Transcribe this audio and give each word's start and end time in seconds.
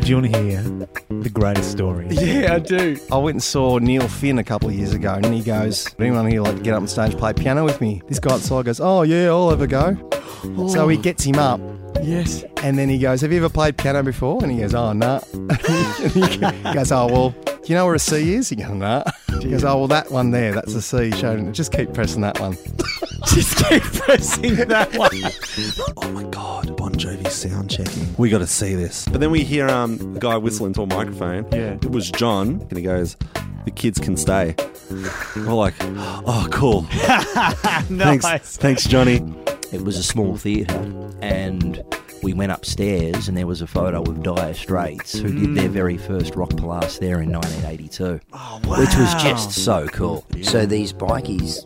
Do 0.00 0.14
you 0.14 0.20
want 0.20 0.32
to 0.32 0.42
hear 0.42 0.62
the 1.20 1.28
greatest 1.30 1.70
story? 1.72 2.06
Yeah, 2.10 2.54
I 2.54 2.58
do. 2.60 2.98
I 3.12 3.18
went 3.18 3.34
and 3.36 3.42
saw 3.42 3.78
Neil 3.78 4.08
Finn 4.08 4.38
a 4.38 4.44
couple 4.44 4.68
of 4.70 4.74
years 4.74 4.94
ago, 4.94 5.14
and 5.14 5.26
he 5.26 5.42
goes, 5.42 5.94
anyone 5.98 6.26
here 6.30 6.40
like 6.40 6.56
to 6.56 6.62
get 6.62 6.72
up 6.74 6.80
on 6.80 6.88
stage 6.88 7.10
and 7.10 7.18
play 7.18 7.32
piano 7.34 7.64
with 7.64 7.80
me?" 7.80 8.00
This 8.08 8.18
guy 8.18 8.32
outside 8.34 8.64
goes, 8.64 8.80
"Oh 8.80 9.02
yeah, 9.02 9.28
I'll 9.28 9.50
have 9.50 9.60
a 9.60 9.66
go." 9.66 9.96
So 10.68 10.86
he 10.88 10.96
gets 10.96 11.24
him 11.24 11.34
up, 11.36 11.60
Yes. 12.00 12.44
and 12.62 12.78
then 12.78 12.88
he 12.88 12.96
goes, 12.98 13.20
"Have 13.22 13.32
you 13.32 13.38
ever 13.38 13.48
played 13.48 13.76
piano 13.76 14.02
before?" 14.02 14.42
And 14.42 14.52
he 14.52 14.58
goes, 14.58 14.72
"Oh 14.74 14.92
no." 14.92 15.20
and 15.34 15.52
he 16.12 16.72
goes, 16.72 16.92
"Oh 16.92 17.06
well, 17.06 17.30
do 17.30 17.58
you 17.66 17.74
know 17.74 17.84
where 17.84 17.94
a 17.94 17.98
C 17.98 18.34
is?" 18.34 18.48
He 18.48 18.56
goes, 18.56 18.70
"No." 18.70 19.02
He 19.42 19.50
goes, 19.50 19.64
"Oh 19.64 19.78
well, 19.78 19.88
that 19.88 20.10
one 20.10 20.30
there, 20.30 20.52
that's 20.54 20.74
a 20.74 20.80
C." 20.82 21.10
Showing, 21.10 21.52
just 21.52 21.72
keep 21.72 21.92
pressing 21.92 22.20
that 22.22 22.38
one. 22.40 22.56
Just 23.34 23.56
keep 23.68 23.82
pressing 23.82 24.54
that 24.68 24.96
one. 24.96 25.10
Oh 26.00 26.10
my 26.12 26.22
god, 26.24 26.76
Bon 26.76 26.92
Jovi 26.94 27.28
sound 27.28 27.70
checking. 27.70 28.14
We 28.16 28.30
got 28.30 28.38
to 28.38 28.46
see 28.46 28.74
this. 28.74 29.04
But 29.06 29.20
then 29.20 29.30
we 29.30 29.42
hear 29.44 29.68
um, 29.68 30.16
a 30.16 30.20
guy 30.20 30.36
whistling 30.36 30.72
to 30.74 30.82
a 30.82 30.86
microphone. 30.86 31.46
Yeah. 31.52 31.74
It 31.74 31.90
was 31.90 32.10
John, 32.10 32.64
and 32.70 32.76
he 32.76 32.82
goes, 32.82 33.16
"The 33.64 33.70
kids 33.72 33.98
can 33.98 34.16
stay." 34.16 34.54
We're 35.36 35.52
like, 35.52 35.74
"Oh, 35.80 36.46
cool. 36.50 36.82
nice. 37.90 38.22
Thanks, 38.22 38.56
thanks, 38.56 38.84
Johnny." 38.84 39.16
It 39.72 39.82
was 39.82 39.96
a 39.98 40.02
small 40.02 40.36
theatre, 40.36 40.80
and 41.20 41.82
we 42.22 42.32
went 42.32 42.52
upstairs, 42.52 43.28
and 43.28 43.36
there 43.36 43.46
was 43.46 43.60
a 43.60 43.66
photo 43.66 44.02
of 44.02 44.22
Dire 44.22 44.54
Straits, 44.54 45.12
who 45.18 45.32
did 45.32 45.54
their 45.54 45.68
very 45.68 45.98
first 45.98 46.34
rock 46.36 46.50
blast 46.50 47.00
there 47.00 47.20
in 47.20 47.30
1982, 47.32 48.20
Oh, 48.32 48.60
which 48.64 48.94
was 48.96 49.14
just 49.22 49.50
so 49.52 49.86
cool. 49.88 50.24
So 50.42 50.64
these 50.64 50.92
bikies 50.92 51.64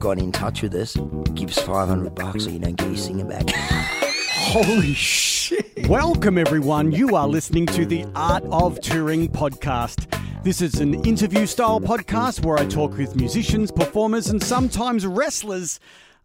got 0.00 0.18
in 0.18 0.32
touch 0.32 0.62
with 0.62 0.74
us, 0.74 0.96
give 1.34 1.50
us 1.50 1.58
500 1.58 2.14
bucks 2.14 2.44
so 2.44 2.50
you 2.50 2.58
don't 2.58 2.74
get 2.74 2.88
your 2.88 2.96
singer 2.96 3.26
back. 3.26 3.50
Holy 3.50 4.94
shit. 4.94 5.86
Welcome, 5.88 6.38
everyone. 6.38 6.90
You 6.90 7.14
are 7.14 7.28
listening 7.28 7.66
to 7.66 7.84
the 7.84 8.06
Art 8.14 8.42
of 8.50 8.80
Touring 8.80 9.28
podcast. 9.28 10.06
This 10.42 10.62
is 10.62 10.80
an 10.80 11.04
interview 11.04 11.44
style 11.44 11.80
podcast 11.82 12.42
where 12.42 12.56
I 12.58 12.64
talk 12.64 12.96
with 12.96 13.14
musicians, 13.14 13.70
performers, 13.70 14.28
and 14.28 14.42
sometimes 14.42 15.06
wrestlers. 15.06 15.78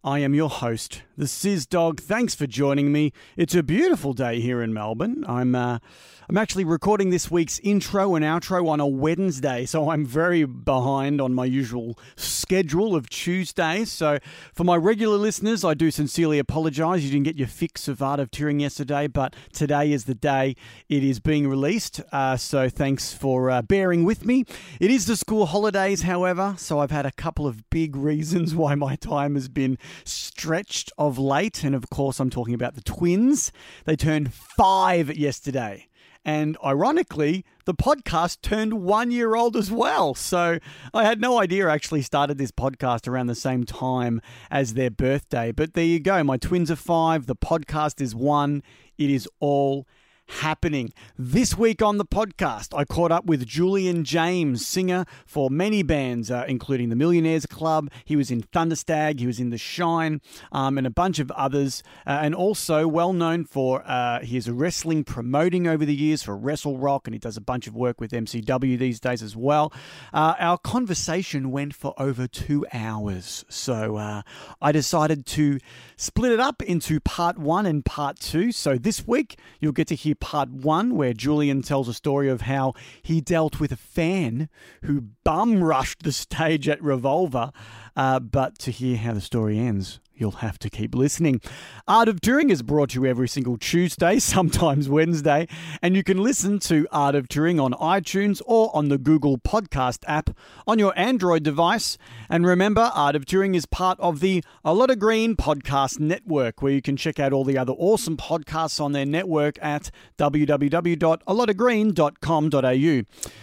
I 0.06 0.20
am 0.20 0.34
your 0.34 0.50
host, 0.50 1.02
the 1.18 1.28
Sizz 1.28 1.66
Dog. 1.66 2.00
Thanks 2.00 2.34
for 2.34 2.48
joining 2.48 2.94
me. 2.94 3.12
It's 3.36 3.56
a 3.56 3.64
beautiful 3.64 4.14
day 4.14 4.40
here 4.40 4.62
in 4.62 4.74
Melbourne. 4.74 5.26
I'm 5.28 5.54
uh, 5.54 5.80
I'm 6.28 6.38
actually 6.38 6.64
recording 6.64 7.12
this 7.12 7.30
week's 7.30 7.60
intro 7.60 8.16
and 8.16 8.26
outro 8.26 8.68
on 8.68 8.80
a 8.80 8.88
Wednesday, 8.88 9.64
so 9.68 9.92
I'm 9.92 10.04
very 10.04 10.44
behind 10.44 11.22
on 11.22 11.36
my 11.36 11.46
usual 11.46 12.00
schedule 12.16 12.96
of 12.96 13.12
Tuesdays. 13.12 13.92
So, 13.92 14.18
for 14.52 14.64
my 14.64 14.76
regular 14.76 15.18
listeners, 15.18 15.64
I 15.64 15.76
do 15.76 15.92
sincerely 15.92 16.40
apologise. 16.40 17.04
You 17.04 17.12
didn't 17.12 17.26
get 17.26 17.36
your 17.36 17.48
fix 17.48 17.88
of 17.88 18.02
Art 18.02 18.20
of 18.20 18.32
Touring 18.32 18.60
yesterday, 18.60 19.06
but 19.06 19.36
today 19.54 19.92
is 19.92 20.06
the 20.06 20.16
day 20.16 20.56
it 20.90 21.04
is 21.04 21.20
being 21.20 21.48
released. 21.48 22.02
Uh, 22.12 22.38
so, 22.38 22.70
thanks 22.70 23.14
for 23.14 23.52
uh, 23.52 23.62
bearing 23.62 24.04
with 24.04 24.26
me. 24.26 24.46
It 24.80 24.90
is 24.90 25.06
the 25.06 25.18
school 25.18 25.46
holidays, 25.46 26.02
however, 26.02 26.56
so 26.58 26.80
I've 26.80 26.90
had 26.90 27.06
a 27.06 27.12
couple 27.12 27.46
of 27.46 27.70
big 27.70 27.96
reasons 27.96 28.56
why 28.56 28.74
my 28.74 28.96
time 28.96 29.36
has 29.36 29.48
been 29.48 29.78
stretched 30.06 30.92
of 30.98 31.20
late. 31.20 31.64
And 31.64 31.76
of 31.76 31.92
course, 31.92 32.20
I'm 32.20 32.32
talking 32.32 32.56
about 32.56 32.74
the 32.74 32.82
twins. 32.82 33.52
They 33.86 33.96
turned 33.96 34.34
five 34.34 35.16
yesterday. 35.16 35.88
And 36.26 36.58
ironically, 36.66 37.46
the 37.66 37.76
podcast 37.76 38.42
turned 38.42 38.74
one 38.82 39.12
year 39.12 39.36
old 39.36 39.56
as 39.56 39.72
well. 39.72 40.16
So 40.16 40.58
I 40.92 41.04
had 41.04 41.22
no 41.22 41.40
idea 41.40 41.68
I 41.68 41.74
actually 41.74 42.02
started 42.02 42.40
this 42.40 42.52
podcast 42.52 43.08
around 43.08 43.28
the 43.28 43.36
same 43.36 43.64
time 43.64 44.22
as 44.50 44.74
their 44.74 44.90
birthday. 44.90 45.52
But 45.52 45.76
there 45.76 45.86
you 45.86 46.00
go. 46.00 46.24
My 46.24 46.38
twins 46.38 46.72
are 46.72 46.76
five. 46.76 47.28
The 47.28 47.36
podcast 47.36 48.02
is 48.02 48.16
one. 48.16 48.64
It 48.98 49.12
is 49.12 49.30
all 49.40 49.86
happening. 50.28 50.92
This 51.18 51.58
week 51.58 51.82
on 51.82 51.98
the 51.98 52.06
podcast, 52.06 52.78
I 52.78 52.84
caught 52.84 53.12
up 53.12 53.26
with 53.26 53.46
Julian 53.46 54.04
James, 54.04 54.66
singer 54.66 55.06
for 55.26 55.50
many 55.50 55.84
bands, 55.84 56.32
uh, 56.32 56.46
including 56.48 56.90
the 56.90 56.96
Millionaires 56.96 57.46
Club. 57.46 57.90
He 58.04 58.16
was 58.16 58.32
in 58.32 58.42
Thunderstag, 58.42 59.20
he 59.20 59.28
was 59.28 59.40
in 59.40 59.50
The 59.50 59.58
Shine, 59.58 60.22
um, 60.52 60.78
and 60.78 60.88
a 60.88 60.90
bunch 60.90 61.20
of 61.20 61.32
others. 61.32 61.84
Uh, 62.06 62.20
and 62.22 62.34
also 62.36 62.88
well 62.88 63.14
known 63.14 63.46
for 63.46 63.84
uh, 63.86 64.22
his 64.22 64.50
wrestling 64.50 65.04
promoting 65.04 65.68
over 65.68 65.86
the 65.86 65.96
years 65.96 66.24
for 66.24 66.36
Wrestle 66.36 66.78
Rock, 66.78 67.08
and 67.08 67.14
he 67.14 67.20
does 67.20 67.38
a 67.38 67.42
bunch 67.42 67.68
of 67.68 67.76
work 67.76 68.02
with 68.02 68.12
MCW 68.12 68.78
these 68.78 69.00
days 69.00 69.22
as 69.22 69.36
well. 69.36 69.72
Uh, 70.14 70.34
our 70.40 70.58
conversation 70.58 71.52
went 71.52 71.74
for 71.74 71.94
over 71.98 72.28
two 72.28 72.66
hours. 72.74 73.46
So 73.50 73.98
uh, 73.98 74.22
I 74.62 74.72
decided 74.72 75.26
to 75.28 75.60
split 75.98 76.32
it 76.32 76.40
up 76.40 76.62
into 76.64 77.00
part 77.00 77.38
one 77.38 77.66
and 77.66 77.86
part 77.86 78.20
two. 78.20 78.52
So 78.52 78.78
this 78.78 79.08
week, 79.08 79.38
you'll 79.60 79.72
get 79.72 79.88
to 79.88 79.96
hear 79.96 80.15
part 80.16 80.50
one, 80.50 80.96
where 80.96 81.14
Julian 81.14 81.62
tells 81.62 81.88
a 81.88 81.94
story 81.94 82.30
of 82.30 82.42
how 82.42 82.74
he 83.02 83.22
dealt 83.22 83.60
with 83.60 83.72
a 83.72 83.78
fan 83.78 84.50
who 84.84 85.02
bum 85.24 85.64
rushed 85.64 86.04
the 86.04 86.12
stage 86.12 86.68
at 86.68 86.82
Revolver. 86.82 87.52
Uh, 87.96 88.20
but 88.20 88.60
to 88.60 88.72
hear 88.72 88.98
how 88.98 89.14
the 89.14 89.22
story 89.22 89.58
ends, 89.58 90.00
you'll 90.16 90.32
have 90.32 90.58
to 90.60 90.70
keep 90.70 90.96
listening. 90.96 91.42
Art 91.88 92.08
of 92.08 92.22
Touring 92.22 92.50
is 92.50 92.62
brought 92.62 92.92
to 92.92 93.02
you 93.02 93.06
every 93.06 93.28
single 93.28 93.58
Tuesday, 93.58 94.20
sometimes 94.36 94.90
Wednesday, 94.90 95.48
and 95.82 95.96
you 95.96 96.04
can 96.04 96.18
listen 96.18 96.60
to 96.60 96.88
Art 96.92 97.16
of 97.16 97.28
Touring 97.28 97.60
on 97.60 97.74
iTunes 97.74 98.42
or 98.46 98.76
on 98.76 98.90
the 98.90 98.98
Google 98.98 99.38
Podcast 99.38 100.04
app 100.08 100.36
on 100.66 100.80
your 100.80 100.98
Android 100.98 101.44
device. 101.44 101.98
And 102.30 102.46
remember, 102.46 102.92
Art 102.94 103.16
of 103.16 103.26
Touring 103.26 103.56
is 103.56 103.66
part 103.66 104.00
of 104.00 104.20
the 104.20 104.44
A 104.64 104.74
Lot 104.74 104.90
of 104.90 105.00
Green 105.00 105.36
podcast 105.36 106.00
network, 106.00 106.62
where 106.62 106.72
you 106.72 106.82
can 106.82 106.98
check 106.98 107.20
out 107.20 107.34
all 107.34 107.44
the 107.44 107.58
other 107.58 107.74
awesome 107.74 108.18
podcasts 108.18 108.80
on 108.80 108.94
their 108.94 109.06
network 109.06 109.58
at 109.62 109.92
www.alotofgreen.com.au. 110.18 113.02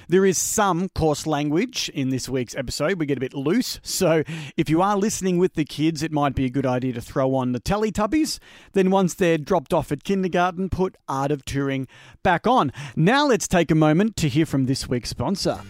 There 0.09 0.27
is 0.27 0.39
some 0.39 0.89
coarse 0.91 1.27
language 1.27 1.91
in 1.94 2.10
this 2.10 2.28
week's 2.28 2.54
episode. 2.54 2.99
We 2.99 3.06
get 3.06 3.19
a 3.19 3.21
bit 3.21 3.34
loose, 3.34 3.81
so 3.83 4.22
if 4.56 4.71
you 4.71 4.83
are 4.83 4.97
listening 4.97 5.39
with 5.39 5.54
the 5.54 5.65
kids, 5.65 6.03
it 6.03 6.12
might 6.12 6.34
be 6.34 6.44
a 6.44 6.50
good 6.50 6.61
idea 6.66 6.92
to 6.94 7.00
throw 7.00 7.34
on 7.34 7.52
the 7.52 7.60
Teletubbies. 7.60 8.38
Then, 8.72 8.90
once 8.90 9.14
they're 9.14 9.38
dropped 9.38 9.72
off 9.72 9.92
at 9.92 10.04
kindergarten, 10.04 10.68
put 10.68 10.96
Art 11.08 11.30
of 11.30 11.44
Touring 11.44 11.86
back 12.22 12.46
on. 12.46 12.72
Now, 12.96 13.26
let's 13.26 13.48
take 13.48 13.70
a 13.70 13.74
moment 13.74 14.16
to 14.16 14.28
hear 14.28 14.46
from 14.46 14.66
this 14.66 14.88
week's 14.88 15.10
sponsor. 15.10 15.60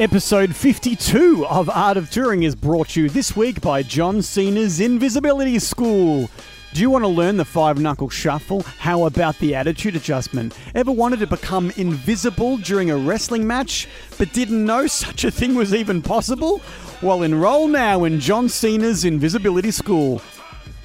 Episode 0.00 0.54
52 0.54 1.44
of 1.48 1.68
Art 1.68 1.96
of 1.96 2.08
Touring 2.08 2.44
is 2.44 2.54
brought 2.54 2.90
to 2.90 3.02
you 3.02 3.08
this 3.08 3.34
week 3.34 3.60
by 3.60 3.82
John 3.82 4.22
Cena's 4.22 4.78
Invisibility 4.78 5.58
School. 5.58 6.30
Do 6.74 6.82
you 6.82 6.90
want 6.90 7.04
to 7.04 7.08
learn 7.08 7.38
the 7.38 7.44
five 7.46 7.78
knuckle 7.78 8.10
shuffle? 8.10 8.60
How 8.62 9.04
about 9.04 9.38
the 9.38 9.54
attitude 9.54 9.96
adjustment? 9.96 10.56
Ever 10.74 10.92
wanted 10.92 11.18
to 11.20 11.26
become 11.26 11.72
invisible 11.76 12.58
during 12.58 12.90
a 12.90 12.96
wrestling 12.96 13.46
match 13.46 13.88
but 14.18 14.32
didn't 14.34 14.64
know 14.64 14.86
such 14.86 15.24
a 15.24 15.30
thing 15.30 15.54
was 15.54 15.74
even 15.74 16.02
possible? 16.02 16.60
Well, 17.00 17.22
enroll 17.22 17.68
now 17.68 18.04
in 18.04 18.20
John 18.20 18.48
Cena's 18.48 19.04
Invisibility 19.04 19.70
School 19.70 20.20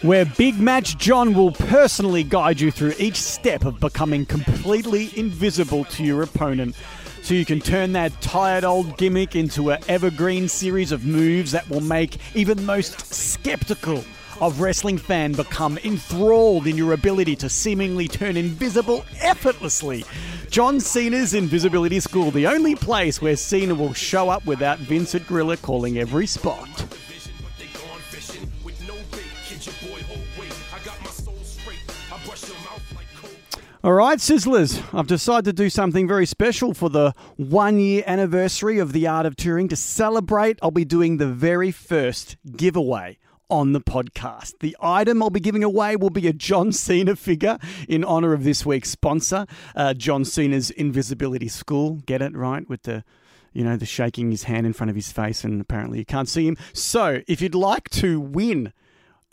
where 0.03 0.25
Big 0.25 0.59
Match 0.59 0.97
John 0.97 1.33
will 1.33 1.51
personally 1.51 2.23
guide 2.23 2.59
you 2.59 2.71
through 2.71 2.93
each 2.97 3.15
step 3.15 3.63
of 3.63 3.79
becoming 3.79 4.25
completely 4.25 5.17
invisible 5.17 5.85
to 5.85 6.03
your 6.03 6.23
opponent. 6.23 6.75
So 7.21 7.33
you 7.33 7.45
can 7.45 7.61
turn 7.61 7.93
that 7.93 8.19
tired 8.19 8.65
old 8.65 8.97
gimmick 8.97 9.35
into 9.35 9.71
an 9.71 9.81
evergreen 9.87 10.49
series 10.49 10.91
of 10.91 11.05
moves 11.05 11.53
that 11.53 11.69
will 11.69 11.81
make 11.81 12.17
even 12.35 12.65
most 12.65 13.13
skeptical 13.13 14.03
of 14.41 14.59
wrestling 14.59 14.97
fan 14.97 15.31
become 15.31 15.77
enthralled 15.79 16.67
in 16.67 16.77
your 16.77 16.93
ability 16.93 17.35
to 17.37 17.49
seemingly 17.49 18.07
turn 18.07 18.37
invisible 18.37 19.05
effortlessly. 19.19 20.05
John 20.49 20.79
Cena's 20.79 21.33
Invisibility 21.33 21.99
School, 21.99 22.31
the 22.31 22.47
only 22.47 22.75
place 22.75 23.21
where 23.21 23.35
Cena 23.35 23.73
will 23.73 23.93
show 23.93 24.29
up 24.29 24.45
without 24.45 24.79
Vincent 24.79 25.25
Grilla 25.25 25.61
calling 25.61 25.97
every 25.97 26.27
spot. 26.27 26.69
All 33.83 33.91
right, 33.91 34.17
Sizzlers, 34.17 34.81
I've 34.93 35.07
decided 35.07 35.43
to 35.43 35.51
do 35.51 35.69
something 35.69 36.07
very 36.07 36.25
special 36.25 36.73
for 36.73 36.89
the 36.89 37.13
one 37.35 37.79
year 37.79 38.01
anniversary 38.07 38.79
of 38.79 38.93
the 38.93 39.07
Art 39.07 39.25
of 39.25 39.35
Touring. 39.35 39.67
To 39.67 39.75
celebrate, 39.75 40.57
I'll 40.61 40.71
be 40.71 40.85
doing 40.85 41.17
the 41.17 41.27
very 41.27 41.69
first 41.69 42.37
giveaway 42.55 43.17
on 43.53 43.71
the 43.71 43.79
podcast. 43.79 44.57
The 44.61 44.75
item 44.81 45.21
I'll 45.21 45.29
be 45.29 45.39
giving 45.39 45.63
away 45.63 45.95
will 45.95 46.09
be 46.09 46.27
a 46.27 46.33
John 46.33 46.71
Cena 46.71 47.15
figure 47.15 47.59
in 47.87 48.03
honor 48.03 48.33
of 48.33 48.43
this 48.43 48.65
week's 48.65 48.89
sponsor, 48.89 49.45
uh, 49.75 49.93
John 49.93 50.25
Cena's 50.25 50.71
Invisibility 50.71 51.47
School. 51.47 52.01
Get 52.07 52.23
it 52.23 52.35
right 52.35 52.67
with 52.67 52.81
the 52.81 53.03
you 53.53 53.63
know, 53.63 53.77
the 53.77 53.85
shaking 53.85 54.31
his 54.31 54.45
hand 54.45 54.65
in 54.65 54.73
front 54.73 54.89
of 54.89 54.95
his 54.95 55.11
face, 55.11 55.43
and 55.43 55.61
apparently 55.61 55.99
you 55.99 56.05
can't 56.05 56.27
see 56.27 56.47
him. 56.47 56.57
So, 56.73 57.21
if 57.27 57.39
you'd 57.39 57.53
like 57.53 57.87
to 57.91 58.19
win 58.19 58.73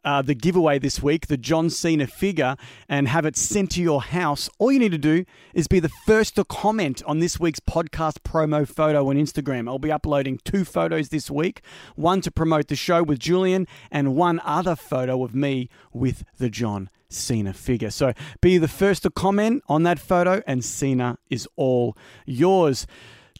uh, 0.04 0.22
the 0.22 0.34
giveaway 0.34 0.78
this 0.78 1.02
week, 1.02 1.26
the 1.26 1.36
John 1.36 1.70
Cena 1.70 2.06
figure, 2.06 2.56
and 2.88 3.08
have 3.08 3.26
it 3.26 3.36
sent 3.36 3.70
to 3.72 3.82
your 3.82 4.02
house, 4.02 4.48
all 4.58 4.72
you 4.72 4.78
need 4.78 4.92
to 4.92 4.98
do 4.98 5.24
is 5.54 5.68
be 5.68 5.80
the 5.80 5.90
first 6.06 6.36
to 6.36 6.44
comment 6.44 7.02
on 7.06 7.18
this 7.18 7.38
week's 7.38 7.60
podcast 7.60 8.20
promo 8.24 8.66
photo 8.66 9.08
on 9.08 9.16
Instagram. 9.16 9.68
I'll 9.68 9.78
be 9.78 9.92
uploading 9.92 10.40
two 10.44 10.64
photos 10.64 11.08
this 11.10 11.30
week 11.30 11.62
one 11.96 12.20
to 12.22 12.30
promote 12.30 12.68
the 12.68 12.76
show 12.76 13.02
with 13.02 13.18
Julian, 13.18 13.66
and 13.90 14.16
one 14.16 14.40
other 14.44 14.76
photo 14.76 15.22
of 15.24 15.34
me 15.34 15.68
with 15.92 16.24
the 16.38 16.50
John 16.50 16.90
Cena 17.08 17.52
figure. 17.52 17.90
So 17.90 18.12
be 18.40 18.58
the 18.58 18.68
first 18.68 19.02
to 19.02 19.10
comment 19.10 19.62
on 19.68 19.82
that 19.82 19.98
photo, 19.98 20.42
and 20.46 20.64
Cena 20.64 21.18
is 21.28 21.48
all 21.56 21.96
yours. 22.24 22.86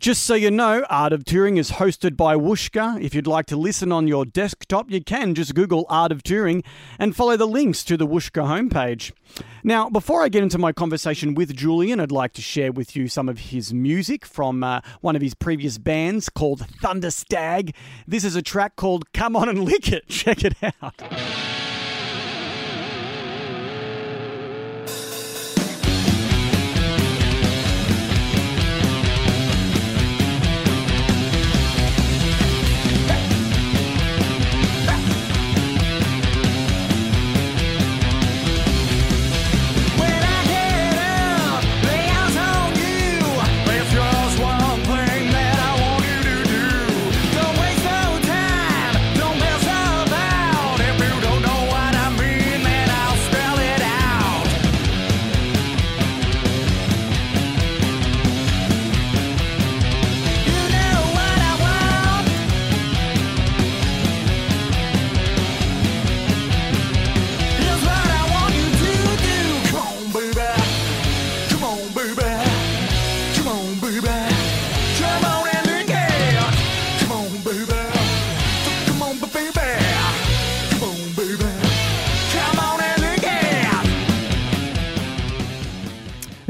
Just 0.00 0.22
so 0.22 0.32
you 0.32 0.50
know, 0.50 0.82
Art 0.88 1.12
of 1.12 1.26
Touring 1.26 1.58
is 1.58 1.72
hosted 1.72 2.16
by 2.16 2.34
Whooshkaa. 2.34 3.02
If 3.02 3.14
you'd 3.14 3.26
like 3.26 3.44
to 3.48 3.56
listen 3.58 3.92
on 3.92 4.08
your 4.08 4.24
desktop, 4.24 4.90
you 4.90 5.04
can 5.04 5.34
just 5.34 5.54
Google 5.54 5.84
Art 5.90 6.10
of 6.10 6.22
Touring 6.22 6.64
and 6.98 7.14
follow 7.14 7.36
the 7.36 7.46
links 7.46 7.84
to 7.84 7.98
the 7.98 8.06
Whooshkaa 8.06 8.46
homepage. 8.46 9.12
Now, 9.62 9.90
before 9.90 10.22
I 10.22 10.30
get 10.30 10.42
into 10.42 10.56
my 10.56 10.72
conversation 10.72 11.34
with 11.34 11.54
Julian, 11.54 12.00
I'd 12.00 12.12
like 12.12 12.32
to 12.32 12.40
share 12.40 12.72
with 12.72 12.96
you 12.96 13.08
some 13.08 13.28
of 13.28 13.38
his 13.38 13.74
music 13.74 14.24
from 14.24 14.64
uh, 14.64 14.80
one 15.02 15.16
of 15.16 15.20
his 15.20 15.34
previous 15.34 15.76
bands 15.76 16.30
called 16.30 16.60
Thunderstag. 16.82 17.74
This 18.08 18.24
is 18.24 18.34
a 18.34 18.40
track 18.40 18.76
called 18.76 19.12
Come 19.12 19.36
On 19.36 19.50
and 19.50 19.62
Lick 19.62 19.92
It. 19.92 20.04
Check 20.08 20.44
it 20.46 20.54
out. 20.80 20.94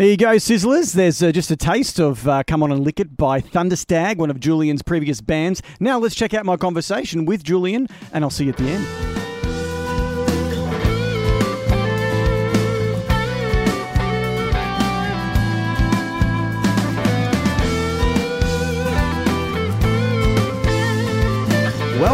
There 0.00 0.08
you 0.08 0.16
go, 0.16 0.36
Sizzlers. 0.36 0.94
There's 0.94 1.22
uh, 1.22 1.30
just 1.30 1.50
a 1.50 1.56
taste 1.56 2.00
of 2.00 2.26
uh, 2.26 2.42
Come 2.46 2.62
On 2.62 2.72
and 2.72 2.82
Lick 2.82 3.00
It 3.00 3.18
by 3.18 3.42
Thunderstag, 3.42 4.16
one 4.16 4.30
of 4.30 4.40
Julian's 4.40 4.80
previous 4.80 5.20
bands. 5.20 5.60
Now 5.78 5.98
let's 5.98 6.14
check 6.14 6.32
out 6.32 6.46
my 6.46 6.56
conversation 6.56 7.26
with 7.26 7.44
Julian, 7.44 7.86
and 8.10 8.24
I'll 8.24 8.30
see 8.30 8.44
you 8.44 8.52
at 8.52 8.56
the 8.56 8.64
end. 8.64 9.19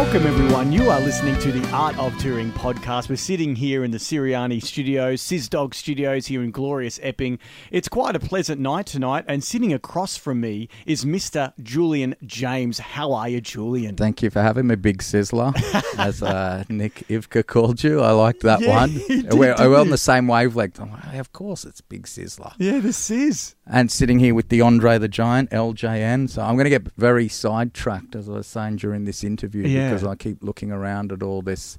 Welcome, 0.07 0.25
everyone. 0.27 0.71
You 0.71 0.89
are 0.89 1.01
listening 1.01 1.37
to 1.39 1.51
the 1.51 1.69
Art 1.71 1.97
of 1.99 2.17
Touring 2.17 2.53
podcast. 2.53 3.09
We're 3.09 3.17
sitting 3.17 3.57
here 3.57 3.83
in 3.83 3.91
the 3.91 3.97
Siriani 3.97 4.63
studios, 4.63 5.21
Sizdog 5.21 5.73
studios 5.73 6.27
here 6.27 6.41
in 6.43 6.51
glorious 6.51 6.97
Epping. 7.03 7.39
It's 7.71 7.89
quite 7.89 8.15
a 8.15 8.19
pleasant 8.19 8.61
night 8.61 8.85
tonight, 8.85 9.25
and 9.27 9.43
sitting 9.43 9.73
across 9.73 10.15
from 10.15 10.39
me 10.39 10.69
is 10.85 11.03
Mr. 11.03 11.51
Julian 11.61 12.15
James. 12.25 12.79
How 12.79 13.11
are 13.11 13.27
you, 13.27 13.41
Julian? 13.41 13.97
Thank 13.97 14.21
you 14.23 14.29
for 14.29 14.41
having 14.41 14.67
me, 14.67 14.75
Big 14.75 14.99
Sizzler, 14.99 15.53
as 15.99 16.23
uh, 16.23 16.63
Nick 16.69 17.03
Ivka 17.09 17.45
called 17.45 17.83
you. 17.83 17.99
I 17.99 18.11
liked 18.11 18.43
that 18.43 18.61
Yeah, 18.61 18.77
one. 18.77 18.93
did, 19.09 19.33
we're, 19.33 19.55
we're 19.59 19.77
on 19.77 19.89
the 19.89 19.97
same 19.97 20.27
wavelength. 20.29 20.79
I'm 20.79 20.91
like, 20.91 21.15
of 21.15 21.33
course, 21.33 21.65
it's 21.65 21.81
Big 21.81 22.03
Sizzler. 22.03 22.53
Yeah, 22.57 22.79
this 22.79 23.11
is. 23.11 23.55
And 23.69 23.91
sitting 23.91 24.19
here 24.19 24.33
with 24.33 24.47
the 24.47 24.61
Andre 24.61 24.97
the 24.99 25.09
Giant, 25.09 25.49
LJN. 25.51 26.29
So 26.29 26.41
I'm 26.41 26.55
going 26.55 26.63
to 26.63 26.69
get 26.69 26.87
very 26.95 27.27
sidetracked, 27.27 28.15
as 28.15 28.29
I 28.29 28.31
was 28.31 28.47
saying 28.47 28.77
during 28.77 29.03
this 29.03 29.21
interview, 29.25 29.67
Yeah. 29.67 29.96
Because 30.01 30.11
I 30.11 30.15
keep 30.15 30.43
looking 30.43 30.71
around 30.71 31.11
at 31.11 31.21
all 31.23 31.41
this 31.41 31.77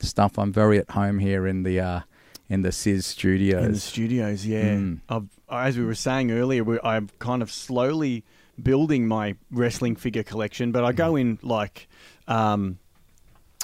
stuff. 0.00 0.38
I'm 0.38 0.52
very 0.52 0.78
at 0.78 0.90
home 0.90 1.18
here 1.18 1.46
in 1.46 1.62
the 1.62 1.80
uh, 1.80 2.00
in 2.48 2.62
the 2.62 2.72
Sizz 2.72 3.06
studios. 3.06 3.64
In 3.64 3.72
the 3.72 3.80
studios, 3.80 4.46
yeah. 4.46 4.74
Mm. 4.76 5.00
I've, 5.08 5.28
as 5.50 5.76
we 5.78 5.84
were 5.84 5.94
saying 5.94 6.30
earlier, 6.30 6.64
we, 6.64 6.78
I'm 6.82 7.08
kind 7.18 7.42
of 7.42 7.50
slowly 7.50 8.24
building 8.62 9.06
my 9.06 9.36
wrestling 9.50 9.96
figure 9.96 10.22
collection, 10.22 10.72
but 10.72 10.84
I 10.84 10.92
go 10.92 11.12
Mm. 11.14 11.20
in 11.20 11.38
like. 11.42 11.88
Um, 12.26 12.78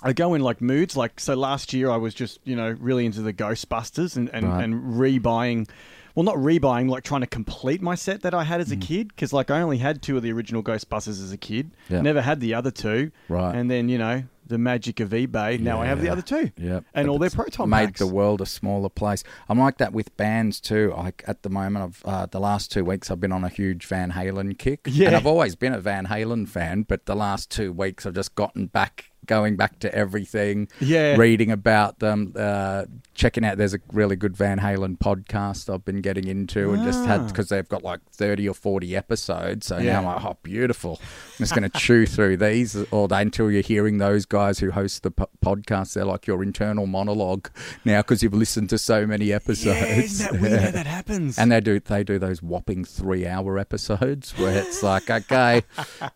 I 0.02 0.12
go 0.12 0.34
in 0.34 0.42
like 0.42 0.60
moods. 0.60 0.96
Like 0.98 1.18
so, 1.18 1.34
last 1.34 1.72
year 1.72 1.90
I 1.90 1.96
was 1.96 2.12
just 2.14 2.38
you 2.44 2.56
know 2.56 2.76
really 2.78 3.06
into 3.06 3.22
the 3.22 3.32
Ghostbusters 3.32 4.16
and 4.16 4.28
and, 4.34 4.46
Right. 4.48 4.64
and 4.64 4.74
rebuying. 4.98 5.68
Well, 6.14 6.24
not 6.24 6.36
rebuying, 6.36 6.88
like 6.88 7.02
trying 7.02 7.22
to 7.22 7.26
complete 7.26 7.82
my 7.82 7.94
set 7.96 8.22
that 8.22 8.34
I 8.34 8.44
had 8.44 8.60
as 8.60 8.70
a 8.70 8.76
kid. 8.76 9.08
Because 9.08 9.32
like 9.32 9.50
I 9.50 9.60
only 9.60 9.78
had 9.78 10.00
two 10.00 10.16
of 10.16 10.22
the 10.22 10.32
original 10.32 10.62
Ghostbusters 10.62 11.08
as 11.22 11.32
a 11.32 11.36
kid. 11.36 11.72
Mm. 11.88 11.94
Yeah. 11.94 12.00
Never 12.02 12.20
had 12.20 12.40
the 12.40 12.54
other 12.54 12.70
two. 12.70 13.10
Right. 13.28 13.54
And 13.54 13.70
then 13.70 13.88
you 13.88 13.98
know 13.98 14.22
the 14.46 14.58
magic 14.58 15.00
of 15.00 15.10
eBay. 15.10 15.58
Now 15.58 15.80
I 15.80 15.86
have 15.86 16.00
the 16.00 16.08
other 16.10 16.22
two. 16.22 16.52
Yep. 16.58 16.84
And 16.94 17.08
all 17.08 17.18
their 17.18 17.30
proton 17.30 17.68
made 17.70 17.86
packs. 17.86 18.00
the 18.00 18.06
world 18.06 18.40
a 18.40 18.46
smaller 18.46 18.88
place. 18.88 19.24
I'm 19.48 19.58
like 19.58 19.78
that 19.78 19.92
with 19.92 20.14
bands 20.16 20.60
too. 20.60 20.92
Like 20.96 21.24
at 21.26 21.42
the 21.42 21.50
moment, 21.50 21.84
I've 21.84 22.02
uh, 22.04 22.26
the 22.26 22.40
last 22.40 22.70
two 22.70 22.84
weeks 22.84 23.10
I've 23.10 23.20
been 23.20 23.32
on 23.32 23.42
a 23.42 23.48
huge 23.48 23.86
Van 23.86 24.12
Halen 24.12 24.56
kick. 24.58 24.80
Yeah. 24.84 25.08
and 25.08 25.16
I've 25.16 25.26
always 25.26 25.56
been 25.56 25.72
a 25.72 25.80
Van 25.80 26.06
Halen 26.06 26.46
fan, 26.48 26.82
but 26.82 27.06
the 27.06 27.16
last 27.16 27.50
two 27.50 27.72
weeks 27.72 28.06
I've 28.06 28.14
just 28.14 28.34
gotten 28.34 28.66
back, 28.66 29.10
going 29.26 29.56
back 29.56 29.78
to 29.80 29.94
everything. 29.94 30.68
Yeah. 30.80 31.16
reading 31.16 31.50
about 31.50 31.98
them, 32.00 32.32
uh, 32.36 32.84
checking 33.14 33.44
out. 33.44 33.56
There's 33.58 33.74
a 33.74 33.80
really 33.92 34.16
good 34.16 34.36
Van 34.36 34.58
Halen 34.58 34.98
podcast 34.98 35.72
I've 35.72 35.84
been 35.84 36.00
getting 36.00 36.26
into, 36.26 36.72
and 36.72 36.84
just 36.84 37.04
had 37.06 37.20
Ah. 37.20 37.26
because 37.26 37.48
they've 37.48 37.68
got 37.68 37.82
like 37.82 38.00
30 38.12 38.48
or 38.48 38.54
40 38.54 38.96
episodes. 38.96 39.66
So 39.66 39.78
Yeah. 39.78 39.92
now 39.94 39.98
I'm 39.98 40.04
like, 40.06 40.24
oh, 40.24 40.36
beautiful. 40.42 41.00
I'm 41.02 41.38
just 41.44 41.54
going 41.54 41.68
to 41.68 41.78
chew 41.78 42.06
through 42.06 42.36
these 42.38 42.76
all 42.90 43.08
day 43.08 43.22
until 43.22 43.50
you're 43.50 43.62
hearing 43.62 43.98
those 43.98 44.26
guys 44.26 44.58
who 44.58 44.70
host 44.70 45.02
the 45.02 45.10
po- 45.10 45.28
podcast. 45.44 45.94
They're 45.94 46.04
like 46.04 46.26
your 46.26 46.42
internal 46.42 46.86
monologue 46.86 47.48
now 47.84 48.00
because 48.02 48.22
you've 48.22 48.34
listened 48.34 48.70
to 48.70 48.78
so 48.78 49.06
many 49.06 49.32
episodes. 49.32 49.64
Yeah, 50.20 50.30
that 50.32 50.40
weird 50.40 50.60
how 50.60 50.70
that 50.72 50.86
happens? 50.86 51.38
And 51.38 51.50
they 51.52 51.60
do 51.60 51.80
they 51.80 52.04
do 52.04 52.18
those 52.18 52.42
whopping 52.42 52.84
three 52.84 53.26
hour 53.26 53.58
episodes 53.58 54.32
where 54.38 54.58
it's 54.58 54.82
like, 54.82 55.08
okay, 55.10 55.62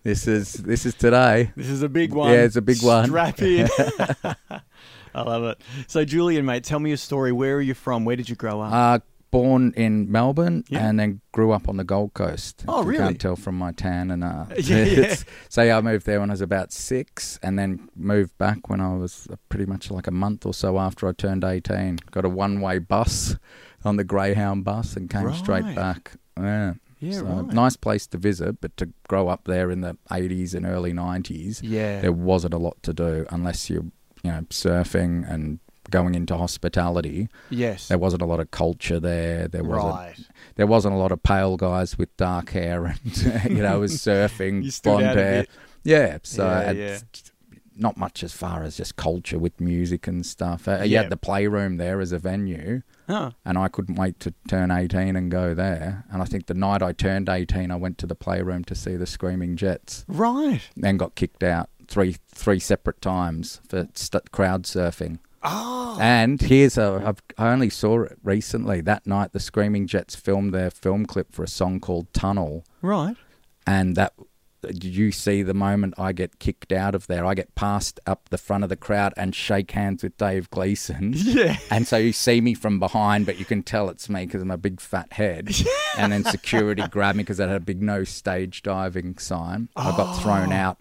this 0.02 0.26
is 0.26 0.52
this 0.54 0.84
is 0.86 0.94
today. 0.94 1.50
This 1.56 1.68
is 1.68 1.82
a 1.82 1.88
big 1.88 2.12
one. 2.12 2.32
Yeah, 2.32 2.40
it's 2.42 2.56
a 2.56 2.62
big 2.62 2.82
one. 2.82 2.97
In. 3.04 3.12
I 5.14 5.22
love 5.22 5.44
it. 5.44 5.60
So, 5.86 6.04
Julian, 6.04 6.44
mate, 6.44 6.64
tell 6.64 6.78
me 6.80 6.92
a 6.92 6.96
story. 6.96 7.32
Where 7.32 7.56
are 7.56 7.60
you 7.60 7.74
from? 7.74 8.04
Where 8.04 8.16
did 8.16 8.28
you 8.28 8.36
grow 8.36 8.60
up? 8.60 8.72
Uh, 8.72 8.98
born 9.30 9.72
in 9.76 10.10
Melbourne 10.10 10.64
Yeah. 10.68 10.86
and 10.88 10.98
then 10.98 11.20
grew 11.32 11.52
up 11.52 11.68
on 11.68 11.76
the 11.76 11.84
Gold 11.84 12.14
Coast. 12.14 12.64
Oh, 12.68 12.82
really? 12.82 12.98
can't 12.98 13.20
tell 13.20 13.36
from 13.36 13.58
my 13.58 13.72
tan 13.72 14.10
and 14.10 14.22
uh, 14.24 14.46
Yeah, 14.58 14.84
yeah. 14.84 15.14
So 15.48 15.62
yeah, 15.62 15.76
I 15.78 15.80
moved 15.80 16.06
there 16.06 16.20
when 16.20 16.30
I 16.30 16.32
was 16.34 16.40
about 16.40 16.72
six, 16.72 17.38
and 17.42 17.58
then 17.58 17.88
moved 17.96 18.36
back 18.38 18.68
when 18.70 18.80
I 18.80 18.94
was 18.96 19.26
uh, 19.30 19.36
pretty 19.48 19.66
much 19.66 19.90
like 19.90 20.06
a 20.06 20.10
month 20.12 20.46
or 20.46 20.54
so 20.54 20.78
after 20.78 21.06
I 21.08 21.12
turned 21.12 21.44
eighteen. 21.44 21.98
Got 22.10 22.24
a 22.24 22.28
one-way 22.30 22.78
bus 22.78 23.36
on 23.84 23.96
the 23.96 24.04
Greyhound 24.04 24.64
bus 24.64 24.96
and 24.96 25.10
came 25.10 25.24
Right. 25.24 25.34
straight 25.36 25.74
back. 25.74 26.12
Yeah. 26.38 26.74
Yeah, 27.00 27.18
so, 27.18 27.24
right. 27.24 27.46
Nice 27.46 27.76
place 27.76 28.06
to 28.08 28.18
visit, 28.18 28.60
but 28.60 28.76
to 28.76 28.90
grow 29.08 29.28
up 29.28 29.44
there 29.44 29.70
in 29.70 29.80
the 29.82 29.96
80s 30.10 30.54
and 30.54 30.66
early 30.66 30.92
90s, 30.92 31.60
yeah. 31.62 32.00
there 32.00 32.12
wasn't 32.12 32.54
a 32.54 32.58
lot 32.58 32.82
to 32.82 32.92
do 32.92 33.26
unless 33.30 33.70
you're, 33.70 33.84
you 34.22 34.30
know, 34.30 34.40
surfing 34.50 35.30
and 35.30 35.60
going 35.90 36.14
into 36.14 36.36
hospitality. 36.36 37.28
yes. 37.50 37.88
There 37.88 37.98
wasn't 37.98 38.22
a 38.22 38.26
lot 38.26 38.40
of 38.40 38.50
culture 38.50 39.00
there. 39.00 39.48
There 39.48 39.64
wasn't 39.64 39.94
right. 39.94 40.18
there 40.56 40.66
wasn't 40.66 40.94
a 40.94 40.98
lot 40.98 41.12
of 41.12 41.22
pale 41.22 41.56
guys 41.56 41.96
with 41.96 42.14
dark 42.16 42.50
hair 42.50 42.86
and 42.86 43.16
you 43.50 43.62
know 43.62 43.80
was 43.80 43.92
surfing 43.96 44.82
blonde 44.82 45.06
hair. 45.06 45.46
Yeah, 45.84 46.18
so 46.22 46.44
Yeah, 46.44 46.70
it's 46.72 47.32
not 47.78 47.96
much 47.96 48.22
as 48.22 48.32
far 48.32 48.62
as 48.62 48.76
just 48.76 48.96
culture 48.96 49.38
with 49.38 49.60
music 49.60 50.06
and 50.06 50.24
stuff. 50.26 50.66
Uh, 50.68 50.78
You 50.82 50.92
Yeah. 50.92 51.02
had 51.02 51.10
the 51.10 51.16
playroom 51.16 51.76
there 51.76 52.00
as 52.00 52.12
a 52.12 52.18
venue, 52.18 52.82
and 53.08 53.58
I 53.58 53.68
couldn't 53.68 53.94
wait 53.96 54.18
to 54.20 54.34
turn 54.48 54.70
eighteen 54.70 55.16
and 55.16 55.30
go 55.30 55.54
there. 55.54 56.04
And 56.10 56.20
I 56.20 56.24
think 56.24 56.46
the 56.46 56.54
night 56.54 56.82
I 56.82 56.92
turned 56.92 57.28
eighteen, 57.28 57.70
I 57.70 57.76
went 57.76 57.98
to 57.98 58.06
the 58.06 58.14
playroom 58.14 58.64
to 58.64 58.74
see 58.74 58.96
the 58.96 59.06
Screaming 59.06 59.56
Jets, 59.56 60.04
Right. 60.08 60.60
then 60.76 60.96
got 60.96 61.14
kicked 61.14 61.42
out 61.42 61.70
three 61.86 62.16
three 62.28 62.58
separate 62.58 63.00
times 63.00 63.60
for 63.68 63.88
st- 63.94 64.30
crowd 64.32 64.64
surfing. 64.64 65.18
Oh. 65.42 65.96
And 66.00 66.40
here's 66.40 66.76
a, 66.76 67.00
I've, 67.06 67.22
I 67.38 67.52
only 67.52 67.70
saw 67.70 68.02
it 68.02 68.18
recently. 68.24 68.80
That 68.80 69.06
night, 69.06 69.32
the 69.32 69.38
Screaming 69.40 69.86
Jets 69.86 70.16
filmed 70.16 70.52
their 70.52 70.68
film 70.70 71.06
clip 71.06 71.32
for 71.32 71.44
a 71.44 71.48
song 71.48 71.78
called 71.78 72.12
Tunnel. 72.12 72.64
Right. 72.82 73.16
And 73.66 73.94
that, 73.96 74.14
did 74.62 74.84
you 74.84 75.12
see 75.12 75.42
the 75.42 75.54
moment 75.54 75.94
I 75.98 76.12
get 76.12 76.38
kicked 76.38 76.72
out 76.72 76.94
of 76.94 77.06
there? 77.06 77.24
I 77.24 77.34
get 77.34 77.54
passed 77.54 78.00
up 78.06 78.28
the 78.28 78.38
front 78.38 78.64
of 78.64 78.70
the 78.70 78.76
crowd 78.76 79.14
and 79.16 79.34
shake 79.34 79.70
hands 79.70 80.02
with 80.02 80.16
Dave 80.16 80.50
Gleeson. 80.50 81.14
Yeah. 81.28 81.58
And 81.70 81.86
so 81.86 81.98
you 81.98 82.12
see 82.12 82.40
me 82.40 82.54
from 82.54 82.80
behind, 82.80 83.26
but 83.26 83.38
you 83.38 83.44
can 83.44 83.62
tell 83.62 83.90
it's 83.90 84.08
me 84.08 84.24
because 84.24 84.40
of 84.40 84.46
my 84.46 84.56
big 84.56 84.80
fat 84.80 85.12
head. 85.12 85.50
Yeah. 85.58 85.72
and 85.98 86.12
then 86.12 86.24
security 86.24 86.82
grabbed 86.90 87.16
me 87.16 87.22
because 87.22 87.38
I 87.40 87.46
had 87.46 87.56
a 87.56 87.60
big 87.60 87.82
no 87.82 88.04
stage 88.04 88.62
diving 88.62 89.18
sign. 89.18 89.68
I 89.76 89.96
got 89.96 90.22
thrown 90.22 90.52
oh. 90.52 90.56
out, 90.56 90.78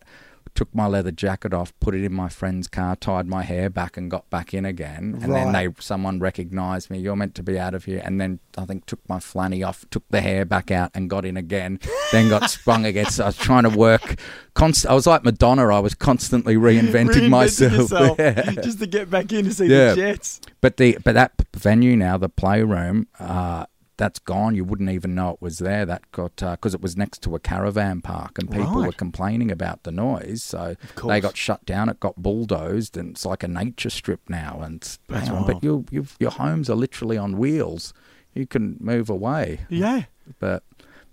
took 0.58 0.74
my 0.74 0.88
leather 0.88 1.12
jacket 1.12 1.54
off, 1.54 1.72
put 1.80 1.94
it 1.94 2.04
in 2.04 2.12
my 2.12 2.28
friend's 2.28 2.68
car, 2.68 2.96
tied 2.96 3.28
my 3.28 3.44
hair 3.44 3.70
back, 3.70 3.96
and 3.96 4.10
got 4.10 4.28
back 4.32 4.56
in 4.56 4.66
again. 4.66 5.20
And 5.22 5.32
then 5.32 5.52
they 5.54 5.68
someone 5.80 6.20
recognised 6.20 6.90
me. 6.90 6.98
You're 6.98 7.16
meant 7.16 7.36
to 7.36 7.44
be 7.44 7.60
out 7.60 7.76
of 7.76 7.86
here. 7.86 8.02
And 8.04 8.20
then 8.20 8.40
I 8.58 8.66
think 8.66 8.88
took 8.88 9.08
my 9.08 9.20
flanny 9.20 9.66
off, 9.66 9.86
took 9.92 10.04
the 10.10 10.20
hair 10.20 10.46
back 10.46 10.72
out, 10.72 10.90
and 10.96 11.12
got 11.12 11.26
in 11.26 11.38
again. 11.38 11.80
then 12.12 12.28
got 12.30 12.50
sprung 12.50 12.86
again. 12.86 13.06
So 13.06 13.26
I 13.26 13.28
was 13.28 13.38
trying 13.38 13.64
to 13.64 13.70
work. 13.70 14.20
Const- 14.56 14.88
I 14.88 14.96
was 14.96 15.06
like 15.06 15.24
Madonna. 15.24 15.68
I 15.68 15.80
was 15.80 15.94
constantly 15.94 16.56
reinventing, 16.56 17.30
Reinventing 17.30 17.30
myself. 17.30 17.92
Yeah. 18.20 18.52
just 18.64 18.80
to 18.80 18.88
get 18.88 19.12
back 19.12 19.32
in 19.32 19.46
to 19.46 19.54
see 19.54 19.68
Yeah. 19.68 19.90
the 19.92 19.96
Jets. 19.96 20.42
But 20.60 20.78
the 20.78 20.98
but 21.04 21.14
that 21.14 21.34
venue 21.56 21.96
now, 21.96 22.18
the 22.18 22.30
playroom, 22.30 23.08
uh, 23.20 23.68
that's 23.98 24.20
gone. 24.20 24.56
You 24.56 24.64
wouldn't 24.64 24.90
even 24.92 25.16
know 25.16 25.32
it 25.32 25.42
was 25.42 25.58
there. 25.60 25.86
That 25.86 26.10
got 26.12 26.42
uh, 26.44 26.52
because 26.52 26.74
it 26.74 26.82
was 26.82 26.96
next 26.96 27.22
to 27.24 27.36
a 27.36 27.40
caravan 27.40 28.02
park, 28.02 28.38
and 28.38 28.50
people 28.50 28.76
Right. 28.78 28.88
were 28.88 28.92
complaining 28.94 29.52
about 29.52 29.84
the 29.84 29.92
noise. 29.92 30.44
So 30.44 30.76
they 31.08 31.20
got 31.20 31.36
shut 31.36 31.66
down. 31.66 31.90
It 31.90 32.00
got 32.00 32.16
bulldozed, 32.16 32.96
and 32.96 33.12
it's 33.12 33.26
like 33.26 33.44
a 33.44 33.48
nature 33.48 33.90
strip 33.90 34.22
now. 34.30 34.62
And 34.64 34.82
That's 35.08 35.30
on, 35.30 35.46
but 35.48 35.64
you, 35.64 35.86
you've, 35.90 36.16
your 36.20 36.32
homes 36.32 36.70
are 36.70 36.76
literally 36.76 37.18
on 37.18 37.38
wheels. 37.38 37.94
You 38.34 38.46
can 38.46 38.78
move 38.80 39.10
away. 39.10 39.62
Yeah. 39.70 40.04
But 40.40 40.64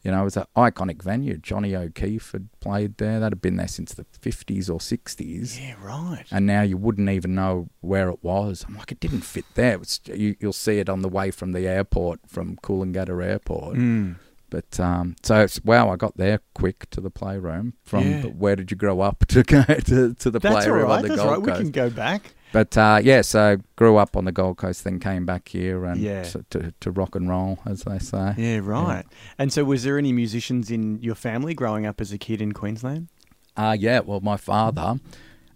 you 0.05 0.11
know, 0.11 0.21
it 0.21 0.25
was 0.25 0.37
an 0.37 0.45
iconic 0.57 1.03
venue. 1.03 1.39
Johnny 1.39 1.75
O'Keefe 1.75 2.33
had 2.33 2.49
played 2.61 2.99
there. 2.99 3.19
That 3.19 3.33
had 3.33 3.41
been 3.43 3.57
there 3.57 3.67
since 3.69 3.95
the 3.95 4.05
fifties 4.21 4.69
or 4.71 4.81
sixties 4.81 5.59
Yeah, 5.59 5.75
right. 5.83 6.25
and 6.31 6.47
now 6.47 6.63
you 6.63 6.77
wouldn't 6.77 7.09
even 7.09 7.35
know 7.35 7.69
where 7.81 8.11
it 8.11 8.23
was. 8.23 8.65
I'm 8.69 8.77
like, 8.77 8.93
it 8.93 9.01
didn't 9.01 9.23
fit 9.23 9.47
there. 9.55 9.73
It 9.73 9.79
was, 9.81 10.01
you, 10.07 10.37
you'll 10.41 10.53
see 10.53 10.79
it 10.79 10.89
on 10.89 11.01
the 11.03 11.09
way 11.09 11.31
from 11.31 11.53
the 11.53 11.67
airport, 11.67 12.21
from 12.29 12.57
Coolangatta 12.57 13.25
Airport. 13.25 13.77
Mm. 13.77 14.17
But 14.51 14.79
um, 14.79 15.17
so 15.23 15.41
it's, 15.41 15.65
wow, 15.65 15.89
I 15.91 15.97
got 15.97 16.17
there 16.17 16.39
quick 16.55 16.89
to 16.91 17.01
the 17.01 17.11
playroom. 17.11 17.73
From 17.83 18.09
Yeah. 18.09 18.23
but 18.23 18.37
where 18.37 18.55
did 18.55 18.71
you 18.71 18.77
grow 18.77 19.01
up 19.01 19.25
to 19.29 19.43
go 19.43 19.63
to, 19.65 20.15
to 20.15 20.31
the 20.31 20.39
That's 20.39 20.55
playroom 20.65 20.85
right. 20.85 20.97
on 20.97 21.03
the 21.03 21.09
That's 21.09 21.21
Gold 21.21 21.47
right. 21.47 21.57
We 21.59 21.63
can 21.65 21.71
go 21.73 21.91
back. 21.91 22.35
But 22.55 22.79
uh, 22.79 23.01
yeah, 23.03 23.23
so 23.23 23.57
grew 23.75 23.97
up 23.97 24.17
on 24.17 24.27
the 24.27 24.33
Gold 24.33 24.59
Coast, 24.59 24.85
then 24.85 25.01
came 25.01 25.27
back 25.27 25.49
here 25.49 25.85
and 25.85 26.01
Yeah. 26.01 26.23
to, 26.51 26.73
to 26.79 26.91
rock 26.93 27.17
and 27.17 27.29
roll, 27.29 27.59
as 27.67 27.83
they 27.83 27.99
say. 27.99 28.33
Yeah, 28.39 28.61
right. 28.63 29.05
And 29.39 29.53
so, 29.53 29.65
was 29.65 29.83
there 29.83 29.99
any 29.99 30.13
musicians 30.13 30.71
in 30.71 31.01
your 31.03 31.17
family 31.17 31.53
growing 31.55 31.85
up 31.85 32.01
as 32.01 32.13
a 32.13 32.19
kid 32.19 32.41
in 32.41 32.53
Queensland? 32.53 33.09
Uh, 33.57 33.77
yeah, 33.79 33.99
well, 34.01 34.21
my 34.21 34.37
father, 34.37 35.01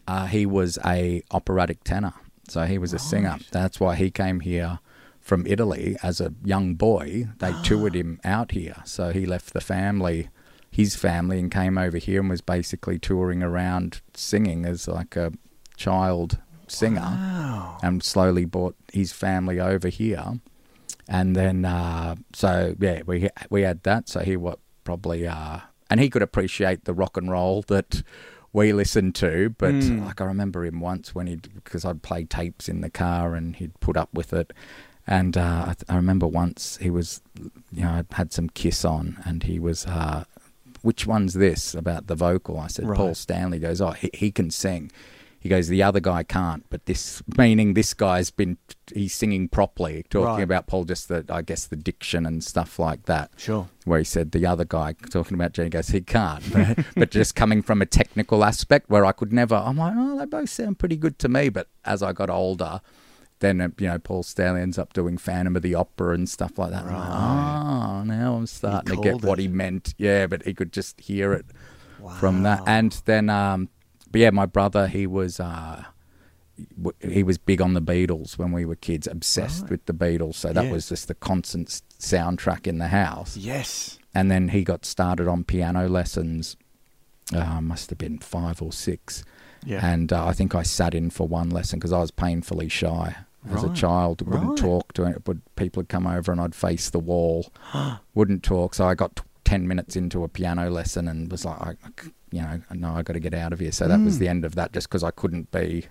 uh, 0.09 0.27
he 0.27 0.45
was 0.45 0.77
a 0.85 1.23
operatic 1.31 1.85
tenor, 1.85 2.15
so 2.49 2.65
he 2.65 2.79
was 2.79 2.93
a 2.93 2.99
singer. 2.99 3.37
That's 3.53 3.79
why 3.79 3.95
he 3.95 4.11
came 4.11 4.41
here 4.41 4.81
from 5.21 5.47
Italy 5.47 5.97
as 6.03 6.21
a 6.21 6.33
young 6.45 6.75
boy. 6.75 7.29
They 7.39 7.53
toured 7.63 7.95
him 7.95 8.19
out 8.25 8.51
here, 8.51 8.77
so 8.85 9.11
he 9.13 9.25
left 9.25 9.53
the 9.53 9.61
family, 9.61 10.31
his 10.69 10.97
family, 10.97 11.39
and 11.39 11.49
came 11.51 11.79
over 11.79 11.99
here 11.99 12.21
and 12.21 12.29
was 12.31 12.41
basically 12.41 12.99
touring 12.99 13.43
around 13.43 14.01
singing 14.15 14.65
as 14.65 14.89
like 14.89 15.15
a 15.15 15.33
child 15.77 16.39
singer, 16.71 17.01
Wow. 17.01 17.79
and 17.83 18.03
slowly 18.03 18.45
brought 18.45 18.77
his 18.93 19.13
family 19.13 19.61
over 19.61 19.89
here. 19.89 20.41
And 21.09 21.35
then, 21.35 21.65
uh, 21.65 22.17
so 22.35 22.75
yeah, 22.79 23.03
we 23.07 23.29
we 23.51 23.63
had 23.63 23.83
that. 23.85 24.09
So 24.09 24.21
he 24.21 24.37
what 24.37 24.59
probably, 24.85 25.27
uh, 25.27 25.61
and 25.91 26.01
he 26.01 26.11
could 26.11 26.23
appreciate 26.23 26.85
the 26.85 26.95
rock 26.95 27.17
and 27.17 27.31
roll 27.31 27.63
that 27.69 28.03
we 28.53 28.73
listened 28.73 29.15
to. 29.17 29.51
But 29.59 29.75
Mm. 29.75 30.05
like 30.07 30.21
I 30.21 30.25
remember 30.25 30.65
him 30.65 30.81
once 30.81 31.15
when 31.15 31.27
he, 31.27 31.37
because 31.37 31.85
I'd 31.85 32.03
play 32.03 32.25
tapes 32.25 32.69
in 32.69 32.81
the 32.83 32.91
car 32.91 33.35
and 33.35 33.57
he'd 33.57 33.79
put 33.81 33.97
up 33.97 34.09
with 34.13 34.33
it. 34.33 34.53
And 35.07 35.39
uh, 35.39 35.63
I, 35.69 35.73
th- 35.75 35.85
I 35.89 35.97
remember 35.97 36.27
once 36.27 36.77
he 36.83 36.91
was, 36.91 37.23
you 37.73 37.83
know, 37.83 37.89
I 37.91 38.05
had 38.15 38.31
some 38.35 38.51
Kiss 38.51 38.85
on, 38.85 39.17
and 39.25 39.43
he 39.45 39.59
was, 39.59 39.87
uh, 39.87 40.25
which 40.83 41.07
one's 41.07 41.33
this 41.33 41.75
about 41.75 42.09
the 42.09 42.15
vocal? 42.15 42.59
I 42.59 42.67
said, 42.67 42.87
Right. 42.87 42.97
Paul 42.97 43.15
Stanley 43.15 43.59
goes, 43.59 43.81
oh, 43.81 43.93
he, 43.93 44.11
he 44.13 44.31
can 44.31 44.51
sing. 44.51 44.91
He 45.41 45.49
goes, 45.49 45.69
the 45.69 45.83
other 45.85 46.01
guy 46.01 46.25
can't, 46.25 46.65
but 46.69 46.87
this 46.87 47.23
meaning 47.37 47.75
this 47.75 47.95
guy's 47.95 48.31
been 48.31 48.59
he's 48.93 49.15
singing 49.15 49.49
properly, 49.49 50.05
talking 50.11 50.27
Right. 50.27 50.43
about 50.43 50.67
Paul 50.67 50.85
just 50.85 51.09
the 51.09 51.25
I 51.29 51.43
guess 51.43 51.67
the 51.67 51.77
diction 51.77 52.27
and 52.27 52.43
stuff 52.43 52.79
like 52.79 53.05
that. 53.05 53.31
Sure. 53.37 53.69
Where 53.85 53.99
he 54.01 54.05
said 54.05 54.33
the 54.33 54.45
other 54.47 54.65
guy 54.65 54.95
talking 55.11 55.35
about 55.35 55.53
Jenny 55.53 55.71
goes, 55.71 55.89
he 55.89 56.01
can't, 56.01 56.43
but, 56.53 56.79
but 56.97 57.11
just 57.13 57.35
coming 57.37 57.63
from 57.63 57.81
a 57.81 57.87
technical 57.87 58.45
aspect 58.45 58.91
where 58.91 59.05
I 59.05 59.13
could 59.13 59.33
never. 59.33 59.55
I'm 59.55 59.77
like, 59.77 59.95
oh, 59.97 60.19
they 60.19 60.25
both 60.25 60.51
sound 60.51 60.79
pretty 60.81 60.97
good 60.97 61.19
to 61.21 61.29
me. 61.29 61.51
But 61.51 61.69
as 61.85 62.03
I 62.03 62.13
got 62.13 62.31
older, 62.31 62.81
then 63.39 63.61
uh, 63.61 63.69
you 63.79 63.87
know 63.87 63.99
Paul 64.01 64.25
Stanley 64.25 64.63
ends 64.63 64.77
up 64.79 64.93
doing 64.93 65.19
Phantom 65.19 65.55
of 65.55 65.63
the 65.63 65.77
Opera 65.77 66.15
and 66.15 66.29
stuff 66.29 66.59
like 66.59 66.73
that. 66.73 66.85
I'm 66.85 66.93
like, 66.93 67.09
oh, 67.11 68.03
now 68.05 68.35
I'm 68.35 68.47
starting 68.49 68.97
to 68.97 69.01
get 69.03 69.11
called 69.13 69.25
what 69.25 69.39
he 69.39 69.47
meant. 69.47 69.95
Yeah, 69.99 70.27
but 70.27 70.43
he 70.43 70.53
could 70.53 70.73
just 70.73 71.01
hear 71.01 71.33
it 71.33 71.47
from 72.19 72.43
that. 72.43 72.63
And 72.67 72.91
then, 73.05 73.31
um, 73.31 73.69
but 74.11 74.21
yeah, 74.21 74.31
my 74.31 74.47
brother, 74.47 74.87
he 74.87 75.07
was 75.07 75.39
uh, 75.41 75.85
w- 76.81 76.97
he 77.15 77.23
was 77.23 77.39
big 77.39 77.61
on 77.61 77.75
the 77.75 77.83
Beatles 77.83 78.39
when 78.39 78.53
we 78.53 78.65
were 78.65 78.77
kids, 78.77 79.07
obsessed 79.07 79.69
with 79.71 79.85
the 79.87 79.93
Beatles. 79.95 80.35
So 80.37 80.53
that 80.53 80.65
Yeah. 80.67 80.73
was 80.73 80.89
just 80.89 81.09
the 81.09 81.15
constant 81.15 81.69
soundtrack 81.99 82.67
in 82.67 82.79
the 82.79 82.89
house. 82.89 83.37
Yes. 83.37 83.99
And 84.15 84.31
then 84.31 84.49
he 84.49 84.65
got 84.65 84.85
started 84.85 85.29
on 85.29 85.45
piano 85.45 85.89
lessons. 85.89 86.57
Uh, 87.35 87.61
must 87.61 87.91
have 87.91 87.99
been 87.99 88.19
five 88.19 88.63
or 88.63 88.73
six. 88.73 89.23
Yeah. 89.67 89.85
And 89.87 90.13
uh, 90.13 90.27
I 90.27 90.33
think 90.33 90.55
I 90.55 90.63
sat 90.63 90.95
in 90.95 91.11
for 91.11 91.29
one 91.29 91.51
lesson 91.51 91.79
because 91.79 91.93
I 91.93 91.99
was 91.99 92.11
painfully 92.11 92.69
shy 92.71 93.17
as 93.51 93.63
a 93.63 93.67
Right. 93.69 93.77
child. 93.77 94.23
Wouldn't 94.27 94.49
Right. 94.51 94.59
talk 94.59 94.93
to 94.95 95.05
it. 95.05 95.25
But 95.25 95.37
people 95.55 95.81
would 95.81 95.89
come 95.91 96.07
over 96.07 96.33
and 96.33 96.41
I'd 96.41 96.55
face 96.55 96.89
the 96.91 96.99
wall. 96.99 97.53
Wouldn't 98.15 98.43
talk. 98.43 98.75
So 98.75 98.87
I 98.89 98.95
got 98.95 99.17
t- 99.17 99.23
ten 99.45 99.69
minutes 99.69 99.95
into 99.95 100.25
a 100.25 100.29
piano 100.29 100.71
lesson 100.71 101.07
and 101.07 101.31
was 101.31 101.45
like, 101.45 101.61
I, 101.61 101.75
you 102.31 102.43
know, 102.43 102.61
no, 102.75 102.91
I 102.95 103.03
got 103.03 103.15
to 103.15 103.21
get 103.21 103.35
out 103.35 103.53
of 103.53 103.59
here. 103.61 103.73
So 103.73 103.89
that 103.89 103.99
Mm. 104.01 104.05
was 104.05 104.19
the 104.19 104.29
end 104.29 104.45
of 104.45 104.55
that, 104.55 104.73
just 104.73 104.89
because 104.89 105.03
I 105.05 105.11
couldn't 105.11 105.51
be 105.51 105.87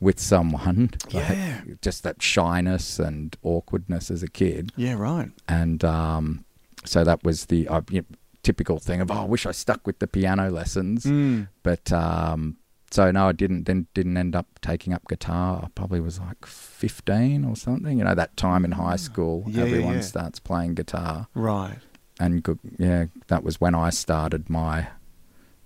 with 0.00 0.18
someone. 0.20 0.90
Like, 1.12 1.28
Yeah. 1.30 1.60
just 1.82 2.02
that 2.04 2.22
shyness 2.22 2.98
and 2.98 3.36
awkwardness 3.42 4.10
as 4.10 4.22
a 4.22 4.28
kid 4.28 4.72
Yeah, 4.76 4.94
right. 4.94 5.30
and 5.48 5.82
um, 5.84 6.44
so 6.84 7.02
that 7.04 7.24
was 7.24 7.46
the 7.46 7.66
uh, 7.68 7.80
you 7.90 8.00
know, 8.02 8.06
typical 8.42 8.78
thing 8.78 9.00
of 9.00 9.10
oh, 9.10 9.14
I 9.22 9.24
wish 9.24 9.44
I 9.46 9.52
stuck 9.52 9.86
with 9.86 9.98
the 9.98 10.06
piano 10.06 10.50
lessons, 10.50 11.04
Mm. 11.04 11.48
but 11.62 11.92
um, 11.92 12.56
so 12.90 13.10
no, 13.10 13.28
I 13.28 13.32
didn't. 13.32 13.64
Then 13.64 13.86
didn't 13.92 14.16
end 14.16 14.34
up 14.34 14.46
taking 14.62 14.94
up 14.94 15.06
guitar. 15.08 15.60
I 15.64 15.68
probably 15.74 16.00
was 16.00 16.18
like 16.20 16.46
fifteen 16.46 17.44
or 17.44 17.54
something. 17.56 17.98
You 17.98 18.04
know 18.04 18.14
that 18.14 18.36
time 18.36 18.64
in 18.64 18.72
high 18.72 18.96
school, 18.96 19.44
Yeah, 19.46 19.56
yeah, 19.58 19.62
everyone 19.64 19.94
yeah. 19.96 20.00
starts 20.00 20.38
playing 20.40 20.74
guitar, 20.74 21.26
Right. 21.34 21.78
and 22.20 22.46
yeah, 22.78 23.06
that 23.26 23.42
was 23.44 23.60
when 23.60 23.74
I 23.74 23.90
started 23.90 24.48
my 24.48 24.86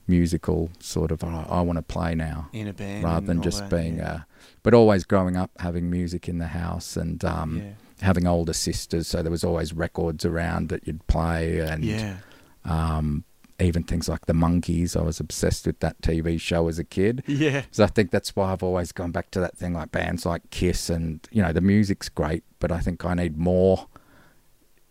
musical 0.07 0.71
sort 0.81 1.11
of. 1.11 1.23
Oh, 1.25 1.47
I 1.49 1.61
want 1.61 1.77
to 1.79 1.83
play 1.83 2.15
now 2.15 2.49
In 2.53 2.69
a 2.69 2.73
band. 2.73 3.05
rather 3.05 3.27
than 3.27 3.41
just 3.43 3.61
that, 3.61 3.71
being 3.71 3.99
yeah. 3.99 4.13
uh 4.13 4.19
but 4.65 4.75
always 4.75 5.05
growing 5.05 5.37
up 5.37 5.51
having 5.59 5.91
music 5.91 6.29
in 6.29 6.39
the 6.39 6.49
house 6.49 6.97
and 6.97 7.25
um 7.25 7.59
Yeah. 7.59 7.73
having 8.07 8.27
older 8.27 8.53
sisters 8.53 9.07
so 9.09 9.23
there 9.23 9.31
was 9.31 9.45
always 9.45 9.73
records 9.73 10.25
around 10.25 10.69
that 10.71 10.87
you'd 10.87 11.07
play 11.07 11.61
and 11.61 11.85
Yeah. 11.85 12.17
um 12.65 13.25
even 13.61 13.85
things 13.85 14.09
like 14.09 14.27
the 14.27 14.33
Monkees 14.33 14.97
i 14.97 15.03
was 15.03 15.21
obsessed 15.21 15.67
with 15.67 15.79
that 15.81 16.01
tv 16.03 16.41
show 16.41 16.67
as 16.69 16.79
a 16.81 16.85
kid 16.85 17.23
Yeah. 17.29 17.63
so 17.71 17.85
i 17.85 17.87
think 17.87 18.11
that's 18.11 18.35
why 18.35 18.53
i've 18.53 18.63
always 18.63 18.91
gone 18.93 19.13
back 19.13 19.31
to 19.33 19.41
that 19.41 19.57
thing 19.57 19.73
like 19.75 19.93
bands 19.93 20.27
like 20.27 20.43
kiss 20.51 20.91
and 20.91 21.21
you 21.31 21.43
know 21.43 21.53
the 21.53 21.61
music's 21.61 22.09
great 22.09 22.43
but 22.59 22.73
i 22.73 22.81
think 22.81 23.05
i 23.05 23.15
need 23.15 23.37
more 23.37 23.87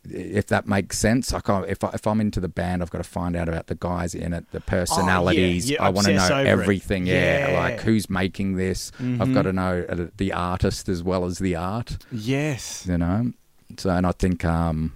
if 0.03 0.47
that 0.47 0.67
makes 0.67 0.97
sense, 0.97 1.31
like 1.31 1.49
I, 1.49 1.61
if 1.63 1.83
I, 1.83 1.89
if 1.93 2.07
I'm 2.07 2.19
into 2.19 2.39
the 2.39 2.47
band, 2.47 2.81
I've 2.81 2.89
got 2.89 2.99
to 2.99 3.09
find 3.09 3.35
out 3.35 3.47
about 3.47 3.67
the 3.67 3.75
guys 3.75 4.15
in 4.15 4.33
it, 4.33 4.51
the 4.51 4.61
personalities. 4.61 5.69
you 5.69 5.77
I 5.79 5.89
want 5.89 6.07
to 6.07 6.13
know 6.13 6.27
everything. 6.35 7.05
Yeah. 7.05 7.49
Yeah. 7.51 7.59
like 7.59 7.81
who's 7.81 8.09
making 8.09 8.55
this. 8.55 8.91
I've 8.99 9.33
got 9.33 9.43
to 9.43 9.53
know 9.53 9.85
uh, 9.87 10.07
the 10.17 10.33
artist 10.33 10.89
as 10.89 11.03
well 11.03 11.25
as 11.25 11.37
the 11.39 11.55
art. 11.55 11.97
Yes. 12.11 12.85
You 12.87 12.97
know, 12.97 13.31
so 13.77 13.89
and 13.91 14.07
I 14.07 14.11
think 14.11 14.43
um, 14.43 14.93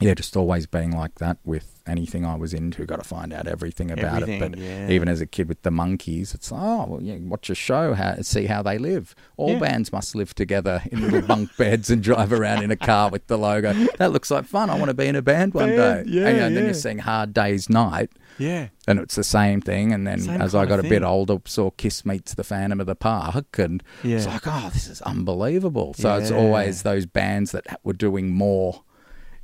yeah, 0.00 0.14
just 0.14 0.36
always 0.36 0.66
being 0.66 0.90
like 0.90 1.16
that 1.16 1.38
with 1.44 1.80
anything 1.86 2.24
I 2.26 2.34
was 2.34 2.52
into. 2.52 2.84
Got 2.84 2.96
to 2.96 3.04
find 3.08 3.32
out 3.32 3.46
everything 3.46 3.90
about 3.90 4.22
Everything, 4.22 4.42
it. 4.42 4.50
But 4.50 4.58
yeah. 4.58 4.88
even 4.88 5.08
as 5.08 5.20
a 5.20 5.26
kid 5.26 5.48
with 5.48 5.62
the 5.62 5.70
Monkees, 5.70 6.34
it's 6.34 6.50
like, 6.50 6.60
oh, 6.62 6.86
well, 6.88 7.02
yeah, 7.02 7.16
watch 7.20 7.48
a 7.50 7.54
show, 7.54 7.94
how, 7.94 8.16
see 8.22 8.46
how 8.46 8.62
they 8.62 8.76
live. 8.78 9.14
All 9.36 9.52
Yeah. 9.52 9.58
bands 9.60 9.92
must 9.92 10.14
live 10.16 10.34
together 10.34 10.82
in 10.90 11.00
little 11.02 11.22
bunk 11.28 11.56
beds 11.56 11.90
and 11.90 12.02
drive 12.02 12.32
around 12.32 12.64
in 12.64 12.70
a 12.70 12.76
car 12.76 13.10
with 13.10 13.26
the 13.28 13.38
logo. 13.38 13.72
That 13.98 14.12
looks 14.12 14.30
like 14.30 14.46
fun. 14.46 14.68
I 14.70 14.74
want 14.78 14.88
to 14.88 14.94
be 14.94 15.06
in 15.06 15.14
a 15.14 15.22
band 15.22 15.54
one 15.54 15.76
Band, 15.76 16.06
day. 16.06 16.12
yeah, 16.12 16.26
and, 16.26 16.34
you 16.34 16.40
know, 16.40 16.46
and 16.46 16.56
then 16.56 16.64
you're 16.64 16.74
seeing 16.74 16.98
Hard 16.98 17.32
Day's 17.32 17.68
Night. 17.70 18.10
Yeah. 18.38 18.68
And 18.88 18.98
it's 18.98 19.14
the 19.14 19.22
same 19.22 19.60
thing. 19.60 19.92
And 19.92 20.06
then 20.06 20.20
Same 20.20 20.40
as 20.42 20.54
I 20.56 20.66
got 20.66 20.80
a 20.80 20.82
bit 20.82 21.04
older, 21.04 21.38
saw 21.44 21.70
Kiss 21.70 22.04
meets 22.04 22.34
the 22.34 22.42
Phantom 22.44 22.80
of 22.80 22.86
the 22.86 22.96
Park, 22.96 23.58
and 23.58 23.80
it's 24.02 24.26
like, 24.26 24.42
oh, 24.46 24.70
this 24.72 24.88
is 24.88 25.00
unbelievable. 25.02 25.94
So 25.94 26.16
it's 26.16 26.30
always 26.32 26.82
those 26.82 27.06
bands 27.06 27.52
that 27.52 27.78
were 27.84 27.92
doing 27.92 28.30
more. 28.34 28.82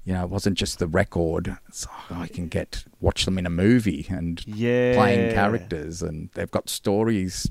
You 0.04 0.14
know, 0.14 0.25
it 0.25 0.30
wasn't 0.30 0.57
just 0.57 0.78
the 0.78 0.87
record. 0.87 1.57
It's, 1.69 1.87
oh, 2.11 2.16
I 2.16 2.26
can 2.26 2.49
get 2.49 2.85
watch 3.00 3.26
them 3.26 3.38
in 3.38 3.47
a 3.47 3.50
movie 3.50 4.07
and 4.09 4.42
Yeah. 4.47 4.95
playing 4.95 5.35
characters, 5.35 6.02
and 6.02 6.30
they've 6.35 6.50
got 6.50 6.69
stories 6.71 7.50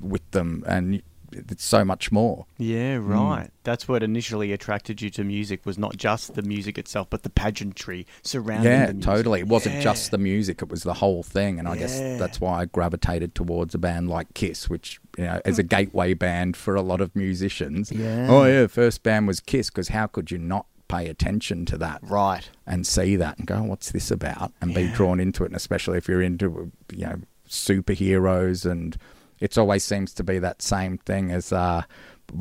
with 0.00 0.28
them, 0.30 0.62
and 0.66 1.02
it's 1.32 1.64
so 1.64 1.84
much 1.84 2.10
more. 2.10 2.46
Yeah, 2.58 2.96
mm. 2.96 3.08
right. 3.08 3.50
That's 3.62 3.86
what 3.86 4.02
initially 4.02 4.50
attracted 4.52 5.00
you 5.02 5.10
to 5.10 5.22
music 5.22 5.64
was 5.64 5.78
not 5.78 5.96
just 5.96 6.34
the 6.34 6.42
music 6.42 6.76
itself, 6.78 7.08
but 7.10 7.22
the 7.22 7.30
pageantry 7.30 8.06
surrounding 8.22 8.72
yeah, 8.72 8.86
the 8.86 8.94
music. 8.94 9.04
totally. 9.12 9.40
It 9.40 9.46
wasn't 9.48 9.76
Yeah. 9.76 9.80
just 9.82 10.10
the 10.10 10.18
music; 10.18 10.62
it 10.62 10.68
was 10.68 10.82
the 10.84 10.94
whole 10.94 11.22
thing. 11.22 11.58
And 11.58 11.68
I 11.68 11.76
guess 11.76 11.98
that's 12.18 12.40
why 12.40 12.60
I 12.62 12.64
gravitated 12.64 13.34
towards 13.34 13.74
a 13.74 13.78
band 13.78 14.08
like 14.08 14.32
Kiss, 14.34 14.68
which 14.70 15.00
you 15.18 15.24
know 15.24 15.40
is 15.44 15.58
a 15.58 15.62
gateway 15.64 16.14
band 16.14 16.56
for 16.56 16.74
a 16.74 16.82
lot 16.82 17.00
of 17.00 17.14
musicians. 17.14 17.92
Yeah. 17.92 18.26
Oh 18.28 18.44
yeah, 18.44 18.66
first 18.66 19.02
band 19.02 19.26
was 19.26 19.40
Kiss 19.40 19.70
because 19.70 19.88
how 19.88 20.06
could 20.06 20.30
you 20.30 20.38
not 20.38 20.66
pay 20.90 21.08
attention 21.08 21.64
to 21.66 21.78
that 21.78 22.00
Right. 22.02 22.48
and 22.66 22.86
see 22.86 23.16
that 23.16 23.38
and 23.38 23.46
go, 23.46 23.62
what's 23.62 23.92
this 23.92 24.10
about, 24.10 24.52
and 24.60 24.74
be 24.74 24.88
drawn 24.88 25.20
into 25.20 25.44
it, 25.44 25.46
and 25.46 25.56
especially 25.56 25.98
if 25.98 26.08
you're 26.08 26.22
into 26.22 26.70
you 26.92 27.06
know 27.06 27.20
superheroes 27.48 28.70
and 28.70 28.96
it 29.40 29.56
always 29.56 29.82
seems 29.84 30.12
to 30.14 30.22
be 30.24 30.38
that 30.38 30.60
same 30.60 30.98
thing 30.98 31.30
as 31.30 31.52
uh, 31.52 31.82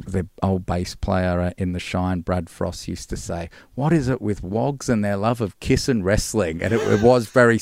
the 0.08 0.28
old 0.44 0.66
bass 0.66 0.96
player 0.96 1.54
in 1.58 1.74
The 1.74 1.80
Shine, 1.80 2.22
Brad 2.22 2.50
Frost, 2.50 2.88
used 2.88 3.10
to 3.10 3.18
say, 3.18 3.50
What 3.76 3.92
is 3.94 4.08
it 4.08 4.22
with 4.22 4.44
wogs 4.44 4.90
and 4.90 5.04
their 5.04 5.18
love 5.18 5.42
of 5.42 5.60
kiss 5.60 5.90
and 5.90 6.04
wrestling? 6.06 6.62
And 6.62 6.74
it, 6.74 6.82
it 6.82 7.02
was 7.02 7.28
very 7.28 7.60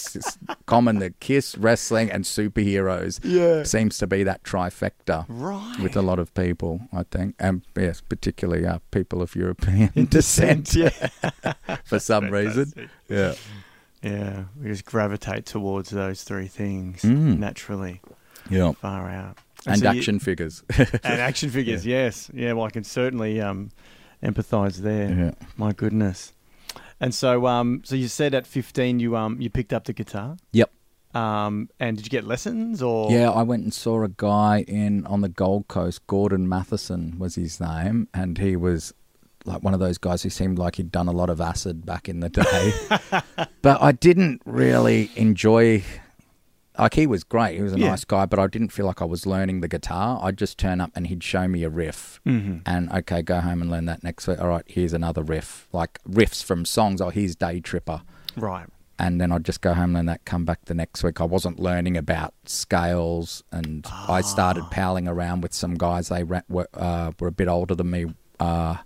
common 0.66 1.00
that 1.00 1.20
kiss, 1.20 1.58
wrestling, 1.58 2.12
and 2.12 2.24
superheroes 2.26 3.20
Yeah. 3.24 3.64
seems 3.64 3.98
to 4.00 4.08
be 4.08 4.24
that 4.24 4.44
trifecta 4.44 5.26
Right. 5.28 5.78
with 5.82 5.96
a 5.96 6.02
lot 6.02 6.20
of 6.20 6.34
people, 6.34 6.82
I 6.94 7.04
think. 7.04 7.36
And 7.40 7.62
yes, 7.78 8.02
particularly 8.02 8.66
uh, 8.66 8.80
people 8.92 9.22
of 9.22 9.36
European 9.36 9.92
descent 10.10 10.76
yeah. 10.76 10.90
for 11.86 12.00
some 12.00 12.30
reason. 12.30 12.90
Yeah. 13.10 13.34
Yeah. 14.04 14.44
We 14.62 14.70
just 14.70 14.86
gravitate 14.86 15.46
towards 15.46 15.90
those 15.90 16.24
three 16.24 16.48
things 16.48 17.02
Mm. 17.02 17.40
naturally. 17.40 18.02
Yeah. 18.50 18.72
Far 18.74 19.10
out. 19.10 19.38
And 19.68 19.80
so 19.80 19.92
you- 19.92 20.00
action 20.00 20.20
figures. 20.20 20.64
and 20.78 20.90
action 21.04 21.50
figures, 21.58 21.86
yes. 21.86 22.30
Yeah, 22.34 22.54
well 22.54 22.66
I 22.66 22.70
can 22.70 22.84
certainly 22.84 23.40
um 23.42 23.70
empathize 24.24 24.78
there. 24.78 25.10
Yeah. 25.12 25.32
My 25.58 25.72
goodness. 25.74 26.34
And 27.00 27.14
so 27.14 27.46
um 27.48 27.82
so 27.86 27.96
you 27.96 28.08
said 28.08 28.34
at 28.34 28.48
fifteen 28.48 29.00
you 29.00 29.16
um 29.16 29.40
you 29.40 29.50
picked 29.50 29.74
up 29.74 29.86
the 29.86 29.94
guitar? 29.94 30.38
Yep. 30.54 30.72
Um 31.14 31.70
and 31.80 31.96
did 31.98 32.06
you 32.06 32.10
get 32.10 32.26
lessons 32.26 32.82
or 32.82 33.12
Yeah, 33.12 33.30
I 33.30 33.44
went 33.44 33.64
and 33.64 33.74
saw 33.74 34.04
a 34.04 34.10
guy 34.10 34.64
in 34.68 35.06
on 35.06 35.22
the 35.22 35.30
Gold 35.30 35.68
Coast. 35.68 36.06
Gordon 36.08 36.48
Matheson 36.50 37.18
was 37.20 37.36
his 37.36 37.60
name, 37.60 38.08
and 38.14 38.38
he 38.38 38.56
was 38.56 38.94
like 39.46 39.64
one 39.64 39.74
of 39.74 39.80
those 39.80 39.98
guys 39.98 40.24
who 40.24 40.30
seemed 40.30 40.60
like 40.60 40.76
he'd 40.76 40.92
done 40.92 41.08
a 41.08 41.12
lot 41.14 41.30
of 41.30 41.40
acid 41.40 41.86
back 41.86 42.10
in 42.10 42.20
the 42.20 42.30
day. 42.30 42.74
but 43.62 43.82
I 43.82 43.92
didn't 43.94 44.42
really 44.46 45.10
enjoy. 45.16 45.84
Like 46.78 46.94
he 46.94 47.08
was 47.08 47.24
great, 47.24 47.56
he 47.58 47.62
was 47.64 47.74
a 47.74 47.80
Yeah. 47.80 47.90
nice 47.90 48.06
guy, 48.06 48.26
but 48.26 48.38
I 48.40 48.48
didn't 48.48 48.70
feel 48.70 48.86
like 48.86 49.02
I 49.02 49.06
was 49.06 49.26
learning 49.26 49.62
the 49.62 49.68
guitar. 49.68 50.20
I'd 50.22 50.38
just 50.38 50.58
turn 50.58 50.80
up 50.80 50.92
and 50.96 51.08
he'd 51.08 51.24
show 51.24 51.48
me 51.48 51.64
a 51.64 51.70
riff, 51.70 52.20
Mhm. 52.26 52.62
and 52.66 52.92
okay, 52.92 53.22
go 53.22 53.42
home 53.42 53.62
and 53.62 53.72
learn 53.72 53.86
that 53.86 54.04
next 54.04 54.28
week. 54.28 54.40
All 54.40 54.48
right, 54.50 54.64
here's 54.68 54.94
another 54.94 55.24
riff, 55.24 55.68
like 55.74 56.00
riffs 56.08 56.44
from 56.44 56.66
songs. 56.66 57.02
Oh, 57.02 57.10
here's 57.10 57.36
Day 57.36 57.60
Tripper 57.60 58.02
Right. 58.36 58.68
and 59.00 59.20
then 59.20 59.32
I'd 59.32 59.44
just 59.44 59.62
go 59.62 59.74
home 59.74 59.96
and 59.96 60.08
that 60.10 60.24
come 60.26 60.46
back 60.46 60.66
the 60.66 60.74
next 60.76 61.04
week. 61.04 61.20
I 61.20 61.24
wasn't 61.24 61.60
learning 61.60 61.98
about 61.98 62.34
scales, 62.46 63.44
and 63.52 63.86
I 64.08 64.22
started 64.22 64.66
Ah. 64.66 64.70
palling 64.70 65.08
around 65.08 65.42
with 65.42 65.54
some 65.54 65.76
guys. 65.76 66.10
They 66.10 66.24
were, 66.24 66.44
uh, 66.74 67.12
were 67.20 67.28
a 67.28 67.32
bit 67.32 67.48
older 67.48 67.74
than 67.76 67.90
me. 67.90 68.06
Uh, 68.40 68.78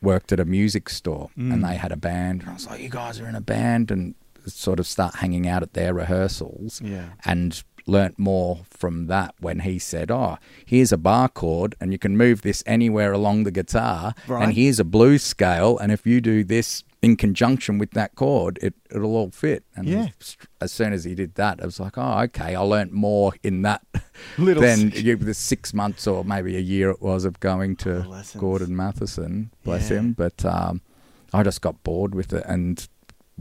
worked 0.00 0.32
at 0.32 0.40
a 0.40 0.44
music 0.44 0.88
store, 0.88 1.30
Mm. 1.38 1.52
and 1.52 1.64
they 1.64 1.76
had 1.76 1.92
a 1.92 1.96
band. 1.96 2.40
And 2.40 2.50
I 2.50 2.54
was 2.54 2.66
like, 2.66 2.80
"You 2.80 2.88
guys 2.88 3.20
are 3.20 3.28
in 3.28 3.34
a 3.36 3.40
band," 3.40 3.90
and 3.90 4.14
sort 4.46 4.78
of 4.80 4.86
start 4.86 5.16
hanging 5.16 5.46
out 5.48 5.62
at 5.62 5.72
their 5.74 5.92
rehearsals 5.94 6.80
Yeah. 6.84 7.10
and 7.24 7.62
learnt 7.84 8.16
more 8.18 8.60
from 8.70 9.06
that 9.08 9.34
when 9.40 9.60
he 9.60 9.76
said, 9.78 10.08
"Oh, 10.10 10.38
here's 10.64 10.92
a 10.92 10.96
bar 10.96 11.28
chord, 11.28 11.74
and 11.80 11.90
you 11.92 11.98
can 11.98 12.16
move 12.16 12.42
this 12.42 12.62
anywhere 12.64 13.12
along 13.12 13.42
the 13.42 13.50
guitar, 13.50 14.14
Right. 14.28 14.44
and 14.44 14.52
here's 14.54 14.78
a 14.78 14.84
blues 14.84 15.22
scale, 15.24 15.78
and 15.78 15.90
if 15.90 16.06
you 16.06 16.20
do 16.20 16.44
this 16.44 16.84
in 17.02 17.16
conjunction 17.16 17.78
with 17.78 17.90
that 17.90 18.14
chord, 18.14 18.56
it 18.62 18.74
it'll 18.88 19.16
all 19.16 19.30
fit." 19.32 19.64
And 19.74 19.88
Yeah. 19.88 20.08
as 20.60 20.70
soon 20.70 20.92
as 20.92 21.02
he 21.02 21.16
did 21.16 21.34
that, 21.34 21.60
I 21.60 21.64
was 21.64 21.80
like, 21.80 21.98
"Oh, 21.98 22.20
okay, 22.20 22.54
I 22.54 22.60
learnt 22.60 22.92
more 22.92 23.32
in 23.42 23.62
that 23.62 23.82
Little 24.38 24.62
than 24.62 24.92
you, 24.94 25.16
the 25.16 25.34
six 25.34 25.74
months 25.74 26.06
or 26.06 26.24
maybe 26.24 26.56
a 26.56 26.60
year 26.60 26.90
it 26.90 27.02
was 27.02 27.24
of 27.24 27.40
going 27.40 27.74
to 27.78 28.06
Gordon 28.38 28.76
Matheson, 28.76 29.50
bless 29.64 29.90
Yeah. 29.90 29.96
him." 29.98 30.12
But 30.12 30.44
um, 30.44 30.82
I 31.34 31.42
just 31.42 31.62
got 31.62 31.82
bored 31.82 32.14
with 32.14 32.32
it, 32.32 32.44
and 32.46 32.86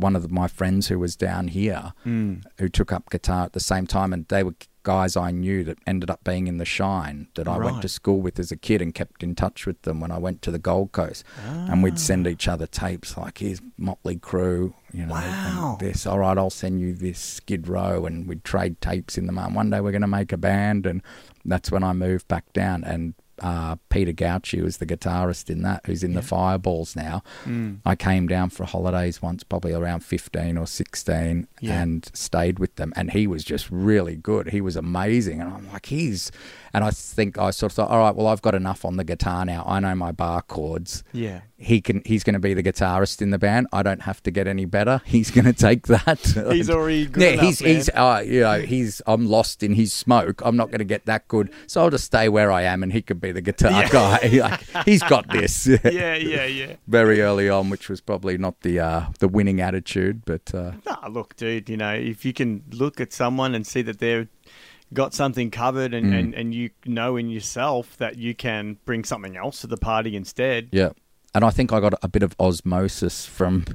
one 0.02 0.16
of 0.16 0.30
my 0.32 0.48
friends 0.48 0.88
who 0.88 1.00
was 1.00 1.16
down 1.16 1.48
here 1.50 1.94
Mm. 2.06 2.44
who 2.58 2.68
took 2.68 2.92
up 2.92 3.10
guitar 3.10 3.46
at 3.46 3.54
the 3.54 3.60
same 3.60 3.86
time, 3.88 4.12
and 4.14 4.26
they 4.28 4.44
were 4.44 4.56
guys 4.84 5.16
I 5.16 5.30
knew 5.30 5.64
that 5.66 5.78
ended 5.86 6.10
up 6.10 6.24
being 6.24 6.48
in 6.48 6.58
the 6.58 6.66
Shine 6.66 7.28
that 7.36 7.48
I 7.48 7.58
went 7.60 7.84
to 7.84 7.88
school 7.88 8.20
with 8.20 8.40
as 8.40 8.52
a 8.52 8.58
kid 8.58 8.82
and 8.82 8.96
kept 8.96 9.22
in 9.22 9.36
touch 9.36 9.68
with 9.68 9.80
them 9.84 10.00
when 10.00 10.10
I 10.12 10.18
went 10.18 10.42
to 10.42 10.50
the 10.52 10.58
Gold 10.58 10.92
Coast, 10.92 11.24
and 11.46 11.84
we'd 11.84 12.00
send 12.00 12.26
each 12.26 12.48
other 12.48 12.66
tapes 12.66 13.16
like 13.16 13.38
here's 13.38 13.62
Motley 13.78 14.18
Crue, 14.18 14.74
you 14.92 15.06
know, 15.06 15.14
Wow. 15.14 15.78
this. 15.80 16.08
All 16.08 16.18
right, 16.20 16.36
I'll 16.36 16.50
send 16.50 16.82
you 16.82 16.94
this 16.94 17.20
Skid 17.20 17.68
Row, 17.68 18.08
and 18.08 18.28
we'd 18.28 18.44
trade 18.44 18.82
tapes 18.82 19.20
in 19.20 19.28
the 19.28 19.32
mail. 19.34 19.52
One 19.52 19.70
day 19.70 19.82
we're 19.82 19.92
going 19.92 20.02
to 20.02 20.08
make 20.08 20.32
a 20.34 20.38
band, 20.38 20.88
and 20.88 21.04
that's 21.46 21.72
when 21.72 21.84
I 21.84 21.94
moved 21.94 22.28
back 22.28 22.52
down 22.54 22.84
and. 22.84 23.14
Uh, 23.42 23.76
Peter 23.90 24.14
Gauchi 24.14 24.62
was 24.64 24.78
the 24.78 24.86
guitarist 24.86 25.50
in 25.50 25.64
that, 25.64 25.82
who's 25.86 26.04
in 26.04 26.14
the 26.14 26.22
Fireballs 26.22 26.96
now. 26.96 27.24
Mm. 27.46 27.80
I 27.86 27.96
came 27.96 28.28
down 28.28 28.52
for 28.52 28.66
holidays 28.66 29.22
once, 29.22 29.44
probably 29.44 29.74
around 29.74 30.02
15 30.06 30.58
or 30.58 30.68
16, 30.68 31.48
Yeah. 31.60 31.82
and 31.82 32.10
stayed 32.14 32.60
with 32.60 32.76
them. 32.76 32.94
And 32.96 33.12
he 33.12 33.26
was 33.26 33.44
just 33.44 33.68
really 33.72 34.16
good. 34.16 34.50
He 34.50 34.62
was 34.62 34.76
amazing. 34.76 35.42
And 35.42 35.52
I'm 35.52 35.72
like, 35.72 35.88
he's. 35.88 36.32
And 36.74 36.84
I 36.84 36.92
think 36.92 37.38
I 37.38 37.50
sort 37.52 37.72
of 37.72 37.76
thought, 37.76 37.90
all 37.90 37.98
right, 38.00 38.16
well, 38.16 38.28
I've 38.28 38.42
got 38.44 38.56
enough 38.56 38.86
on 38.86 38.98
the 38.98 39.04
guitar 39.04 39.44
now. 39.44 39.64
I 39.68 39.80
know 39.80 39.96
my 39.96 40.12
bar 40.12 40.42
chords. 40.44 41.04
Yeah. 41.12 41.42
He 41.62 41.80
can. 41.80 42.02
He's 42.06 42.24
going 42.24 42.34
to 42.34 42.40
be 42.40 42.54
the 42.56 42.64
guitarist 42.64 43.22
in 43.22 43.30
the 43.30 43.38
band. 43.38 43.68
I 43.72 43.84
don't 43.84 44.02
have 44.02 44.22
to 44.24 44.32
get 44.32 44.48
any 44.48 44.66
better. 44.66 45.02
He's 45.06 45.30
going 45.30 45.46
to 45.46 45.54
take 45.54 45.88
that. 45.88 46.20
He's 46.52 46.70
already 46.70 47.06
good 47.06 47.22
yeah, 47.22 47.30
enough, 47.30 47.46
he's 47.46 47.62
man. 47.62 47.76
he's 47.76 47.90
uh, 47.90 48.24
you 48.26 48.40
know 48.42 48.60
he's 48.62 49.02
I'm 49.06 49.28
lost 49.28 49.62
in 49.62 49.74
his 49.74 49.94
smoke. 49.94 50.42
I'm 50.44 50.58
not 50.58 50.70
going 50.70 50.80
to 50.80 50.86
get 50.86 51.06
that 51.06 51.28
good, 51.28 51.52
so 51.68 51.82
I'll 51.82 51.90
just 51.92 52.06
stay 52.06 52.30
where 52.30 52.52
I 52.52 52.64
am, 52.64 52.82
and 52.84 52.92
he 52.92 53.02
could 53.02 53.22
be 53.22 53.32
the 53.32 53.42
guitar 53.42 53.88
guy. 53.90 54.28
like, 54.74 54.86
he's 54.86 55.04
got 55.04 55.28
this. 55.30 55.68
Yeah, 55.68 56.16
yeah, 56.16 56.46
yeah. 56.46 56.76
very 56.88 57.22
early 57.22 57.48
on, 57.50 57.70
which 57.70 57.90
was 57.90 58.02
probably 58.02 58.38
not 58.38 58.62
the 58.62 58.80
uh, 58.80 59.06
the 59.20 59.28
winning 59.28 59.62
attitude, 59.62 60.24
but 60.26 60.54
uh, 60.56 60.72
Nah, 60.86 61.08
look, 61.10 61.36
dude, 61.36 61.70
you 61.70 61.78
know, 61.78 61.94
if 61.94 62.26
you 62.26 62.34
can 62.34 62.64
look 62.72 63.00
at 63.00 63.14
someone 63.14 63.54
and 63.54 63.68
see 63.68 63.82
that 63.84 64.00
they've 64.00 64.28
got 64.94 65.14
something 65.14 65.52
covered 65.52 65.94
and, 65.94 66.08
Mm. 66.08 66.20
and, 66.20 66.34
and 66.36 66.54
you 66.56 66.70
know 66.86 67.16
in 67.16 67.30
yourself 67.30 67.96
that 67.98 68.18
you 68.18 68.36
can 68.36 68.78
bring 68.84 69.04
something 69.06 69.38
else 69.38 69.62
to 69.62 69.68
the 69.68 69.78
party 69.78 70.16
instead. 70.16 70.68
yeah. 70.72 70.90
And 71.34 71.44
I 71.46 71.50
think 71.50 71.72
I 71.72 71.80
got 71.80 71.94
a 72.02 72.08
bit 72.08 72.24
of 72.24 72.36
osmosis 72.40 73.26
from 73.26 73.66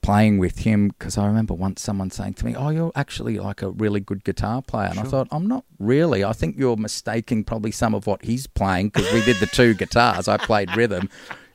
playing 0.00 0.38
with 0.38 0.60
him 0.60 0.88
because 0.88 1.18
I 1.18 1.26
remember 1.26 1.54
once 1.54 1.82
someone 1.82 2.10
saying 2.10 2.34
to 2.34 2.46
me, 2.46 2.54
"Oh, 2.56 2.70
you're 2.70 2.92
actually 2.94 3.38
like 3.38 3.62
a 3.62 3.70
really 3.70 4.00
good 4.00 4.24
guitar 4.24 4.62
player," 4.62 4.88
and 4.90 4.98
I 4.98 5.02
thought, 5.02 5.28
"I'm 5.30 5.46
not 5.46 5.64
really. 5.78 6.24
I 6.24 6.32
think 6.32 6.56
you're 6.56 6.76
mistaking 6.76 7.44
probably 7.44 7.72
some 7.72 7.94
of 7.94 8.06
what 8.06 8.24
he's 8.24 8.46
playing 8.46 8.88
because 8.88 9.12
we 9.12 9.24
did 9.24 9.36
the 9.36 9.46
two 9.46 9.74
guitars. 9.74 10.28
I 10.28 10.36
played 10.36 10.76
rhythm." 10.76 11.08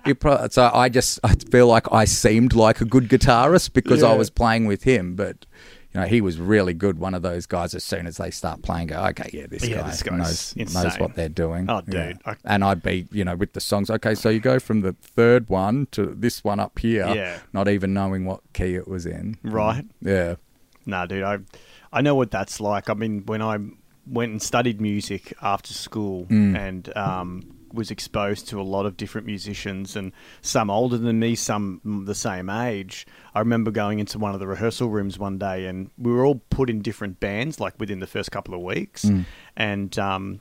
You 0.06 0.16
pro- 0.16 0.50
so 0.50 0.70
I 0.74 0.90
just 0.90 1.20
I 1.24 1.36
feel 1.36 1.68
like 1.68 1.92
I 1.92 2.06
seemed 2.06 2.54
like 2.54 2.82
a 2.82 2.86
good 2.86 3.08
guitarist 3.08 3.72
because 3.74 4.04
I 4.04 4.14
was 4.14 4.30
playing 4.30 4.66
with 4.66 4.84
him, 4.84 5.16
but 5.16 5.46
you 5.94 6.02
know 6.02 6.08
he 6.08 6.22
was 6.22 6.40
really 6.40 6.74
good. 6.74 6.98
One 7.00 7.14
of 7.14 7.22
those 7.22 7.46
guys. 7.46 7.74
As 7.76 7.84
soon 7.84 8.08
as 8.08 8.18
they 8.18 8.32
start 8.32 8.62
playing, 8.62 8.88
go 8.88 9.04
okay, 9.08 9.30
yeah, 9.34 9.46
this 9.48 9.66
Yeah, 9.66 9.82
guy 9.82 9.90
this 9.90 10.06
knows 10.06 10.54
insane. 10.58 10.84
knows 10.84 11.00
what 11.00 11.16
they're 11.16 11.30
doing. 11.30 11.66
Oh, 11.70 11.82
Yeah. 11.88 12.08
dude, 12.08 12.20
I- 12.26 12.36
and 12.46 12.64
I'd 12.64 12.82
be 12.84 13.08
you 13.12 13.24
know 13.24 13.36
with 13.36 13.54
the 13.54 13.62
songs. 13.62 13.90
Okay, 13.90 14.16
so 14.16 14.30
you 14.30 14.40
go 14.40 14.60
from 14.60 14.82
the 14.82 14.94
third 15.02 15.50
one 15.50 15.88
to 15.92 16.08
this 16.08 16.44
one 16.44 16.60
up 16.60 16.80
here, 16.80 17.08
Yeah. 17.14 17.38
not 17.54 17.68
even 17.68 17.94
knowing 17.94 18.26
what 18.26 18.42
key 18.54 18.76
it 18.76 18.88
was 18.88 19.06
in. 19.06 19.38
Right. 19.44 19.86
Yeah. 20.02 20.36
Nah, 20.86 21.06
dude, 21.06 21.24
I 21.24 21.40
I 21.92 22.02
know 22.02 22.16
what 22.16 22.32
that's 22.32 22.60
like. 22.60 22.90
I 22.90 22.94
mean, 22.96 23.24
when 23.26 23.42
I 23.42 23.60
went 24.08 24.32
and 24.32 24.42
studied 24.42 24.82
music 24.82 25.34
after 25.42 25.74
school, 25.74 26.26
Mm. 26.26 26.58
and 26.58 26.98
um, 26.98 27.44
was 27.74 27.92
exposed 27.92 28.48
to 28.50 28.62
a 28.62 28.64
lot 28.64 28.86
of 28.86 28.96
different 28.96 29.26
musicians, 29.28 29.96
and 29.96 30.12
some 30.42 30.70
older 30.70 30.98
than 30.98 31.20
me, 31.20 31.36
some 31.36 31.82
mm, 31.86 32.06
the 32.06 32.16
same 32.16 32.50
age. 32.50 33.06
I 33.34 33.40
remember 33.40 33.72
going 33.72 34.00
into 34.00 34.20
one 34.20 34.34
of 34.34 34.40
the 34.40 34.48
rehearsal 34.48 34.90
rooms 34.90 35.18
one 35.18 35.38
day, 35.40 35.66
and 35.66 35.90
we 35.98 36.12
were 36.12 36.26
all 36.26 36.42
put 36.50 36.70
in 36.70 36.82
different 36.82 37.20
bands, 37.20 37.60
like 37.60 37.80
within 37.80 38.00
the 38.00 38.08
first 38.08 38.32
couple 38.32 38.54
of 38.54 38.62
weeks, 38.62 39.04
and 39.58 39.98
um, 40.00 40.40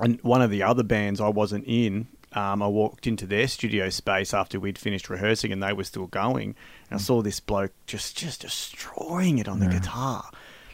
and 0.00 0.20
one 0.22 0.42
of 0.42 0.50
the 0.50 0.62
other 0.62 0.82
bands 0.82 1.20
I 1.20 1.28
wasn't 1.28 1.64
in. 1.66 2.08
Um, 2.34 2.62
I 2.62 2.66
walked 2.68 3.06
into 3.06 3.24
their 3.24 3.48
studio 3.48 3.88
space 3.88 4.34
after 4.34 4.60
we'd 4.60 4.76
finished 4.76 5.08
rehearsing, 5.08 5.50
and 5.50 5.62
they 5.62 5.72
were 5.72 5.84
still 5.84 6.08
going. 6.08 6.54
And 6.90 7.00
I 7.00 7.02
saw 7.02 7.22
this 7.22 7.40
bloke 7.40 7.72
just 7.86 8.18
just 8.18 8.42
destroying 8.42 9.38
it 9.38 9.48
on 9.48 9.60
the 9.60 9.66
guitar. 9.66 10.30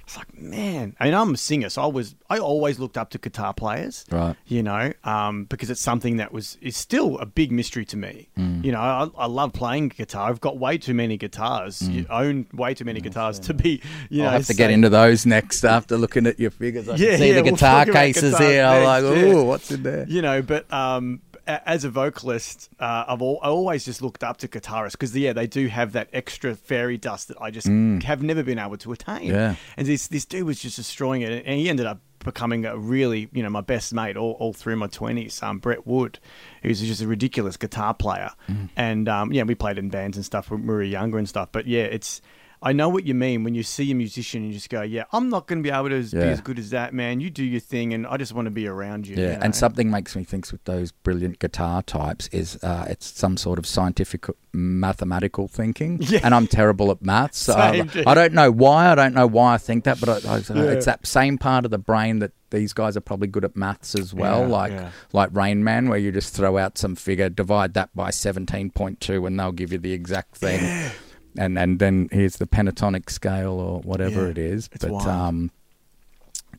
It's 0.06 0.16
like, 0.16 0.36
man. 0.38 0.94
I 1.00 1.06
mean, 1.06 1.14
I'm 1.14 1.34
a 1.34 1.36
singer, 1.36 1.68
so 1.70 1.82
I 1.82 1.86
was. 1.86 2.14
I 2.28 2.38
always 2.38 2.78
looked 2.78 2.98
up 2.98 3.10
to 3.10 3.18
guitar 3.18 3.54
players, 3.54 4.04
Right. 4.10 4.36
You 4.46 4.62
know, 4.62 4.92
um, 5.04 5.44
because 5.44 5.70
it's 5.70 5.80
something 5.80 6.18
that 6.18 6.32
was 6.32 6.58
is 6.60 6.76
still 6.76 7.18
a 7.18 7.26
big 7.26 7.50
mystery 7.52 7.84
to 7.86 7.96
me. 7.96 8.28
Mm. 8.38 8.64
You 8.64 8.72
know, 8.72 8.80
I, 8.80 9.08
I 9.16 9.26
love 9.26 9.52
playing 9.52 9.88
guitar. 9.88 10.28
I've 10.28 10.40
got 10.40 10.58
way 10.58 10.78
too 10.78 10.94
many 10.94 11.16
guitars. 11.16 11.88
You 11.88 12.06
own 12.10 12.46
way 12.52 12.74
too 12.74 12.84
many 12.84 13.00
guitars 13.00 13.38
to 13.40 13.54
be. 13.54 13.80
You 14.10 14.22
Mm. 14.22 14.24
I'll 14.24 14.30
know, 14.30 14.30
have 14.38 14.46
to 14.46 14.54
get 14.54 14.70
into 14.70 14.88
those 14.88 15.24
next 15.26 15.64
after 15.64 15.96
looking 15.96 16.26
at 16.26 16.38
your 16.38 16.50
figures. 16.50 16.88
I 16.88 16.96
Yeah, 16.96 17.10
can 17.10 17.18
see 17.18 17.28
yeah, 17.28 17.34
the 17.34 17.42
we'll 17.42 17.52
guitar 17.52 17.86
cases 17.86 18.32
guitars 18.32 18.40
here. 18.48 18.64
I'm 18.64 18.84
like, 18.84 19.16
yeah. 19.16 19.34
what's 19.42 19.70
in 19.70 19.82
there? 19.82 20.04
you 20.08 20.20
know 20.22 20.42
but 20.42 20.70
um 20.72 21.20
as 21.46 21.84
a 21.84 21.90
vocalist 21.90 22.70
uh, 22.80 23.04
I've 23.08 23.20
al- 23.22 23.38
I 23.42 23.48
always 23.48 23.84
just 23.84 24.00
looked 24.02 24.24
up 24.24 24.38
to 24.38 24.48
guitarists 24.48 24.92
because 24.92 25.16
yeah 25.16 25.32
they 25.32 25.46
do 25.46 25.66
have 25.68 25.92
that 25.92 26.08
extra 26.12 26.54
fairy 26.54 26.96
dust 26.98 27.28
that 27.28 27.36
I 27.40 27.50
just 27.50 27.66
have 27.66 28.22
never 28.22 28.42
been 28.42 28.58
able 28.58 28.76
to 28.78 28.92
attain. 28.92 29.26
Yeah. 29.30 29.56
and 29.76 29.86
this 29.86 30.08
this 30.08 30.24
dude 30.24 30.44
was 30.44 30.60
just 30.60 30.76
destroying 30.76 31.22
it 31.22 31.44
and 31.46 31.58
he 31.58 31.68
ended 31.68 31.86
up 31.86 32.00
becoming 32.20 32.64
a 32.64 32.76
really 32.78 33.28
you 33.32 33.42
know 33.42 33.50
my 33.50 33.60
best 33.60 33.92
mate 33.92 34.16
all, 34.16 34.32
all 34.40 34.54
through 34.54 34.76
my 34.76 34.86
20s 34.86 35.42
um 35.42 35.58
Brett 35.58 35.86
Wood 35.86 36.18
who's 36.62 36.80
just 36.80 37.02
a 37.02 37.06
ridiculous 37.06 37.56
guitar 37.58 37.92
player. 37.94 38.30
And 38.76 39.08
um 39.08 39.32
yeah 39.32 39.42
we 39.42 39.54
played 39.54 39.76
in 39.78 39.90
bands 39.90 40.16
and 40.16 40.24
stuff 40.24 40.50
when 40.50 40.62
we 40.62 40.68
were 40.74 40.82
younger 40.82 41.18
and 41.18 41.28
stuff 41.28 41.50
but 41.52 41.66
yeah 41.66 41.82
it's 41.84 42.22
I 42.64 42.72
know 42.72 42.88
what 42.88 43.04
you 43.04 43.14
mean 43.14 43.44
when 43.44 43.54
you 43.54 43.62
see 43.62 43.90
a 43.90 43.94
musician 43.94 44.42
and 44.42 44.50
you 44.50 44.54
just 44.54 44.70
go, 44.70 44.80
"Yeah, 44.80 45.04
I'm 45.12 45.28
not 45.28 45.46
going 45.46 45.62
to 45.62 45.62
be 45.62 45.74
able 45.74 45.90
to 45.90 46.02
be 46.10 46.18
as 46.18 46.40
good 46.40 46.58
as 46.58 46.70
that 46.70 46.94
man. 46.94 47.20
You 47.20 47.28
do 47.28 47.44
your 47.44 47.60
thing, 47.60 47.92
and 47.92 48.06
I 48.06 48.16
just 48.16 48.32
want 48.32 48.46
to 48.46 48.50
be 48.50 48.66
around 48.66 49.06
you." 49.06 49.16
Yeah, 49.16 49.22
you 49.22 49.32
know? 49.34 49.40
and 49.42 49.54
something 49.54 49.90
makes 49.90 50.16
me 50.16 50.24
think 50.24 50.50
with 50.50 50.64
those 50.64 50.90
brilliant 50.90 51.38
guitar 51.38 51.82
types 51.82 52.28
is 52.28 52.56
uh, 52.64 52.86
it's 52.88 53.06
some 53.06 53.36
sort 53.36 53.58
of 53.58 53.66
scientific 53.66 54.26
mathematical 54.52 55.46
thinking. 55.48 56.00
Yeah. 56.14 56.20
And 56.22 56.34
I'm 56.34 56.46
terrible 56.46 56.90
at 56.90 57.02
maths. 57.02 57.38
So 57.38 57.54
I. 57.54 57.88
I 58.06 58.14
don't 58.14 58.34
know 58.34 58.50
why. 58.50 58.90
I 58.90 58.94
don't 58.94 59.14
know 59.14 59.26
why 59.26 59.54
I 59.54 59.58
think 59.58 59.84
that, 59.84 59.98
but 60.00 60.24
I, 60.24 60.34
I, 60.34 60.38
it's 60.72 60.86
that 60.86 61.06
same 61.06 61.38
part 61.38 61.64
of 61.64 61.70
the 61.70 61.78
brain 61.78 62.18
that 62.18 62.32
these 62.50 62.72
guys 62.72 62.96
are 62.96 63.00
probably 63.00 63.26
good 63.26 63.44
at 63.44 63.56
maths 63.56 63.94
as 63.94 64.14
well. 64.14 64.42
Yeah, 64.42 64.46
like 64.46 64.72
yeah. 64.72 64.90
like 65.12 65.30
Rain 65.32 65.64
Man, 65.64 65.88
where 65.88 65.98
you 65.98 66.12
just 66.12 66.34
throw 66.34 66.58
out 66.58 66.78
some 66.78 66.94
figure, 66.94 67.28
divide 67.28 67.74
that 67.74 67.94
by 67.96 68.10
seventeen 68.10 68.70
point 68.70 69.00
two, 69.00 69.26
and 69.26 69.40
they'll 69.40 69.50
give 69.50 69.72
you 69.72 69.78
the 69.78 69.92
exact 69.92 70.36
thing. 70.36 70.92
And 71.36 71.58
and 71.58 71.78
then 71.78 72.08
here's 72.12 72.36
the 72.36 72.46
pentatonic 72.46 73.10
scale 73.10 73.52
or 73.52 73.80
whatever 73.80 74.24
Yeah, 74.24 74.30
it 74.30 74.38
is. 74.38 74.68
but 74.68 75.06
um, 75.06 75.50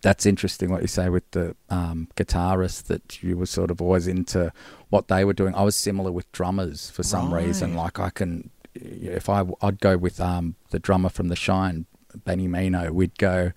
that's 0.02 0.26
interesting 0.26 0.70
what 0.70 0.82
you 0.82 0.88
say 0.88 1.10
with 1.10 1.30
the 1.32 1.56
um, 1.70 2.10
guitarists 2.16 2.84
that 2.84 3.24
you 3.24 3.38
were 3.38 3.46
sort 3.46 3.72
of 3.72 3.82
always 3.82 4.08
into 4.08 4.52
what 4.90 5.08
they 5.08 5.24
were 5.26 5.34
doing. 5.34 5.56
I 5.56 5.64
was 5.64 5.76
similar 5.76 6.12
with 6.12 6.30
drummers 6.32 6.90
for 6.90 7.04
some 7.04 7.34
reason. 7.34 7.76
Like 7.76 8.00
I 8.00 8.10
can, 8.10 8.50
if 8.74 9.30
I 9.30 9.46
I'd 9.62 9.80
go 9.80 9.98
with 9.98 10.20
um, 10.20 10.56
the 10.72 10.80
drummer 10.80 11.10
from 11.10 11.30
the 11.30 11.36
Shine, 11.36 11.86
Benny 12.26 12.48
Mino. 12.48 12.92
We'd 12.92 13.18
go 13.18 13.52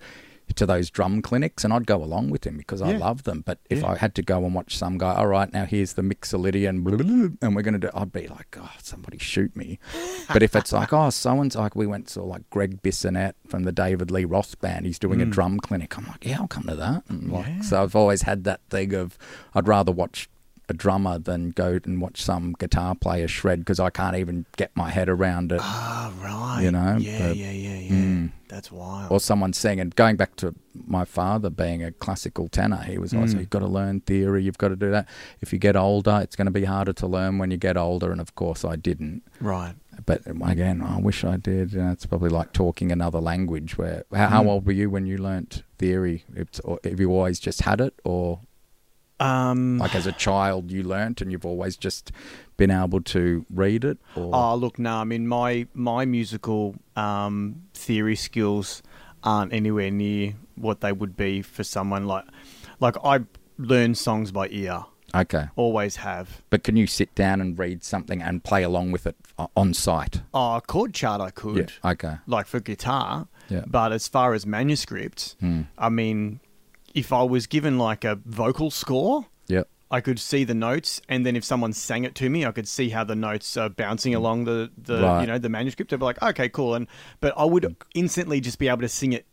to 0.55 0.65
those 0.65 0.89
drum 0.89 1.21
clinics 1.21 1.63
and 1.63 1.73
I'd 1.73 1.85
go 1.85 2.03
along 2.03 2.29
with 2.29 2.45
him 2.45 2.57
because 2.57 2.81
I 2.81 2.91
Yeah. 2.91 2.97
love 2.99 3.23
them. 3.23 3.43
But 3.45 3.59
if 3.69 3.81
Yeah. 3.81 3.87
I 3.91 3.97
had 3.97 4.15
to 4.15 4.21
go 4.21 4.43
and 4.45 4.53
watch 4.53 4.77
some 4.77 4.97
guy, 4.97 5.13
all 5.13 5.27
right, 5.27 5.51
now 5.51 5.65
here's 5.65 5.93
the 5.93 6.01
mixolydian, 6.01 6.83
blah, 6.83 6.97
blah, 6.97 7.05
blah, 7.05 7.29
and 7.41 7.55
we're 7.55 7.61
going 7.61 7.73
to 7.73 7.79
do, 7.79 7.89
I'd 7.93 8.11
be 8.11 8.27
like, 8.27 8.57
oh, 8.59 8.71
somebody 8.81 9.17
shoot 9.17 9.55
me. 9.55 9.79
But 10.31 10.43
if 10.43 10.55
it's 10.55 10.71
like, 10.71 10.93
oh, 10.93 11.09
so 11.09 11.39
and 11.41 11.51
so, 11.51 11.61
like 11.61 11.75
we 11.75 11.87
went 11.87 12.07
to 12.09 12.23
like 12.23 12.49
Gregg 12.49 12.81
Bissonette 12.81 13.33
from 13.47 13.63
the 13.63 13.71
David 13.71 14.11
Lee 14.11 14.25
Roth 14.25 14.59
band, 14.59 14.85
he's 14.85 14.99
doing 14.99 15.21
a 15.21 15.25
mm. 15.25 15.31
drum 15.31 15.59
clinic. 15.59 15.97
I'm 15.97 16.05
like, 16.05 16.25
yeah, 16.25 16.39
I'll 16.39 16.47
come 16.47 16.63
to 16.63 16.75
that. 16.75 17.03
And 17.09 17.31
like, 17.31 17.63
So 17.63 17.81
I've 17.83 17.95
always 17.95 18.23
had 18.23 18.43
that 18.43 18.61
thing 18.69 18.93
of 18.93 19.17
I'd 19.53 19.67
rather 19.67 19.91
watch 19.91 20.29
a 20.69 20.73
drummer 20.73 21.17
than 21.19 21.49
go 21.51 21.79
and 21.83 21.99
watch 22.01 22.21
some 22.21 22.53
guitar 22.59 22.95
player 22.95 23.27
shred 23.27 23.59
because 23.59 23.79
I 23.79 23.89
can't 23.89 24.15
even 24.15 24.45
get 24.55 24.71
my 24.75 24.89
head 24.89 25.09
around 25.09 25.51
it. 25.51 25.59
Ah, 25.61 26.13
right. 26.21 26.61
You 26.63 26.71
know, 26.71 26.97
Yeah, 26.99 27.27
but- 27.29 27.35
yeah, 27.37 27.51
yeah, 27.51 27.75
yeah. 27.79 27.91
Mm. 27.91 28.31
That's 28.47 28.71
wild. 28.71 29.11
or 29.11 29.19
someone 29.19 29.53
singing. 29.53 29.91
Going 29.95 30.15
back 30.15 30.35
to 30.37 30.55
my 30.87 31.05
father 31.05 31.51
being 31.51 31.83
a 31.83 31.91
classical 31.91 32.47
tenor, 32.47 32.77
he 32.83 32.97
was 32.97 33.13
always, 33.13 33.35
you've 33.35 33.51
got 33.51 33.59
to 33.59 33.67
learn 33.67 33.99
theory, 34.01 34.43
you've 34.43 34.57
got 34.57 34.69
to 34.69 34.75
do 34.75 34.89
that. 34.89 35.07
If 35.39 35.53
you 35.53 35.59
get 35.59 35.75
older, 35.75 36.19
it's 36.23 36.35
going 36.35 36.47
to 36.47 36.51
be 36.51 36.65
harder 36.65 36.93
to 36.93 37.05
learn 37.07 37.37
when 37.37 37.51
you 37.51 37.57
get 37.57 37.77
older. 37.77 38.11
And 38.11 38.19
of 38.19 38.33
course, 38.35 38.65
I 38.65 38.75
didn't. 38.75 39.21
right. 39.39 39.75
But 40.05 40.21
again, 40.25 40.81
I 40.81 40.97
wish 40.99 41.25
I 41.25 41.35
did. 41.35 41.73
You 41.73 41.79
know, 41.83 41.91
it's 41.91 42.05
probably 42.05 42.29
like 42.29 42.53
talking 42.53 42.89
another 42.91 43.19
language. 43.19 43.77
Where 43.77 44.05
how, 44.15 44.27
how 44.29 44.47
old 44.47 44.65
were 44.65 44.71
you 44.71 44.89
when 44.89 45.05
you 45.05 45.17
learnt 45.17 45.63
theory? 45.77 46.23
It's, 46.33 46.59
or, 46.61 46.79
have 46.85 47.01
you 47.01 47.11
always 47.11 47.37
just 47.37 47.61
had 47.63 47.81
it, 47.81 47.99
or 48.05 48.39
Um, 49.19 49.77
like 49.79 49.95
as 49.95 50.05
a 50.07 50.11
child 50.13 50.71
you 50.71 50.83
learnt 50.83 51.21
and 51.21 51.31
you've 51.31 51.45
always 51.45 51.75
just 51.77 52.11
been 52.57 52.71
able 52.71 53.01
to 53.01 53.45
read 53.49 53.83
it? 53.83 53.97
Or 54.15 54.31
oh, 54.33 54.55
look, 54.55 54.79
no. 54.79 54.95
I 54.97 55.03
mean, 55.03 55.27
my 55.27 55.67
my 55.73 56.05
musical 56.05 56.75
um, 56.95 57.63
theory 57.73 58.15
skills 58.15 58.81
aren't 59.23 59.51
anywhere 59.53 59.91
near 59.91 60.35
what 60.55 60.79
they 60.81 60.91
would 60.93 61.15
be 61.17 61.41
for 61.41 61.63
someone 61.63 62.05
like 62.05 62.23
like 62.79 62.95
I 63.03 63.19
learn 63.57 63.95
songs 63.95 64.31
by 64.31 64.47
ear. 64.49 64.85
okay, 65.13 65.47
Always 65.57 65.97
have. 65.97 66.41
but 66.49 66.63
can 66.63 66.77
you 66.77 66.87
sit 66.87 67.13
down 67.15 67.41
and 67.41 67.57
read 67.59 67.83
something 67.83 68.21
and 68.21 68.41
play 68.43 68.63
along 68.63 68.91
with 68.91 69.05
it 69.07 69.15
on 69.57 69.73
sight? 69.73 70.21
Oh, 70.33 70.55
a 70.55 70.61
chord 70.61 70.93
chart 70.93 71.19
I 71.19 71.31
could. 71.31 71.73
Yeah. 71.83 71.91
Okay. 71.91 72.15
like 72.27 72.45
for 72.47 72.59
guitar. 72.61 73.27
Yeah. 73.49 73.63
But 73.67 73.91
as 73.91 74.07
far 74.07 74.33
as 74.33 74.45
manuscripts, 74.45 75.35
Hmm. 75.41 75.63
I 75.77 75.89
mean, 75.89 76.39
if 76.93 77.11
I 77.13 77.23
was 77.23 77.47
given 77.47 77.77
like 77.77 78.03
a 78.03 78.15
vocal 78.25 78.71
score, 78.71 79.25
Yep. 79.47 79.67
I 79.91 80.01
could 80.01 80.19
see 80.19 80.43
the 80.43 80.53
notes, 80.53 81.01
and 81.09 81.25
then 81.25 81.35
if 81.35 81.43
someone 81.43 81.73
sang 81.73 82.03
it 82.03 82.13
to 82.15 82.29
me, 82.29 82.45
I 82.45 82.51
could 82.51 82.67
see 82.67 82.89
how 82.89 83.03
the 83.03 83.15
notes 83.15 83.57
are 83.57 83.69
bouncing 83.69 84.13
along 84.13 84.43
the, 84.45 84.69
the 84.77 85.01
Right. 85.01 85.21
you 85.21 85.27
know 85.27 85.37
the 85.39 85.49
manuscript. 85.49 85.91
I'd 85.91 85.97
be 85.99 86.05
like, 86.05 86.21
okay, 86.21 86.47
cool, 86.49 86.75
and 86.75 86.87
but 87.21 87.33
I 87.35 87.45
would 87.45 87.75
instantly 87.95 88.39
just 88.41 88.59
be 88.59 88.67
able 88.67 88.81
to 88.81 88.89
sing 88.89 89.13
it 89.13 89.25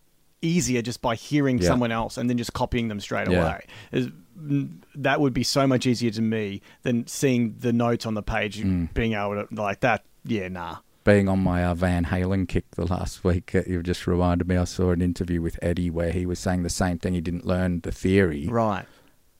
easier 0.43 0.81
just 0.83 1.03
by 1.03 1.15
hearing 1.15 1.59
Yeah. 1.59 1.69
someone 1.69 1.93
else 1.93 2.17
and 2.17 2.29
then 2.31 2.39
just 2.39 2.53
copying 2.55 2.89
them 2.89 3.01
straight 3.01 3.29
Yeah. 3.31 3.43
away. 3.43 4.11
Mm, 4.39 4.71
That 4.95 5.21
would 5.21 5.33
be 5.35 5.43
so 5.43 5.67
much 5.67 5.87
easier 5.87 6.11
to 6.11 6.23
me 6.23 6.61
than 6.83 7.07
seeing 7.07 7.57
the 7.59 7.73
notes 7.73 8.05
on 8.07 8.15
the 8.15 8.23
page, 8.23 8.61
Hmm. 8.61 8.87
being 8.95 9.13
able 9.15 9.47
to 9.47 9.49
like 9.51 9.81
that. 9.81 10.05
Yeah, 10.25 10.49
nah. 10.49 10.77
Being 11.07 11.29
on 11.29 11.39
my 11.39 11.65
uh, 11.65 11.75
Van 11.75 12.05
Halen 12.05 12.47
kick 12.49 12.65
the 12.73 12.85
last 12.85 13.25
week, 13.25 13.55
uh, 13.55 13.63
you 13.67 13.83
just 13.83 14.07
reminded 14.07 14.47
me. 14.49 14.57
I 14.57 14.65
saw 14.65 14.91
an 14.91 15.01
interview 15.01 15.41
with 15.41 15.59
Eddie 15.63 15.89
where 15.89 16.11
he 16.11 16.27
was 16.27 16.39
saying 16.39 16.65
the 16.65 16.69
same 16.69 16.99
thing. 16.99 17.15
He 17.15 17.21
didn't 17.23 17.47
learn 17.47 17.81
the 17.81 17.93
theory, 17.93 18.47
Right. 18.49 18.85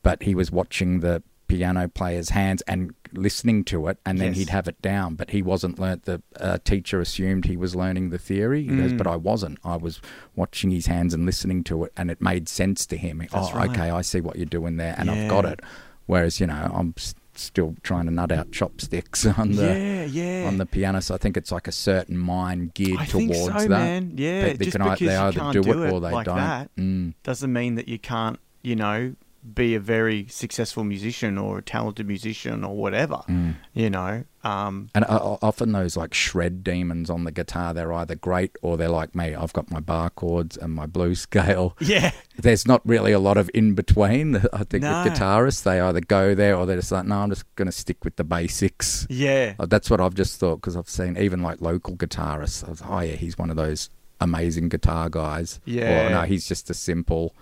but 0.03 0.23
he 0.23 0.35
was 0.35 0.51
watching 0.53 1.01
the 1.01 1.23
piano 1.49 1.89
player's 1.89 2.31
hands 2.31 2.63
and 2.63 2.95
listening 3.13 3.65
to 3.65 3.87
it, 3.89 3.99
and 4.07 4.19
then 4.19 4.29
Yes. 4.29 4.37
he'd 4.39 4.49
have 4.51 4.69
it 4.69 4.81
down. 4.81 5.15
But 5.17 5.31
he 5.31 5.43
wasn't 5.43 5.79
learnt. 5.79 6.05
The 6.05 6.23
uh, 6.41 6.59
teacher 6.65 7.01
assumed 7.01 7.45
he 7.47 7.57
was 7.57 7.75
learning 7.77 8.11
the 8.11 8.19
theory. 8.19 8.63
He 8.63 8.77
goes, 8.77 8.93
Mm. 8.93 8.99
but 8.99 9.07
I 9.07 9.17
wasn't. 9.17 9.59
I 9.65 9.77
was 9.77 10.01
watching 10.35 10.71
his 10.71 10.87
hands 10.87 11.15
and 11.15 11.27
listening 11.27 11.63
to 11.65 11.85
it, 11.85 11.93
and 11.97 12.11
it 12.11 12.21
made 12.23 12.49
sense 12.49 12.87
to 12.87 12.97
him. 12.97 13.19
That's 13.19 13.35
oh, 13.35 13.55
right. 13.55 13.71
okay, 13.71 13.91
I 13.91 14.01
see 14.03 14.21
what 14.21 14.37
you're 14.37 14.47
doing 14.47 14.77
there, 14.77 14.95
and 14.99 15.11
I've 15.11 15.29
got 15.29 15.45
it. 15.45 15.61
Whereas 16.07 16.41
you 16.41 16.47
know, 16.47 16.71
I'm 16.75 16.95
still 17.43 17.75
trying 17.83 18.07
to 18.07 18.11
nut 18.11 18.33
out 18.33 18.51
chopsticks 18.53 19.27
on 19.39 19.53
the 19.53 19.65
yeah, 19.67 20.05
yeah. 20.05 20.47
on 20.49 20.59
the 20.59 20.67
piano. 20.67 21.01
So 21.01 21.15
I 21.15 21.19
think 21.19 21.37
it's 21.37 21.53
like 21.53 21.69
a 21.69 21.73
certain 21.73 22.17
mind 22.19 22.75
geared 22.75 23.01
I 23.01 23.05
think 23.05 23.33
towards 23.33 23.55
so, 23.63 23.69
that. 23.69 23.71
man. 23.71 24.13
Yeah, 24.17 24.43
They, 24.43 24.53
they 24.55 24.65
just 24.67 24.77
can, 24.77 24.85
because 24.85 24.99
they 25.01 25.15
you 25.15 25.21
either 25.21 25.39
can't 25.41 25.53
do, 25.53 25.63
do 25.63 25.83
it 25.83 25.89
it 25.89 25.93
or 25.93 26.01
they 26.01 26.11
like 26.11 26.25
don't. 26.27 26.37
that. 26.37 26.75
Mm. 26.77 27.15
doesn't 27.23 27.53
mean 27.53 27.75
that 27.77 27.89
you 27.89 27.99
can't, 27.99 28.39
you 28.63 28.77
know, 28.77 29.15
be 29.55 29.75
a 29.75 29.81
very 29.81 30.27
successful 30.29 30.83
musician 30.85 31.39
or 31.39 31.59
a 31.59 31.63
talented 31.63 32.07
musician 32.07 32.65
or 32.65 32.75
whatever. 32.77 33.21
Mm. 33.29 33.55
You 33.75 33.91
know, 33.91 34.25
um, 34.43 34.89
And 34.95 35.05
uh, 35.05 35.37
often 35.43 35.73
those 35.73 35.97
like 35.97 36.15
shred 36.15 36.65
demons 36.65 37.11
on 37.11 37.25
the 37.25 37.31
guitar, 37.33 37.73
they're 37.75 37.93
either 37.93 38.15
great 38.15 38.57
or 38.63 38.77
they're 38.77 38.89
like 38.89 39.15
me. 39.15 39.35
I've 39.35 39.53
got 39.53 39.71
my 39.71 39.81
bar 39.81 40.11
chords 40.11 40.57
and 40.57 40.73
my 40.75 40.87
blues 40.87 41.21
scale. 41.21 41.77
yeah, 41.81 42.13
There's 42.37 42.67
not 42.67 42.81
really 42.85 43.13
a 43.13 43.19
lot 43.19 43.37
of 43.37 43.51
in 43.55 43.75
between. 43.75 44.37
I 44.53 44.65
think 44.65 44.83
No. 44.83 45.05
with 45.05 45.13
guitarists, 45.13 45.63
they 45.63 45.81
either 45.81 46.01
go 46.01 46.35
there 46.35 46.57
or 46.57 46.67
they're 46.67 46.77
just 46.77 46.93
like, 46.93 47.07
no, 47.07 47.17
I'm 47.19 47.31
just 47.31 47.45
going 47.57 47.67
to 47.67 47.73
stick 47.73 48.05
with 48.05 48.17
the 48.17 48.25
basics. 48.25 49.07
yeah, 49.09 49.55
Uh, 49.59 49.67
That's 49.67 49.91
what 49.91 50.01
I've 50.01 50.15
just 50.15 50.39
thought 50.41 50.57
because 50.57 50.77
I've 50.77 50.89
seen 50.89 51.17
even 51.17 51.43
like 51.43 51.61
local 51.61 51.97
guitarists. 51.97 52.65
I 52.67 52.71
was, 52.71 52.83
oh 52.89 53.01
yeah, 53.01 53.15
he's 53.17 53.39
one 53.39 53.51
of 53.51 53.57
those 53.57 53.91
amazing 54.21 54.69
guitar 54.71 55.11
guys. 55.11 55.61
Yeah. 55.67 56.07
Or 56.07 56.11
no, 56.11 56.23
he's 56.23 56.49
just 56.49 56.71
a 56.71 56.75
simple 56.75 57.35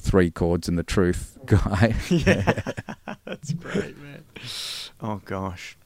three 0.00 0.30
chords 0.30 0.68
and 0.68 0.78
the 0.78 0.82
truth 0.82 1.38
guy. 1.46 1.94
Yeah, 2.10 2.62
that's 3.24 3.52
great, 3.52 3.96
man. 3.98 4.24
Oh 5.00 5.20
gosh, 5.24 5.76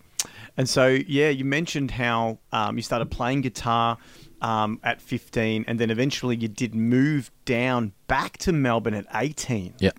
and 0.56 0.68
so 0.68 0.86
yeah, 0.86 1.28
you 1.28 1.44
mentioned 1.44 1.92
how 1.92 2.38
um, 2.52 2.76
you 2.76 2.82
started 2.82 3.10
playing 3.10 3.42
guitar. 3.42 3.98
Um, 4.40 4.78
at 4.84 5.00
15, 5.00 5.64
and 5.66 5.80
then 5.80 5.90
eventually 5.90 6.36
you 6.36 6.46
did 6.46 6.72
move 6.72 7.32
down 7.44 7.90
back 8.06 8.38
to 8.38 8.52
Melbourne 8.52 8.94
at 8.94 9.04
18. 9.12 9.74
yeah. 9.80 9.90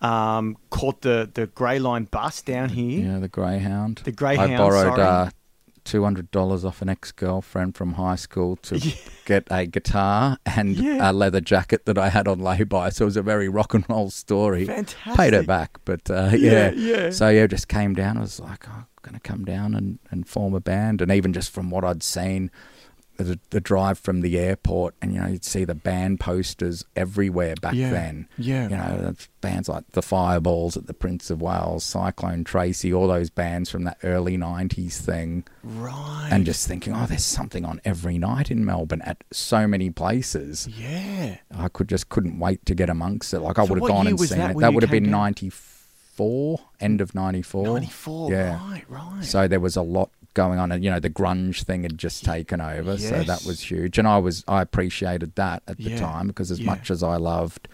um, 0.00 0.56
caught 0.70 1.00
the 1.00 1.28
the 1.34 1.48
Grey 1.48 1.80
Line 1.80 2.04
bus 2.04 2.42
down 2.42 2.68
here. 2.68 3.04
Yeah, 3.04 3.18
the 3.18 3.26
Greyhound. 3.26 4.02
The 4.04 4.12
Greyhound, 4.12 4.54
I 4.54 4.56
borrowed 4.56 4.94
sorry. 4.96 5.02
uh, 5.02 5.30
two 5.86 6.04
hundred 6.04 6.30
dollars 6.30 6.64
off 6.64 6.82
an 6.82 6.88
ex-girlfriend 6.90 7.74
from 7.76 7.94
high 7.94 8.16
school 8.16 8.56
to 8.56 8.76
Yeah. 8.78 8.94
get 9.24 9.48
a 9.50 9.64
guitar 9.66 10.36
and 10.44 10.76
Yeah. 10.76 11.10
a 11.10 11.12
leather 11.12 11.40
jacket 11.40 11.86
that 11.86 11.96
I 11.96 12.10
had 12.10 12.28
on 12.28 12.38
lay-by. 12.40 12.90
So 12.90 13.04
it 13.04 13.06
was 13.06 13.16
a 13.16 13.22
very 13.22 13.48
rock 13.48 13.72
and 13.72 13.84
roll 13.88 14.10
story. 14.10 14.66
Fantastic. 14.66 15.14
Paid 15.16 15.32
her 15.32 15.42
back, 15.42 15.78
but 15.84 16.10
uh, 16.10 16.30
Yeah, 16.36 16.72
yeah. 16.72 17.10
So 17.10 17.28
yeah, 17.30 17.46
just 17.46 17.68
came 17.68 17.94
down. 17.94 18.18
I 18.18 18.20
was 18.20 18.38
like, 18.40 18.68
oh, 18.68 18.72
I'm 18.72 18.86
gonna 19.02 19.20
come 19.20 19.44
down 19.44 19.74
and, 19.74 19.98
and 20.10 20.28
form 20.28 20.52
a 20.54 20.60
band. 20.60 21.00
And 21.00 21.10
even 21.12 21.32
just 21.32 21.50
from 21.50 21.70
what 21.70 21.84
I'd 21.84 22.02
seen, 22.02 22.50
the, 23.24 23.38
the 23.50 23.60
drive 23.60 23.98
from 23.98 24.20
the 24.20 24.38
airport, 24.38 24.94
and 25.02 25.12
you 25.14 25.20
know, 25.20 25.26
you'd 25.28 25.44
see 25.44 25.64
the 25.64 25.74
band 25.74 26.20
posters 26.20 26.84
everywhere 26.94 27.54
back 27.60 27.74
Yeah, 27.74 27.90
then. 27.90 28.28
yeah. 28.38 28.64
you 28.64 28.76
know, 28.76 29.14
bands 29.40 29.68
like 29.68 29.84
the 29.92 30.02
Fireballs 30.02 30.76
at 30.76 30.86
the 30.86 30.94
Prince 30.94 31.30
of 31.30 31.40
Wales, 31.40 31.84
Cyclone 31.84 32.44
Tracy, 32.44 32.92
all 32.92 33.06
those 33.08 33.30
bands 33.30 33.70
from 33.70 33.84
that 33.84 33.98
early 34.02 34.36
'90s 34.36 34.98
thing 34.98 35.44
Right. 35.62 36.28
and 36.30 36.44
just 36.44 36.66
thinking, 36.68 36.94
oh, 36.94 37.06
there's 37.06 37.24
something 37.24 37.64
on 37.64 37.80
every 37.84 38.18
night 38.18 38.50
in 38.50 38.64
Melbourne 38.64 39.02
at 39.02 39.24
so 39.32 39.66
many 39.66 39.90
places. 39.90 40.66
yeah. 40.68 41.36
I 41.56 41.68
could 41.68 41.88
just 41.88 42.08
couldn't 42.08 42.38
wait 42.38 42.64
to 42.66 42.74
get 42.74 42.88
amongst 42.90 43.32
it. 43.34 43.40
Like 43.40 43.58
I 43.58 43.64
So 43.64 43.72
would 43.74 43.82
have 43.82 43.88
gone 43.88 44.06
and 44.06 44.18
seen 44.20 44.38
that 44.38 44.50
it. 44.52 44.58
That 44.58 44.74
would 44.74 44.82
have 44.82 44.90
been 44.90 45.04
down? 45.04 45.12
'94, 45.12 46.60
end 46.80 47.00
of 47.00 47.14
'94. 47.14 47.64
94. 47.66 48.30
Yeah. 48.30 48.58
Right, 48.70 48.84
right. 48.88 49.24
So 49.24 49.48
there 49.48 49.60
was 49.60 49.76
a 49.76 49.82
lot 49.82 50.10
going 50.36 50.58
on, 50.60 50.70
and 50.70 50.84
you 50.84 50.90
know 50.92 51.00
the 51.00 51.10
grunge 51.10 51.64
thing 51.64 51.82
had 51.82 51.98
just 51.98 52.24
taken 52.24 52.60
over, 52.60 52.96
so 52.98 53.22
that 53.24 53.44
was 53.44 53.58
huge. 53.70 53.98
And 53.98 54.06
I 54.06 54.18
was 54.18 54.44
I 54.46 54.62
appreciated 54.62 55.34
that 55.34 55.62
at 55.66 55.78
the 55.78 55.90
Yeah, 55.90 55.98
time 55.98 56.26
because 56.28 56.50
as 56.52 56.60
yeah. 56.60 56.66
much 56.72 56.90
as 56.90 57.02
I 57.02 57.16
loved 57.16 57.66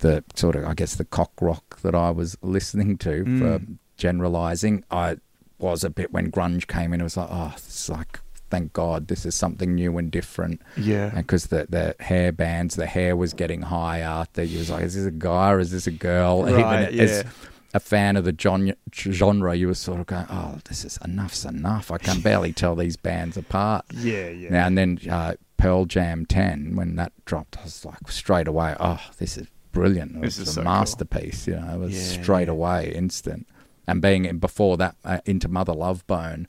the 0.00 0.22
sort 0.34 0.54
of 0.56 0.64
I 0.66 0.74
guess 0.74 0.94
the 0.96 1.04
cock 1.04 1.32
rock 1.40 1.80
that 1.80 1.94
I 1.94 2.10
was 2.10 2.36
listening 2.42 2.98
to 2.98 3.24
for 3.38 3.58
Mm. 3.60 3.78
generalizing, 3.96 4.84
I 4.90 5.16
was 5.58 5.82
a 5.84 5.90
bit 5.90 6.12
when 6.12 6.30
grunge 6.30 6.66
came 6.66 6.92
in. 6.92 7.00
It 7.00 7.04
was 7.04 7.16
like, 7.16 7.28
oh, 7.30 7.52
it's 7.56 7.88
like 7.88 8.20
thank 8.50 8.72
God 8.72 9.08
this 9.08 9.26
is 9.26 9.34
something 9.34 9.74
new 9.74 9.98
and 9.98 10.10
different. 10.10 10.62
yeah. 10.76 11.10
Because 11.10 11.46
the 11.48 11.66
the 11.68 11.94
hair 12.00 12.32
bands, 12.32 12.76
the 12.76 12.86
hair 12.86 13.14
was 13.16 13.32
getting 13.34 13.62
higher. 13.62 14.24
That 14.34 14.46
you 14.46 14.58
was 14.58 14.70
like, 14.70 14.84
is 14.84 14.94
this 14.94 15.06
a 15.06 15.10
guy 15.10 15.50
or 15.52 15.58
is 15.60 15.70
this 15.70 15.86
a 15.86 15.90
girl? 15.92 16.42
Right, 16.48 16.88
Even 16.92 17.00
as 17.00 17.10
yeah. 17.24 17.30
A 17.78 17.80
fan 17.80 18.16
of 18.16 18.24
the 18.24 18.32
gen- 18.32 18.74
genre, 18.92 19.54
you 19.54 19.68
were 19.68 19.74
sort 19.74 20.00
of 20.00 20.06
going, 20.06 20.26
oh, 20.30 20.58
this 20.68 20.84
is 20.84 20.98
enough's 21.04 21.44
enough. 21.44 21.90
I 21.90 21.98
can 21.98 22.20
barely 22.20 22.52
tell 22.52 22.74
these 22.76 22.96
bands 22.96 23.36
apart. 23.36 23.84
Yeah, 23.94 24.28
yeah. 24.28 24.50
Now 24.50 24.66
and 24.66 24.76
then, 24.78 24.98
uh, 25.10 25.34
Pearl 25.56 25.84
Jam 25.86 26.26
Ten, 26.26 26.76
when 26.76 26.96
that 26.96 27.12
dropped, 27.24 27.56
I 27.58 27.64
was 27.64 27.84
like 27.84 28.10
straight 28.10 28.46
away, 28.48 28.76
oh, 28.78 29.00
this 29.18 29.36
is 29.36 29.46
brilliant. 29.72 30.16
It 30.16 30.20
This 30.22 30.38
was 30.38 30.48
is 30.48 30.48
a 30.48 30.52
so 30.52 30.62
cool. 30.62 30.70
masterpiece. 30.72 31.46
You 31.46 31.56
know, 31.56 31.74
it 31.74 31.78
was 31.78 31.94
Yeah, 32.16 32.22
straight 32.22 32.46
yeah. 32.48 32.52
away, 32.52 32.92
instant. 32.94 33.46
And 33.86 34.00
being 34.02 34.24
in- 34.26 34.38
before 34.38 34.76
that 34.76 34.96
uh, 35.04 35.18
into 35.24 35.48
Mother 35.48 35.72
Love 35.74 36.06
Bone. 36.06 36.46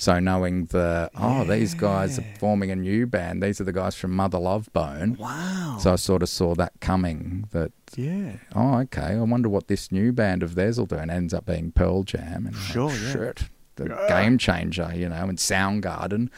So 0.00 0.20
knowing 0.20 0.66
the 0.66 1.10
oh 1.16 1.42
these 1.44 1.74
guys 1.74 2.18
are 2.20 2.24
forming 2.38 2.70
a 2.70 2.76
new 2.76 3.04
band 3.06 3.42
these 3.42 3.60
are 3.60 3.64
the 3.64 3.72
guys 3.72 3.96
from 3.96 4.12
Mother 4.12 4.38
Love 4.38 4.72
Bone 4.72 5.16
wow. 5.18 5.76
so 5.80 5.92
I 5.92 5.96
sort 5.96 6.22
of 6.22 6.28
saw 6.28 6.54
that 6.54 6.72
coming 6.80 7.48
that 7.50 7.72
yeah. 7.96 8.36
oh, 8.54 8.78
okay, 8.82 9.02
I 9.02 9.20
wonder 9.20 9.48
what 9.48 9.66
this 9.66 9.90
new 9.90 10.12
band 10.12 10.42
of 10.44 10.54
theirs 10.54 10.78
will 10.78 10.86
do. 10.86 10.96
And 10.96 11.10
ends 11.10 11.34
up 11.34 11.46
being 11.46 11.72
Pearl 11.72 12.04
Jam. 12.04 12.46
And 12.46 12.54
Sure, 12.54 12.90
like, 12.90 13.00
yeah. 13.00 13.12
shit, 13.12 13.48
the 13.76 14.04
game 14.08 14.38
changer, 14.38 14.92
you 14.94 15.08
know, 15.08 15.24
and 15.28 15.36
Soundgarden. 15.38 16.28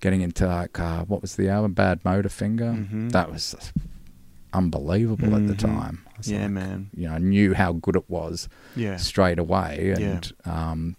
Getting 0.00 0.20
into 0.20 0.46
like, 0.46 0.78
uh, 0.78 1.04
what 1.04 1.22
was 1.22 1.36
the 1.36 1.48
album? 1.48 1.74
Badmotorfinger. 1.74 2.88
Mhm. 2.90 3.12
That 3.12 3.32
was 3.32 3.54
unbelievable 4.52 5.34
at 5.36 5.46
the 5.46 5.54
Mhm. 5.54 5.58
time. 5.58 5.98
Yeah, 6.24 6.42
like, 6.42 6.50
man. 6.50 6.90
You 6.94 7.08
know, 7.08 7.14
I 7.14 7.18
knew 7.18 7.54
how 7.54 7.72
good 7.72 7.96
it 7.96 8.08
was 8.08 8.48
Yeah. 8.76 8.96
straight 8.96 9.38
away. 9.38 9.94
And, 9.96 10.32
um, 10.44 10.96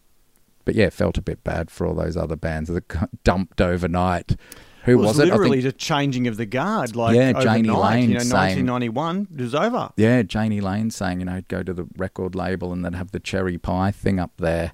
but 0.69 0.75
yeah, 0.75 0.89
felt 0.91 1.17
a 1.17 1.21
bit 1.23 1.43
bad 1.43 1.71
for 1.71 1.87
all 1.87 1.95
those 1.95 2.15
other 2.15 2.35
bands 2.35 2.69
that 2.69 2.87
got 2.87 3.09
dumped 3.23 3.59
overnight. 3.59 4.35
Who 4.83 4.99
Well, 4.99 5.07
was 5.07 5.17
it's 5.17 5.29
it? 5.29 5.31
Literally 5.31 5.61
the 5.61 5.71
changing 5.71 6.27
of 6.27 6.37
the 6.37 6.45
guard. 6.45 6.95
Like 6.95 7.15
Yeah, 7.15 7.39
Jani 7.41 7.69
Lane 7.69 8.09
You 8.09 8.13
know, 8.15 8.19
saying- 8.19 8.65
1991 8.67 9.27
it 9.35 9.41
was 9.41 9.55
over. 9.55 9.89
Yeah, 9.97 10.21
Jani 10.29 10.61
Lane 10.61 10.91
saying, 10.91 11.21
you 11.21 11.25
know, 11.25 11.41
go 11.47 11.63
to 11.63 11.73
the 11.73 11.87
record 11.97 12.35
label 12.35 12.71
and 12.71 12.85
then 12.85 12.93
have 12.93 13.09
the 13.09 13.19
cherry 13.19 13.57
pie 13.57 13.89
thing 13.89 14.19
up 14.19 14.33
there 14.37 14.73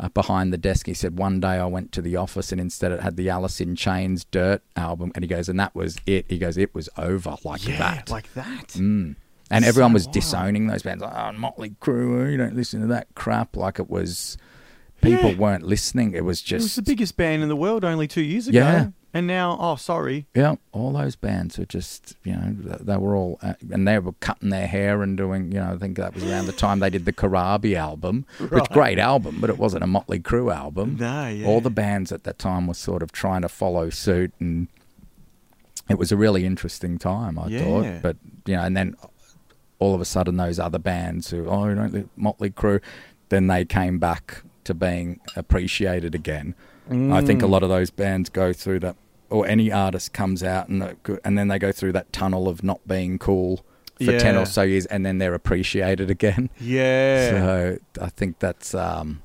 uh, 0.00 0.08
behind 0.08 0.50
the 0.50 0.56
desk. 0.58 0.86
He 0.86 0.94
said, 0.94 1.18
one 1.18 1.40
day 1.40 1.48
I 1.58 1.66
went 1.66 1.92
to 1.92 2.00
the 2.00 2.16
office 2.16 2.50
and 2.52 2.60
instead 2.60 2.90
it 2.90 3.00
had 3.00 3.16
the 3.16 3.28
Alice 3.28 3.60
in 3.60 3.76
Chains 3.76 4.24
Dirt 4.24 4.62
album. 4.76 5.12
And 5.14 5.22
he 5.22 5.28
goes, 5.28 5.50
and 5.50 5.60
that 5.60 5.74
was 5.74 5.98
it. 6.06 6.24
He 6.30 6.38
goes, 6.38 6.56
it 6.56 6.74
was 6.74 6.88
over 6.96 7.36
like 7.44 7.68
Yeah, 7.68 7.76
that. 7.78 8.10
like 8.10 8.32
that. 8.32 8.68
Mm. 8.68 9.16
And 9.50 9.64
everyone 9.64 9.90
So 9.92 9.94
was 9.94 10.04
wild. 10.06 10.14
disowning 10.14 10.66
those 10.68 10.82
bands. 10.82 11.02
Like, 11.02 11.12
oh, 11.14 11.32
Motley 11.38 11.76
Crue, 11.80 12.32
you 12.32 12.38
don't 12.38 12.56
listen 12.56 12.80
to 12.80 12.86
that 12.88 13.08
crap. 13.14 13.56
Like 13.56 13.78
it 13.78 13.88
was, 13.90 14.36
people 15.04 15.30
Yeah. 15.30 15.36
weren't 15.38 15.62
listening. 15.64 16.12
It 16.14 16.24
was 16.24 16.40
It 16.40 16.52
was 16.54 16.64
just, 16.64 16.76
the 16.76 16.82
biggest 16.82 17.16
band 17.16 17.42
in 17.42 17.48
the 17.48 17.56
world 17.56 17.84
only 17.84 18.06
two 18.08 18.22
years 18.22 18.48
ago. 18.48 18.58
Yeah. 18.58 18.88
And 19.16 19.28
now, 19.28 19.56
oh, 19.60 19.76
sorry. 19.76 20.26
Yeah, 20.34 20.56
all 20.72 20.92
those 20.92 21.14
bands 21.14 21.56
were 21.56 21.66
just, 21.66 22.16
you 22.24 22.32
know, 22.32 22.52
they 22.80 22.96
were 22.96 23.14
all, 23.14 23.38
uh, 23.42 23.54
and 23.70 23.86
they 23.86 23.96
were 24.00 24.14
cutting 24.14 24.48
their 24.50 24.66
hair 24.66 25.04
and 25.04 25.16
doing, 25.16 25.52
you 25.52 25.60
know, 25.60 25.72
I 25.72 25.76
think 25.76 25.96
that 25.98 26.14
was 26.14 26.24
around 26.24 26.46
the 26.46 26.52
time 26.52 26.80
they 26.80 26.90
did 26.90 27.04
the 27.04 27.12
Corabi 27.12 27.76
album, 27.76 28.26
which 28.50 28.68
great 28.70 28.98
album, 28.98 29.38
but 29.40 29.50
it 29.50 29.56
wasn't 29.58 29.84
a 29.84 29.86
Motley 29.86 30.18
Crue 30.18 30.52
album. 30.52 30.96
No, 30.98 31.28
yeah. 31.28 31.46
All 31.46 31.60
the 31.60 31.70
bands 31.70 32.10
at 32.10 32.24
that 32.24 32.40
time 32.40 32.66
were 32.66 32.74
sort 32.74 33.04
of 33.04 33.12
trying 33.12 33.42
to 33.42 33.48
follow 33.48 33.88
suit, 33.88 34.32
and 34.40 34.66
it 35.88 35.96
was 35.96 36.10
a 36.10 36.16
really 36.16 36.44
interesting 36.44 36.98
time, 36.98 37.38
I 37.38 37.46
Yeah. 37.48 37.62
thought. 37.62 38.02
But 38.02 38.16
you 38.46 38.56
know, 38.56 38.62
and 38.62 38.76
then 38.76 38.96
all 39.78 39.94
of 39.94 40.00
a 40.00 40.04
sudden, 40.04 40.38
those 40.38 40.58
other 40.58 40.80
bands 40.80 41.30
who, 41.30 41.46
oh, 41.46 41.68
you 41.68 41.76
don't 41.76 42.10
Motley 42.16 42.50
Crue, 42.50 42.80
then 43.28 43.46
they 43.46 43.64
came 43.64 44.00
back 44.00 44.42
to 44.64 44.74
being 44.74 45.20
appreciated 45.36 46.14
again. 46.14 46.54
I 46.90 47.22
think 47.22 47.40
Mm. 47.40 47.44
a 47.44 47.46
lot 47.46 47.62
of 47.62 47.68
those 47.70 47.90
bands 47.90 48.28
go 48.28 48.52
through 48.52 48.80
that, 48.80 48.96
or 49.30 49.46
any 49.46 49.72
artist 49.72 50.12
comes 50.12 50.42
out 50.42 50.68
and 50.68 50.96
and 51.24 51.38
then 51.38 51.48
they 51.48 51.58
go 51.58 51.72
through 51.72 51.92
that 51.92 52.12
tunnel 52.12 52.46
of 52.48 52.62
not 52.62 52.86
being 52.86 53.18
cool 53.18 53.64
for 54.04 54.18
ten 54.18 54.36
or 54.36 54.44
so 54.44 54.62
years, 54.62 54.84
and 54.86 55.06
then 55.06 55.18
they're 55.18 55.34
appreciated 55.34 56.10
again. 56.10 56.50
Yeah. 56.60 57.30
So 57.30 57.78
I 58.02 58.08
think 58.10 58.38
that's, 58.40 58.74
um, 58.74 59.22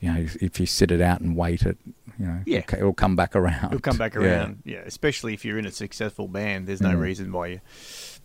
you 0.00 0.12
know, 0.12 0.26
if 0.40 0.60
you 0.60 0.66
sit 0.66 0.90
it 0.90 1.00
out 1.00 1.20
and 1.20 1.34
wait 1.36 1.62
it, 1.62 1.78
you 2.18 2.26
know, 2.26 2.40
Yeah. 2.44 2.62
it'll 2.76 2.92
come 2.92 3.16
back 3.16 3.34
around. 3.36 3.66
It'll 3.66 3.80
come 3.80 3.96
back 3.96 4.14
Yeah. 4.16 4.20
around. 4.20 4.58
Yeah. 4.64 4.80
especially 4.84 5.32
if 5.32 5.44
you're 5.46 5.58
in 5.58 5.64
a 5.66 5.70
successful 5.72 6.28
band. 6.28 6.66
There's 6.66 6.80
no 6.82 6.90
Mm. 6.94 7.00
reason 7.00 7.32
why 7.32 7.46
you, 7.46 7.60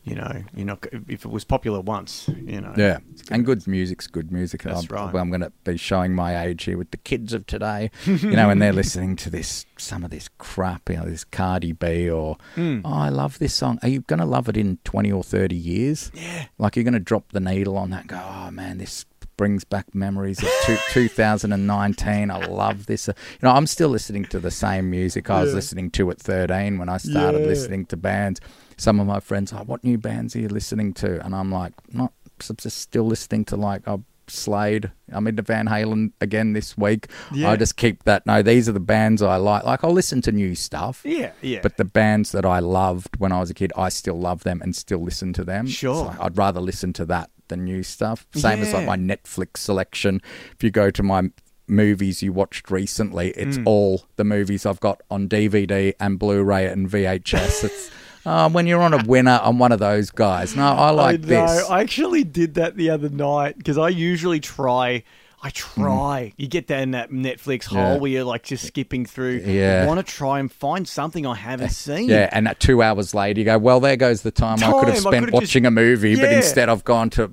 you 0.07 0.15
know, 0.15 0.43
you're 0.55 0.65
not. 0.65 0.85
If 1.07 1.25
it 1.25 1.31
was 1.31 1.43
popular 1.43 1.81
once, 1.81 2.29
you 2.37 2.61
know. 2.61 2.73
Yeah, 2.77 2.99
and 3.29 3.45
good 3.45 3.67
music's 3.67 4.07
good 4.07 4.31
music. 4.31 4.63
That's 4.63 4.89
I'm, 4.89 4.95
right. 4.95 5.13
well, 5.13 5.21
I'm 5.21 5.29
going 5.29 5.41
to 5.41 5.51
be 5.63 5.77
showing 5.77 6.13
my 6.15 6.41
age 6.45 6.63
here 6.63 6.77
with 6.77 6.91
the 6.91 6.97
kids 6.97 7.33
of 7.33 7.45
today. 7.47 7.91
you 8.05 8.31
know, 8.31 8.49
and 8.49 8.61
they're 8.61 8.73
listening 8.73 9.15
to 9.17 9.29
this, 9.29 9.65
some 9.77 10.03
of 10.03 10.11
this 10.11 10.29
crap, 10.37 10.89
you 10.89 10.95
know, 10.97 11.05
this 11.05 11.23
Cardi 11.23 11.71
B 11.73 12.09
or, 12.09 12.37
Mm. 12.55 12.81
oh, 12.85 12.93
I 12.93 13.09
love 13.09 13.39
this 13.39 13.53
song. 13.53 13.79
Are 13.83 13.89
you 13.89 14.01
going 14.01 14.19
to 14.19 14.25
love 14.25 14.47
it 14.49 14.55
in 14.57 14.77
20 14.83 15.11
or 15.11 15.23
30 15.23 15.55
years? 15.55 16.11
Yeah. 16.13 16.45
Like 16.57 16.75
you're 16.75 16.83
going 16.83 16.93
to 16.93 16.99
drop 16.99 17.31
the 17.33 17.39
needle 17.39 17.77
on 17.77 17.89
that 17.91 18.01
and 18.01 18.09
go, 18.09 18.21
oh 18.23 18.51
man, 18.51 18.77
this 18.77 19.05
brings 19.35 19.63
back 19.63 19.93
memories 19.93 20.41
of 20.41 20.49
two, 20.65 20.77
2019. 20.91 22.31
I 22.31 22.45
love 22.47 22.85
this. 22.87 23.07
You 23.07 23.13
know, 23.43 23.51
I'm 23.51 23.67
still 23.67 23.89
listening 23.89 24.25
to 24.25 24.39
the 24.39 24.51
same 24.51 24.89
music 24.89 25.29
I 25.29 25.41
was 25.43 25.53
listening 25.53 25.91
to 25.91 26.09
at 26.11 26.19
13 26.19 26.77
when 26.79 26.89
I 26.89 26.97
started 26.97 27.41
Yeah. 27.41 27.47
listening 27.47 27.85
to 27.87 27.97
bands. 27.97 28.39
Some 28.77 28.99
of 28.99 29.07
my 29.07 29.19
friends, 29.19 29.51
oh, 29.53 29.63
what 29.65 29.83
new 29.83 29.97
bands 29.97 30.35
are 30.35 30.39
you 30.39 30.49
listening 30.49 30.93
to? 30.95 31.23
And 31.25 31.35
I'm 31.35 31.51
like, 31.51 31.73
not 31.93 32.13
I'm 32.49 32.55
just 32.57 32.77
still 32.79 33.05
listening 33.05 33.45
to 33.45 33.55
like 33.55 33.81
oh, 33.87 34.03
Slade. 34.27 34.91
I'm 35.11 35.25
into 35.25 35.41
Van 35.41 35.67
Halen 35.67 36.11
again 36.21 36.53
this 36.53 36.77
week. 36.77 37.07
Yeah. 37.33 37.49
I 37.49 37.55
just 37.55 37.77
keep 37.77 38.03
that. 38.03 38.25
No, 38.25 38.41
these 38.41 38.67
are 38.69 38.73
the 38.73 38.79
bands 38.79 39.21
I 39.21 39.37
like. 39.37 39.63
Like 39.63 39.83
I'll 39.83 39.93
listen 39.93 40.21
to 40.23 40.31
new 40.31 40.53
stuff. 40.53 41.01
Yeah. 41.05 41.31
Yeah. 41.41 41.61
But 41.63 41.77
the 41.77 41.85
bands 41.85 42.31
that 42.33 42.45
I 42.45 42.59
loved 42.59 43.15
when 43.17 43.31
I 43.31 43.39
was 43.39 43.49
a 43.49 43.53
kid, 43.53 43.71
I 43.75 43.89
still 43.89 44.19
love 44.19 44.43
them 44.43 44.61
and 44.61 44.75
still 44.75 44.99
listen 44.99 45.33
to 45.33 45.43
them. 45.43 45.65
Sure. 45.67 46.13
So 46.13 46.21
I'd 46.21 46.37
rather 46.37 46.59
listen 46.59 46.93
to 46.93 47.05
that 47.05 47.31
than 47.47 47.63
new 47.63 47.81
stuff. 47.83 48.27
Same 48.35 48.61
as 48.61 48.73
like 48.73 48.85
my 48.85 48.97
Netflix 48.97 49.57
selection. 49.57 50.21
If 50.53 50.61
you 50.63 50.69
go 50.71 50.91
to 50.91 51.01
my 51.01 51.31
movies 51.67 52.21
you 52.21 52.33
watched 52.33 52.69
recently, 52.69 53.29
it's 53.31 53.57
Mm. 53.57 53.65
all 53.65 54.05
the 54.17 54.23
movies 54.25 54.65
I've 54.65 54.79
got 54.81 55.01
on 55.09 55.27
DVD 55.29 55.93
and 55.99 56.19
Blu-ray 56.19 56.67
and 56.67 56.89
VHS. 56.89 57.63
It's 57.63 57.89
uh, 58.27 58.49
when 58.49 58.67
you're 58.67 58.81
on 58.81 58.93
a 58.93 59.03
winner, 59.05 59.39
I'm 59.41 59.57
one 59.57 59.71
of 59.71 59.79
those 59.79 60.11
guys. 60.11 60.55
No, 60.55 60.67
I 60.67 60.89
like 60.89 61.13
I 61.13 61.17
this. 61.17 61.69
I 61.69 61.79
actually 61.81 62.25
did 62.25 62.55
that 62.55 62.75
the 62.75 62.89
other 62.89 63.09
night 63.09 63.57
because 63.57 63.77
I 63.77 63.89
usually 63.89 64.41
try. 64.41 65.03
I 65.47 65.49
try. 65.51 66.33
You 66.35 66.47
get 66.49 66.67
that 66.67 66.81
in 66.81 66.91
that 66.91 67.09
Netflix 67.09 67.63
hole 67.65 67.77
Mm. 67.79 67.93
Yeah. 67.93 67.97
where 67.99 68.11
you're 68.11 68.23
like 68.25 68.43
just 68.43 68.65
skipping 68.67 69.05
through. 69.05 69.43
Yeah. 69.45 69.85
Want 69.85 70.05
to 70.05 70.13
try 70.13 70.39
and 70.39 70.51
find 70.51 70.85
something 70.87 71.25
I 71.25 71.35
haven't 71.35 71.69
seen. 71.85 72.09
Yeah, 72.09 72.27
and 72.33 72.53
two 72.59 72.81
hours 72.81 73.13
later, 73.15 73.39
you 73.39 73.45
go, 73.45 73.57
well, 73.57 73.79
there 73.79 73.95
goes 73.95 74.23
the 74.23 74.31
time, 74.31 74.61
I 74.61 74.71
could 74.73 74.89
have 74.89 74.97
spent 74.97 75.13
could've 75.25 75.29
just- 75.29 75.33
watching 75.33 75.65
a 75.65 75.71
movie, 75.71 76.15
but 76.15 76.31
instead 76.33 76.67
I've 76.67 76.83
gone 76.83 77.09
to 77.11 77.23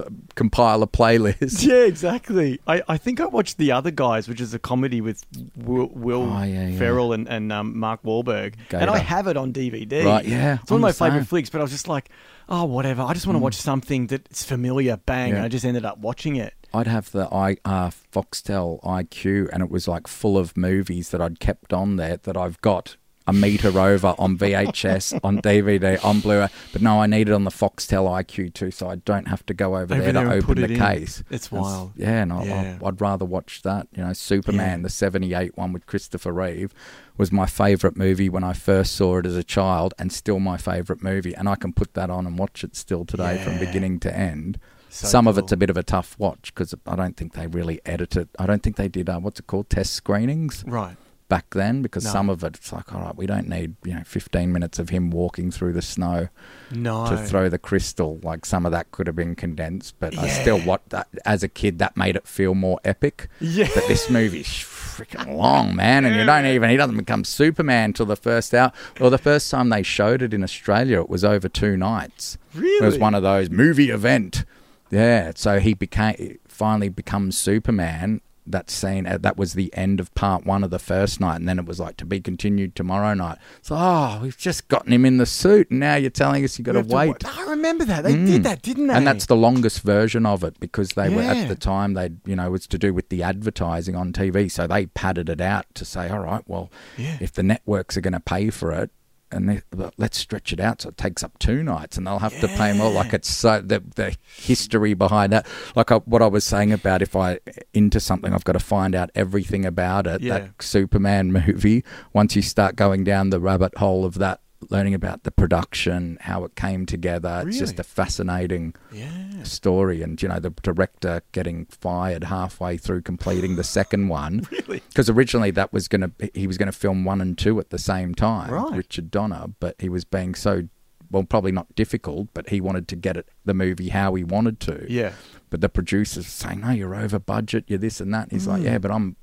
uh, 0.00 0.04
compile 0.34 0.82
a 0.82 0.86
playlist. 0.86 1.66
Yeah, 1.66 1.84
exactly. 1.84 2.58
I, 2.66 2.82
I 2.88 2.96
think 2.96 3.20
I 3.20 3.26
watched 3.26 3.58
The 3.58 3.72
Other 3.72 3.90
Guys, 3.90 4.28
which 4.28 4.40
is 4.40 4.54
a 4.54 4.58
comedy 4.58 5.00
with 5.02 5.26
Will, 5.56 5.88
Will 5.88 6.22
Oh, 6.22 6.42
yeah, 6.44 6.68
yeah. 6.68 6.78
Ferrell 6.78 7.12
and, 7.12 7.28
and 7.28 7.52
um, 7.52 7.78
Mark 7.78 8.02
Wahlberg. 8.02 8.54
And 8.70 8.88
I 8.88 8.96
have 8.98 9.26
it 9.26 9.36
on 9.36 9.52
DVD. 9.52 10.04
Right, 10.06 10.24
yeah, 10.24 10.58
It's 10.62 10.70
one 10.70 10.78
of 10.80 10.84
I'm 10.84 10.88
my 10.88 10.92
favourite 10.92 11.26
flicks, 11.28 11.50
but 11.50 11.58
I 11.60 11.62
was 11.62 11.70
just 11.72 11.86
like, 11.88 12.08
oh, 12.48 12.64
whatever. 12.64 13.02
I 13.02 13.12
just 13.12 13.26
want 13.26 13.34
to 13.36 13.42
watch 13.42 13.56
something 13.56 14.06
that's 14.06 14.42
familiar. 14.44 14.96
Bang. 14.96 15.30
Yeah. 15.30 15.36
And 15.36 15.44
I 15.44 15.48
just 15.48 15.66
ended 15.66 15.84
up 15.84 15.98
watching 15.98 16.36
it. 16.36 16.54
I'd 16.74 16.86
have 16.86 17.10
the 17.12 17.28
i 17.32 17.56
uh, 17.64 17.90
Foxtel 18.12 18.82
IQ, 18.82 19.48
and 19.52 19.62
it 19.62 19.70
was 19.70 19.88
like 19.88 20.06
full 20.06 20.36
of 20.36 20.56
movies 20.56 21.10
that 21.10 21.20
I'd 21.20 21.40
kept 21.40 21.72
on 21.72 21.96
there 21.96 22.18
that 22.18 22.36
I've 22.36 22.60
got 22.60 22.96
a 23.26 23.32
meter 23.32 23.78
over 23.78 24.14
on 24.18 24.38
VHS, 24.38 25.20
on 25.22 25.38
DVD, 25.42 26.02
on 26.02 26.20
Blu-ray. 26.20 26.48
But 26.72 26.80
no, 26.80 27.00
I 27.02 27.06
need 27.06 27.28
it 27.28 27.32
on 27.32 27.44
the 27.44 27.50
Foxtel 27.50 28.08
IQ 28.08 28.54
too, 28.54 28.70
so 28.70 28.88
I 28.88 28.96
don't 28.96 29.28
have 29.28 29.44
to 29.46 29.54
go 29.54 29.76
over, 29.76 29.94
Over 29.94 30.02
there 30.02 30.12
there 30.14 30.24
to 30.24 30.32
open 30.32 30.54
the 30.56 30.64
it 30.64 30.70
in. 30.72 30.78
case. 30.78 31.22
It's 31.30 31.52
wild. 31.52 31.92
Yeah, 31.94 32.22
and 32.22 32.32
Yeah. 32.46 32.78
I, 32.82 32.86
I'd 32.86 33.00
rather 33.02 33.26
watch 33.26 33.60
that. 33.62 33.86
You 33.94 34.02
know, 34.04 34.12
Superman, 34.14 34.78
Yeah. 34.80 34.82
the 34.84 34.88
'78 34.88 35.58
one 35.58 35.72
with 35.74 35.84
Christopher 35.84 36.32
Reeve, 36.32 36.72
was 37.18 37.30
my 37.30 37.44
favourite 37.44 37.96
movie 37.98 38.30
when 38.30 38.44
I 38.44 38.54
first 38.54 38.94
saw 38.94 39.18
it 39.18 39.26
as 39.26 39.36
a 39.36 39.44
child, 39.44 39.92
and 39.98 40.10
still 40.10 40.38
my 40.40 40.56
favourite 40.56 41.02
movie. 41.02 41.34
And 41.34 41.48
I 41.50 41.54
can 41.56 41.74
put 41.74 41.92
that 41.94 42.08
on 42.08 42.26
and 42.26 42.38
watch 42.38 42.64
it 42.64 42.76
still 42.76 43.04
today 43.04 43.42
from 43.44 43.58
beginning 43.58 44.00
to 44.00 44.14
end. 44.16 44.58
So 44.90 45.06
Some 45.06 45.26
of 45.26 45.36
it's 45.38 45.52
a 45.52 45.56
bit 45.56 45.70
of 45.70 45.76
a 45.76 45.82
tough 45.82 46.16
watch 46.18 46.52
because 46.54 46.74
I 46.86 46.96
don't 46.96 47.16
think 47.16 47.34
they 47.34 47.46
really 47.46 47.80
edit 47.84 48.16
it. 48.16 48.28
I 48.38 48.46
don't 48.46 48.62
think 48.62 48.76
they 48.76 48.88
did 48.88 49.08
uh, 49.08 49.18
what's 49.18 49.38
it 49.40 49.46
called 49.46 49.68
test 49.68 49.92
screenings 49.92 50.64
Right. 50.66 50.96
back 51.28 51.50
then 51.50 51.82
because 51.82 52.04
No. 52.06 52.10
some 52.10 52.30
of 52.30 52.42
it 52.42 52.56
it's 52.56 52.72
like 52.72 52.94
all 52.94 53.02
right 53.02 53.14
we 53.14 53.26
don't 53.26 53.48
need 53.48 53.74
you 53.84 53.92
know 53.94 54.02
15 54.06 54.50
minutes 54.50 54.78
of 54.78 54.88
him 54.88 55.10
walking 55.10 55.50
through 55.50 55.74
the 55.74 55.82
snow 55.82 56.28
No. 56.72 57.06
to 57.06 57.18
throw 57.18 57.50
the 57.50 57.58
crystal 57.58 58.18
like 58.22 58.46
some 58.46 58.64
of 58.64 58.72
that 58.72 58.90
could 58.92 59.06
have 59.06 59.16
been 59.16 59.34
condensed 59.34 59.94
but 60.00 60.16
I 60.16 60.28
still 60.28 60.58
what 60.58 60.88
that 60.88 61.06
as 61.26 61.42
a 61.42 61.48
kid 61.48 61.78
that 61.80 61.94
made 61.98 62.16
it 62.16 62.26
feel 62.26 62.54
more 62.54 62.80
epic 62.82 63.28
Yeah. 63.40 63.68
but 63.74 63.86
this 63.88 64.08
movie's 64.08 64.46
freaking 64.48 65.36
long 65.36 65.76
man 65.76 66.06
and 66.06 66.16
you 66.16 66.24
don't 66.24 66.46
even 66.46 66.70
he 66.70 66.78
doesn't 66.78 66.96
become 66.96 67.24
Superman 67.24 67.92
till 67.92 68.06
the 68.06 68.16
first 68.16 68.54
hour 68.54 68.72
well 68.98 69.10
the 69.10 69.18
first 69.18 69.50
time 69.50 69.68
they 69.68 69.82
showed 69.82 70.22
it 70.22 70.32
in 70.32 70.42
Australia 70.42 71.00
it 71.00 71.10
was 71.10 71.24
over 71.24 71.46
two 71.46 71.76
nights 71.76 72.38
Really? 72.54 72.70
it 72.82 72.86
was 72.86 72.98
one 72.98 73.14
of 73.14 73.22
those 73.22 73.50
movie 73.50 73.90
event. 73.90 74.44
Yeah, 74.90 75.32
so 75.34 75.58
he 75.60 75.74
became 75.74 76.38
finally 76.48 76.88
becomes 76.88 77.36
Superman. 77.36 78.20
That 78.50 78.70
scene 78.70 79.06
uh, 79.06 79.18
that 79.18 79.36
was 79.36 79.52
the 79.52 79.70
end 79.76 80.00
of 80.00 80.14
part 80.14 80.46
one 80.46 80.64
of 80.64 80.70
the 80.70 80.78
first 80.78 81.20
night, 81.20 81.36
and 81.36 81.46
then 81.46 81.58
it 81.58 81.66
was 81.66 81.78
like 81.78 81.98
to 81.98 82.06
be 82.06 82.18
continued 82.18 82.74
tomorrow 82.74 83.12
night. 83.12 83.36
So, 83.60 83.76
oh, 83.78 84.20
we've 84.22 84.38
just 84.38 84.68
gotten 84.68 84.90
him 84.90 85.04
in 85.04 85.18
the 85.18 85.26
suit, 85.26 85.68
and 85.70 85.80
now 85.80 85.96
you're 85.96 86.08
telling 86.08 86.42
us 86.42 86.58
you 86.58 86.64
got 86.64 86.72
to 86.72 86.80
wait. 86.80 87.22
wa- 87.24 87.30
I 87.30 87.50
remember 87.50 87.84
that. 87.84 88.04
They 88.04 88.14
Mm. 88.14 88.26
did 88.26 88.44
that, 88.44 88.62
didn't 88.62 88.86
they? 88.86 88.94
And 88.94 89.06
that's 89.06 89.26
the 89.26 89.36
longest 89.36 89.82
version 89.82 90.24
of 90.24 90.42
it 90.44 90.58
because 90.60 90.92
they 90.92 91.10
were 91.10 91.20
Yeah. 91.20 91.34
at 91.34 91.48
the 91.48 91.56
time 91.56 91.92
they 91.92 92.08
you 92.24 92.36
know 92.36 92.46
it 92.46 92.50
was 92.52 92.66
to 92.68 92.78
do 92.78 92.94
with 92.94 93.10
the 93.10 93.22
advertising 93.22 93.94
on 93.94 94.14
TV, 94.14 94.48
so 94.50 94.66
they 94.66 94.86
padded 94.86 95.28
it 95.28 95.42
out 95.42 95.66
to 95.74 95.84
say, 95.84 96.08
all 96.08 96.20
right, 96.20 96.42
well, 96.46 96.70
Yeah. 96.96 97.18
if 97.20 97.34
the 97.34 97.42
networks 97.42 97.98
are 97.98 98.00
going 98.00 98.14
to 98.14 98.20
pay 98.20 98.48
for 98.48 98.72
it. 98.72 98.90
And 99.30 99.48
they, 99.48 99.62
well, 99.74 99.92
let's 99.98 100.16
stretch 100.16 100.52
it 100.52 100.60
out 100.60 100.82
so 100.82 100.88
it 100.88 100.96
takes 100.96 101.22
up 101.22 101.38
two 101.38 101.62
nights, 101.62 101.96
and 101.96 102.06
they'll 102.06 102.18
have 102.18 102.38
to 102.40 102.48
pay 102.48 102.72
more. 102.72 102.90
Like 102.90 103.12
it's 103.12 103.28
so 103.28 103.60
the 103.60 103.82
the 103.94 104.16
history 104.36 104.94
behind 104.94 105.32
that. 105.32 105.46
Like 105.76 105.92
I, 105.92 105.96
what 105.96 106.22
I 106.22 106.26
was 106.26 106.44
saying 106.44 106.72
about 106.72 107.02
if 107.02 107.14
I 107.14 107.40
into 107.74 108.00
something, 108.00 108.32
I've 108.32 108.44
got 108.44 108.52
to 108.52 108.60
find 108.60 108.94
out 108.94 109.10
everything 109.14 109.66
about 109.66 110.06
it. 110.06 110.22
Yeah. 110.22 110.38
That 110.38 110.62
Superman 110.62 111.32
movie. 111.32 111.84
Once 112.12 112.36
you 112.36 112.42
start 112.42 112.76
going 112.76 113.04
down 113.04 113.30
the 113.30 113.40
rabbit 113.40 113.76
hole 113.76 114.04
of 114.04 114.14
that, 114.14 114.40
learning 114.70 114.94
about 114.94 115.22
the 115.22 115.30
production, 115.30 116.18
how 116.22 116.44
it 116.44 116.56
came 116.56 116.84
together, 116.84 117.44
it's 117.46 117.58
just 117.58 117.78
a 117.78 117.84
fascinating 117.84 118.74
Yeah. 118.92 119.42
story 119.44 120.02
and 120.02 120.20
you 120.20 120.28
know 120.28 120.40
the 120.40 120.50
director 120.50 121.22
getting 121.32 121.66
fired 121.66 122.24
halfway 122.24 122.76
through 122.76 123.02
completing 123.02 123.56
the 123.56 123.62
second 123.64 124.08
one 124.22 124.46
Really? 124.50 124.82
because 124.88 125.08
originally 125.08 125.50
that 125.52 125.72
was 125.72 125.86
going 125.88 126.00
to 126.02 126.30
he 126.34 126.46
was 126.46 126.58
going 126.58 126.66
to 126.66 126.72
film 126.76 127.04
one 127.04 127.20
and 127.20 127.38
two 127.38 127.58
at 127.60 127.70
the 127.70 127.78
same 127.78 128.14
time 128.14 128.50
Right. 128.50 128.72
richard 128.76 129.10
donner 129.10 129.46
but 129.60 129.76
he 129.78 129.88
was 129.88 130.04
being 130.04 130.34
so 130.34 130.62
well 131.10 131.22
probably 131.22 131.52
not 131.52 131.72
difficult 131.76 132.28
but 132.34 132.48
he 132.48 132.60
wanted 132.60 132.88
to 132.88 132.96
get 132.96 133.16
it 133.16 133.28
the 133.44 133.54
movie 133.54 133.90
how 133.90 134.14
he 134.14 134.24
wanted 134.24 134.58
to 134.60 134.84
Yeah. 134.88 135.12
but 135.50 135.60
the 135.60 135.68
producers 135.68 136.26
saying 136.26 136.60
no 136.62 136.70
you're 136.70 136.94
over 136.96 137.18
budget 137.20 137.64
you're 137.68 137.78
this 137.78 138.00
and 138.00 138.12
that 138.12 138.24
and 138.24 138.32
he's 138.32 138.46
Mm. 138.46 138.50
like 138.54 138.62
yeah 138.64 138.78
but 138.78 138.90
i'm 138.90 139.16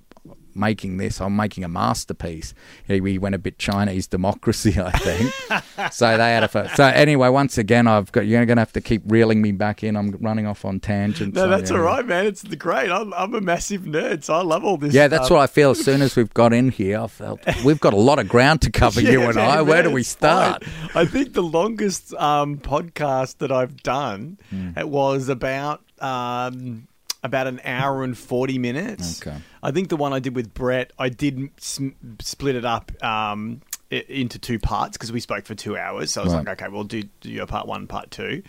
making 0.55 0.97
this 0.97 1.19
i'm 1.21 1.35
making 1.35 1.63
a 1.63 1.67
masterpiece 1.67 2.53
he 2.87 3.17
went 3.19 3.35
a 3.35 3.37
bit 3.37 3.57
chinese 3.59 4.07
democracy 4.07 4.79
i 4.79 4.91
think 4.91 5.31
so 5.91 6.17
they 6.17 6.31
had 6.33 6.43
a 6.43 6.75
so 6.75 6.85
anyway 6.85 7.27
once 7.29 7.57
again 7.57 7.87
i've 7.87 8.11
got 8.11 8.25
you're 8.25 8.45
going 8.45 8.55
to 8.57 8.61
have 8.61 8.71
to 8.73 8.81
keep 8.81 9.01
reeling 9.07 9.41
me 9.41 9.51
back 9.51 9.83
in 9.83 9.95
i'm 9.95 10.11
running 10.21 10.47
off 10.47 10.63
on 10.65 10.79
tangents 10.79 11.35
No, 11.35 11.43
so, 11.43 11.49
that's 11.49 11.71
yeah. 11.71 11.77
all 11.77 11.83
right, 11.83 12.05
man. 12.05 12.25
It's 12.25 12.41
the 12.41 12.55
great. 12.55 12.89
I'm, 12.89 13.13
I'm 13.13 13.33
a 13.35 13.41
massive 13.41 13.81
nerd, 13.81 14.23
so 14.23 14.33
I 14.35 14.41
love 14.43 14.63
all 14.63 14.77
this. 14.77 14.93
yeah 14.93 15.07
that's 15.07 15.25
stuff. 15.25 15.35
what 15.37 15.41
i 15.43 15.47
feel 15.47 15.71
as 15.71 15.79
soon 15.83 16.01
as 16.01 16.15
we've 16.15 16.33
got 16.33 16.53
in 16.53 16.69
here 16.69 16.99
i 17.01 17.07
felt 17.07 17.39
we've 17.63 17.79
got 17.79 17.93
a 17.93 17.97
lot 17.97 18.19
of 18.19 18.27
ground 18.29 18.61
to 18.63 18.71
cover 18.71 19.01
you 19.11 19.21
and 19.23 19.35
man, 19.35 19.49
i 19.49 19.61
where 19.61 19.81
man, 19.83 19.89
do 19.89 19.91
we 19.91 20.03
start 20.03 20.63
fine. 20.63 20.89
I 20.95 21.05
think 21.05 21.33
the 21.33 21.43
longest 21.43 22.13
um, 22.15 22.57
podcast 22.57 23.37
that 23.39 23.51
I've 23.51 23.83
done 23.83 24.37
Hmm. 24.49 24.71
it 24.77 24.87
was 24.89 25.29
about 25.29 25.81
um, 25.99 26.87
about 27.25 27.47
an 27.47 27.59
hour 27.65 28.03
and 28.03 28.17
forty 28.17 28.57
minutes. 28.57 29.21
Okay. 29.25 29.37
I 29.61 29.71
think 29.71 29.89
the 29.89 29.97
one 29.97 30.13
I 30.13 30.19
did 30.19 30.35
with 30.35 30.53
Brett, 30.53 30.93
I 30.97 31.09
did 31.09 31.49
sm- 31.57 31.89
split 32.21 32.55
it 32.55 32.65
up. 32.65 32.91
Um, 33.03 33.61
into 33.91 34.39
two 34.39 34.57
parts 34.57 34.97
because 34.97 35.11
we 35.11 35.19
spoke 35.19 35.45
for 35.45 35.53
two 35.53 35.77
hours, 35.77 36.11
so 36.11 36.21
I 36.21 36.23
was 36.23 36.33
Right. 36.33 36.45
like, 36.45 36.59
okay, 36.61 36.69
we'll 36.71 36.83
do, 36.85 37.03
do 37.21 37.29
your 37.29 37.45
part 37.45 37.67
one, 37.67 37.85
part 37.85 38.09
two. 38.09 38.41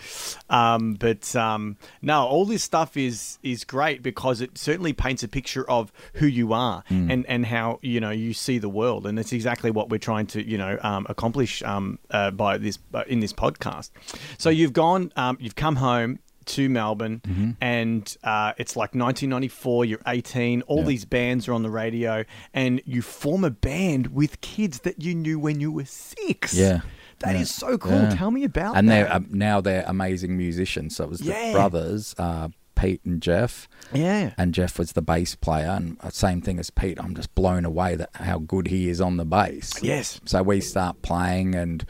Um, 0.48 0.94
but 0.94 1.36
um, 1.36 1.76
no, 2.00 2.24
all 2.26 2.46
this 2.46 2.64
stuff 2.64 2.96
is 2.96 3.38
is 3.42 3.62
great 3.62 4.02
because 4.02 4.40
it 4.40 4.56
certainly 4.56 4.92
paints 4.94 5.22
a 5.22 5.28
picture 5.28 5.68
of 5.70 5.92
who 6.14 6.26
you 6.26 6.52
are 6.54 6.82
and 6.88 7.26
and 7.26 7.44
how 7.46 7.78
you 7.82 8.00
know 8.00 8.10
you 8.10 8.32
see 8.32 8.58
the 8.58 8.68
world, 8.70 9.06
and 9.06 9.18
it's 9.18 9.32
exactly 9.32 9.70
what 9.70 9.88
we're 9.90 9.98
trying 9.98 10.26
to 10.28 10.42
you 10.44 10.56
know 10.58 10.78
um, 10.82 11.06
accomplish 11.08 11.62
um, 11.62 11.98
uh, 12.10 12.30
by 12.30 12.56
this 12.58 12.78
uh, 12.94 13.04
in 13.06 13.20
this 13.20 13.32
podcast. 13.34 13.90
So 14.38 14.48
you've 14.50 14.72
gone, 14.72 15.12
um, 15.16 15.36
you've 15.38 15.54
come 15.56 15.76
home 15.76 16.18
to 16.46 16.68
Melbourne, 16.68 17.56
and 17.60 18.16
uh, 18.24 18.52
it's 18.58 18.76
like 18.76 18.94
1994. 18.94 19.84
You're 19.84 19.98
18. 20.06 20.62
All 20.62 20.82
these 20.84 21.04
bands 21.04 21.48
are 21.48 21.52
on 21.52 21.62
the 21.62 21.70
radio, 21.70 22.24
and 22.54 22.80
you 22.84 23.02
form 23.02 23.44
a 23.44 23.50
band 23.50 24.08
with 24.08 24.40
kids 24.40 24.80
that 24.80 25.02
you 25.02 25.14
knew 25.14 25.38
when 25.38 25.60
you 25.60 25.70
were 25.72 25.84
six. 25.84 26.54
Yeah. 26.54 26.80
that 27.20 27.34
is 27.36 27.40
Yeah. 27.62 27.68
so 27.70 27.78
cool. 27.78 27.92
Yeah. 27.92 28.10
Tell 28.14 28.30
me 28.30 28.44
about 28.44 28.76
and 28.76 28.88
that. 28.88 29.04
they're 29.04 29.12
um, 29.12 29.26
now 29.30 29.60
they're 29.60 29.84
amazing 29.86 30.36
musicians 30.36 30.96
so 30.96 31.04
it 31.04 31.10
was 31.10 31.22
Yeah. 31.22 31.46
the 31.48 31.52
brothers 31.54 32.14
uh, 32.18 32.48
pete 32.74 33.00
and 33.06 33.22
jeff 33.22 33.68
yeah. 33.94 34.34
and 34.36 34.52
Jeff 34.52 34.78
was 34.78 34.92
the 34.92 35.00
bass 35.00 35.34
player, 35.34 35.70
and 35.70 35.96
uh, 36.02 36.10
same 36.10 36.42
thing 36.42 36.58
as 36.58 36.68
Pete. 36.70 36.98
I'm 37.00 37.14
just 37.14 37.34
blown 37.34 37.64
away 37.64 37.94
that 37.94 38.10
how 38.16 38.38
good 38.38 38.66
he 38.66 38.88
is 38.90 39.00
on 39.00 39.16
the 39.16 39.24
bass. 39.24 39.72
Yes. 39.82 40.20
So 40.26 40.42
we 40.42 40.60
start 40.60 41.00
playing, 41.02 41.54
and 41.54 41.86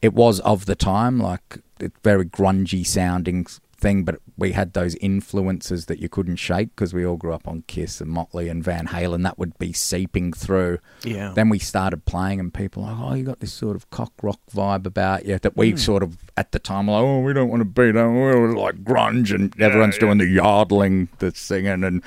it 0.00 0.12
was 0.14 0.38
of 0.40 0.66
the 0.66 0.76
time, 0.76 1.18
like 1.18 1.58
it's 1.80 1.96
very 2.04 2.26
grungy 2.26 2.86
sounding 2.86 3.46
thing, 3.82 4.04
but 4.04 4.20
we 4.38 4.52
had 4.52 4.72
those 4.72 4.94
influences 4.96 5.86
that 5.86 5.98
you 5.98 6.08
couldn't 6.08 6.36
shake 6.36 6.70
because 6.74 6.94
we 6.94 7.04
all 7.04 7.16
grew 7.16 7.34
up 7.34 7.46
on 7.46 7.64
Kiss 7.66 8.00
and 8.00 8.08
Motley 8.08 8.48
and 8.48 8.62
Van 8.64 8.86
Halen. 8.86 9.24
That 9.24 9.38
would 9.38 9.58
be 9.58 9.72
seeping 9.72 10.32
through. 10.32 10.78
Yeah. 11.04 11.32
Then 11.34 11.48
we 11.48 11.58
started 11.58 12.06
playing, 12.06 12.40
and 12.40 12.54
people 12.54 12.84
like, 12.84 12.96
"Oh, 12.98 13.14
you 13.14 13.24
got 13.24 13.40
this 13.40 13.52
sort 13.52 13.76
of 13.76 13.90
cock 13.90 14.12
rock 14.22 14.40
vibe 14.54 14.86
about 14.86 15.26
you." 15.26 15.38
That 15.38 15.56
we 15.56 15.72
hmm. 15.72 15.76
sort 15.76 16.02
of 16.02 16.16
at 16.36 16.52
the 16.52 16.58
time 16.58 16.86
were 16.86 16.94
like, 16.94 17.02
"Oh, 17.02 17.20
we 17.20 17.32
don't 17.32 17.50
want 17.50 17.60
to 17.60 17.64
be 17.66 17.90
that. 17.90 18.08
We're 18.08 18.56
like 18.56 18.84
grunge," 18.84 19.34
and 19.34 19.60
everyone's 19.60 19.98
doing 19.98 20.18
the 20.18 20.26
yardling, 20.26 21.08
the 21.18 21.32
singing, 21.34 21.84
and 21.84 22.02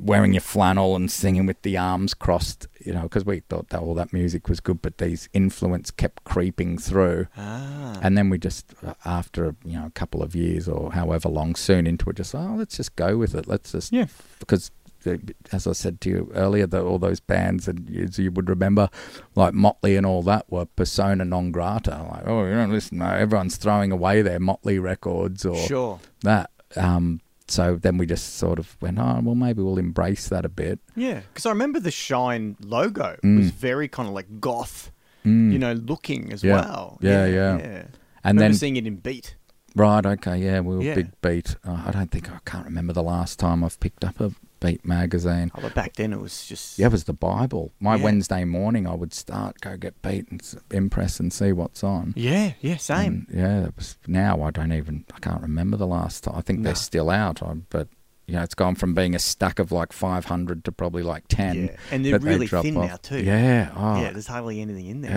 wearing 0.00 0.32
your 0.34 0.40
flannel 0.40 0.96
and 0.96 1.10
singing 1.10 1.46
with 1.46 1.62
the 1.62 1.76
arms 1.76 2.14
crossed. 2.14 2.66
You 2.84 2.92
know, 2.92 3.02
because 3.02 3.24
we 3.24 3.40
thought 3.40 3.68
that 3.70 3.80
all 3.80 3.94
that 3.94 4.12
music 4.12 4.48
was 4.48 4.60
good, 4.60 4.82
but 4.82 4.98
these 4.98 5.28
influence 5.32 5.90
kept 5.90 6.24
creeping 6.24 6.78
through. 6.78 7.26
Ah. 7.36 7.98
And 8.02 8.16
then 8.18 8.28
we 8.30 8.38
just, 8.38 8.74
uh, 8.86 8.94
after 9.04 9.56
you 9.64 9.78
know 9.78 9.86
a 9.86 9.90
couple 9.90 10.22
of 10.22 10.34
years 10.34 10.68
or 10.68 10.92
however 10.92 11.28
long, 11.28 11.54
soon 11.54 11.86
into 11.86 12.10
it, 12.10 12.16
just 12.16 12.34
oh, 12.34 12.54
let's 12.58 12.76
just 12.76 12.96
go 12.96 13.16
with 13.16 13.34
it. 13.34 13.46
Let's 13.46 13.72
just 13.72 13.92
Yeah. 13.92 14.06
because 14.38 14.70
uh, 15.06 15.16
as 15.52 15.66
I 15.66 15.72
said 15.72 16.00
to 16.02 16.08
you 16.10 16.32
earlier, 16.34 16.66
that 16.66 16.82
all 16.82 16.98
those 16.98 17.20
bands 17.20 17.68
and 17.68 17.94
as 17.96 18.18
you 18.18 18.30
would 18.32 18.48
remember, 18.48 18.88
like 19.34 19.52
Motley 19.54 19.96
and 19.96 20.06
all 20.06 20.22
that 20.22 20.50
were 20.50 20.64
persona 20.64 21.24
non 21.24 21.52
grata. 21.52 22.06
Like 22.10 22.26
oh, 22.26 22.44
you 22.44 22.54
don't 22.54 22.72
listen. 22.72 22.98
No, 22.98 23.06
everyone's 23.06 23.56
throwing 23.56 23.92
away 23.92 24.22
their 24.22 24.40
Motley 24.40 24.78
records 24.78 25.44
or 25.44 25.56
Sure. 25.56 26.00
that. 26.22 26.50
Um, 26.76 27.20
so 27.48 27.76
then 27.76 27.98
we 27.98 28.06
just 28.06 28.36
sort 28.36 28.58
of 28.58 28.76
went, 28.80 28.98
oh, 28.98 29.20
well, 29.22 29.34
maybe 29.34 29.62
we'll 29.62 29.78
embrace 29.78 30.28
that 30.28 30.44
a 30.44 30.48
bit. 30.48 30.78
Yeah, 30.96 31.20
because 31.32 31.46
I 31.46 31.50
remember 31.50 31.80
the 31.80 31.90
Shine 31.90 32.56
logo 32.60 33.16
Mm. 33.22 33.38
was 33.38 33.50
very 33.50 33.88
kind 33.88 34.08
of 34.08 34.14
like 34.14 34.40
goth, 34.40 34.90
Mm. 35.24 35.52
you 35.52 35.58
know, 35.58 35.72
looking 35.74 36.32
as 36.32 36.42
Yeah. 36.44 36.54
well. 36.54 36.98
Yeah, 37.00 37.26
yeah. 37.26 37.58
yeah. 37.58 37.82
And 38.24 38.38
remember 38.38 38.40
then 38.40 38.54
seeing 38.54 38.76
it 38.76 38.86
in 38.86 38.96
Beat. 38.96 39.36
Right, 39.76 40.06
okay, 40.06 40.38
yeah, 40.38 40.60
we 40.60 40.76
were 40.76 40.82
Yeah. 40.82 40.94
big 40.94 41.10
beat. 41.20 41.56
Uh, 41.66 41.82
I 41.86 41.90
don't 41.90 42.10
think 42.10 42.30
I 42.30 42.38
can't 42.44 42.64
remember 42.64 42.92
the 42.92 43.02
last 43.02 43.38
time 43.40 43.64
I've 43.64 43.78
picked 43.80 44.04
up 44.04 44.20
a 44.20 44.30
Beat 44.64 44.84
magazine. 44.84 45.50
Oh, 45.54 45.60
but 45.62 45.74
back 45.74 45.94
then 45.96 46.12
it 46.12 46.20
was 46.20 46.46
just 46.46 46.78
Yeah, 46.78 46.86
it 46.86 46.92
was 46.92 47.04
the 47.04 47.12
Bible. 47.12 47.72
My 47.80 47.96
Yeah. 47.96 48.04
Wednesday 48.04 48.44
morning, 48.44 48.86
I 48.86 48.94
would 48.94 49.12
start, 49.12 49.60
go 49.60 49.76
get 49.76 50.00
Beat 50.02 50.28
and 50.30 50.40
Impress 50.70 51.20
and 51.20 51.32
see 51.32 51.52
what's 51.52 51.84
on. 51.84 52.14
yeah, 52.16 52.52
yeah, 52.60 52.76
same. 52.78 53.26
And, 53.28 53.38
yeah, 53.38 53.64
it 53.66 53.74
was, 53.76 53.98
now 54.06 54.42
I 54.42 54.50
don't 54.50 54.72
even, 54.72 55.04
I 55.14 55.18
can't 55.18 55.42
remember 55.42 55.76
the 55.76 55.86
last 55.86 56.24
time. 56.24 56.34
I 56.36 56.40
think 56.40 56.60
No. 56.60 56.64
they're 56.64 56.74
still 56.74 57.10
out, 57.10 57.42
I, 57.42 57.54
but 57.68 57.88
you 58.26 58.34
know, 58.36 58.42
it's 58.42 58.54
gone 58.54 58.74
from 58.74 58.94
being 58.94 59.14
a 59.14 59.18
stack 59.18 59.58
of 59.58 59.70
like 59.70 59.92
500 59.92 60.64
to 60.64 60.72
probably 60.72 61.02
like 61.02 61.24
10. 61.28 61.54
Yeah, 61.64 61.76
and 61.90 62.04
they're 62.04 62.12
that 62.12 62.22
they 62.22 62.30
really 62.30 62.46
thin 62.46 62.76
off. 62.78 62.88
now 62.88 62.96
too. 62.96 63.18
Yeah, 63.22 63.70
oh, 63.76 64.00
yeah. 64.00 64.12
There's 64.12 64.26
hardly 64.28 64.62
anything 64.62 64.86
in 64.86 65.00
there. 65.02 65.10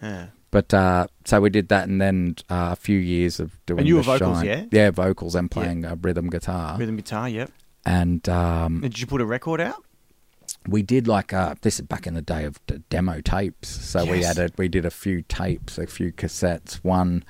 yeah. 0.00 0.08
Yeah. 0.08 0.26
But 0.52 0.72
uh, 0.72 1.08
so 1.26 1.40
we 1.42 1.50
did 1.50 1.68
that, 1.68 1.88
and 1.88 2.00
then 2.00 2.36
uh, 2.48 2.70
a 2.72 2.76
few 2.76 2.96
years 2.98 3.38
of 3.40 3.58
doing. 3.66 3.80
And 3.80 3.88
you 3.88 3.96
were 3.96 4.02
vocals, 4.02 4.38
Shine. 4.38 4.46
yeah? 4.46 4.64
Yeah, 4.70 4.90
vocals 4.92 5.34
and 5.34 5.50
playing 5.50 5.84
uh, 5.84 5.96
rhythm 6.00 6.30
guitar, 6.30 6.78
Rhythm 6.78 6.96
guitar. 6.96 7.28
Yep. 7.28 7.50
And 7.88 8.28
um, 8.28 8.80
did 8.80 8.98
you 9.00 9.06
put 9.06 9.20
a 9.20 9.26
record 9.26 9.60
out? 9.60 9.82
we 10.68 10.82
did 10.82 11.06
like 11.08 11.32
uh, 11.32 11.54
this 11.62 11.78
is 11.80 11.86
back 11.86 12.06
in 12.06 12.14
the 12.14 12.22
day 12.22 12.44
of 12.44 12.54
d- 12.66 12.82
demo 12.90 13.20
tapes. 13.20 13.68
So 13.68 14.04
we 14.04 14.18
Yes. 14.20 14.36
had 14.36 14.50
a, 14.50 14.52
we 14.58 14.68
did 14.68 14.84
a 14.84 14.90
few 14.90 15.22
tapes, 15.22 15.78
a 15.78 15.86
few 15.86 16.12
cassettes. 16.12 16.74
One, 16.82 17.24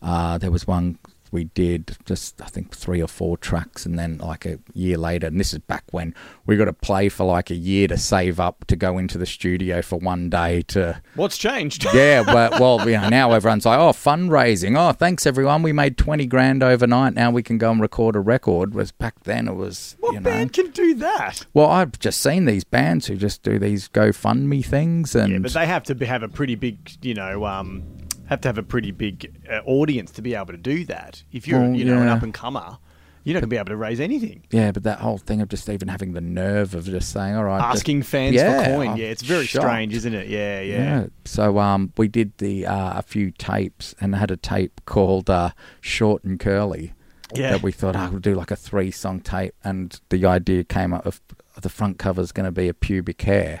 uh, 0.00 0.38
there 0.38 0.50
was 0.50 0.66
one 0.66 0.98
we 1.32 1.44
did 1.44 1.96
just 2.04 2.40
I 2.40 2.46
think 2.46 2.74
three 2.74 3.02
or 3.02 3.06
four 3.06 3.36
tracks, 3.36 3.86
and 3.86 3.98
then 3.98 4.18
like 4.18 4.44
a 4.46 4.58
year 4.74 4.96
later, 4.96 5.26
and 5.28 5.38
this 5.38 5.52
is 5.52 5.58
back 5.60 5.84
when 5.90 6.14
we 6.46 6.56
got 6.56 6.66
to 6.66 6.72
play 6.72 7.08
for 7.08 7.24
like 7.24 7.50
a 7.50 7.54
year 7.54 7.88
to 7.88 7.96
save 7.96 8.40
up 8.40 8.64
to 8.66 8.76
go 8.76 8.98
into 8.98 9.18
the 9.18 9.26
studio 9.26 9.82
for 9.82 9.98
one 9.98 10.30
day 10.30 10.62
to. 10.68 11.00
What's 11.14 11.38
changed? 11.38 11.86
Yeah, 12.00 12.22
well, 12.22 12.50
well, 12.60 12.88
you 12.88 12.96
know, 12.96 13.08
now 13.08 13.32
everyone's 13.32 13.66
like, 13.66 13.78
oh, 13.78 13.90
fundraising. 13.90 14.78
Oh, 14.78 14.92
thanks 14.92 15.26
everyone. 15.26 15.62
We 15.62 15.72
made 15.72 15.98
twenty 15.98 16.24
grand 16.24 16.62
overnight. 16.62 17.14
Now 17.14 17.30
we 17.30 17.42
can 17.42 17.58
go 17.58 17.70
and 17.70 17.80
record 17.80 18.16
a 18.16 18.20
record. 18.20 18.74
Was 18.74 18.92
back 18.92 19.24
then 19.24 19.48
it 19.48 19.54
was, 19.54 19.96
what 20.00 20.14
you 20.14 20.20
know. 20.20 20.30
band 20.30 20.52
can 20.52 20.70
do 20.70 20.94
that? 20.94 21.44
Well, 21.52 21.66
I've 21.68 21.98
just 21.98 22.20
seen 22.20 22.44
these 22.44 22.64
bands 22.64 23.06
who 23.06 23.16
just 23.16 23.42
do 23.42 23.58
these 23.58 23.88
GoFundMe 23.88 24.64
things, 24.64 25.14
and 25.14 25.32
Yeah, 25.32 25.38
but 25.40 25.52
they 25.52 25.66
have 25.66 25.82
to 25.84 26.06
have 26.06 26.22
a 26.22 26.28
pretty 26.28 26.54
big, 26.54 26.78
you 27.02 27.14
know, 27.14 27.44
um, 27.44 27.82
have 28.30 28.40
to 28.42 28.48
have 28.48 28.56
a 28.58 28.62
pretty 28.62 28.90
big 28.90 29.30
uh, 29.50 29.60
audience 29.66 30.10
to 30.12 30.22
be 30.22 30.34
able 30.34 30.46
to 30.46 30.56
do 30.56 30.84
that. 30.86 31.22
If 31.32 31.46
you're, 31.46 31.60
Well, 31.60 31.74
you 31.74 31.84
know, 31.84 32.00
an 32.00 32.08
up 32.08 32.22
and 32.22 32.32
comer, 32.32 32.78
you're 33.24 33.34
not 33.34 33.40
going 33.40 33.50
to 33.50 33.54
be 33.54 33.56
able 33.58 33.66
to 33.66 33.76
raise 33.76 34.00
anything. 34.00 34.44
yeah, 34.50 34.72
but 34.72 34.82
that 34.84 35.00
whole 35.00 35.18
thing 35.18 35.42
of 35.42 35.48
just 35.50 35.68
even 35.68 35.88
having 35.88 36.14
the 36.14 36.22
nerve 36.22 36.74
of 36.74 36.86
just 36.86 37.12
saying, 37.12 37.36
"All 37.36 37.44
right," 37.44 37.58
just- 37.60 37.80
Asking 37.80 38.02
fans 38.02 38.34
Yeah, 38.36 38.64
for 38.64 38.70
coin. 38.70 38.88
I'm 38.88 38.96
Yeah, 38.96 39.06
it's 39.08 39.20
very 39.22 39.44
shocked. 39.44 39.64
strange, 39.66 39.94
isn't 39.94 40.14
it? 40.14 40.28
Yeah, 40.28 40.60
yeah. 40.62 40.78
Yeah. 40.78 41.06
So 41.26 41.58
um, 41.58 41.92
we 41.98 42.08
did 42.08 42.32
the 42.38 42.64
uh, 42.66 42.98
a 42.98 43.02
few 43.02 43.30
tapes 43.32 43.94
and 44.00 44.14
had 44.14 44.30
a 44.30 44.36
tape 44.38 44.80
called 44.86 45.28
uh, 45.28 45.50
"Short 45.82 46.24
and 46.24 46.40
Curly." 46.40 46.94
Yeah. 47.34 47.50
That 47.52 47.62
we 47.62 47.70
thought 47.72 47.94
I 47.94 48.08
would 48.08 48.22
do 48.22 48.34
like 48.34 48.50
a 48.50 48.56
three 48.56 48.90
song 48.90 49.20
tape, 49.20 49.54
and 49.62 50.00
the 50.08 50.24
idea 50.26 50.64
came 50.64 50.92
up 50.94 51.04
of 51.06 51.20
the 51.60 51.68
front 51.68 51.98
cover's 51.98 52.32
going 52.32 52.46
to 52.46 52.50
be 52.52 52.68
a 52.68 52.74
pubic 52.74 53.20
hair. 53.22 53.60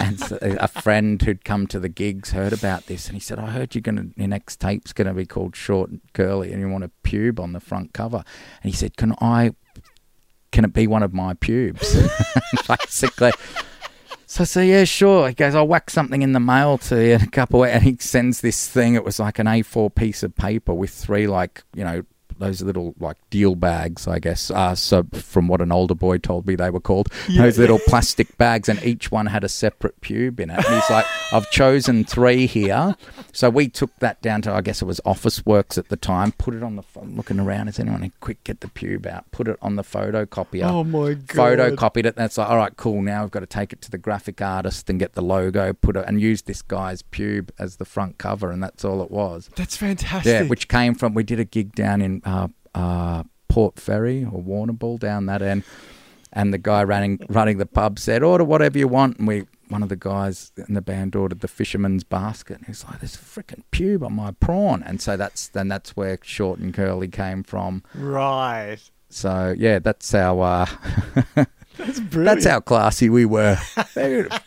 And 0.00 0.18
so 0.18 0.38
a 0.40 0.68
friend 0.68 1.20
who'd 1.20 1.44
come 1.44 1.66
to 1.68 1.80
the 1.80 1.88
gigs 1.88 2.30
heard 2.30 2.52
about 2.52 2.86
this, 2.86 3.06
and 3.06 3.14
he 3.14 3.20
said, 3.20 3.38
"I 3.38 3.50
heard 3.50 3.74
you're 3.74 3.82
to 3.82 4.10
your 4.16 4.28
next 4.28 4.60
tape's 4.60 4.92
going 4.92 5.08
to 5.08 5.14
be 5.14 5.26
called 5.26 5.56
Short 5.56 5.90
and 5.90 6.00
Curly, 6.12 6.52
and 6.52 6.60
you 6.60 6.68
want 6.68 6.84
a 6.84 6.90
pube 7.04 7.38
on 7.38 7.52
the 7.52 7.60
front 7.60 7.92
cover." 7.92 8.24
And 8.62 8.70
he 8.70 8.76
said, 8.76 8.96
"Can 8.96 9.14
I? 9.20 9.54
Can 10.50 10.64
it 10.64 10.72
be 10.72 10.86
one 10.86 11.02
of 11.02 11.12
my 11.12 11.34
pubes?" 11.34 11.96
Basically. 12.68 13.32
So 14.26 14.42
I 14.42 14.44
say, 14.44 14.70
yeah, 14.70 14.84
sure. 14.84 15.28
He 15.28 15.34
goes, 15.34 15.54
I'll 15.54 15.68
whack 15.68 15.90
something 15.90 16.22
in 16.22 16.32
the 16.32 16.40
mail 16.40 16.78
to 16.78 16.96
you 16.96 17.12
in 17.16 17.20
a 17.20 17.26
couple 17.26 17.64
of, 17.64 17.68
and 17.68 17.82
he 17.82 17.98
sends 18.00 18.40
this 18.40 18.66
thing. 18.66 18.94
It 18.94 19.04
was 19.04 19.20
like 19.20 19.38
an 19.38 19.46
A4 19.46 19.94
piece 19.94 20.22
of 20.22 20.34
paper 20.34 20.72
with 20.72 20.88
three, 20.88 21.26
like, 21.26 21.62
you 21.74 21.84
know, 21.84 22.02
those 22.42 22.60
little 22.62 22.94
like 22.98 23.16
deal 23.30 23.54
bags, 23.54 24.06
I 24.08 24.18
guess. 24.18 24.50
Uh, 24.50 24.74
so 24.74 25.04
from 25.12 25.48
what 25.48 25.60
an 25.60 25.70
older 25.72 25.94
boy 25.94 26.18
told 26.18 26.46
me, 26.46 26.56
they 26.56 26.70
were 26.70 26.80
called 26.80 27.08
those 27.36 27.58
little 27.58 27.78
plastic 27.86 28.36
bags, 28.38 28.68
and 28.68 28.82
each 28.82 29.10
one 29.10 29.26
had 29.26 29.44
a 29.44 29.48
separate 29.48 30.00
pube 30.00 30.40
in 30.40 30.50
it. 30.50 30.56
And 30.56 30.74
he's 30.74 30.90
like, 30.90 31.06
I've 31.32 31.50
chosen 31.50 32.04
three 32.04 32.46
here. 32.46 32.96
So 33.32 33.48
we 33.50 33.68
took 33.68 33.94
that 34.00 34.20
down 34.22 34.42
to, 34.42 34.52
I 34.52 34.60
guess 34.60 34.82
it 34.82 34.86
was 34.86 35.00
Officeworks 35.06 35.78
at 35.78 35.88
the 35.88 35.96
time. 35.96 36.32
Put 36.32 36.54
it 36.54 36.62
on 36.62 36.76
the. 36.76 36.82
I'm 37.00 37.16
looking 37.16 37.38
around. 37.40 37.68
Is 37.68 37.78
anyone 37.78 38.12
quick? 38.20 38.42
Get 38.44 38.60
the 38.60 38.68
pube 38.68 39.06
out. 39.06 39.30
Put 39.30 39.46
it 39.48 39.56
on 39.62 39.76
the 39.76 39.82
photocopier 39.82 40.64
Oh 40.64 40.82
my 40.84 41.14
god. 41.14 41.58
photocopied 41.58 42.06
it. 42.06 42.16
That's 42.16 42.36
like, 42.38 42.48
all 42.48 42.56
right, 42.56 42.76
cool. 42.76 43.02
Now 43.02 43.22
we've 43.22 43.30
got 43.30 43.40
to 43.40 43.46
take 43.46 43.72
it 43.72 43.80
to 43.82 43.90
the 43.90 43.98
graphic 43.98 44.40
artist 44.42 44.90
and 44.90 44.98
get 44.98 45.12
the 45.12 45.22
logo, 45.22 45.72
put 45.72 45.96
it, 45.96 46.04
and 46.08 46.20
use 46.20 46.42
this 46.42 46.62
guy's 46.62 47.02
pube 47.02 47.50
as 47.58 47.76
the 47.76 47.84
front 47.84 48.18
cover, 48.18 48.50
and 48.50 48.62
that's 48.62 48.84
all 48.84 49.02
it 49.02 49.10
was. 49.10 49.48
That's 49.54 49.76
fantastic. 49.76 50.32
Yeah, 50.32 50.42
which 50.44 50.68
came 50.68 50.94
from 50.94 51.14
we 51.14 51.22
did 51.22 51.38
a 51.38 51.44
gig 51.44 51.74
down 51.74 52.00
in 52.02 52.20
uh, 52.24 52.31
uh, 52.74 53.22
Port 53.48 53.78
Fairy 53.78 54.24
or 54.24 54.42
Warrnambool 54.42 54.98
down 54.98 55.26
that 55.26 55.42
end, 55.42 55.62
and 56.32 56.52
the 56.52 56.58
guy 56.58 56.82
running 56.84 57.18
running 57.28 57.58
the 57.58 57.66
pub 57.66 57.98
said, 57.98 58.22
"Order 58.22 58.44
whatever 58.44 58.78
you 58.78 58.88
want," 58.88 59.18
and 59.18 59.28
we. 59.28 59.46
One 59.68 59.82
of 59.82 59.88
the 59.88 59.96
guys 59.96 60.52
in 60.68 60.74
the 60.74 60.82
band 60.82 61.16
ordered 61.16 61.40
the 61.40 61.48
fisherman's 61.48 62.04
basket, 62.04 62.58
and 62.58 62.66
he's 62.66 62.84
like, 62.84 63.00
"There's 63.00 63.14
a 63.14 63.18
freaking 63.18 63.62
pube 63.72 64.04
on 64.04 64.12
my 64.12 64.32
prawn," 64.32 64.82
and 64.82 65.00
so 65.00 65.16
that's 65.16 65.48
then 65.48 65.68
that's 65.68 65.96
where 65.96 66.18
short 66.22 66.58
and 66.58 66.74
curly 66.74 67.08
came 67.08 67.42
from. 67.42 67.82
right. 67.94 68.76
So 69.08 69.54
yeah, 69.56 69.78
that's 69.78 70.12
our 70.14 70.42
uh, 70.44 70.66
That's 71.78 72.00
brilliant. 72.00 72.12
that's 72.40 72.44
how 72.46 72.60
classy 72.60 73.08
we 73.08 73.24
were. 73.24 73.56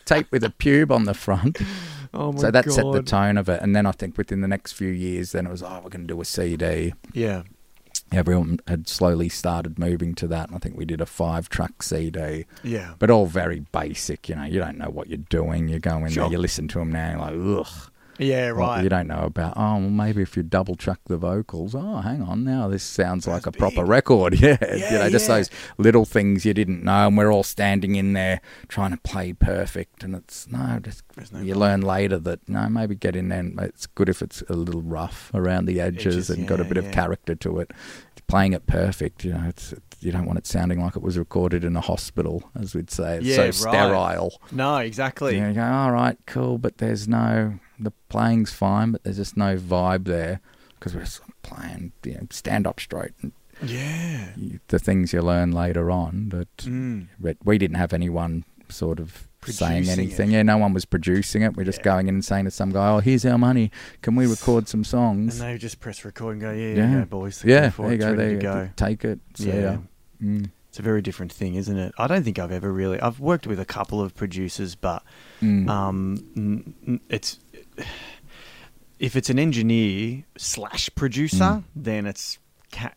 Tape 0.04 0.30
with 0.30 0.44
a 0.44 0.50
pube 0.58 0.90
on 0.92 1.04
the 1.04 1.14
front. 1.14 1.58
Oh 2.14 2.32
my 2.32 2.40
so 2.40 2.50
that 2.50 2.70
set 2.70 2.84
the 2.92 3.02
tone 3.02 3.36
of 3.36 3.48
it. 3.50 3.60
And 3.60 3.76
then 3.76 3.84
I 3.84 3.90
think 3.92 4.16
within 4.16 4.40
the 4.40 4.48
next 4.48 4.72
few 4.72 4.88
years, 4.88 5.32
then 5.32 5.46
it 5.46 5.50
was, 5.50 5.62
oh, 5.62 5.80
we're 5.84 5.90
going 5.90 6.06
to 6.06 6.14
do 6.14 6.18
a 6.18 6.24
CD. 6.24 6.94
Yeah. 7.12 7.42
Everyone 8.12 8.60
had 8.68 8.88
slowly 8.88 9.28
started 9.28 9.78
moving 9.78 10.14
to 10.14 10.26
that. 10.28 10.48
And 10.48 10.56
I 10.56 10.58
think 10.60 10.76
we 10.76 10.84
did 10.84 11.00
a 11.00 11.06
five 11.06 11.48
track 11.48 11.82
CD, 11.82 12.46
Yeah. 12.62 12.94
but 12.98 13.10
all 13.10 13.26
very 13.26 13.60
basic. 13.72 14.28
You 14.28 14.36
know, 14.36 14.44
you 14.44 14.58
don't 14.60 14.78
know 14.78 14.90
what 14.90 15.08
you're 15.08 15.18
doing. 15.28 15.68
You 15.68 15.78
go 15.80 15.98
in 16.04 16.10
Sure. 16.10 16.24
there, 16.24 16.32
you 16.32 16.38
listen 16.38 16.68
to 16.68 16.78
them 16.78 16.92
now, 16.92 17.10
you're 17.10 17.18
like, 17.56 17.66
ugh. 17.66 17.90
Yeah. 18.18 18.48
Right. 18.48 18.82
you 18.82 18.88
don't 18.88 19.06
know 19.06 19.22
about, 19.22 19.54
oh, 19.56 19.78
well, 19.78 19.80
maybe 19.80 20.22
if 20.22 20.36
you 20.36 20.42
double 20.42 20.74
track 20.74 21.00
the 21.06 21.16
vocals, 21.16 21.74
oh, 21.74 21.96
hang 21.98 22.22
on, 22.22 22.44
now 22.44 22.68
this 22.68 22.82
sounds 22.82 23.26
like 23.26 23.46
a 23.46 23.52
proper 23.52 23.84
record. 23.84 24.40
Yeah. 24.40 24.56
Yeah, 24.76 24.92
you 24.92 24.98
know, 24.98 25.10
just 25.10 25.28
yeah. 25.28 25.36
those 25.36 25.50
little 25.78 26.04
things 26.04 26.44
you 26.44 26.52
didn't 26.52 26.82
know. 26.82 27.06
And 27.06 27.16
we're 27.16 27.32
all 27.32 27.42
standing 27.42 27.94
in 27.94 28.12
there 28.12 28.40
trying 28.68 28.90
to 28.90 28.96
play 28.98 29.32
perfect. 29.32 30.02
And 30.02 30.14
it's, 30.14 30.48
no, 30.48 30.78
just, 30.82 31.02
no 31.32 31.40
you 31.40 31.54
learn 31.54 31.80
later 31.80 32.18
that, 32.18 32.46
no, 32.48 32.68
maybe 32.68 32.94
get 32.94 33.16
in 33.16 33.28
there 33.28 33.40
and 33.40 33.58
it's 33.60 33.86
good 33.86 34.08
if 34.08 34.22
it's 34.22 34.42
a 34.48 34.54
little 34.54 34.82
rough 34.82 35.30
around 35.34 35.66
the 35.66 35.80
edges, 35.80 36.06
Edges, 36.06 36.30
and 36.30 36.46
got 36.46 36.60
a 36.60 36.64
bit 36.64 36.76
yeah. 36.76 36.88
of 36.88 36.92
character 36.92 37.34
to 37.36 37.58
it. 37.60 37.72
Playing 38.28 38.52
it 38.52 38.66
perfect, 38.66 39.24
you 39.24 39.32
know, 39.32 39.44
it's, 39.48 39.72
you 40.00 40.12
don't 40.12 40.26
want 40.26 40.38
it 40.38 40.46
sounding 40.46 40.80
like 40.80 40.96
it 40.96 41.02
was 41.02 41.16
recorded 41.16 41.64
in 41.64 41.76
a 41.76 41.80
hospital, 41.80 42.42
as 42.58 42.74
we'd 42.74 42.90
say. 42.90 43.18
It's 43.18 43.26
Yeah, 43.26 43.36
so 43.36 43.42
right. 43.44 43.54
sterile. 43.54 44.40
No, 44.52 44.78
exactly. 44.78 45.36
Yeah, 45.36 45.48
you 45.48 45.54
go, 45.54 45.62
all 45.62 45.92
right, 45.92 46.18
cool, 46.26 46.58
but 46.58 46.78
there's 46.78 47.06
no 47.08 47.58
the 47.78 47.92
playing's 48.08 48.52
fine, 48.52 48.92
but 48.92 49.04
there's 49.04 49.16
just 49.16 49.36
no 49.36 49.56
vibe 49.56 50.04
there 50.04 50.40
because 50.78 50.94
we're 50.94 51.02
of 51.02 51.20
playing, 51.42 51.92
you 52.04 52.14
know, 52.14 52.26
stand 52.30 52.66
up 52.66 52.80
straight, 52.80 53.12
and 53.22 53.32
Yeah. 53.62 54.28
you, 54.36 54.60
the 54.68 54.78
things 54.78 55.12
you 55.12 55.22
learn 55.22 55.52
later 55.52 55.90
on. 55.90 56.28
That, 56.30 56.56
Mm. 56.58 57.06
but 57.18 57.36
we 57.44 57.58
didn't 57.58 57.76
have 57.76 57.92
anyone 57.92 58.44
sort 58.68 58.98
of 59.00 59.28
saying 59.46 59.88
anything. 59.88 60.30
it. 60.30 60.34
Yeah, 60.34 60.42
no 60.42 60.58
one 60.58 60.72
was 60.74 60.84
producing 60.84 61.42
it. 61.42 61.56
We're 61.56 61.64
just 61.64 61.78
Yeah. 61.78 61.84
going 61.84 62.08
in 62.08 62.16
and 62.16 62.24
saying 62.24 62.46
to 62.46 62.50
some 62.50 62.72
guy, 62.72 62.88
"Oh, 62.90 62.98
here's 62.98 63.24
our 63.24 63.38
money. 63.38 63.70
Can 64.02 64.16
we 64.16 64.26
record 64.26 64.68
some 64.68 64.82
songs?" 64.84 65.40
And 65.40 65.48
they 65.50 65.56
just 65.58 65.78
press 65.78 66.04
record 66.04 66.32
and 66.32 66.40
go, 66.40 66.50
yeah, 66.50 66.74
Yeah. 66.74 66.90
yeah, 66.90 66.98
go, 67.00 67.04
boys. 67.06 67.44
yeah, 67.44 67.68
there 67.78 67.92
you 67.92 67.98
go. 67.98 68.16
There 68.16 68.30
you 68.32 68.38
go. 68.40 68.68
Take 68.76 69.04
it. 69.04 69.20
See 69.34 69.48
Yeah. 69.48 69.60
ya. 69.60 69.76
Mm. 70.22 70.50
It's 70.68 70.80
a 70.80 70.82
very 70.82 71.00
different 71.00 71.32
thing, 71.32 71.54
isn't 71.54 71.76
it? 71.78 71.94
I 71.96 72.06
don't 72.06 72.22
think 72.24 72.38
I've 72.38 72.52
ever 72.52 72.70
really. 72.72 73.00
I've 73.00 73.18
worked 73.20 73.46
with 73.46 73.58
a 73.60 73.64
couple 73.64 74.00
of 74.02 74.14
producers, 74.14 74.74
but 74.74 75.02
Mm. 75.40 75.70
um, 75.70 76.74
it's 77.08 77.38
if 78.98 79.16
it's 79.16 79.30
an 79.30 79.38
engineer 79.38 80.24
slash 80.36 80.88
producer, 80.94 81.62
then 81.74 82.06
it's 82.06 82.38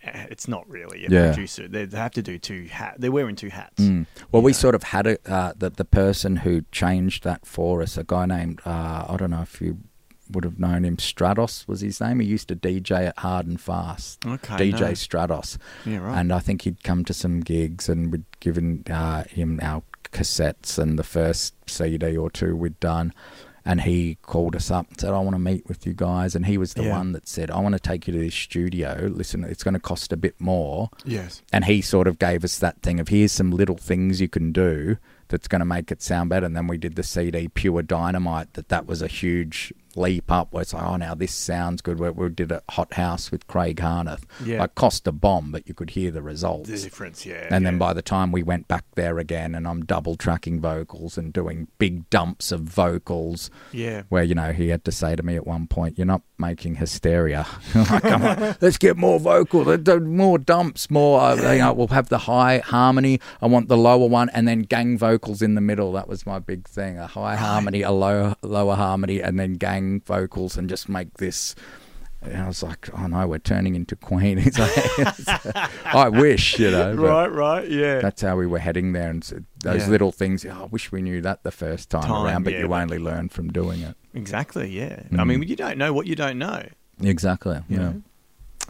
it's 0.03 0.47
not 0.47 0.67
really 0.69 1.05
a 1.05 1.09
Mm. 1.09 1.13
Yeah. 1.13 1.33
producer. 1.33 1.67
They, 1.67 1.85
they 1.85 1.97
have 1.97 2.11
to 2.13 2.21
do 2.21 2.37
two 2.37 2.65
hat. 2.65 2.95
They're 2.97 3.11
wearing 3.11 3.35
two 3.35 3.49
hats. 3.49 3.81
Mm. 3.81 4.07
Well, 4.31 4.41
we 4.41 4.51
Yeah. 4.51 4.57
sort 4.57 4.75
of 4.75 4.83
had 4.83 5.07
a, 5.07 5.31
uh, 5.31 5.53
the 5.57 5.69
the 5.69 5.85
person 5.85 6.37
who 6.37 6.63
changed 6.71 7.23
that 7.23 7.45
for 7.45 7.81
us, 7.81 7.97
a 7.97 8.03
guy 8.03 8.25
named 8.25 8.59
uh, 8.65 9.05
I 9.07 9.15
don't 9.17 9.29
know 9.29 9.41
if 9.41 9.61
you 9.61 9.77
would 10.31 10.43
have 10.43 10.59
known 10.59 10.83
him. 10.85 10.97
Stratos 10.97 11.67
was 11.67 11.81
his 11.81 12.01
name. 12.01 12.19
He 12.19 12.27
used 12.27 12.47
to 12.49 12.55
DJ 12.55 13.07
at 13.07 13.19
Hard 13.19 13.47
and 13.47 13.59
Fast. 13.59 14.25
Okay, 14.25 14.71
DJ 14.71 14.79
no. 14.81 14.87
Stratos, 14.91 15.57
Yeah, 15.85 15.97
right. 15.99 16.19
and 16.19 16.31
I 16.33 16.39
think 16.39 16.63
he'd 16.63 16.83
come 16.83 17.03
to 17.05 17.13
some 17.13 17.39
gigs 17.39 17.87
and 17.89 18.11
we'd 18.11 18.25
given 18.39 18.83
uh, 18.89 19.23
him 19.23 19.59
our 19.63 19.81
cassettes 20.11 20.77
and 20.77 20.99
the 20.99 21.03
first 21.03 21.53
CD 21.67 22.15
or 22.17 22.29
two 22.29 22.55
we'd 22.55 22.79
done. 22.79 23.13
And 23.69 23.81
he 23.81 24.17
called 24.23 24.55
us 24.55 24.71
up 24.71 24.87
and 24.89 24.99
said, 24.99 25.11
I 25.13 25.19
want 25.19 25.35
to 25.35 25.39
meet 25.39 25.67
with 25.67 25.85
you 25.85 25.93
guys. 25.93 26.35
And 26.35 26.47
he 26.47 26.57
was 26.57 26.73
the 26.73 26.85
Yeah. 26.85 26.97
one 26.97 27.11
that 27.11 27.27
said, 27.27 27.51
I 27.51 27.59
want 27.59 27.73
to 27.73 27.79
take 27.79 28.07
you 28.07 28.13
to 28.13 28.19
this 28.19 28.33
studio. 28.33 29.11
Listen, 29.13 29.43
it's 29.43 29.61
going 29.63 29.75
to 29.75 29.79
cost 29.79 30.11
a 30.11 30.17
bit 30.17 30.33
more 30.39 30.89
yes. 31.05 31.43
and 31.53 31.65
he 31.65 31.81
sort 31.81 32.07
of 32.07 32.17
gave 32.17 32.43
us 32.43 32.57
that 32.57 32.81
thing 32.81 32.99
of 32.99 33.09
here's 33.09 33.31
some 33.31 33.51
little 33.51 33.77
things 33.77 34.19
you 34.21 34.27
can 34.27 34.51
do 34.51 34.97
that's 35.27 35.47
going 35.47 35.59
to 35.59 35.65
make 35.65 35.91
it 35.91 36.01
sound 36.01 36.31
better. 36.31 36.47
And 36.47 36.55
then 36.57 36.65
we 36.65 36.79
did 36.79 36.95
the 36.95 37.03
CD 37.03 37.47
Pure 37.47 37.83
Dynamite. 37.83 38.53
That 38.53 38.69
that 38.69 38.87
was 38.87 39.03
a 39.03 39.07
huge 39.07 39.71
leap 39.95 40.31
up. 40.31 40.51
Where 40.53 40.61
it's 40.61 40.73
like, 40.73 40.83
oh, 40.83 40.95
now 40.97 41.15
this 41.15 41.33
sounds 41.33 41.81
good. 41.81 41.99
We, 41.99 42.09
we 42.09 42.29
did 42.29 42.51
a 42.51 42.61
Hot 42.71 42.93
House 42.93 43.31
with 43.31 43.47
Craig 43.47 43.77
Harnath. 43.77 44.23
Yeah. 44.43 44.59
Like 44.59 44.75
cost 44.75 45.07
a 45.07 45.11
bomb, 45.11 45.51
but 45.51 45.67
you 45.67 45.73
could 45.73 45.91
hear 45.91 46.11
the 46.11 46.21
results. 46.21 46.69
The 46.69 46.77
difference, 46.77 47.25
yeah. 47.25 47.47
And 47.49 47.65
then 47.65 47.77
by 47.77 47.93
the 47.93 48.01
time 48.01 48.31
we 48.31 48.43
went 48.43 48.67
back 48.67 48.85
there 48.95 49.19
again, 49.19 49.55
and 49.55 49.67
I'm 49.67 49.85
double 49.85 50.15
tracking 50.15 50.59
vocals 50.61 51.17
and 51.17 51.33
doing 51.33 51.67
big 51.77 52.09
dumps 52.09 52.51
of 52.51 52.61
vocals, 52.61 53.49
Yeah. 53.71 54.03
where 54.09 54.23
you 54.23 54.35
know 54.35 54.51
he 54.51 54.69
had 54.69 54.83
to 54.85 54.91
say 54.91 55.15
to 55.15 55.23
me 55.23 55.35
at 55.35 55.47
one 55.47 55.67
point, 55.67 55.97
"You're 55.97 56.05
not 56.07 56.21
making 56.37 56.75
hysteria. 56.75 57.45
like, 57.75 58.03
come 58.03 58.23
on, 58.23 58.55
let's 58.61 58.77
get 58.77 58.95
more 58.97 59.19
vocal, 59.19 59.65
more 59.99 60.37
dumps, 60.37 60.89
more. 60.89 61.19
Uh, 61.21 61.51
you 61.53 61.59
know, 61.59 61.73
we'll 61.73 61.87
have 61.87 62.09
the 62.09 62.19
high 62.19 62.59
harmony. 62.59 63.19
I 63.41 63.47
want 63.47 63.67
the 63.67 63.77
lower 63.77 64.07
one, 64.07 64.29
and 64.29 64.47
then 64.47 64.61
gang 64.61 64.97
vocals 64.97 65.41
in 65.41 65.55
the 65.55 65.61
middle. 65.61 65.91
That 65.93 66.07
was 66.07 66.25
my 66.25 66.39
big 66.39 66.67
thing: 66.67 66.97
a 66.97 67.07
high 67.07 67.35
harmony, 67.35 67.81
a 67.81 67.91
low 67.91 68.35
lower 68.43 68.75
harmony, 68.75 69.21
and 69.21 69.39
then 69.39 69.53
gang 69.53 69.88
vocals, 70.05 70.57
and 70.57 70.69
just 70.69 70.87
make 70.89 71.13
this." 71.17 71.55
And 72.21 72.35
I 72.35 72.47
was 72.47 72.61
like, 72.61 72.89
"Oh 72.93 73.07
no, 73.07 73.27
we're 73.27 73.39
turning 73.39 73.75
into 73.75 73.95
Queen." 73.95 74.37
He's 74.45 74.59
like, 74.59 74.77
"I 75.85 76.09
wish, 76.09 76.59
you 76.59 76.69
know." 76.71 76.93
Right, 76.95 77.31
right, 77.31 77.69
yeah. 77.69 77.99
that's 78.01 78.21
how 78.21 78.35
we 78.35 78.45
were 78.45 78.59
heading 78.59 78.91
there, 78.93 79.09
and 79.09 79.23
so 79.23 79.39
those 79.63 79.83
Yeah. 79.83 79.89
little 79.89 80.11
things. 80.11 80.45
Oh, 80.45 80.63
I 80.63 80.65
wish 80.65 80.91
we 80.91 81.01
knew 81.01 81.21
that 81.21 81.43
the 81.43 81.51
first 81.51 81.89
time, 81.89 82.03
Time, 82.03 82.25
around, 82.25 82.43
but 82.43 82.53
yeah, 82.53 82.59
you 82.59 82.73
only 82.73 82.99
learn 82.99 83.29
from 83.29 83.49
doing 83.51 83.81
it. 83.81 83.95
Exactly, 84.13 84.69
yeah. 84.69 85.03
I 85.11 85.15
Mm. 85.15 85.27
mean, 85.27 85.43
you 85.43 85.55
don't 85.55 85.77
know 85.77 85.93
what 85.93 86.07
you 86.07 86.15
don't 86.15 86.37
know. 86.37 86.63
Exactly. 87.01 87.59
You 87.69 87.77
Yeah. 87.79 87.93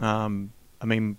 know? 0.00 0.06
Um, 0.06 0.52
I 0.80 0.86
mean, 0.86 1.16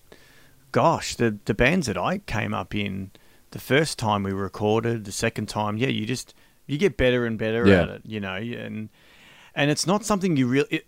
gosh, 0.71 1.15
the 1.15 1.37
the 1.45 1.53
bands 1.53 1.87
that 1.87 1.97
I 1.97 2.19
came 2.19 2.53
up 2.53 2.73
in, 2.73 3.11
the 3.51 3.59
first 3.59 3.99
time 3.99 4.23
we 4.23 4.31
recorded, 4.31 5.03
the 5.03 5.11
second 5.11 5.47
time, 5.49 5.77
yeah, 5.77 5.89
you 5.89 6.05
just 6.05 6.33
you 6.65 6.77
get 6.77 6.95
better 6.95 7.25
and 7.25 7.37
better 7.37 7.69
at 7.73 7.89
it, 7.89 8.01
you 8.05 8.21
know, 8.21 8.35
and 8.35 8.87
and 9.55 9.69
it's 9.71 9.85
not 9.87 10.05
something 10.05 10.37
you 10.37 10.47
really 10.47 10.67
it, 10.69 10.85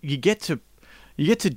you 0.00 0.16
get 0.16 0.40
to 0.42 0.60
you 1.16 1.26
get 1.26 1.40
to 1.40 1.56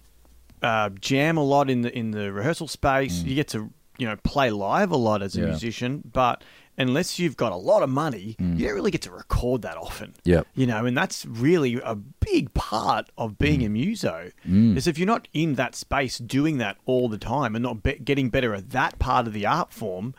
uh, 0.62 0.90
jam 1.00 1.38
a 1.38 1.44
lot 1.44 1.70
in 1.70 1.82
the 1.82 1.98
in 1.98 2.12
the 2.12 2.32
rehearsal 2.32 2.68
space. 2.68 3.24
You 3.24 3.36
get 3.36 3.48
to 3.50 3.70
you 3.98 4.08
know 4.08 4.16
play 4.24 4.50
live 4.50 4.92
a 4.92 4.98
lot 4.98 5.22
as 5.22 5.36
a 5.36 5.40
Mm. 5.40 5.44
Yeah. 5.44 5.50
musician, 5.50 6.02
but 6.12 6.44
unless 6.76 7.20
you've 7.20 7.38
got 7.38 7.52
a 7.52 7.56
lot 7.56 7.84
of 7.84 7.90
money, 7.90 8.36
Mm. 8.42 8.58
you 8.58 8.66
don't 8.66 8.74
really 8.76 8.90
get 8.90 9.04
to 9.04 9.12
record 9.12 9.62
that 9.62 9.78
often. 9.78 10.16
Yep. 10.24 10.48
You 10.56 10.66
know, 10.66 10.86
and 10.88 10.98
that's 10.98 11.24
really 11.26 11.80
a 11.84 11.94
big 11.96 12.52
part 12.56 13.10
of 13.18 13.38
being 13.38 13.60
Mm. 13.60 13.66
a 13.66 13.70
muso. 13.70 14.32
Is 14.46 14.88
if 14.88 14.98
you're 14.98 15.06
not 15.06 15.28
in 15.34 15.54
that 15.56 15.76
space 15.76 16.18
doing 16.18 16.58
that 16.58 16.78
all 16.86 17.08
the 17.10 17.20
time 17.20 17.56
and 17.56 17.62
not 17.62 17.84
be- 17.84 18.00
getting 18.04 18.30
better 18.30 18.56
at 18.56 18.72
that 18.72 18.98
part 18.98 19.28
of 19.28 19.34
the 19.34 19.46
art 19.46 19.72
form, 19.72 20.16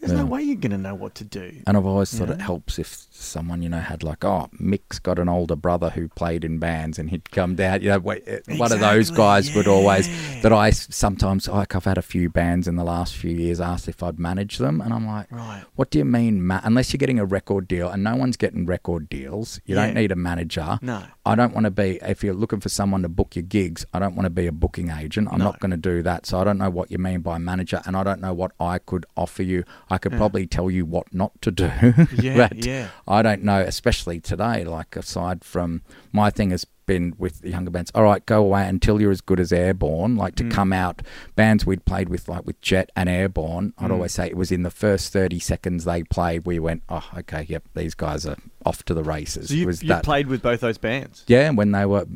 there's 0.00 0.12
no 0.12 0.24
way 0.24 0.42
you're 0.42 0.56
going 0.56 0.70
to 0.70 0.78
know 0.78 0.94
what 0.94 1.14
to 1.16 1.24
do. 1.24 1.52
And 1.66 1.76
I've 1.76 1.84
always 1.86 2.12
thought 2.16 2.28
Yeah. 2.28 2.34
it 2.34 2.40
helps 2.40 2.78
if 2.78 3.06
someone, 3.10 3.62
you 3.62 3.68
know, 3.68 3.80
had 3.80 4.02
like, 4.02 4.24
oh, 4.24 4.48
Mick's 4.58 4.98
got 4.98 5.18
an 5.18 5.28
older 5.28 5.56
brother 5.56 5.90
who 5.90 6.08
played 6.08 6.44
in 6.44 6.58
bands 6.58 6.98
and 6.98 7.10
he'd 7.10 7.30
come 7.32 7.56
down. 7.56 7.82
You 7.82 7.88
know, 7.90 7.96
uh, 7.96 8.54
one 8.56 8.72
of 8.72 8.80
those 8.80 9.10
guys 9.10 9.54
would 9.56 9.66
always, 9.66 10.06
that 10.42 10.52
I 10.52 10.70
sometimes, 10.70 11.48
like, 11.48 11.74
I've 11.74 11.84
had 11.84 11.98
a 11.98 12.02
few 12.02 12.28
bands 12.30 12.68
in 12.68 12.76
the 12.76 12.84
last 12.84 13.16
few 13.16 13.32
years 13.34 13.60
asked 13.60 13.88
if 13.88 14.02
I'd 14.02 14.18
manage 14.18 14.58
them. 14.58 14.80
And 14.80 14.92
I'm 14.94 15.06
like, 15.06 15.30
Right. 15.32 15.64
what 15.74 15.90
do 15.90 15.98
you 15.98 16.04
mean, 16.04 16.46
ma- 16.46 16.60
unless 16.62 16.92
you're 16.92 16.98
getting 16.98 17.18
a 17.18 17.24
record 17.24 17.66
deal 17.66 17.88
and 17.88 18.04
no 18.04 18.14
one's 18.16 18.36
getting 18.36 18.66
record 18.66 19.08
deals, 19.08 19.60
you 19.66 19.74
Yeah. 19.74 19.86
don't 19.86 19.94
need 19.94 20.12
a 20.12 20.16
manager. 20.16 20.78
No. 20.80 21.02
I 21.26 21.34
don't 21.34 21.52
want 21.52 21.64
to 21.64 21.70
be, 21.70 21.98
if 22.02 22.22
you're 22.22 22.34
looking 22.34 22.60
for 22.60 22.68
someone 22.68 23.02
to 23.02 23.08
book 23.08 23.34
your 23.36 23.42
gigs, 23.42 23.84
I 23.92 23.98
don't 23.98 24.14
want 24.14 24.24
to 24.26 24.30
be 24.30 24.46
a 24.46 24.52
booking 24.52 24.90
agent. 24.90 25.28
I'm 25.30 25.38
No. 25.40 25.46
not 25.46 25.60
going 25.60 25.72
to 25.72 25.76
do 25.76 26.02
that. 26.02 26.24
So 26.24 26.38
I 26.38 26.44
don't 26.44 26.56
know 26.58 26.70
what 26.70 26.90
you 26.90 26.98
mean 26.98 27.20
by 27.20 27.36
manager 27.38 27.82
and 27.84 27.96
I 27.96 28.02
don't 28.04 28.20
know 28.20 28.32
what 28.32 28.52
I 28.60 28.78
could 28.78 29.04
offer 29.16 29.42
you. 29.42 29.64
I 29.90 29.98
could 29.98 30.12
probably 30.12 30.46
tell 30.46 30.70
you 30.70 30.84
what 30.84 31.12
not 31.14 31.40
to 31.42 31.50
do. 31.50 31.70
Yeah, 32.20 32.48
but 32.48 32.64
yeah. 32.64 32.88
I 33.06 33.22
don't 33.22 33.42
know, 33.42 33.60
especially 33.60 34.20
today, 34.20 34.64
like 34.64 34.96
aside 34.96 35.44
from 35.44 35.82
my 36.12 36.30
thing 36.30 36.50
has 36.50 36.64
been 36.86 37.14
with 37.18 37.40
the 37.42 37.50
younger 37.50 37.70
bands, 37.70 37.90
all 37.94 38.02
right, 38.02 38.24
go 38.24 38.40
away 38.42 38.66
until 38.66 38.98
you're 39.00 39.10
as 39.10 39.20
good 39.20 39.38
as 39.38 39.52
Airborne, 39.52 40.16
like 40.16 40.34
Mm. 40.36 40.48
to 40.48 40.54
come 40.56 40.72
out. 40.72 41.02
Bands 41.36 41.66
we'd 41.66 41.84
played 41.84 42.08
with, 42.08 42.28
like 42.28 42.46
with 42.46 42.58
Jet 42.62 42.90
and 42.96 43.08
Airborne, 43.10 43.72
Mm. 43.78 43.84
I'd 43.84 43.90
always 43.90 44.12
say 44.12 44.26
it 44.26 44.36
was 44.36 44.50
in 44.50 44.62
the 44.62 44.70
first 44.70 45.12
30 45.12 45.38
seconds 45.38 45.84
they 45.84 46.02
played, 46.04 46.46
we 46.46 46.58
went, 46.58 46.82
oh, 46.88 47.06
okay, 47.18 47.44
yep, 47.48 47.64
these 47.74 47.94
guys 47.94 48.26
are 48.26 48.36
off 48.64 48.84
to 48.86 48.94
the 48.94 49.04
races. 49.04 49.48
So 49.48 49.54
you, 49.54 49.66
was 49.66 49.82
you 49.82 49.94
played 49.96 50.28
with 50.28 50.40
both 50.42 50.60
those 50.60 50.78
bands. 50.78 51.24
yeah, 51.26 51.50
when 51.50 51.72
they 51.72 51.84
were 51.84 52.06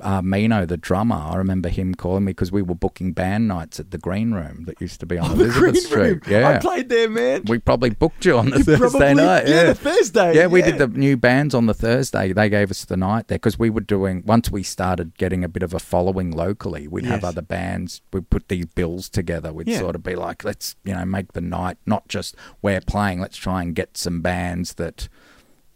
uh, 0.00 0.20
Mino, 0.20 0.66
the 0.66 0.76
drummer, 0.76 1.14
I 1.16 1.36
remember 1.36 1.68
him 1.68 1.94
calling 1.94 2.24
me 2.24 2.30
because 2.30 2.50
we 2.50 2.60
were 2.60 2.74
booking 2.74 3.12
band 3.12 3.46
nights 3.46 3.78
at 3.78 3.92
the 3.92 3.98
Green 3.98 4.32
Room 4.32 4.64
that 4.64 4.80
used 4.80 4.98
to 5.00 5.06
be 5.06 5.16
on 5.18 5.30
Elizabeth 5.32 5.78
Street. 5.78 6.22
Yeah, 6.26 6.48
I 6.48 6.58
played 6.58 6.88
there, 6.88 7.08
man. 7.08 7.42
we 7.46 7.58
probably 7.58 7.90
booked 7.90 8.24
you 8.24 8.36
on 8.36 8.50
the 8.50 8.58
You 8.58 8.64
Thursday 8.64 8.78
probably- 8.88 9.14
night. 9.14 9.46
yeah, 9.46 9.64
the 9.64 9.74
Thursday, 9.76 10.34
Yeah, 10.34 10.46
we 10.48 10.60
yeah. 10.60 10.72
did 10.72 10.78
the 10.78 10.88
new 10.88 11.16
bands 11.16 11.54
on 11.54 11.66
the 11.66 11.74
Thursday. 11.74 12.32
They 12.32 12.48
gave 12.48 12.70
us 12.70 12.84
the 12.84 12.96
night 12.96 13.28
there 13.28 13.38
because 13.38 13.58
we 13.58 13.70
were 13.70 13.80
doing. 13.80 14.24
Once 14.26 14.50
we 14.50 14.62
started 14.64 15.16
getting 15.18 15.44
a 15.44 15.48
bit 15.48 15.62
of 15.62 15.72
a 15.72 15.78
following 15.78 16.32
locally, 16.32 16.88
we'd 16.88 17.04
have 17.06 17.22
other 17.24 17.42
bands. 17.42 18.02
We'd 18.12 18.28
put 18.28 18.48
these 18.48 18.66
bills 18.66 19.08
together. 19.08 19.52
We'd 19.52 19.68
Yeah. 19.68 19.78
sort 19.78 19.94
of 19.94 20.02
be 20.02 20.16
like, 20.16 20.42
let's 20.44 20.74
you 20.84 20.94
know 20.94 21.04
make 21.04 21.32
the 21.34 21.40
night 21.40 21.78
not 21.86 22.08
just 22.08 22.34
we're 22.60 22.80
playing. 22.80 23.20
Let's 23.20 23.36
try 23.36 23.62
and 23.62 23.74
get 23.74 23.96
some 23.96 24.20
bands 24.20 24.74
that. 24.74 25.08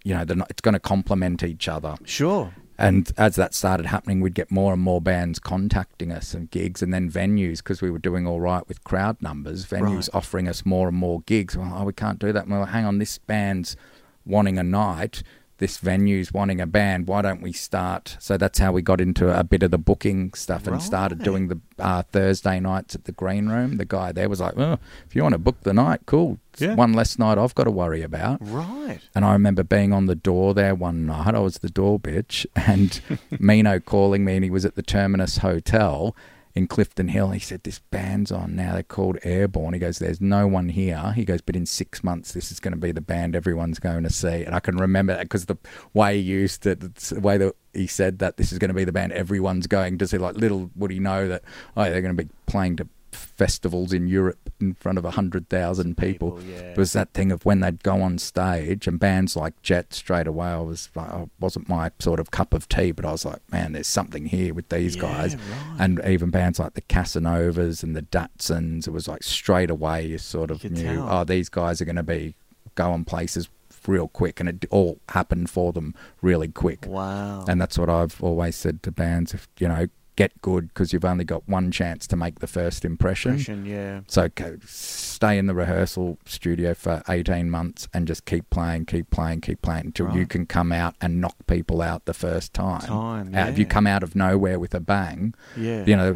You 0.03 0.15
know, 0.15 0.25
they're 0.25 0.35
not, 0.35 0.49
it's 0.51 0.63
going 0.63 0.73
to 0.73 0.81
complement 0.81 1.43
each 1.43 1.69
other. 1.69 1.95
Sure. 2.07 2.55
And 2.81 3.13
as 3.19 3.37
that 3.37 3.55
started 3.55 3.87
happening, 3.87 4.21
we'd 4.21 4.35
get 4.35 4.51
more 4.51 4.73
and 4.73 4.81
more 4.83 5.01
bands 5.01 5.39
contacting 5.39 6.11
us 6.11 6.33
and 6.35 6.51
gigs, 6.51 6.83
and 6.83 6.93
then 6.95 7.11
venues 7.11 7.59
because 7.59 7.83
we 7.83 7.91
were 7.91 7.99
doing 7.99 8.27
all 8.27 8.41
right 8.41 8.67
with 8.67 8.83
crowd 8.85 9.21
numbers. 9.21 9.67
Venues 9.67 10.09
Right. 10.09 10.09
offering 10.15 10.49
us 10.49 10.65
more 10.65 10.89
and 10.89 10.97
more 10.97 11.21
gigs. 11.27 11.57
Well, 11.57 11.73
oh, 11.77 11.85
we 11.85 11.93
can't 11.93 12.19
do 12.19 12.33
that. 12.33 12.49
Well, 12.49 12.65
hang 12.65 12.85
on, 12.87 12.99
this 12.99 13.19
band's 13.19 13.77
wanting 14.25 14.59
a 14.59 14.63
night. 14.63 15.23
This 15.61 15.77
venue's 15.77 16.33
wanting 16.33 16.59
a 16.59 16.67
band. 16.67 17.07
Why 17.07 17.21
don't 17.21 17.43
we 17.43 17.53
start? 17.53 18.17
So 18.19 18.39
that's 18.39 18.59
how 18.59 18.73
we 18.73 18.81
got 18.81 18.99
into 18.99 19.29
a 19.29 19.45
bit 19.45 19.63
of 19.63 19.71
the 19.71 19.77
booking 19.77 20.33
stuff 20.33 20.67
and 20.67 20.83
started 20.83 21.23
doing 21.23 21.49
the 21.49 21.61
uh, 21.79 22.03
Thursday 22.03 22.59
nights 22.61 22.95
at 22.95 23.05
the 23.05 23.13
Green 23.13 23.51
Room. 23.51 23.77
The 23.77 23.85
guy 23.85 24.11
there 24.11 24.31
was 24.31 24.41
like, 24.41 24.57
"Oh, 24.57 24.79
if 25.07 25.15
you 25.15 25.23
want 25.23 25.35
to 25.35 25.39
book 25.39 25.61
the 25.61 25.75
night, 25.75 26.01
cool. 26.07 26.39
Yeah. 26.57 26.77
One 26.77 26.95
less 26.95 27.19
night 27.19 27.37
I've 27.37 27.55
got 27.55 27.65
to 27.65 27.71
worry 27.71 28.01
about." 28.01 28.39
Right. 28.41 29.01
And 29.15 29.23
I 29.23 29.35
remember 29.35 29.63
being 29.63 29.93
on 29.93 30.07
the 30.07 30.15
door 30.15 30.55
there 30.55 30.75
one 30.75 31.05
night. 31.05 31.35
I 31.35 31.41
was 31.41 31.59
the 31.59 31.69
door 31.69 32.01
bitch, 32.01 32.47
and 32.57 32.99
Mino 33.39 33.81
calling 33.81 34.25
me, 34.25 34.37
and 34.37 34.45
he 34.45 34.51
was 34.51 34.65
at 34.65 34.77
the 34.77 34.83
Terminus 34.83 35.39
Hotel 35.39 36.17
in 36.55 36.67
Clifton 36.67 37.09
Hill. 37.09 37.31
He 37.31 37.39
said, 37.39 37.63
This 37.63 37.79
band's 37.79 38.33
on 38.33 38.57
now. 38.57 38.75
They're 38.75 38.83
called 38.83 39.19
Airborne. 39.23 39.75
He 39.75 39.81
goes, 39.81 39.99
There's 39.99 40.21
no 40.21 40.47
one 40.47 40.69
here. 40.69 41.13
He 41.15 41.25
goes, 41.25 41.41
But 41.41 41.57
in 41.57 41.67
six 41.67 42.03
months, 42.03 42.33
this 42.33 42.51
is 42.51 42.61
going 42.61 42.73
to 42.73 42.79
be 42.79 42.93
the 42.93 43.01
band 43.01 43.37
everyone's 43.37 43.79
going 43.79 44.05
to 44.05 44.11
see. 44.11 44.45
And 44.45 44.55
I 44.55 44.61
can 44.61 44.77
remember 44.77 45.15
that 45.15 45.23
because 45.23 45.47
the 45.47 45.57
way 45.95 46.17
he 46.17 46.23
used 46.23 46.67
it, 46.67 46.81
the 46.81 47.21
way 47.21 47.39
that 47.39 47.55
he 47.73 47.87
said 47.87 48.19
that 48.19 48.37
this 48.37 48.53
is 48.53 48.59
going 48.59 48.69
to 48.69 48.75
be 48.75 48.85
the 48.85 48.93
band 48.93 49.13
everyone's 49.13 49.67
going 49.67 49.99
to 49.99 50.07
see. 50.07 50.19
Like, 50.19 50.37
little 50.37 50.71
would 50.77 50.91
he 50.91 50.99
know 50.99 51.29
that, 51.29 51.43
oh, 51.77 51.85
they're 51.85 52.03
going 52.03 52.17
to 52.17 52.25
be 52.25 52.31
playing 52.47 52.77
to 52.77 52.89
festivals 53.13 53.93
in 53.93 54.07
Europe 54.07 54.39
in 54.61 54.75
front 54.75 54.99
of 54.99 55.05
100,000 55.05 55.97
people. 55.97 56.33
People, 56.33 56.43
yeah. 56.51 56.59
It 56.73 56.77
was 56.79 56.93
that 56.93 57.13
thing 57.13 57.33
of 57.33 57.45
when 57.45 57.61
they'd 57.61 57.83
go 57.83 58.03
on 58.03 58.19
stage 58.19 58.87
and 58.87 58.99
bands 59.01 59.37
like 59.37 59.61
Jet 59.63 59.93
straight 59.95 60.27
away, 60.27 60.49
I 60.49 60.59
was 60.61 60.91
like, 60.95 61.11
oh, 61.11 61.31
wasn't 61.41 61.69
my 61.69 61.91
sort 61.99 62.21
of 62.21 62.31
cup 62.31 62.53
of 62.55 62.69
tea, 62.69 62.93
but 62.93 63.05
I 63.05 63.13
was 63.13 63.25
like, 63.25 63.41
man, 63.51 63.73
there's 63.73 63.87
something 63.87 64.27
here 64.27 64.53
with 64.55 64.69
these 64.69 64.97
Yeah, 64.97 65.03
guys. 65.03 65.37
right. 65.37 65.77
And 65.79 66.01
even 66.07 66.31
bands 66.31 66.59
like 66.59 66.75
the 66.75 66.83
Casanovas 66.83 67.83
and 67.83 67.97
the 67.97 68.03
Datsuns, 68.03 68.87
it 68.87 68.91
was 68.91 69.09
like 69.09 69.23
straight 69.23 69.71
away 69.71 70.07
you 70.07 70.19
sort 70.19 70.51
of 70.51 70.63
You 70.65 70.71
knew, 70.71 70.97
tell. 70.97 71.09
oh, 71.11 71.25
these 71.25 71.49
guys 71.49 71.81
are 71.81 71.85
going 71.87 71.97
to 71.97 72.03
be 72.03 72.35
going 72.75 73.05
places 73.05 73.49
real 73.87 74.09
quick. 74.09 74.41
And 74.41 74.49
it 74.49 74.67
all 74.71 74.99
happened 75.09 75.49
for 75.51 75.73
them 75.73 75.95
really 76.21 76.49
quick. 76.49 76.85
Wow. 76.87 77.45
And 77.49 77.61
that's 77.61 77.79
what 77.79 77.89
I've 77.89 78.23
always 78.23 78.57
said 78.57 78.83
to 78.83 78.93
bands, 78.93 79.33
if, 79.35 79.49
you 79.59 79.69
know, 79.69 79.87
get 80.21 80.43
good 80.43 80.69
because 80.69 80.93
you've 80.93 81.05
only 81.13 81.25
got 81.25 81.43
one 81.49 81.71
chance 81.71 82.07
to 82.07 82.15
make 82.15 82.41
the 82.41 82.47
first 82.47 82.85
impression. 82.85 83.31
Impression, 83.33 83.65
yeah. 83.65 84.01
So 84.07 84.29
stay 84.67 85.39
in 85.39 85.47
the 85.47 85.55
rehearsal 85.55 86.19
studio 86.27 86.75
for 86.75 87.03
18 87.09 87.49
months 87.49 87.89
and 87.95 88.07
just 88.07 88.27
keep 88.27 88.51
playing, 88.51 88.85
keep 88.85 89.09
playing, 89.11 89.41
keep 89.41 89.63
playing 89.63 89.87
until 89.87 90.15
you 90.15 90.27
can 90.27 90.45
come 90.45 90.73
out 90.73 90.95
and 91.01 91.21
knock 91.23 91.37
people 91.47 91.81
out 91.81 92.05
the 92.05 92.13
first 92.13 92.53
time. 92.53 92.81
Time, 92.83 93.35
Uh, 93.35 93.47
If 93.49 93.59
you 93.59 93.65
come 93.65 93.87
out 93.87 94.03
of 94.03 94.15
nowhere 94.15 94.59
with 94.59 94.75
a 94.75 94.81
bang, 94.81 95.33
Yeah. 95.57 95.85
you 95.87 95.97
know, 95.97 96.13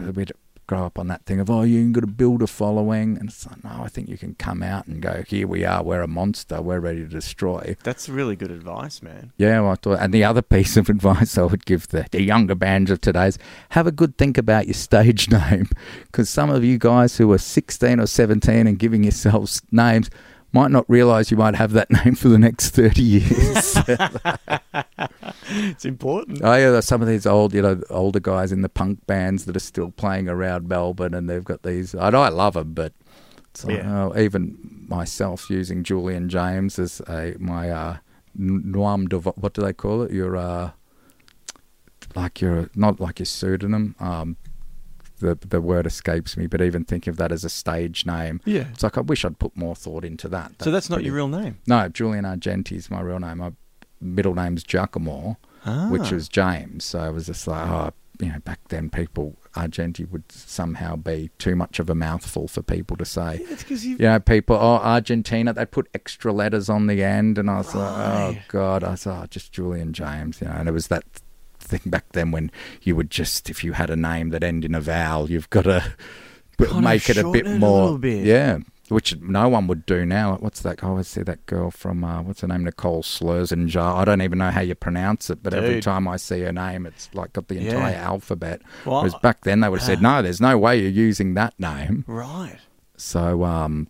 grow 0.66 0.86
up 0.86 0.98
on 0.98 1.08
that 1.08 1.24
thing 1.26 1.40
of, 1.40 1.50
oh, 1.50 1.62
you 1.62 1.80
can 1.80 1.92
got 1.92 2.00
to 2.00 2.06
build 2.06 2.42
a 2.42 2.46
following. 2.46 3.18
And 3.18 3.28
it's 3.28 3.46
like, 3.46 3.62
no, 3.64 3.82
I 3.82 3.88
think 3.88 4.08
you 4.08 4.16
can 4.16 4.34
come 4.34 4.62
out 4.62 4.86
and 4.86 5.00
go, 5.00 5.22
here 5.26 5.46
we 5.46 5.64
are, 5.64 5.82
we're 5.82 6.02
a 6.02 6.08
monster, 6.08 6.60
we're 6.62 6.80
ready 6.80 7.00
to 7.00 7.08
destroy. 7.08 7.76
That's 7.82 8.08
really 8.08 8.36
good 8.36 8.50
advice, 8.50 9.02
man. 9.02 9.32
Yeah, 9.36 9.60
well, 9.60 9.72
I 9.72 9.74
thought, 9.76 10.00
and 10.00 10.12
the 10.12 10.24
other 10.24 10.42
piece 10.54 10.76
of 10.76 10.88
advice 10.88 11.36
I 11.38 11.42
would 11.42 11.64
give 11.64 11.88
the, 11.88 12.06
the 12.10 12.22
younger 12.22 12.54
bands 12.54 12.90
of 12.90 13.00
today 13.00 13.28
is 13.28 13.38
have 13.70 13.86
a 13.86 13.92
good 13.92 14.16
think 14.16 14.38
about 14.38 14.66
your 14.66 14.74
stage 14.74 15.30
name. 15.30 15.68
Because 16.06 16.28
some 16.30 16.50
of 16.50 16.64
you 16.64 16.78
guys 16.78 17.16
who 17.16 17.30
are 17.32 17.38
16 17.38 18.00
or 18.00 18.06
17 18.06 18.66
and 18.66 18.78
giving 18.78 19.04
yourselves 19.04 19.62
names 19.70 20.10
might 20.54 20.70
not 20.70 20.88
realize 20.88 21.30
you 21.30 21.36
might 21.36 21.56
have 21.56 21.72
that 21.72 21.90
name 22.04 22.14
for 22.14 22.28
the 22.28 22.38
next 22.38 22.70
30 22.70 23.02
years. 23.02 23.76
It's 25.50 25.84
important. 25.84 26.40
oh, 26.42 26.54
yeah, 26.54 26.70
there's 26.70 26.86
some 26.86 27.02
of 27.02 27.08
these 27.08 27.26
old, 27.26 27.52
you 27.54 27.60
know, 27.62 27.80
older 27.90 28.20
guys 28.20 28.50
in 28.50 28.62
the 28.62 28.68
punk 28.68 29.06
bands 29.06 29.44
that 29.44 29.54
are 29.54 29.60
still 29.60 29.90
playing 29.90 30.28
around 30.28 30.68
Melbourne 30.68 31.12
and 31.14 31.28
they've 31.28 31.44
got 31.44 31.62
these. 31.62 31.94
I 31.94 32.10
know 32.10 32.22
I 32.22 32.28
love 32.30 32.54
them, 32.54 32.72
but 32.72 32.92
So 33.54 33.70
Yeah. 33.70 34.06
uh, 34.08 34.18
even 34.18 34.56
myself 34.88 35.48
using 35.50 35.84
Julian 35.84 36.28
James 36.28 36.78
as 36.78 37.00
a 37.08 37.34
my 37.38 37.70
uh, 37.70 37.96
n- 38.38 38.62
nom 38.72 39.06
de 39.06 39.18
what 39.18 39.52
do 39.54 39.62
they 39.62 39.72
call 39.72 40.02
it? 40.02 40.10
Your 40.12 40.36
uh, 40.36 40.70
like 42.16 42.40
your 42.40 42.70
not 42.74 42.98
like 43.00 43.18
your 43.20 43.26
pseudonym. 43.26 43.94
Um, 44.00 44.36
the 45.20 45.38
the 45.48 45.60
word 45.60 45.86
escapes 45.86 46.36
me, 46.36 46.46
but 46.46 46.60
even 46.60 46.84
think 46.84 47.06
of 47.06 47.16
that 47.16 47.32
as 47.32 47.44
a 47.44 47.50
stage 47.50 48.04
name. 48.06 48.40
Yeah. 48.44 48.66
It's 48.72 48.82
like 48.82 48.98
I 48.98 49.00
wish 49.02 49.24
I'd 49.24 49.38
put 49.38 49.56
more 49.56 49.74
thought 49.74 50.04
into 50.04 50.28
that. 50.28 50.52
So 50.62 50.70
that's 50.70 50.90
not 50.90 50.96
pretty- 50.96 51.06
your 51.06 51.16
real 51.16 51.28
name. 51.28 51.58
No, 51.66 51.88
Julian 51.88 52.24
Argenti 52.24 52.72
is 52.76 52.90
my 52.90 53.00
real 53.00 53.18
name. 53.20 53.38
My 53.38 53.52
middle 54.00 54.34
name's 54.34 54.62
Giacomo, 54.64 55.38
Ah. 55.64 55.88
which 55.90 56.10
was 56.10 56.28
James. 56.28 56.84
So 56.84 56.98
I 56.98 57.08
was 57.10 57.26
just 57.26 57.46
like, 57.46 57.66
oh, 57.68 57.90
you 58.20 58.28
know, 58.28 58.38
back 58.40 58.60
then 58.68 58.90
people 58.90 59.34
Argenti 59.56 60.04
would 60.10 60.30
somehow 60.30 60.94
be 60.96 61.30
too 61.38 61.56
much 61.56 61.78
of 61.78 61.88
a 61.88 61.94
mouthful 61.94 62.48
for 62.48 62.60
people 62.62 62.96
to 62.96 63.04
say. 63.04 63.38
It's 63.48 63.62
because 63.62 63.84
you. 63.86 63.96
Know, 63.98 64.18
people, 64.20 64.56
oh, 64.56 64.76
Argentina, 64.82 65.52
they 65.52 65.64
put 65.64 65.88
extra 65.94 66.32
letters 66.32 66.68
on 66.68 66.86
the 66.86 67.02
end, 67.02 67.38
and 67.38 67.48
I 67.48 67.58
was 67.58 67.74
like, 67.74 67.96
oh 67.96 68.36
god, 68.48 68.84
I 68.84 68.90
was 68.92 69.06
oh, 69.06 69.26
just 69.30 69.52
Julian 69.52 69.92
James, 69.92 70.40
you 70.40 70.48
know, 70.48 70.54
and 70.54 70.68
it 70.68 70.72
was 70.72 70.88
that 70.88 71.04
thing 71.64 71.80
back 71.86 72.12
then 72.12 72.30
when 72.30 72.50
you 72.82 72.94
would 72.96 73.10
just, 73.10 73.50
if 73.50 73.64
you 73.64 73.72
had 73.72 73.90
a 73.90 73.96
name 73.96 74.30
that 74.30 74.42
ended 74.44 74.70
in 74.70 74.74
a 74.74 74.80
vowel, 74.80 75.30
you've 75.30 75.50
got 75.50 75.62
to 75.64 75.92
Kind 76.58 76.84
make 76.84 77.10
it 77.10 77.16
a 77.18 77.24
bit 77.30 77.44
shorten 77.44 77.46
it 77.46 77.56
a 77.56 77.58
more, 77.58 77.82
little 77.82 77.98
bit. 77.98 78.24
yeah. 78.24 78.58
Which 78.90 79.16
no 79.18 79.48
one 79.48 79.66
would 79.68 79.86
do 79.86 80.04
now. 80.04 80.36
What's 80.36 80.60
that? 80.60 80.84
I 80.84 80.88
always 80.88 81.08
see 81.08 81.22
that 81.22 81.46
girl 81.46 81.70
from 81.70 82.04
uh, 82.04 82.20
what's 82.22 82.42
her 82.42 82.48
name, 82.48 82.64
Nicole 82.64 83.02
Slurzinger. 83.02 83.80
I 83.80 84.04
don't 84.04 84.20
even 84.20 84.38
know 84.38 84.50
how 84.50 84.60
you 84.60 84.74
pronounce 84.74 85.30
it, 85.30 85.42
but 85.42 85.54
every 85.54 85.76
Dude. 85.76 85.84
time 85.84 86.06
I 86.06 86.16
see 86.18 86.40
her 86.42 86.52
name, 86.52 86.84
it's 86.84 87.08
like 87.14 87.32
got 87.32 87.48
the 87.48 87.54
Yeah. 87.54 87.72
entire 87.72 87.94
alphabet. 87.96 88.60
Well, 88.84 88.98
Whereas 88.98 89.14
back 89.22 89.40
then 89.44 89.60
they 89.60 89.70
would 89.70 89.80
have 89.80 89.86
said, 89.86 89.98
ah. 90.04 90.16
"No, 90.18 90.22
there's 90.22 90.40
no 90.40 90.58
way 90.58 90.78
you're 90.82 90.90
using 90.90 91.32
that 91.32 91.58
name." 91.58 92.04
Right. 92.06 92.58
So, 92.98 93.42
um, 93.44 93.88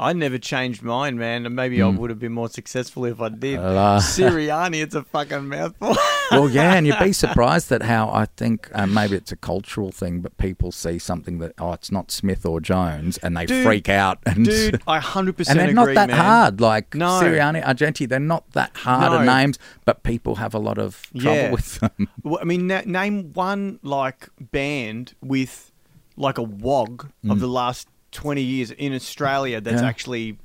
I 0.00 0.12
never 0.14 0.38
changed 0.38 0.82
mine, 0.82 1.18
man. 1.18 1.46
and 1.46 1.54
Maybe 1.54 1.82
I 1.82 1.86
Mm. 1.86 1.98
would 1.98 2.10
have 2.10 2.18
been 2.18 2.32
more 2.32 2.48
successful 2.48 3.04
if 3.04 3.20
I 3.20 3.28
did. 3.28 3.58
Uh, 3.80 3.98
Siriani, 4.00 4.82
it's 4.82 4.94
a 4.94 5.02
fucking 5.04 5.46
mouthful. 5.48 5.94
well, 6.30 6.48
yeah, 6.48 6.74
and 6.74 6.86
you'd 6.86 6.98
be 6.98 7.12
surprised 7.24 7.70
at 7.72 7.82
how 7.82 8.08
I 8.10 8.26
think 8.36 8.68
uh, 8.74 8.86
maybe 8.86 9.16
it's 9.16 9.30
a 9.32 9.36
cultural 9.36 9.92
thing, 9.92 10.20
but 10.20 10.36
people 10.38 10.72
see 10.72 10.98
something 10.98 11.38
that 11.38 11.52
oh, 11.58 11.72
it's 11.72 11.90
not 11.92 12.10
Smith 12.10 12.44
or 12.46 12.60
Jones, 12.60 13.18
and 13.18 13.36
they 13.36 13.46
Dude, 13.46 13.64
freak 13.64 13.88
out. 13.88 14.18
And 14.26 14.44
Dude, 14.44 14.80
I 14.86 14.98
100% 15.00 15.48
and 15.50 15.58
they're 15.58 15.64
agree, 15.68 15.74
not 15.74 15.94
that 15.94 16.08
man. 16.10 16.16
hard. 16.18 16.60
Like 16.60 16.94
No. 16.94 17.20
Siriani, 17.20 17.62
Argenti, 17.64 18.08
they're 18.08 18.18
not 18.18 18.50
that 18.52 18.76
hard 18.78 19.12
of 19.12 19.24
No. 19.26 19.36
names, 19.36 19.58
but 19.84 20.02
people 20.02 20.36
have 20.36 20.54
a 20.54 20.58
lot 20.58 20.78
of 20.78 21.02
trouble 21.18 21.36
Yeah. 21.36 21.50
with 21.52 21.78
them. 21.80 22.08
Well, 22.22 22.38
I 22.40 22.44
mean, 22.44 22.66
na- 22.66 22.82
name 22.86 23.32
one 23.34 23.78
like 23.82 24.28
band 24.40 25.14
with 25.22 25.72
like 26.16 26.38
a 26.38 26.42
wog 26.42 27.10
of 27.28 27.40
the 27.40 27.46
last 27.48 27.88
twenty 28.12 28.42
years 28.42 28.70
in 28.70 28.92
Australia 28.94 29.60
that's 29.60 29.76
Mm. 29.80 29.82
Yeah. 29.82 29.88
actually 29.88 30.38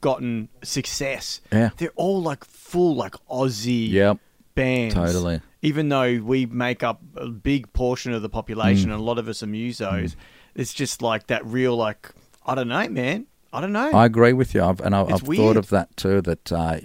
gotten 0.00 0.48
success. 0.62 1.40
Yeah. 1.52 1.70
they're 1.76 1.90
all 1.96 2.22
like 2.22 2.44
full 2.44 2.94
like 2.94 3.14
Aussie 3.30 3.90
Yep. 3.90 4.18
bands. 4.54 4.94
Totally. 4.94 5.40
Even 5.62 5.88
though 5.88 6.20
we 6.22 6.46
make 6.46 6.82
up 6.82 7.00
a 7.16 7.28
big 7.28 7.72
portion 7.72 8.12
of 8.12 8.22
the 8.22 8.28
population, 8.28 8.88
Mm. 8.90 8.94
and 8.94 9.00
a 9.00 9.04
lot 9.04 9.18
of 9.18 9.28
us 9.28 9.42
are 9.42 9.46
musos, 9.46 10.14
it's 10.54 10.72
just 10.72 11.02
like 11.02 11.26
that 11.28 11.44
real 11.46 11.76
like 11.76 12.10
I 12.46 12.54
don't 12.54 12.68
know, 12.68 12.88
man. 12.88 13.26
I 13.52 13.60
don't 13.60 13.72
know. 13.72 13.90
I 13.90 14.04
agree 14.06 14.32
with 14.32 14.54
you, 14.54 14.62
I've, 14.62 14.80
and 14.80 14.94
I, 14.94 15.02
I've 15.02 15.22
thought 15.22 15.56
of 15.56 15.70
that 15.70 15.96
too. 15.96 16.20
That 16.20 16.52
uh, 16.52 16.78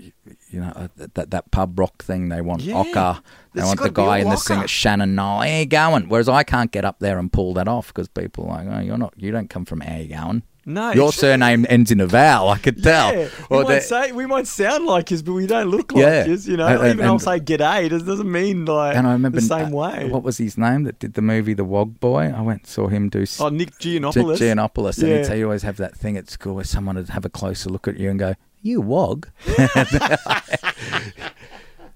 you 0.49 0.59
know 0.61 0.73
uh, 0.75 0.87
that 1.13 1.29
that 1.31 1.51
pub 1.51 1.77
rock 1.77 2.03
thing. 2.03 2.29
They 2.29 2.41
want 2.41 2.61
Yeah. 2.61 2.83
Ocker. 2.83 3.21
They 3.53 3.61
It's 3.61 3.67
want 3.67 3.81
the 3.81 3.91
guy 3.91 4.17
in 4.19 4.29
the 4.29 4.35
singer 4.35 4.67
Shannon 4.67 5.13
Noll. 5.15 5.41
How 5.41 5.45
you 5.45 5.65
going? 5.65 6.09
Whereas 6.09 6.27
I 6.27 6.43
can't 6.43 6.71
get 6.71 6.83
up 6.83 6.99
there 6.99 7.19
and 7.19 7.31
pull 7.31 7.53
that 7.53 7.67
off 7.67 7.87
because 7.87 8.07
people 8.07 8.45
are 8.49 8.63
like, 8.63 8.67
oh, 8.67 8.81
you're 8.81 8.97
not. 8.97 9.13
You 9.15 9.31
don't 9.31 9.49
come 9.49 9.65
from 9.65 9.81
how 9.81 9.97
you 9.97 10.07
going. 10.07 10.43
No, 10.67 10.91
Your 10.93 11.13
surname 11.13 11.65
ends 11.69 11.91
in 11.91 11.99
a 11.99 12.07
vowel. 12.07 12.49
I 12.49 12.57
could 12.57 12.81
tell. 12.81 13.13
Yeah, 13.15 13.29
we 13.49 13.63
might 13.63 13.83
say 13.83 14.11
we 14.11 14.25
might 14.25 14.47
sound 14.47 14.85
like 14.85 15.11
yous, 15.11 15.21
but 15.21 15.33
we 15.33 15.45
don't 15.45 15.69
look 15.69 15.91
like 15.91 16.01
Yeah. 16.01 16.25
yous. 16.25 16.47
You 16.47 16.57
know, 16.57 16.65
And- 16.67 16.81
and- 16.81 16.93
even 16.95 17.05
I'll 17.05 17.11
and- 17.13 17.21
say 17.21 17.39
g'day. 17.39 17.85
It 17.85 17.89
doesn't 18.05 18.31
mean 18.31 18.65
like 18.65 18.95
and 18.95 19.05
I 19.07 19.11
remember 19.13 19.39
the 19.39 19.45
same 19.45 19.67
uh, 19.73 19.77
way. 19.77 20.09
What 20.09 20.23
was 20.23 20.37
his 20.39 20.57
name 20.57 20.83
that 20.83 20.97
did 20.99 21.13
the 21.13 21.21
movie 21.21 21.53
The 21.53 21.63
Wog 21.65 21.99
Boy? 21.99 22.33
I 22.35 22.41
went 22.41 22.65
saw 22.67 22.87
him 22.87 23.09
do. 23.09 23.25
oh, 23.39 23.49
Nick 23.49 23.77
Gi- 23.79 23.99
Giannopoulos. 23.99 24.37
Giannopoulos, 24.37 24.97
and 25.03 25.07
he'd 25.11 25.17
Yeah. 25.17 25.23
say 25.23 25.37
you 25.39 25.45
always 25.45 25.63
have 25.63 25.77
that 25.77 25.95
thing 25.95 26.17
at 26.17 26.29
school 26.29 26.55
where 26.55 26.63
someone 26.63 26.95
would 26.95 27.09
have 27.09 27.25
a 27.25 27.29
closer 27.29 27.69
look 27.69 27.87
at 27.87 27.97
you 27.97 28.09
and 28.09 28.17
go, 28.19 28.33
"You 28.61 28.81
wog." 28.81 29.27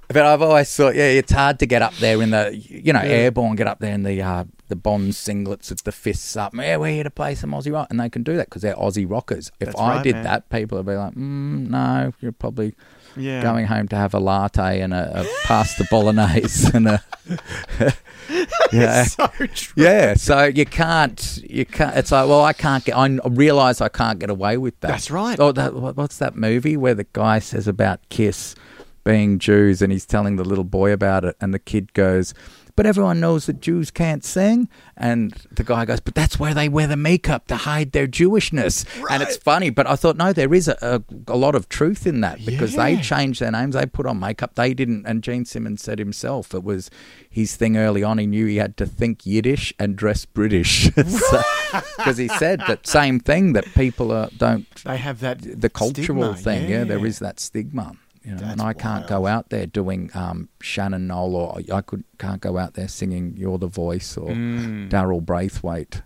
but 0.07 0.25
I've 0.25 0.41
always 0.41 0.75
thought, 0.75 0.95
yeah, 0.95 1.03
it's 1.03 1.31
hard 1.31 1.59
to 1.59 1.65
get 1.65 1.81
up 1.81 1.93
there 1.95 2.21
in 2.21 2.31
the, 2.31 2.55
you 2.55 2.93
know, 2.93 2.99
airborne, 3.01 3.55
get 3.55 3.67
up 3.67 3.79
there 3.79 3.93
in 3.93 4.03
the 4.03 4.21
uh, 4.21 4.43
the 4.69 4.75
Bond 4.75 5.11
singlets 5.11 5.69
with 5.69 5.83
the 5.83 5.91
fists 5.91 6.35
up. 6.37 6.55
Yeah, 6.55 6.77
we're 6.77 6.93
here 6.93 7.03
to 7.03 7.09
play 7.09 7.35
some 7.35 7.51
Aussie 7.51 7.73
rock, 7.73 7.87
and 7.89 7.99
they 7.99 8.09
can 8.09 8.23
do 8.23 8.37
that 8.37 8.47
because 8.47 8.61
they're 8.61 8.75
Aussie 8.75 9.09
rockers. 9.09 9.51
If 9.59 9.67
That's 9.67 9.79
I 9.79 9.95
right, 9.95 10.03
did 10.03 10.15
man. 10.15 10.23
that, 10.23 10.49
people 10.49 10.77
would 10.77 10.87
be 10.87 10.95
like, 10.95 11.13
mm, 11.13 11.69
"No, 11.69 12.13
you're 12.21 12.31
probably." 12.31 12.73
Yeah. 13.17 13.41
Going 13.41 13.65
home 13.65 13.87
to 13.87 13.95
have 13.95 14.13
a 14.13 14.19
latte 14.19 14.81
and 14.81 14.93
a, 14.93 15.21
a 15.21 15.25
pasta 15.43 15.85
bolognese 15.89 16.69
and 16.75 16.87
a 16.87 17.03
yeah, 18.71 19.03
so 19.03 19.29
yeah, 19.75 20.13
so 20.13 20.45
you 20.45 20.65
can't, 20.65 21.41
you 21.47 21.65
can't. 21.65 21.97
It's 21.97 22.11
like, 22.11 22.27
well, 22.27 22.43
I 22.43 22.53
can't 22.53 22.83
get. 22.85 22.95
I 22.95 23.07
realize 23.27 23.81
I 23.81 23.89
can't 23.89 24.19
get 24.19 24.29
away 24.29 24.57
with 24.57 24.79
that. 24.81 24.89
That's 24.89 25.11
right. 25.11 25.39
Oh, 25.39 25.51
that, 25.51 25.73
what's 25.73 26.17
that 26.17 26.35
movie 26.35 26.77
where 26.77 26.93
the 26.93 27.07
guy 27.13 27.39
says 27.39 27.67
about 27.67 28.07
Kiss 28.09 28.55
being 29.03 29.39
Jews 29.39 29.81
and 29.81 29.91
he's 29.91 30.05
telling 30.05 30.35
the 30.35 30.43
little 30.43 30.63
boy 30.63 30.91
about 30.91 31.25
it, 31.25 31.35
and 31.41 31.53
the 31.53 31.59
kid 31.59 31.93
goes, 31.93 32.33
"But 32.79 32.85
everyone 32.85 33.19
knows 33.19 33.45
that 33.47 33.59
Jews 33.59 33.91
can't 33.91 34.23
sing," 34.23 34.69
and 34.95 35.33
the 35.51 35.65
guy 35.65 35.83
goes, 35.83 35.99
"But 35.99 36.15
that's 36.15 36.39
where 36.39 36.53
they 36.53 36.69
wear 36.69 36.87
the 36.87 36.95
makeup 37.11 37.47
to 37.47 37.57
hide 37.57 37.91
their 37.91 38.07
Jewishness." 38.07 38.85
Right. 39.03 39.11
And 39.11 39.23
it's 39.23 39.35
funny, 39.35 39.69
but 39.69 39.85
I 39.85 39.95
thought, 39.97 40.15
no, 40.15 40.31
there 40.31 40.53
is 40.53 40.69
a, 40.69 40.77
a, 40.81 41.33
a 41.33 41.35
lot 41.45 41.55
of 41.55 41.67
truth 41.67 42.07
in 42.07 42.21
that 42.21 42.37
because 42.45 42.75
they 42.75 42.93
Yeah. 42.93 43.01
changed 43.01 43.41
their 43.41 43.51
names, 43.51 43.75
they 43.75 43.85
put 43.85 44.05
on 44.05 44.17
makeup, 44.19 44.55
they 44.55 44.73
didn't. 44.73 45.05
And 45.05 45.21
Gene 45.21 45.43
Simmons 45.43 45.81
said 45.83 45.99
himself, 45.99 46.53
it 46.55 46.63
was 46.63 46.89
his 47.29 47.55
thing 47.57 47.75
early 47.75 48.01
on. 48.03 48.17
He 48.17 48.25
knew 48.27 48.45
he 48.45 48.57
had 48.57 48.77
to 48.77 48.85
think 48.85 49.25
Yiddish 49.25 49.73
and 49.77 49.95
dress 49.97 50.23
British 50.25 50.89
because 50.95 52.17
he 52.17 52.27
said 52.29 52.61
that 52.67 52.87
same 52.87 53.19
thing 53.19 53.53
that 53.53 53.65
people 53.75 54.11
are, 54.11 54.29
don't 54.37 54.65
They 54.85 54.97
have 54.97 55.19
that 55.19 55.39
the 55.61 55.69
cultural 55.69 56.33
stigma, 56.33 56.35
thing. 56.37 56.69
Yeah. 56.69 56.83
there 56.85 57.05
is 57.05 57.19
that 57.19 57.39
stigma. 57.41 57.93
You 58.23 58.31
know, 58.31 58.37
and 58.41 58.59
That's 58.59 58.61
I 58.61 58.73
can't 58.73 59.07
go 59.07 59.27
out 59.27 59.49
there 59.49 59.65
doing 59.65 60.11
um, 60.13 60.49
Shannon 60.61 61.07
Noll, 61.07 61.35
or 61.35 61.61
I 61.73 61.81
could 61.81 62.03
can't 62.17 62.41
go 62.41 62.57
out 62.57 62.73
there 62.73 62.87
singing 62.87 63.35
"You're 63.37 63.57
the 63.57 63.67
Voice" 63.67 64.17
or 64.17 64.29
Mm. 64.31 64.89
Daryl 64.89 65.25
Braithwaite. 65.25 66.01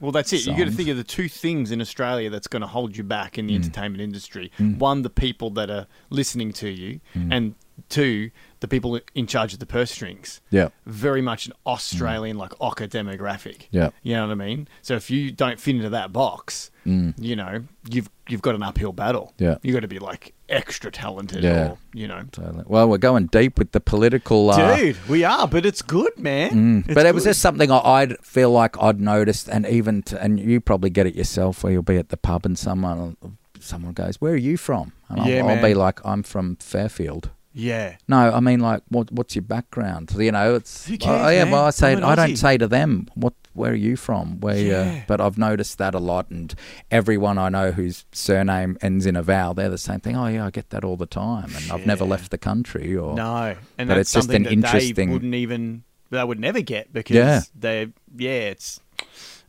Well, 0.00 0.12
that's 0.12 0.32
it. 0.32 0.46
You've 0.46 0.56
got 0.56 0.64
to 0.64 0.70
think 0.70 0.88
of 0.88 0.96
the 0.96 1.04
two 1.04 1.28
things 1.28 1.70
in 1.70 1.80
Australia 1.82 2.30
that's 2.30 2.46
going 2.46 2.62
to 2.62 2.66
hold 2.66 2.96
you 2.96 3.04
back 3.04 3.36
in 3.36 3.46
the 3.46 3.54
entertainment 3.54 4.00
industry. 4.00 4.50
Mm. 4.58 4.78
One, 4.78 5.02
the 5.02 5.10
people 5.10 5.50
that 5.50 5.68
are 5.68 5.86
listening 6.08 6.52
to 6.54 6.70
you, 6.70 7.00
and 7.14 7.54
two, 7.88 8.30
the 8.60 8.68
people 8.68 9.00
in 9.14 9.26
charge 9.26 9.52
of 9.54 9.58
the 9.58 9.66
purse 9.66 9.90
strings. 9.90 10.40
Yeah, 10.50 10.68
Very 10.86 11.22
much 11.22 11.46
an 11.46 11.52
Australian, 11.66 12.36
like 12.36 12.50
Ocker 12.60 12.88
demographic. 12.88 13.66
Yeah. 13.70 13.90
you 14.02 14.14
know 14.14 14.26
what 14.26 14.32
I 14.32 14.34
mean. 14.34 14.68
So 14.82 14.94
if 14.96 15.10
you 15.10 15.30
don't 15.30 15.58
fit 15.58 15.76
into 15.76 15.88
that 15.90 16.12
box, 16.12 16.70
you 16.84 17.36
know 17.36 17.62
you've 17.88 18.10
you've 18.28 18.42
got 18.42 18.54
an 18.56 18.62
uphill 18.62 18.92
battle. 18.92 19.32
Mm. 19.38 19.44
Yeah. 19.46 19.54
You've 19.62 19.74
got 19.74 19.80
to 19.80 19.88
be 19.88 19.98
like 20.00 20.34
extra 20.48 20.90
talented, 20.90 21.44
Yeah. 21.44 21.68
or 21.70 21.78
you 21.94 22.08
know. 22.08 22.22
totally. 22.32 22.64
Well, 22.66 22.88
we're 22.88 22.98
going 22.98 23.26
deep 23.26 23.58
with 23.58 23.70
the 23.72 23.80
political. 23.80 24.50
Uh, 24.50 24.76
Dude, 24.76 24.96
we 25.08 25.22
are, 25.24 25.46
but 25.46 25.64
it's 25.64 25.82
good, 25.82 26.18
man. 26.18 26.50
Mm. 26.50 26.84
It's 26.86 26.94
but 26.94 27.06
it 27.06 27.14
was 27.14 27.24
just 27.24 27.40
something 27.40 27.70
I, 27.70 27.78
I'd 27.78 28.18
feel 28.24 28.50
like 28.50 28.80
I'd 28.82 29.00
noticed, 29.00 29.48
and 29.48 29.64
even 29.66 30.02
to, 30.04 30.20
and 30.20 30.40
you 30.40 30.60
probably 30.60 30.90
get 30.90 31.06
it 31.06 31.14
yourself, 31.14 31.62
where 31.62 31.72
you'll 31.72 31.82
be 31.82 31.96
at 31.96 32.08
the 32.08 32.16
pub 32.16 32.44
and 32.44 32.58
someone 32.58 33.16
someone 33.60 33.92
goes, 33.92 34.20
"Where 34.20 34.32
are 34.32 34.36
you 34.36 34.56
from?" 34.56 34.92
And 35.08 35.20
I'll, 35.20 35.28
Yeah, 35.28 35.44
I'll 35.46 35.62
be 35.62 35.74
like, 35.74 36.00
"I'm 36.04 36.22
from 36.24 36.56
Fairfield." 36.56 37.30
Yeah. 37.52 37.96
No, 38.08 38.32
I 38.32 38.40
mean 38.40 38.60
like, 38.60 38.82
what 38.88 39.10
what's 39.12 39.34
your 39.34 39.42
background? 39.42 40.12
You 40.16 40.32
know, 40.32 40.54
it's 40.56 40.86
Who 40.86 40.96
cares, 40.98 41.20
oh, 41.24 41.28
yeah. 41.28 41.44
man? 41.44 41.52
Well, 41.52 41.64
I 41.66 41.70
say 41.70 41.94
I 41.94 42.14
don't 42.14 42.36
say 42.36 42.58
to 42.58 42.68
them, 42.68 43.08
"What? 43.14 43.34
Where 43.52 43.72
are 43.72 43.74
you 43.74 43.96
from?" 43.96 44.40
Where? 44.40 44.56
you 44.56 44.68
Yeah. 44.70 45.02
but 45.08 45.20
I've 45.20 45.36
noticed 45.36 45.78
that 45.78 45.94
a 45.94 45.98
lot, 45.98 46.30
and 46.30 46.54
everyone 46.90 47.38
I 47.38 47.48
know 47.48 47.72
whose 47.72 48.04
surname 48.12 48.78
ends 48.80 49.06
in 49.06 49.16
a 49.16 49.22
vowel, 49.22 49.54
they're 49.54 49.68
the 49.68 49.78
same 49.78 50.00
thing. 50.00 50.16
Oh 50.16 50.26
yeah, 50.28 50.46
I 50.46 50.50
get 50.50 50.70
that 50.70 50.84
all 50.84 50.96
the 50.96 51.06
time, 51.06 51.50
and 51.56 51.70
I've 51.72 51.86
never 51.86 52.04
left 52.04 52.30
the 52.30 52.38
country. 52.38 52.96
Or 52.96 53.14
No, 53.16 53.56
and 53.78 53.88
But 53.88 53.94
that's 53.96 54.00
it's 54.00 54.12
just 54.12 54.26
something 54.28 54.36
an 54.36 54.42
that 54.42 54.50
they 54.72 54.78
interesting- 54.78 55.10
wouldn't 55.10 55.34
even 55.34 55.82
they 56.10 56.22
would 56.24 56.40
never 56.40 56.60
get 56.60 56.92
because 56.92 57.16
Yeah. 57.16 57.40
they 57.58 57.88
yeah 58.16 58.50
it's 58.54 58.80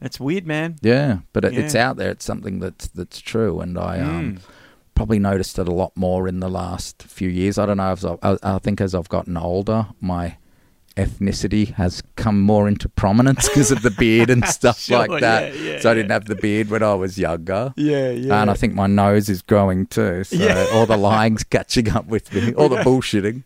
it's 0.01 0.19
weird, 0.19 0.47
man. 0.47 0.77
Yeah, 0.81 1.19
but 1.33 1.45
it, 1.45 1.53
it's 1.55 1.75
out 1.75 1.97
there. 1.97 2.09
It's 2.09 2.25
something 2.25 2.59
that's 2.59 2.87
that's 2.87 3.19
true, 3.19 3.59
and 3.61 3.77
I 3.77 3.99
um, 3.99 4.37
Mm. 4.37 4.39
Probably 4.95 5.19
noticed 5.19 5.57
it 5.59 5.67
a 5.67 5.71
lot 5.73 5.95
more 5.95 6.27
in 6.27 6.39
the 6.39 6.49
last 6.49 7.03
few 7.03 7.29
years. 7.29 7.57
I 7.57 7.65
don't 7.65 7.77
know. 7.77 7.91
As 7.91 8.05
I, 8.05 8.37
I, 8.43 8.59
think 8.59 8.81
as 8.81 8.93
I've 8.93 9.09
gotten 9.09 9.37
older, 9.37 9.87
my 9.99 10.37
ethnicity 10.97 11.73
has 11.75 12.03
come 12.17 12.41
more 12.41 12.67
into 12.67 12.89
prominence 12.89 13.47
because 13.47 13.71
of 13.71 13.81
the 13.81 13.91
beard 13.97 14.29
and 14.29 14.45
stuff 14.45 14.79
Sure, 14.79 15.07
like 15.07 15.21
that. 15.21 15.55
yeah, 15.55 15.71
yeah, 15.73 15.79
so 15.79 15.91
I 15.91 15.93
didn't 15.93 16.11
have 16.11 16.25
the 16.25 16.35
beard 16.35 16.69
when 16.69 16.83
I 16.83 16.93
was 16.95 17.17
younger. 17.17 17.73
Yeah, 17.77 18.09
yeah. 18.11 18.41
And 18.41 18.51
I 18.51 18.53
think 18.55 18.73
my 18.75 18.87
nose 18.87 19.29
is 19.29 19.41
growing 19.41 19.85
too. 19.87 20.23
So 20.25 20.35
Yeah. 20.35 20.67
all 20.73 20.85
the 20.85 20.97
lying's 20.97 21.43
catching 21.45 21.89
up 21.89 22.07
with 22.07 22.33
me. 22.33 22.53
All 22.53 22.67
the 22.69 22.77
bullshitting. 22.77 23.43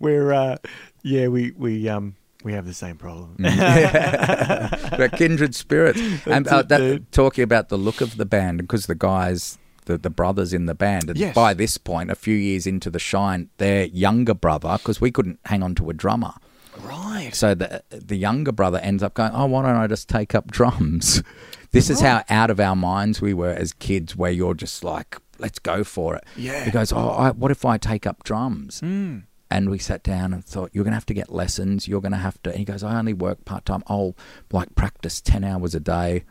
we're 0.00 0.32
uh, 0.32 0.56
yeah 1.02 1.28
we 1.28 1.50
we 1.52 1.88
um 1.88 2.14
We 2.44 2.52
have 2.54 2.66
the 2.66 2.74
same 2.74 2.96
problem. 2.96 3.36
We're 3.38 5.08
kindred 5.12 5.54
spirits. 5.54 6.00
and 6.26 6.46
uh, 6.48 6.62
that, 6.62 7.12
talking 7.12 7.44
about 7.44 7.68
the 7.68 7.76
look 7.78 8.00
of 8.00 8.16
the 8.16 8.24
band, 8.24 8.58
because 8.58 8.86
the 8.86 8.94
guys, 8.96 9.58
the, 9.86 9.98
the 9.98 10.10
brothers 10.10 10.52
in 10.52 10.66
the 10.66 10.74
band, 10.74 11.08
and 11.10 11.18
Yes. 11.18 11.34
by 11.34 11.54
this 11.54 11.78
point, 11.78 12.10
a 12.10 12.14
few 12.14 12.34
years 12.36 12.66
into 12.66 12.90
the 12.90 12.98
shine, 12.98 13.48
their 13.58 13.84
younger 13.86 14.34
brother, 14.34 14.76
because 14.78 15.00
we 15.00 15.10
couldn't 15.10 15.38
hang 15.46 15.62
on 15.62 15.74
to 15.76 15.90
a 15.90 15.92
drummer. 15.94 16.34
Right. 16.80 17.30
So 17.34 17.54
the 17.54 17.82
the 17.90 18.16
younger 18.16 18.52
brother 18.52 18.78
ends 18.78 19.02
up 19.02 19.14
going, 19.14 19.32
"Oh, 19.34 19.46
why 19.46 19.62
don't 19.62 19.76
I 19.76 19.86
just 19.86 20.08
take 20.08 20.34
up 20.34 20.50
drums?" 20.50 21.22
This 21.72 21.88
is 21.88 22.00
how 22.00 22.22
out 22.28 22.50
of 22.50 22.60
our 22.60 22.76
minds 22.76 23.22
we 23.22 23.32
were 23.32 23.48
as 23.54 23.72
kids, 23.72 24.14
where 24.14 24.30
you're 24.30 24.52
just 24.54 24.84
like, 24.84 25.16
"Let's 25.38 25.58
go 25.58 25.84
for 25.84 26.14
it." 26.16 26.24
Yeah. 26.36 26.64
He 26.66 26.70
goes, 26.70 26.92
"Oh, 26.92 27.08
I, 27.10 27.30
what 27.30 27.50
if 27.50 27.64
I 27.64 27.78
take 27.78 28.06
up 28.06 28.24
drums?" 28.24 28.82
Mm. 28.82 29.22
And 29.50 29.70
we 29.70 29.78
sat 29.78 30.02
down 30.02 30.34
and 30.34 30.44
thought, 30.44 30.68
"You're 30.74 30.84
going 30.84 30.92
to 30.92 30.96
have 30.96 31.06
to 31.06 31.14
get 31.14 31.32
lessons. 31.32 31.88
You're 31.88 32.02
going 32.02 32.12
to 32.12 32.18
have 32.18 32.42
to." 32.42 32.50
And 32.50 32.58
he 32.58 32.64
goes, 32.66 32.82
"I 32.82 32.98
only 32.98 33.14
work 33.14 33.46
part 33.46 33.64
time. 33.64 33.82
I'll 33.86 34.14
like 34.52 34.74
practice 34.74 35.20
ten 35.22 35.44
hours 35.44 35.74
a 35.74 35.80
day." 35.80 36.24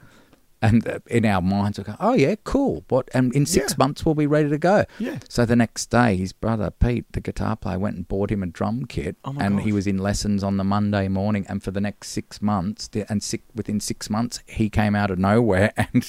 And 0.63 0.87
uh, 0.87 0.99
in 1.07 1.25
our 1.25 1.41
minds, 1.41 1.77
we 1.79 1.83
go, 1.83 1.95
"Oh 1.99 2.13
yeah, 2.13 2.35
cool. 2.43 2.83
What? 2.89 3.09
And 3.13 3.33
in 3.35 3.45
six 3.47 3.71
Yeah. 3.71 3.75
months, 3.79 4.05
we'll 4.05 4.13
be 4.15 4.27
ready 4.27 4.47
to 4.49 4.57
go." 4.59 4.85
Yeah. 4.99 5.17
So 5.27 5.45
the 5.45 5.55
next 5.55 5.89
day, 5.89 6.15
his 6.15 6.33
brother 6.33 6.69
Pete, 6.69 7.05
the 7.13 7.19
guitar 7.21 7.55
player, 7.55 7.79
went 7.79 7.95
and 7.95 8.07
bought 8.07 8.31
him 8.31 8.43
a 8.43 8.45
drum 8.45 8.85
kit, 8.85 9.15
Oh 9.25 9.35
and 9.39 9.55
gosh. 9.57 9.65
he 9.65 9.73
was 9.73 9.87
in 9.87 9.97
lessons 9.97 10.43
on 10.43 10.57
the 10.57 10.63
Monday 10.63 11.07
morning. 11.07 11.45
And 11.49 11.63
for 11.63 11.71
the 11.71 11.81
next 11.81 12.09
six 12.09 12.41
months, 12.41 12.89
and 13.09 13.23
six, 13.23 13.43
within 13.55 13.79
six 13.79 14.09
months, 14.09 14.39
he 14.45 14.69
came 14.69 14.93
out 14.95 15.09
of 15.09 15.17
nowhere 15.17 15.73
and 15.77 16.05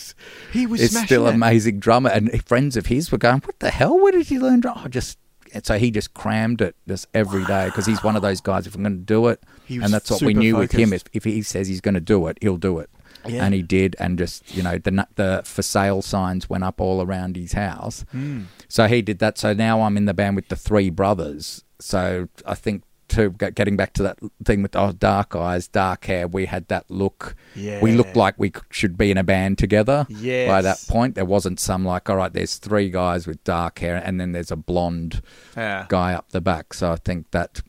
He 0.52 0.66
was 0.66 0.94
still 0.96 1.26
it. 1.28 1.34
amazing 1.34 1.78
drummer. 1.80 2.10
And 2.10 2.44
friends 2.46 2.76
of 2.76 2.86
his 2.86 3.10
were 3.10 3.18
going, 3.18 3.40
"What 3.40 3.58
the 3.60 3.70
hell? 3.70 3.98
Where 3.98 4.12
did 4.12 4.30
you 4.30 4.40
learn 4.40 4.60
drum?" 4.60 4.78
Oh, 4.84 4.88
just 4.88 5.18
and 5.54 5.64
so 5.66 5.78
he 5.78 5.90
just 5.90 6.14
crammed 6.14 6.60
it 6.62 6.74
just 6.88 7.06
every 7.14 7.44
day 7.44 7.66
because 7.66 7.84
he's 7.86 8.02
one 8.02 8.16
of 8.16 8.22
those 8.22 8.40
guys. 8.40 8.66
If 8.66 8.74
I'm 8.74 8.82
going 8.82 8.98
to 8.98 9.02
do 9.04 9.28
it, 9.28 9.42
and 9.68 9.92
that's 9.92 10.10
what 10.10 10.22
we 10.22 10.34
knew 10.34 10.56
with 10.56 10.72
him. 10.72 10.92
If 10.92 11.04
if 11.14 11.24
he 11.24 11.40
says 11.42 11.68
he's 11.68 11.80
going 11.80 11.94
to 11.94 12.00
do 12.00 12.26
it, 12.26 12.36
he'll 12.42 12.56
do 12.58 12.78
it. 12.78 12.90
Yeah. 13.26 13.44
And 13.44 13.54
he 13.54 13.62
did, 13.62 13.96
and 13.98 14.18
just 14.18 14.54
you 14.54 14.62
know 14.62 14.78
the 14.78 15.06
the 15.16 15.42
for 15.44 15.62
sale 15.62 16.02
signs 16.02 16.48
went 16.50 16.64
up 16.64 16.80
all 16.80 17.02
around 17.02 17.36
his 17.36 17.52
house. 17.52 18.04
Hmm. 18.12 18.42
So 18.68 18.86
he 18.86 19.02
did 19.02 19.18
that. 19.20 19.38
So 19.38 19.52
now 19.52 19.82
I'm 19.82 19.96
in 19.96 20.06
the 20.06 20.14
band 20.14 20.36
with 20.36 20.48
the 20.48 20.56
three 20.56 20.90
brothers. 20.90 21.64
So 21.78 22.28
I 22.46 22.54
think 22.54 22.84
to 23.08 23.28
getting 23.30 23.76
back 23.76 23.92
to 23.92 24.02
that 24.02 24.18
thing 24.44 24.62
with 24.62 24.74
oh, 24.74 24.92
dark 24.92 25.36
eyes, 25.36 25.68
dark 25.68 26.06
hair, 26.06 26.26
we 26.26 26.46
had 26.46 26.66
that 26.68 26.90
look. 26.90 27.34
Yeah. 27.54 27.80
We 27.82 27.92
looked 27.92 28.16
like 28.16 28.36
we 28.38 28.52
should 28.70 28.96
be 28.96 29.10
in 29.10 29.18
a 29.18 29.22
band 29.24 29.58
together. 29.58 30.06
By 30.48 30.62
that 30.62 30.82
point, 30.88 31.14
there 31.14 31.26
wasn't 31.26 31.60
some 31.60 31.84
like, 31.84 32.08
all 32.08 32.16
right, 32.16 32.32
there's 32.32 32.56
three 32.56 32.88
guys 32.88 33.26
with 33.26 33.44
dark 33.44 33.80
hair, 33.80 33.96
and 34.02 34.18
then 34.18 34.32
there's 34.32 34.50
a 34.50 34.56
blonde 34.56 35.20
Yeah. 35.56 35.84
guy 35.88 36.14
up 36.14 36.30
the 36.30 36.40
back. 36.40 36.72
So 36.74 36.92
I 36.92 36.96
think 36.96 37.30
that. 37.32 37.60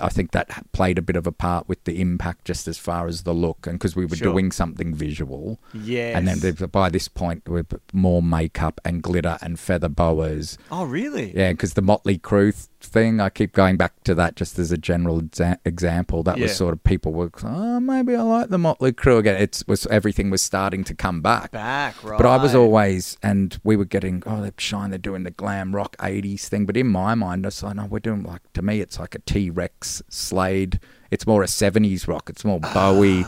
I 0.00 0.08
think 0.08 0.30
that 0.32 0.70
played 0.72 0.98
a 0.98 1.02
bit 1.02 1.16
of 1.16 1.26
a 1.26 1.32
part 1.32 1.68
with 1.68 1.82
the 1.84 2.00
impact, 2.00 2.44
just 2.44 2.66
as 2.68 2.78
far 2.78 3.06
as 3.06 3.22
the 3.22 3.34
look, 3.34 3.66
and 3.66 3.78
because 3.78 3.94
we 3.94 4.06
were 4.06 4.16
Sure. 4.16 4.32
doing 4.32 4.50
something 4.52 4.94
visual. 4.94 5.58
Yes. 5.74 6.16
And 6.16 6.26
then 6.26 6.68
by 6.70 6.88
this 6.88 7.08
point, 7.08 7.48
with 7.48 7.74
more 7.92 8.22
makeup 8.22 8.80
and 8.84 9.02
glitter 9.02 9.38
and 9.42 9.58
feather 9.58 9.88
boas. 9.88 10.56
Oh, 10.70 10.84
really? 10.84 11.36
Yeah, 11.36 11.52
because 11.52 11.74
the 11.74 11.82
Motley 11.82 12.18
Crue 12.18 12.52
th- 12.52 12.68
thing, 12.82 13.20
I 13.20 13.28
keep 13.30 13.52
going 13.52 13.76
back 13.76 14.02
to 14.04 14.14
that 14.16 14.36
just 14.36 14.58
as 14.58 14.72
a 14.72 14.76
general 14.78 15.20
exa- 15.22 15.58
example. 15.64 16.22
That 16.22 16.38
Yeah. 16.38 16.44
was 16.44 16.56
sort 16.56 16.72
of 16.74 16.82
people 16.84 17.12
were, 17.12 17.30
oh, 17.44 17.80
maybe 17.80 18.14
I 18.14 18.22
like 18.22 18.48
the 18.50 18.58
Motley 18.58 18.92
Crue 18.92 19.18
again. 19.18 19.40
It's 19.40 19.66
was 19.66 19.86
everything 19.86 20.30
was 20.30 20.42
starting 20.42 20.84
to 20.84 20.94
come 20.94 21.20
back. 21.20 21.52
Back, 21.52 22.02
right. 22.04 22.16
But 22.18 22.26
I 22.26 22.36
was 22.36 22.54
always, 22.54 23.16
and 23.22 23.58
we 23.64 23.76
were 23.76 23.84
getting, 23.84 24.22
oh, 24.26 24.42
they're 24.42 24.52
shine, 24.58 24.90
they're 24.90 24.98
doing 24.98 25.22
the 25.24 25.30
glam 25.30 25.74
rock 25.74 25.96
80s 25.98 26.48
thing. 26.48 26.66
But 26.66 26.76
in 26.76 26.88
my 26.88 27.14
mind, 27.14 27.44
I 27.44 27.48
was 27.48 27.62
like, 27.62 27.76
no, 27.76 27.86
we're 27.86 27.98
doing 28.00 28.22
like, 28.22 28.42
to 28.54 28.62
me, 28.62 28.80
it's 28.80 28.98
like 28.98 29.14
a 29.14 29.20
T 29.20 29.50
Rex 29.50 30.02
Slade. 30.08 30.80
It's 31.10 31.26
more 31.26 31.42
a 31.42 31.46
70s 31.46 32.08
rock. 32.08 32.28
It's 32.30 32.44
more 32.44 32.60
Bowie. 32.60 33.24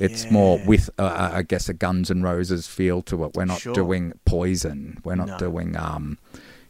It's 0.00 0.28
more 0.28 0.58
Ah, 0.60 0.66
with, 0.66 0.90
uh, 0.98 1.30
I 1.34 1.42
guess, 1.42 1.68
a 1.68 1.72
Guns 1.72 2.10
and 2.10 2.24
Roses 2.24 2.66
feel 2.66 3.00
to 3.02 3.24
it. 3.24 3.34
We're 3.34 3.44
not 3.44 3.60
Sure. 3.60 3.72
doing 3.74 4.12
Poison. 4.24 4.98
We're 5.04 5.14
not 5.14 5.28
No. 5.28 5.38
doing, 5.38 5.76
um, 5.76 6.18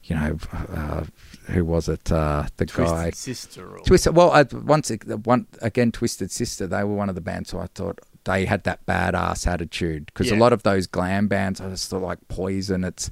you 0.04 0.14
know, 0.14 0.36
uh, 0.74 1.04
who 1.50 1.64
was 1.64 1.88
it? 1.88 2.10
Uh, 2.10 2.44
the 2.56 2.66
guy. 2.66 3.10
Twisted 3.10 3.16
Sister. 3.16 3.76
Or... 3.76 3.78
Twisted. 3.80 4.16
Well, 4.16 4.30
I, 4.32 4.42
once 4.52 4.90
one 5.24 5.46
again, 5.60 5.92
Twisted 5.92 6.30
Sister. 6.30 6.66
They 6.66 6.84
were 6.84 6.94
one 6.94 7.08
of 7.08 7.14
the 7.14 7.20
bands, 7.20 7.50
so 7.50 7.58
I 7.58 7.66
thought 7.74 8.00
they 8.24 8.46
had 8.46 8.64
that 8.64 8.84
badass 8.86 9.46
attitude 9.46 10.06
because 10.06 10.30
Yeah. 10.30 10.36
a 10.36 10.38
lot 10.38 10.52
of 10.52 10.62
those 10.62 10.86
glam 10.86 11.28
bands, 11.28 11.60
I 11.60 11.68
just 11.70 11.90
thought 11.90 12.02
like 12.02 12.18
Poison. 12.28 12.84
It's 12.84 13.10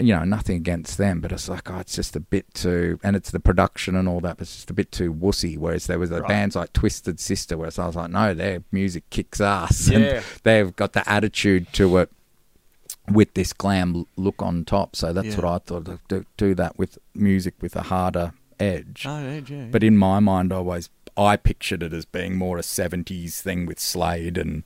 you 0.00 0.14
know 0.14 0.22
nothing 0.24 0.56
against 0.56 0.96
them, 0.96 1.20
but 1.20 1.32
it's 1.32 1.48
like 1.48 1.68
oh, 1.70 1.78
it's 1.78 1.96
just 1.96 2.14
a 2.14 2.20
bit 2.20 2.52
too, 2.54 3.00
and 3.02 3.16
it's 3.16 3.30
the 3.32 3.40
production 3.40 3.96
and 3.96 4.08
all 4.08 4.20
that, 4.20 4.36
but 4.36 4.42
it's 4.42 4.54
just 4.54 4.70
a 4.70 4.74
bit 4.74 4.92
too 4.92 5.12
wussy. 5.12 5.58
Whereas 5.58 5.86
there 5.88 5.98
was 5.98 6.10
the 6.10 6.20
Right. 6.20 6.28
bands 6.28 6.54
like 6.54 6.72
Twisted 6.72 7.18
Sister, 7.18 7.56
where 7.56 7.70
I 7.76 7.86
was 7.86 7.96
like, 7.96 8.10
no, 8.10 8.32
their 8.34 8.62
music 8.70 9.08
kicks 9.10 9.40
ass, 9.40 9.88
Yeah. 9.88 9.98
and 9.98 10.24
they've 10.44 10.76
got 10.76 10.92
the 10.92 11.08
attitude 11.08 11.72
to 11.72 11.98
it 11.98 12.10
with 13.12 13.34
this 13.34 13.52
glam 13.52 14.06
look 14.16 14.42
on 14.42 14.64
top. 14.64 14.96
So 14.96 15.12
that's 15.12 15.28
Yeah. 15.28 15.36
what 15.36 15.44
I 15.44 15.58
thought. 15.58 15.84
to 15.86 15.98
Do, 16.08 16.24
do 16.36 16.54
that 16.54 16.78
with 16.78 16.98
music 17.14 17.54
with 17.60 17.76
a 17.76 17.82
harder 17.82 18.32
edge. 18.60 19.04
Oh, 19.06 19.20
yeah, 19.22 19.40
yeah. 19.48 19.66
But 19.70 19.82
in 19.82 19.96
my 19.96 20.20
mind, 20.20 20.52
I 20.52 20.56
always 20.56 20.90
I 21.16 21.36
pictured 21.36 21.82
it 21.82 21.92
as 21.92 22.04
being 22.04 22.36
more 22.36 22.58
a 22.58 22.62
'70s 22.62 23.40
thing 23.40 23.66
with 23.66 23.80
Slade 23.80 24.38
and 24.38 24.62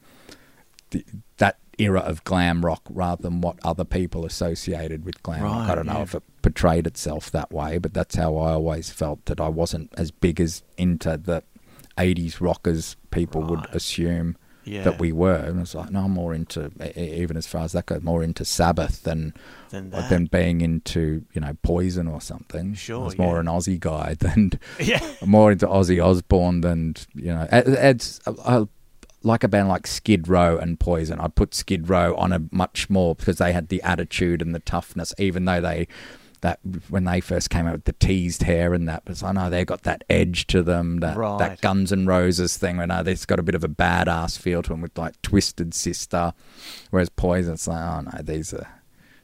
the, 0.91 1.05
that 1.39 1.57
era 1.79 2.01
of 2.01 2.23
glam 2.25 2.65
rock, 2.65 2.83
rather 2.91 3.23
than 3.23 3.41
what 3.41 3.59
other 3.65 3.85
people 3.85 4.27
associated 4.27 5.05
with 5.07 5.23
glam 5.23 5.43
rock. 5.43 5.71
I 5.71 5.75
don't 5.75 5.87
know 5.87 6.03
if 6.03 6.15
it 6.15 6.23
portrayed 6.43 6.87
itself 6.87 7.31
that 7.31 7.51
way, 7.51 7.79
but 7.79 7.95
that's 7.95 8.17
how 8.17 8.37
I 8.37 8.53
always 8.53 8.91
felt 8.91 9.25
that 9.25 9.41
I 9.41 9.49
wasn't 9.49 9.91
as 9.97 10.11
big 10.11 10.39
as 10.41 10.63
into 10.77 11.17
the 11.17 11.43
'80s 11.97 12.41
rock 12.41 12.67
as 12.67 12.97
people 13.11 13.43
would 13.43 13.65
assume 13.73 14.37
yeah. 14.65 14.83
that 14.85 14.99
we 14.99 15.13
were. 15.13 15.35
And 15.37 15.61
it's 15.61 15.75
like, 15.75 15.91
no, 15.91 16.01
I'm 16.05 16.11
more 16.13 16.35
into 16.35 16.71
even 16.97 17.37
as 17.37 17.47
far 17.47 17.63
as 17.65 17.73
that 17.73 17.87
goes, 17.87 18.03
more 18.03 18.23
into 18.23 18.45
Sabbath 18.45 19.03
than 19.03 19.35
Than 19.71 19.93
uh, 19.93 20.01
that. 20.03 20.11
than 20.11 20.27
being 20.27 20.61
into 20.61 21.25
you 21.33 21.41
know 21.41 21.57
Poison 21.63 22.07
or 22.09 22.21
something. 22.21 22.75
Sure, 22.75 23.01
I 23.03 23.05
was 23.05 23.19
more 23.19 23.35
yeah. 23.35 23.41
an 23.41 23.47
Aussie 23.47 23.81
guy 23.81 24.15
than 24.19 24.53
Yeah. 24.81 25.01
more 25.25 25.53
into 25.53 25.67
Ozzy 25.67 26.05
Osbourne 26.05 26.61
than 26.63 26.95
you 27.15 27.33
know. 27.35 27.47
it- 27.53 27.69
It's 27.69 28.21
I, 28.27 28.67
like 29.25 29.45
a 29.45 29.49
band 29.49 29.69
like 29.69 29.87
Skid 29.87 30.27
Row 30.27 30.57
and 30.59 30.81
Poison. 30.81 31.21
I 31.21 31.29
put 31.29 31.55
Skid 31.55 31.89
Row 31.89 32.17
on 32.17 32.33
a 32.33 32.43
much 32.51 32.91
more 32.91 33.15
because 33.15 33.39
they 33.39 33.53
had 33.53 33.69
the 33.69 33.81
attitude 33.83 34.43
and 34.43 34.53
the 34.55 34.59
toughness, 34.61 35.15
even 35.19 35.45
though 35.45 35.61
they. 35.61 35.87
That 36.43 36.59
when 36.89 37.05
they 37.05 37.21
first 37.21 37.51
came 37.51 37.67
out 37.67 37.73
with 37.73 37.85
the 37.85 37.93
teased 37.95 38.43
hair 38.43 38.75
and 38.75 38.89
that, 38.89 39.03
but 39.05 39.23
I 39.23 39.33
know 39.33 39.49
they 39.49 39.65
got 39.65 39.83
that 39.85 40.03
edge 40.11 40.47
to 40.49 40.63
them, 40.63 40.99
that 40.99 41.17
Right. 41.17 41.39
that 41.39 41.61
Guns 41.61 41.93
and 41.93 42.07
Roses 42.07 42.57
thing. 42.57 42.79
I 42.81 42.85
know 42.87 43.03
they've 43.03 43.27
got 43.27 43.39
a 43.39 43.43
bit 43.45 43.55
of 43.55 43.63
a 43.63 43.69
badass 43.69 44.37
feel 44.39 44.61
to 44.65 44.69
them 44.71 44.81
with 44.81 44.99
like 44.99 45.21
Twisted 45.23 45.73
Sister, 45.73 46.33
whereas 46.91 47.09
Poison, 47.11 47.55
it's 47.55 47.69
like, 47.69 47.81
oh 47.81 48.01
no, 48.01 48.23
these 48.23 48.53
are 48.53 48.67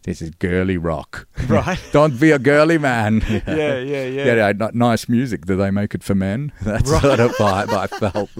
this 0.05 0.23
is 0.23 0.31
girly 0.31 0.79
rock, 0.79 1.27
Right. 1.49 1.79
Don't 1.93 2.19
be 2.21 2.31
a 2.31 2.39
girly 2.39 2.79
man. 2.79 3.21
Yeah, 3.29 3.43
yeah, 3.47 3.79
yeah. 3.81 4.25
Yeah, 4.25 4.35
yeah, 4.35 4.47
n- 4.67 4.71
nice 4.75 5.09
music. 5.09 5.45
Do 5.45 5.57
they 5.57 5.73
make 5.73 5.95
it 5.97 6.05
for 6.05 6.15
men? 6.15 6.53
That's 6.63 6.89
sort 6.89 7.19
of 7.21 7.33
vibe 7.33 7.71
I 7.71 7.87
felt. 7.89 8.31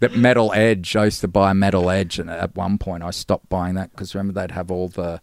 That 0.00 0.16
Metal 0.16 0.50
Edge, 0.54 0.96
I 0.96 1.04
used 1.04 1.20
to 1.20 1.28
buy 1.28 1.52
Metal 1.52 1.88
Edge, 1.90 2.18
and 2.18 2.28
at 2.30 2.56
one 2.56 2.78
point 2.78 3.02
I 3.04 3.10
stopped 3.10 3.48
buying 3.48 3.74
that 3.76 3.92
because 3.92 4.14
remember 4.14 4.40
they'd 4.40 4.50
have 4.54 4.70
all 4.72 4.88
the. 4.88 5.20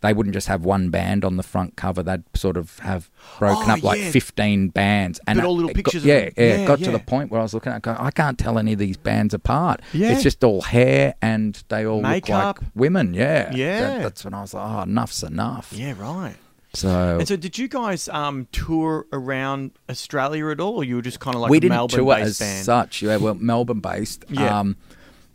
They 0.00 0.12
wouldn't 0.12 0.32
just 0.34 0.46
have 0.46 0.64
one 0.64 0.90
band 0.90 1.24
on 1.24 1.36
the 1.36 1.42
front 1.42 1.76
cover. 1.76 2.02
They'd 2.02 2.22
sort 2.34 2.56
of 2.56 2.78
have 2.80 3.10
broken 3.38 3.68
Oh, 3.70 3.74
up 3.74 3.82
like 3.82 4.00
yeah. 4.00 4.10
fifteen 4.10 4.68
bands, 4.68 5.18
and 5.26 5.38
But 5.38 5.44
all 5.46 5.52
it- 5.54 5.56
little 5.62 5.70
it 5.70 5.82
got- 5.82 5.94
of 5.94 6.04
yeah, 6.04 6.20
them. 6.20 6.32
yeah, 6.36 6.44
Yeah, 6.44 6.54
It 6.62 6.66
got 6.66 6.78
to 6.80 6.90
the 6.92 6.98
point 7.00 7.30
where 7.30 7.40
I 7.40 7.42
was 7.42 7.52
looking 7.54 7.72
at, 7.72 7.82
going, 7.82 7.96
I 7.98 8.10
can't 8.12 8.38
tell 8.38 8.58
any 8.58 8.72
of 8.74 8.78
these 8.78 8.96
bands 8.96 9.34
apart. 9.34 9.80
Yeah. 9.92 10.12
It's 10.12 10.22
just 10.22 10.44
all 10.44 10.60
hair, 10.62 11.14
and 11.20 11.60
they 11.68 11.84
all 11.86 12.00
Makeup. 12.00 12.28
look 12.58 12.62
like 12.62 12.70
women. 12.76 13.14
Yeah, 13.14 13.52
Yeah. 13.52 13.80
That- 13.80 14.02
that's 14.02 14.24
when 14.24 14.34
I 14.34 14.40
was 14.42 14.54
like, 14.54 14.64
oh, 14.68 14.82
enough's 14.82 15.22
enough. 15.22 15.72
Yeah, 15.74 15.94
right. 15.98 16.36
So 16.74 17.16
And 17.18 17.26
so, 17.26 17.34
did 17.36 17.56
you 17.58 17.66
guys 17.66 18.08
um, 18.10 18.46
tour 18.52 19.06
around 19.12 19.70
Australia 19.90 20.48
at 20.50 20.60
all, 20.60 20.76
or 20.76 20.84
you 20.84 20.96
were 20.96 21.02
just 21.02 21.18
kind 21.18 21.34
of 21.34 21.40
like 21.40 21.50
we 21.50 21.56
a 21.56 21.60
didn't 21.60 21.74
Melbourne 21.76 21.98
tour 21.98 22.14
based 22.14 22.28
as 22.28 22.38
band? 22.38 22.64
such. 22.66 23.02
Yeah, 23.02 23.16
well, 23.16 23.34
Melbourne 23.34 23.80
based. 23.80 24.24
Yeah. 24.28 24.60
Um, 24.60 24.76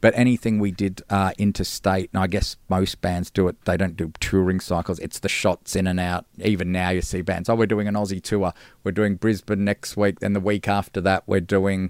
but 0.04 0.14
anything 0.18 0.60
we 0.60 0.70
did 0.70 1.02
uh, 1.10 1.32
interstate, 1.38 2.10
and 2.12 2.22
I 2.22 2.28
guess 2.28 2.58
most 2.68 3.00
bands 3.00 3.32
do 3.32 3.48
it. 3.48 3.56
They 3.64 3.78
don't 3.78 3.96
do 3.96 4.12
touring 4.20 4.60
cycles. 4.60 5.00
It's 5.00 5.20
the 5.20 5.30
shots 5.30 5.78
in 5.78 5.88
and 5.88 5.98
out. 5.98 6.26
Even 6.40 6.74
now, 6.74 6.90
you 6.90 7.02
see 7.02 7.22
bands. 7.22 7.48
Oh, 7.48 7.56
we're 7.56 7.68
doing 7.68 7.88
an 7.88 7.94
Aussie 7.94 8.22
tour. 8.22 8.52
We're 8.84 8.92
doing 8.92 9.16
Brisbane 9.16 9.64
next 9.64 9.96
week. 9.96 10.20
Then 10.20 10.34
the 10.34 10.42
week 10.42 10.68
after 10.68 11.00
that, 11.00 11.24
we're 11.26 11.40
doing 11.40 11.90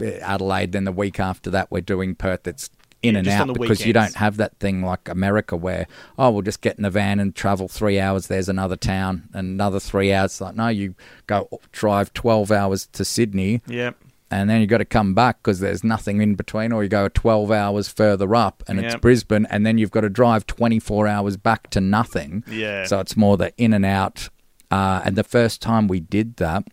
uh, 0.00 0.04
Adelaide. 0.20 0.70
Then 0.70 0.84
the 0.84 0.92
week 0.92 1.18
after 1.18 1.50
that, 1.50 1.68
we're 1.68 1.80
doing 1.80 2.14
Perth. 2.14 2.46
It's 2.46 2.70
in 3.02 3.14
Yeah, 3.14 3.18
and 3.18 3.28
out 3.28 3.46
the 3.48 3.54
because 3.54 3.84
you 3.84 3.92
don't 3.92 4.14
have 4.14 4.36
that 4.36 4.56
thing 4.60 4.82
like 4.82 5.08
America 5.08 5.56
where 5.56 5.88
oh 6.16 6.30
we'll 6.30 6.42
just 6.42 6.60
get 6.60 6.78
in 6.78 6.84
a 6.84 6.90
van 6.90 7.18
and 7.18 7.34
travel 7.34 7.66
three 7.66 7.98
hours. 7.98 8.28
There's 8.28 8.48
another 8.48 8.76
town, 8.76 9.28
another 9.32 9.80
three 9.80 10.12
hours. 10.12 10.40
Like 10.40 10.54
no, 10.54 10.68
you 10.68 10.94
go 11.26 11.48
drive 11.72 12.12
twelve 12.12 12.52
hours 12.52 12.86
to 12.92 13.04
Sydney 13.04 13.62
Yep. 13.66 13.96
And 14.30 14.48
then 14.48 14.60
you've 14.60 14.70
got 14.70 14.78
to 14.78 14.84
come 14.84 15.14
back 15.14 15.42
because 15.42 15.60
there's 15.60 15.82
nothing 15.82 16.20
in 16.20 16.34
between, 16.34 16.72
or 16.72 16.82
you 16.82 16.88
go 16.88 17.08
12 17.08 17.50
hours 17.50 17.88
further 17.88 18.34
up 18.34 18.62
and 18.66 18.78
it's 18.78 18.94
Brisbane, 18.96 19.46
and 19.50 19.64
then 19.64 19.78
you've 19.78 19.90
got 19.90 20.02
to 20.02 20.10
drive 20.10 20.46
24 20.46 21.06
hours 21.06 21.36
back 21.36 21.70
to 21.70 21.80
nothing. 21.80 22.44
Yeah. 22.46 22.84
So 22.84 23.00
it's 23.00 23.16
more 23.16 23.36
the 23.36 23.52
in 23.56 23.72
and 23.72 23.86
out. 23.86 24.28
Uh, 24.70 25.00
and 25.04 25.16
the 25.16 25.24
first 25.24 25.62
time 25.62 25.88
we 25.88 26.00
did 26.00 26.36
that, 26.36 26.64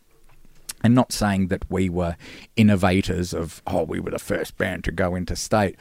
and 0.83 0.93
not 0.93 1.11
saying 1.11 1.47
that 1.47 1.69
we 1.69 1.89
were 1.89 2.15
innovators 2.55 3.33
of 3.33 3.63
oh 3.65 3.83
we 3.83 3.99
were 3.99 4.11
the 4.11 4.19
first 4.19 4.55
band 4.57 4.83
to 4.83 4.91
go 4.91 5.15
interstate 5.15 5.75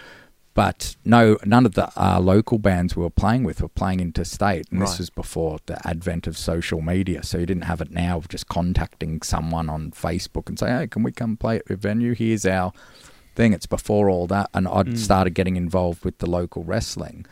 but 0.54 0.96
no 1.04 1.36
none 1.44 1.66
of 1.66 1.74
the 1.74 1.90
uh, 2.00 2.20
local 2.20 2.58
bands 2.58 2.96
we 2.96 3.02
were 3.02 3.10
playing 3.10 3.42
with 3.44 3.60
were 3.60 3.68
playing 3.68 4.00
interstate. 4.00 4.66
And 4.70 4.80
Right. 4.80 4.88
this 4.88 4.98
was 4.98 5.10
before 5.10 5.58
the 5.66 5.86
advent 5.86 6.26
of 6.26 6.38
social 6.38 6.80
media. 6.80 7.22
So 7.22 7.38
you 7.38 7.46
didn't 7.46 7.64
have 7.64 7.80
it 7.80 7.90
now 7.90 8.16
of 8.18 8.28
just 8.28 8.46
contacting 8.48 9.20
someone 9.22 9.68
on 9.68 9.90
facebook 9.90 10.48
and 10.48 10.58
say 10.58 10.68
hey 10.68 10.86
can 10.86 11.02
we 11.02 11.12
come 11.12 11.36
play 11.36 11.56
at 11.56 11.68
your 11.68 11.78
venue? 11.78 12.14
Here's 12.14 12.46
our 12.46 12.72
thing. 13.34 13.52
It's 13.52 13.66
before 13.66 14.08
all 14.08 14.26
that 14.28 14.48
and 14.54 14.68
i'd 14.68 14.96
started 14.98 15.34
getting 15.34 15.56
involved 15.56 16.04
with 16.04 16.18
the 16.18 16.30
local 16.30 16.62
wrestling. 16.62 17.26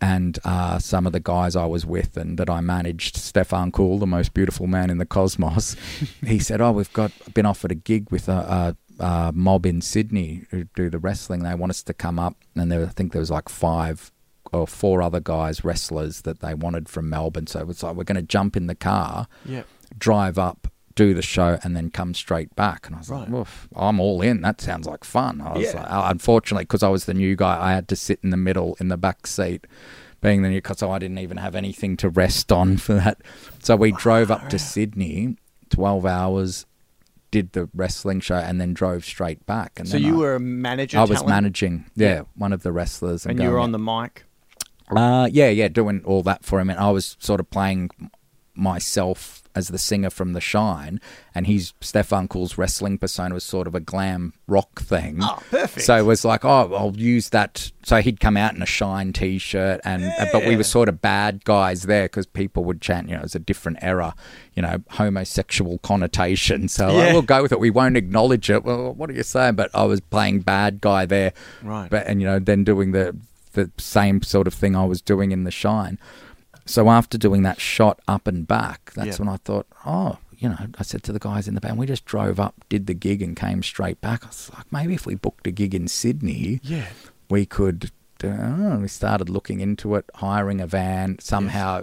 And 0.00 0.38
uh, 0.44 0.78
some 0.78 1.08
of 1.08 1.12
the 1.12 1.18
guys 1.18 1.56
I 1.56 1.66
was 1.66 1.84
with 1.84 2.16
and 2.16 2.38
that 2.38 2.48
I 2.48 2.60
managed, 2.60 3.16
Stefan 3.16 3.72
Cool, 3.72 3.98
the 3.98 4.06
most 4.06 4.32
beautiful 4.32 4.68
man 4.68 4.90
in 4.90 4.98
the 4.98 5.04
cosmos, 5.06 5.74
he 6.24 6.38
said, 6.38 6.60
"Oh, 6.60 6.70
we've 6.70 6.92
got 6.92 7.10
been 7.34 7.46
offered 7.46 7.72
a 7.72 7.74
gig 7.74 8.08
with 8.12 8.28
a, 8.28 8.32
a, 8.32 8.76
a 8.98 9.32
mob 9.34 9.66
in 9.66 9.80
Sydney 9.80 10.44
who 10.50 10.64
do 10.74 10.90
the 10.90 10.98
wrestling. 10.98 11.42
They 11.42 11.54
want 11.54 11.70
us 11.70 11.82
to 11.84 11.94
come 11.94 12.18
up, 12.18 12.36
and 12.54 12.70
there, 12.70 12.82
I 12.84 12.88
think 12.88 13.12
there 13.12 13.20
was 13.20 13.30
like 13.30 13.48
five 13.48 14.12
or 14.52 14.66
four 14.66 15.02
other 15.02 15.20
guys, 15.20 15.62
wrestlers 15.64 16.22
that 16.22 16.40
they 16.40 16.54
wanted 16.54 16.88
from 16.88 17.10
Melbourne. 17.10 17.46
So 17.46 17.68
it's 17.68 17.82
like 17.82 17.94
we're 17.96 18.04
going 18.04 18.16
to 18.16 18.22
jump 18.22 18.56
in 18.56 18.66
the 18.66 18.74
car, 18.74 19.26
Yeah. 19.44 19.62
drive 19.98 20.38
up." 20.38 20.68
Do 20.94 21.14
the 21.14 21.22
show 21.22 21.60
and 21.62 21.76
then 21.76 21.90
come 21.90 22.12
straight 22.12 22.56
back, 22.56 22.88
and 22.88 22.96
I 22.96 22.98
was 22.98 23.08
Right. 23.08 23.20
like, 23.20 23.28
"Woof, 23.28 23.68
I'm 23.76 24.00
all 24.00 24.20
in. 24.20 24.40
That 24.40 24.60
sounds 24.60 24.84
like 24.84 25.04
fun." 25.04 25.40
I 25.40 25.52
was 25.56 25.62
Yeah. 25.72 25.80
like, 25.82 25.88
uh, 25.92 26.08
unfortunately, 26.10 26.64
because 26.64 26.82
I 26.82 26.88
was 26.88 27.04
the 27.04 27.14
new 27.14 27.36
guy, 27.36 27.56
I 27.56 27.72
had 27.72 27.86
to 27.86 27.94
sit 27.94 28.18
in 28.24 28.30
the 28.30 28.36
middle 28.36 28.76
in 28.80 28.88
the 28.88 28.96
back 28.96 29.28
seat, 29.28 29.64
being 30.20 30.42
the 30.42 30.48
new 30.48 30.56
because 30.56 30.82
I 30.82 30.98
didn't 30.98 31.18
even 31.18 31.36
have 31.36 31.54
anything 31.54 31.96
to 31.98 32.08
rest 32.08 32.50
on 32.50 32.76
for 32.78 32.94
that. 32.94 33.18
So 33.62 33.76
we 33.76 33.92
drove 33.92 34.32
up 34.32 34.48
to 34.48 34.58
Sydney, 34.58 35.36
twelve 35.70 36.04
hours, 36.04 36.66
did 37.30 37.52
the 37.52 37.68
wrestling 37.74 38.20
show, 38.20 38.36
and 38.36 38.60
then 38.60 38.72
drove 38.74 39.04
straight 39.04 39.44
back. 39.46 39.78
And 39.78 39.88
So 39.88 39.96
you 39.96 40.14
I, 40.14 40.18
were 40.18 40.34
a 40.36 40.40
manager. 40.40 40.98
I 40.98 41.02
was 41.02 41.10
talent, 41.18 41.28
managing, 41.28 41.84
yeah, 41.94 42.08
Yeah. 42.08 42.22
one 42.36 42.52
of 42.52 42.62
the 42.62 42.72
wrestlers, 42.72 43.26
and 43.26 43.40
you 43.40 43.50
were 43.50 43.58
on 43.58 43.72
the 43.72 43.78
mic. 43.78 44.24
uh, 44.90 45.28
yeah, 45.30 45.48
yeah, 45.50 45.68
doing 45.68 46.02
all 46.04 46.22
that 46.22 46.44
for 46.44 46.60
him, 46.60 46.70
and 46.70 46.78
I 46.78 46.90
was 46.90 47.16
sort 47.20 47.40
of 47.40 47.50
playing 47.50 47.90
myself 48.58 49.42
as 49.54 49.68
the 49.68 49.78
singer 49.78 50.10
from 50.10 50.34
The 50.34 50.40
Shine, 50.40 51.00
and 51.34 51.44
his 51.46 51.72
Stefan 51.80 52.28
Cool's 52.28 52.56
wrestling 52.56 52.96
persona 52.96 53.34
was 53.34 53.42
sort 53.42 53.66
of 53.66 53.74
a 53.74 53.80
glam 53.80 54.32
rock 54.46 54.80
thing. 54.80 55.18
Oh, 55.20 55.42
perfect. 55.50 55.84
So 55.84 55.96
it 55.96 56.02
was 56.02 56.24
like, 56.24 56.44
oh, 56.44 56.72
I'll 56.74 56.96
use 56.96 57.30
that. 57.30 57.72
So 57.82 57.96
he'd 58.00 58.20
come 58.20 58.36
out 58.36 58.54
in 58.54 58.62
a 58.62 58.66
Shine 58.66 59.12
T-shirt, 59.12 59.80
and 59.84 60.04
uh, 60.04 60.26
but 60.32 60.46
we 60.46 60.56
were 60.56 60.62
sort 60.62 60.88
of 60.88 61.00
bad 61.00 61.44
guys 61.44 61.84
there 61.84 62.04
because 62.04 62.26
people 62.26 62.62
would 62.64 62.80
chant, 62.80 63.08
you 63.08 63.16
know, 63.16 63.22
it's 63.22 63.34
a 63.34 63.40
different 63.40 63.78
era, 63.80 64.14
you 64.54 64.62
know, 64.62 64.78
homosexual 64.90 65.78
connotation. 65.78 66.68
So 66.68 66.88
Yeah. 66.88 66.94
like, 66.98 67.12
we'll 67.14 67.22
go 67.22 67.42
with 67.42 67.50
it. 67.52 67.58
We 67.58 67.70
won't 67.70 67.96
acknowledge 67.96 68.50
it. 68.50 68.62
Well, 68.64 68.92
what 68.94 69.10
are 69.10 69.14
you 69.14 69.22
saying? 69.24 69.54
But 69.56 69.70
I 69.74 69.84
was 69.84 70.00
playing 70.00 70.40
bad 70.40 70.80
guy 70.80 71.04
there, 71.06 71.32
Right. 71.62 71.90
But 71.90 72.06
and 72.06 72.20
you 72.20 72.26
know, 72.28 72.38
then 72.38 72.62
doing 72.62 72.92
the 72.92 73.16
the 73.54 73.70
same 73.78 74.22
sort 74.22 74.46
of 74.46 74.54
thing 74.54 74.76
I 74.76 74.84
was 74.84 75.00
doing 75.02 75.32
in 75.32 75.42
the 75.44 75.50
Shine. 75.50 75.98
So 76.68 76.88
after 76.90 77.16
doing 77.18 77.42
that 77.42 77.60
shot 77.60 78.00
up 78.06 78.26
and 78.26 78.46
back, 78.46 78.92
that's 78.94 79.18
Yeah. 79.18 79.24
when 79.24 79.28
I 79.28 79.38
thought, 79.38 79.66
oh, 79.86 80.18
you 80.36 80.48
know, 80.48 80.66
I 80.78 80.82
said 80.82 81.02
to 81.04 81.12
the 81.12 81.18
guys 81.18 81.48
in 81.48 81.54
the 81.54 81.60
band, 81.60 81.78
we 81.78 81.86
just 81.86 82.04
drove 82.04 82.38
up, 82.38 82.54
did 82.68 82.86
the 82.86 82.94
gig, 82.94 83.22
and 83.22 83.34
came 83.36 83.62
straight 83.62 84.00
back. 84.00 84.24
I 84.24 84.28
was 84.28 84.50
like, 84.54 84.70
maybe 84.70 84.94
if 84.94 85.06
we 85.06 85.14
booked 85.14 85.46
a 85.46 85.50
gig 85.50 85.74
in 85.74 85.88
Sydney, 85.88 86.60
Yeah. 86.62 86.86
we 87.30 87.44
could. 87.46 87.90
Uh, 88.22 88.78
we 88.80 88.88
started 88.88 89.28
looking 89.30 89.60
into 89.60 89.94
it, 89.94 90.04
hiring 90.16 90.60
a 90.60 90.66
van. 90.66 91.18
Somehow 91.20 91.82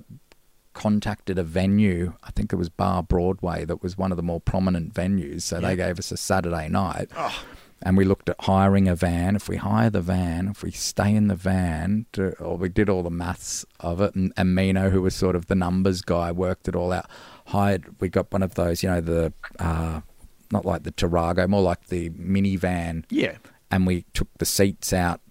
contacted 0.74 1.40
a 1.40 1.44
venue. 1.44 2.14
I 2.24 2.32
think 2.32 2.52
it 2.52 2.58
was 2.58 2.68
Bar 2.70 3.02
Broadway 3.04 3.64
that 3.66 3.82
was 3.82 3.98
one 3.98 4.12
of 4.12 4.18
the 4.18 4.24
more 4.24 4.42
prominent 4.42 4.94
venues. 4.94 5.44
So 5.44 5.60
they 5.62 5.76
gave 5.78 5.98
us 6.00 6.12
a 6.12 6.18
Saturday 6.18 6.68
night. 6.70 7.10
And 7.86 7.96
we 7.96 8.04
looked 8.04 8.30
at 8.30 8.36
hiring 8.42 8.88
a 8.88 8.96
van. 8.96 9.36
If 9.36 9.48
we 9.48 9.58
hire 9.58 9.92
the 9.92 10.02
van, 10.02 10.48
if 10.48 10.64
we 10.64 10.72
stay 10.72 11.14
in 11.16 11.28
the 11.28 11.36
van, 11.36 12.08
to, 12.14 12.36
or 12.40 12.58
we 12.58 12.68
did 12.68 12.90
all 12.90 13.04
the 13.04 13.12
maths 13.12 13.64
of 13.80 14.02
it, 14.02 14.16
and, 14.16 14.34
and 14.36 14.56
Mino, 14.56 14.90
who 14.90 15.04
was 15.04 15.14
sort 15.16 15.36
of 15.36 15.46
the 15.46 15.54
numbers 15.56 16.02
guy, 16.02 16.32
worked 16.32 16.68
it 16.68 16.76
all 16.76 16.92
out. 16.92 17.06
Hired, 17.48 18.02
we 18.02 18.10
got 18.10 18.32
one 18.34 18.42
of 18.42 18.56
those, 18.56 18.82
you 18.82 18.90
know, 18.90 19.02
the 19.02 19.34
uh, 19.60 20.02
not 20.52 20.66
like 20.66 20.82
the 20.82 20.92
Tarago, 20.92 21.48
more 21.48 21.62
like 21.62 21.88
the 21.88 22.10
minivan 22.10 23.04
Yeah. 23.10 23.38
and 23.70 23.86
we 23.86 24.06
took 24.14 24.30
the 24.40 24.46
seats 24.46 24.92
out 24.92 25.22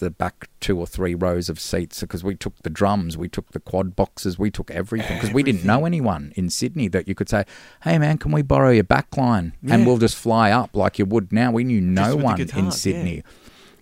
the 0.00 0.10
back 0.10 0.48
two 0.60 0.78
or 0.78 0.86
three 0.86 1.14
rows 1.14 1.48
of 1.48 1.60
seats 1.60 2.00
because 2.00 2.24
we 2.24 2.34
took 2.34 2.56
the 2.62 2.68
drums, 2.70 3.16
we 3.16 3.28
took 3.28 3.52
the 3.52 3.60
quad 3.60 3.94
boxes, 3.94 4.38
we 4.38 4.50
took 4.50 4.70
everything 4.70 5.16
because 5.16 5.32
we 5.32 5.42
didn't 5.44 5.64
know 5.64 5.86
anyone 5.86 6.32
in 6.36 6.50
Sydney 6.50 6.88
that 6.88 7.06
you 7.06 7.14
could 7.14 7.28
say, 7.28 7.44
"Hey 7.84 7.96
man, 7.98 8.18
can 8.18 8.32
we 8.32 8.42
borrow 8.42 8.70
your 8.70 8.84
backline?" 8.84 9.52
and 9.62 9.80
Yeah. 9.82 9.86
we'll 9.86 9.98
just 9.98 10.16
fly 10.16 10.50
up 10.50 10.74
like 10.74 10.98
you 10.98 11.04
would 11.06 11.32
now. 11.32 11.52
We 11.52 11.64
knew 11.64 11.80
no 11.80 12.16
one 12.16 12.40
in 12.40 12.46
guitars, 12.48 12.80
Sydney, 12.80 13.22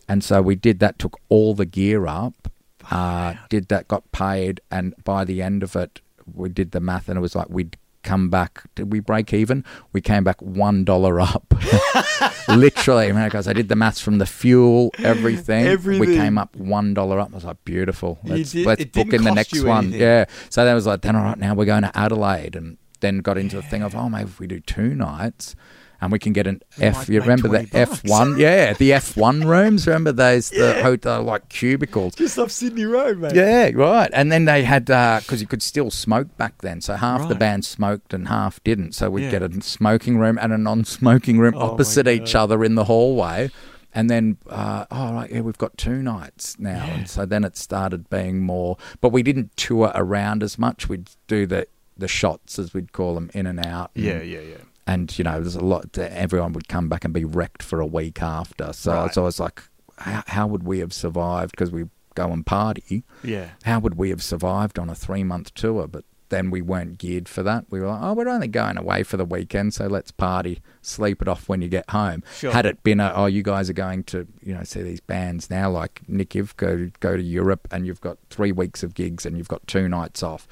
and 0.07 0.23
so 0.23 0.43
we 0.43 0.55
did 0.55 0.79
that. 0.81 0.99
Took 0.99 1.19
all 1.29 1.55
the 1.55 1.67
gear 1.67 2.07
up, 2.07 2.49
uh, 2.91 3.35
did 3.49 3.69
that, 3.69 3.89
got 3.89 4.11
paid, 4.13 4.61
and 4.71 4.95
by 5.05 5.25
the 5.25 5.41
end 5.43 5.63
of 5.63 5.75
it, 5.77 6.01
we 6.33 6.49
did 6.51 6.73
the 6.73 6.81
math, 6.81 7.09
and 7.09 7.17
it 7.17 7.21
was 7.23 7.35
like 7.35 7.49
we'd 7.49 7.77
come 8.03 8.31
back. 8.31 8.63
Did 8.75 8.93
we 8.93 9.01
break 9.01 9.33
even? 9.33 9.65
We 9.93 10.01
came 10.01 10.25
back 10.25 10.41
one 10.43 10.85
dollar 10.85 11.21
up. 11.21 11.53
Literally, 12.49 13.13
man, 13.13 13.29
guys, 13.29 13.47
I 13.47 13.53
did 13.53 13.69
the 13.69 13.77
maths 13.77 14.01
from 14.01 14.19
the 14.19 14.27
fuel, 14.27 14.91
everything. 14.99 15.67
We 16.01 16.17
came 16.17 16.39
up 16.39 16.57
one 16.57 16.95
dollar 16.95 17.19
up. 17.21 17.31
I 17.33 17.35
was 17.35 17.45
like, 17.45 17.63
beautiful. 17.65 18.19
Let's, 18.25 18.53
did- 18.53 18.67
let's 18.67 18.85
book 18.87 19.13
in 19.13 19.23
the 19.25 19.33
next 19.33 19.63
one. 19.63 19.85
anything. 19.87 20.01
Yeah. 20.01 20.25
So 20.51 20.65
that 20.65 20.75
was 20.75 20.87
like, 20.87 21.03
then 21.03 21.17
all 21.17 21.23
right, 21.23 21.39
now 21.39 21.55
we're 21.55 21.65
going 21.67 21.83
to 21.83 21.97
Adelaide, 21.97 22.57
and 22.57 22.79
then 23.01 23.19
got 23.19 23.37
into 23.39 23.57
the 23.57 23.63
thing 23.63 23.83
of, 23.83 23.95
oh, 23.95 24.09
maybe 24.09 24.29
if 24.31 24.41
we 24.41 24.47
do 24.47 24.61
two 24.61 24.95
nights. 24.95 25.55
And 26.01 26.13
we 26.13 26.21
can 26.21 26.33
get 26.33 26.47
an 26.47 26.63
F. 26.81 27.09
You 27.09 27.21
remember 27.21 27.49
the 27.49 27.67
20 27.67 27.77
F 27.77 28.05
one? 28.05 28.39
Yeah, 28.39 28.73
the 28.75 28.93
F 28.93 29.17
one 29.17 29.45
rooms. 29.47 29.85
Remember 29.87 30.13
those 30.13 30.49
the 30.51 30.81
hotel 30.83 31.23
like 31.25 31.49
cubicles? 31.49 32.15
Just 32.15 32.39
off 32.39 32.53
Sydney 32.53 32.85
Road, 32.85 33.19
mate. 33.19 33.35
Yeah, 33.35 33.71
right. 33.75 34.09
And 34.13 34.31
then 34.31 34.45
they 34.45 34.63
had 34.63 34.85
because 34.85 35.41
you 35.41 35.49
could 35.49 35.63
still 35.63 35.91
smoke 35.91 36.37
back 36.37 36.63
then, 36.63 36.81
so 36.81 36.95
half 36.95 37.29
the 37.29 37.35
band 37.35 37.65
smoked 37.65 38.15
and 38.15 38.29
half 38.29 38.63
didn't. 38.63 38.93
So 38.93 39.11
we'd 39.11 39.25
Yeah. 39.25 39.31
get 39.39 39.43
a 39.43 39.61
smoking 39.61 40.19
room 40.19 40.39
and 40.41 40.53
a 40.53 40.59
non-smoking 40.59 41.39
room 41.41 41.55
Oh, 41.57 41.73
opposite 41.73 42.07
each 42.07 42.35
other 42.37 42.63
in 42.65 42.77
the 42.77 42.85
hallway. 42.85 43.51
And 43.95 44.09
then, 44.09 44.37
uh, 44.49 44.85
oh 44.93 45.15
right, 45.15 45.33
yeah, 45.33 45.41
we've 45.41 45.59
got 45.59 45.77
two 45.79 46.03
nights 46.03 46.57
now, 46.61 46.85
and 46.93 47.09
so 47.09 47.27
then 47.27 47.43
it 47.43 47.57
started 47.57 48.09
being 48.11 48.39
more. 48.41 48.77
But 49.01 49.09
we 49.11 49.23
didn't 49.25 49.57
tour 49.57 49.91
around 49.95 50.43
as 50.45 50.59
much. 50.59 50.89
We'd 50.89 51.11
do 51.27 51.47
the 51.47 51.67
the 51.97 52.07
shots, 52.07 52.61
as 52.61 52.73
we'd 52.73 52.93
call 52.93 53.15
them, 53.17 53.29
in 53.35 53.45
and 53.47 53.59
out. 53.59 53.91
and- 53.97 54.05
Yeah, 54.05 54.21
yeah, 54.23 54.39
yeah. 54.41 54.57
And 54.89 55.17
you 55.19 55.23
know 55.23 55.41
there's 55.41 55.55
a 55.55 55.61
lot 55.65 55.97
everyone 55.99 56.53
would 56.55 56.67
come 56.69 56.89
back 56.89 57.05
and 57.05 57.15
be 57.15 57.25
wrecked 57.25 57.63
for 57.63 57.79
a 57.81 57.87
week 57.87 58.21
after. 58.23 58.73
So 58.73 58.93
Right. 58.93 59.07
it's 59.07 59.17
always 59.17 59.39
like 59.39 59.63
how, 59.99 60.23
how 60.27 60.47
would 60.47 60.63
we 60.65 60.79
have 60.81 60.93
survived? 60.93 61.53
Because 61.53 61.71
we 61.71 61.85
go 62.15 62.33
and 62.33 62.45
party. 62.45 63.05
Yeah. 63.23 63.51
how 63.65 63.79
would 63.79 63.95
we 63.95 64.11
have 64.11 64.23
survived 64.23 64.79
on 64.79 64.91
a 64.91 64.95
three 64.95 65.23
month 65.23 65.55
tour? 65.55 65.87
But 65.87 66.05
then 66.31 66.51
we 66.51 66.61
weren't 66.61 66.99
geared 66.99 67.27
for 67.29 67.43
that. 67.43 67.65
We 67.71 67.81
were 67.81 67.87
like 67.87 68.03
oh 68.03 68.13
we're 68.15 68.29
only 68.29 68.49
going 68.49 68.77
away 68.77 69.03
for 69.03 69.17
the 69.17 69.25
weekend 69.25 69.73
so 69.75 69.87
let's 69.87 70.11
party 70.11 70.61
sleep 70.83 71.23
it 71.23 71.29
off 71.29 71.49
when 71.49 71.63
you 71.63 71.69
get 71.69 71.89
home. 71.91 72.23
Sure. 72.37 72.53
had 72.53 72.67
it 72.67 72.83
been 72.83 73.01
a, 73.01 73.13
oh 73.15 73.27
you 73.27 73.43
guys 73.43 73.71
are 73.71 73.75
going 73.87 74.05
to 74.05 74.27
you 74.43 74.55
know 74.55 74.63
see 74.65 74.83
these 74.83 75.01
bands 75.01 75.49
now 75.51 75.71
like 75.71 76.03
nick 76.09 76.35
go 76.57 76.91
go 77.01 77.17
to 77.17 77.23
europe 77.23 77.67
and 77.71 77.87
you've 77.87 78.01
got 78.01 78.19
three 78.31 78.53
weeks 78.53 78.83
of 78.83 78.93
gigs 78.95 79.25
and 79.27 79.37
you've 79.39 79.49
got 79.49 79.67
two 79.67 79.89
nights 79.89 80.23
off 80.23 80.47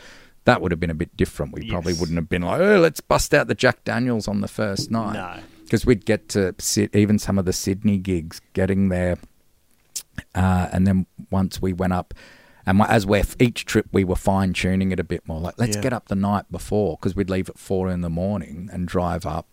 that 0.47 0.63
would 0.63 0.73
have 0.73 0.81
been 0.81 0.91
a 0.91 0.95
bit 0.95 1.17
different. 1.17 1.53
We 1.53 1.69
probably 1.69 1.93
wouldn't 1.93 2.17
have 2.17 2.29
been 2.29 2.43
like, 2.43 2.61
oh, 2.61 2.79
let's 2.81 3.01
bust 3.01 3.35
out 3.35 3.47
the 3.49 3.55
Jack 3.55 3.85
Daniels 3.85 4.27
on 4.27 4.41
the 4.41 4.49
first 4.49 4.91
night. 4.91 5.13
No. 5.15 5.43
Because 5.65 5.85
we'd 5.85 6.07
get 6.07 6.29
to 6.31 6.55
sit, 6.59 6.95
even 6.97 7.19
some 7.19 7.39
of 7.39 7.45
the 7.45 7.53
Sydney 7.53 7.99
gigs, 7.99 8.41
getting 8.55 8.89
there. 8.89 9.19
Uh, 10.35 10.69
and 10.73 10.87
then 10.87 11.07
once 11.31 11.61
we 11.61 11.73
went 11.73 11.93
up, 11.93 12.15
and 12.65 12.81
as 12.83 13.07
we're 13.07 13.23
each 13.39 13.65
trip, 13.65 13.87
we 13.93 14.03
were 14.05 14.17
fine 14.17 14.53
tuning 14.53 14.91
it 14.93 14.99
a 15.01 15.05
bit 15.05 15.27
more. 15.29 15.41
Like, 15.41 15.55
let's 15.59 15.77
Yeah. 15.77 15.83
get 15.83 15.93
up 15.93 16.09
the 16.09 16.15
night 16.17 16.51
before 16.51 16.97
because 16.97 17.15
we'd 17.15 17.31
leave 17.31 17.49
at 17.49 17.59
four 17.59 17.91
in 17.91 18.01
the 18.01 18.11
morning 18.11 18.69
and 18.73 18.89
drive 18.89 19.25
up, 19.27 19.47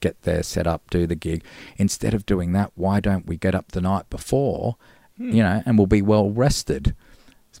get 0.00 0.22
there, 0.22 0.42
set 0.42 0.66
up, 0.66 0.88
do 0.90 1.06
the 1.06 1.14
gig. 1.14 1.44
Instead 1.76 2.14
of 2.14 2.26
doing 2.26 2.52
that, 2.52 2.72
why 2.74 3.00
don't 3.00 3.26
we 3.26 3.36
get 3.36 3.54
up 3.54 3.72
the 3.72 3.80
night 3.80 4.08
before, 4.10 4.76
Hmm. 5.16 5.30
you 5.30 5.42
know, 5.42 5.62
and 5.64 5.78
we'll 5.78 5.86
be 5.86 6.02
well 6.02 6.30
rested. 6.30 6.94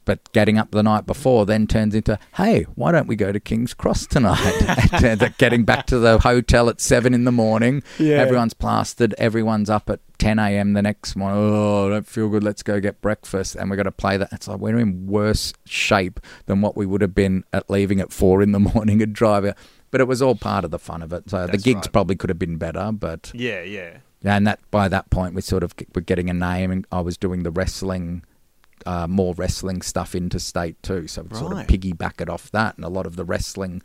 But 0.06 0.32
getting 0.32 0.56
up 0.56 0.70
the 0.70 0.82
night 0.82 1.04
before 1.04 1.44
then 1.44 1.66
turns 1.66 1.94
into, 1.94 2.18
hey, 2.36 2.62
why 2.76 2.92
don't 2.92 3.06
we 3.06 3.16
go 3.16 3.32
to 3.32 3.38
King's 3.40 3.74
Cross 3.74 4.06
tonight? 4.06 4.40
And 5.04 5.34
getting 5.36 5.64
back 5.64 5.84
to 5.86 5.98
the 5.98 6.18
hotel 6.18 6.70
at 6.70 6.80
seven 6.80 7.12
in 7.12 7.24
the 7.24 7.32
morning. 7.32 7.82
Yeah. 7.98 8.16
Everyone's 8.16 8.54
plastered. 8.54 9.14
Everyone's 9.18 9.68
up 9.68 9.90
at 9.90 10.00
10 10.18 10.38
a.m. 10.38 10.72
the 10.72 10.80
next 10.80 11.16
morning. 11.16 11.38
Oh, 11.38 11.88
I 11.88 11.90
don't 11.90 12.06
feel 12.06 12.28
good. 12.28 12.42
Let's 12.44 12.62
go 12.62 12.80
get 12.80 13.00
breakfast. 13.02 13.56
And 13.56 13.68
we've 13.68 13.76
got 13.76 13.82
to 13.82 13.92
play 13.92 14.16
that. 14.16 14.28
It's 14.32 14.48
like 14.48 14.58
we're 14.58 14.78
in 14.78 15.06
worse 15.06 15.52
shape 15.66 16.20
than 16.46 16.62
what 16.62 16.76
we 16.76 16.86
would 16.86 17.02
have 17.02 17.14
been 17.14 17.44
at 17.52 17.68
leaving 17.68 18.00
at 18.00 18.12
four 18.12 18.40
in 18.42 18.52
the 18.52 18.60
morning 18.74 19.02
and 19.02 19.12
driving. 19.12 19.52
But 19.90 20.00
it 20.00 20.08
was 20.08 20.22
all 20.22 20.34
part 20.36 20.64
of 20.64 20.70
the 20.70 20.78
fun 20.78 21.02
of 21.02 21.12
it. 21.12 21.28
So 21.30 21.46
the 21.46 21.58
gigs 21.58 21.86
right. 21.86 21.92
probably 21.92 22.16
could 22.16 22.30
have 22.30 22.38
been 22.38 22.56
better, 22.58 22.90
but 22.92 23.30
Yeah, 23.34 23.62
yeah. 23.62 23.98
and 24.24 24.46
that 24.46 24.60
by 24.70 24.88
that 24.88 25.10
point 25.10 25.34
we 25.34 25.42
sort 25.42 25.62
of 25.62 25.74
were 25.94 26.00
getting 26.00 26.30
a 26.30 26.34
name, 26.34 26.70
and 26.70 26.86
I 26.92 27.00
was 27.00 27.16
doing 27.16 27.42
the 27.42 27.50
wrestling, 27.50 28.22
uh, 28.84 29.06
more 29.06 29.34
wrestling 29.34 29.82
stuff 29.82 30.14
interstate 30.14 30.82
too. 30.82 31.06
So 31.08 31.22
we 31.22 31.36
sort 31.36 31.52
of 31.52 31.58
Right. 31.58 31.68
piggyback 31.68 32.20
it 32.20 32.28
off 32.28 32.50
that, 32.52 32.76
and 32.76 32.84
a 32.84 32.88
lot 32.90 33.06
of 33.06 33.16
the 33.16 33.24
wrestling 33.24 33.82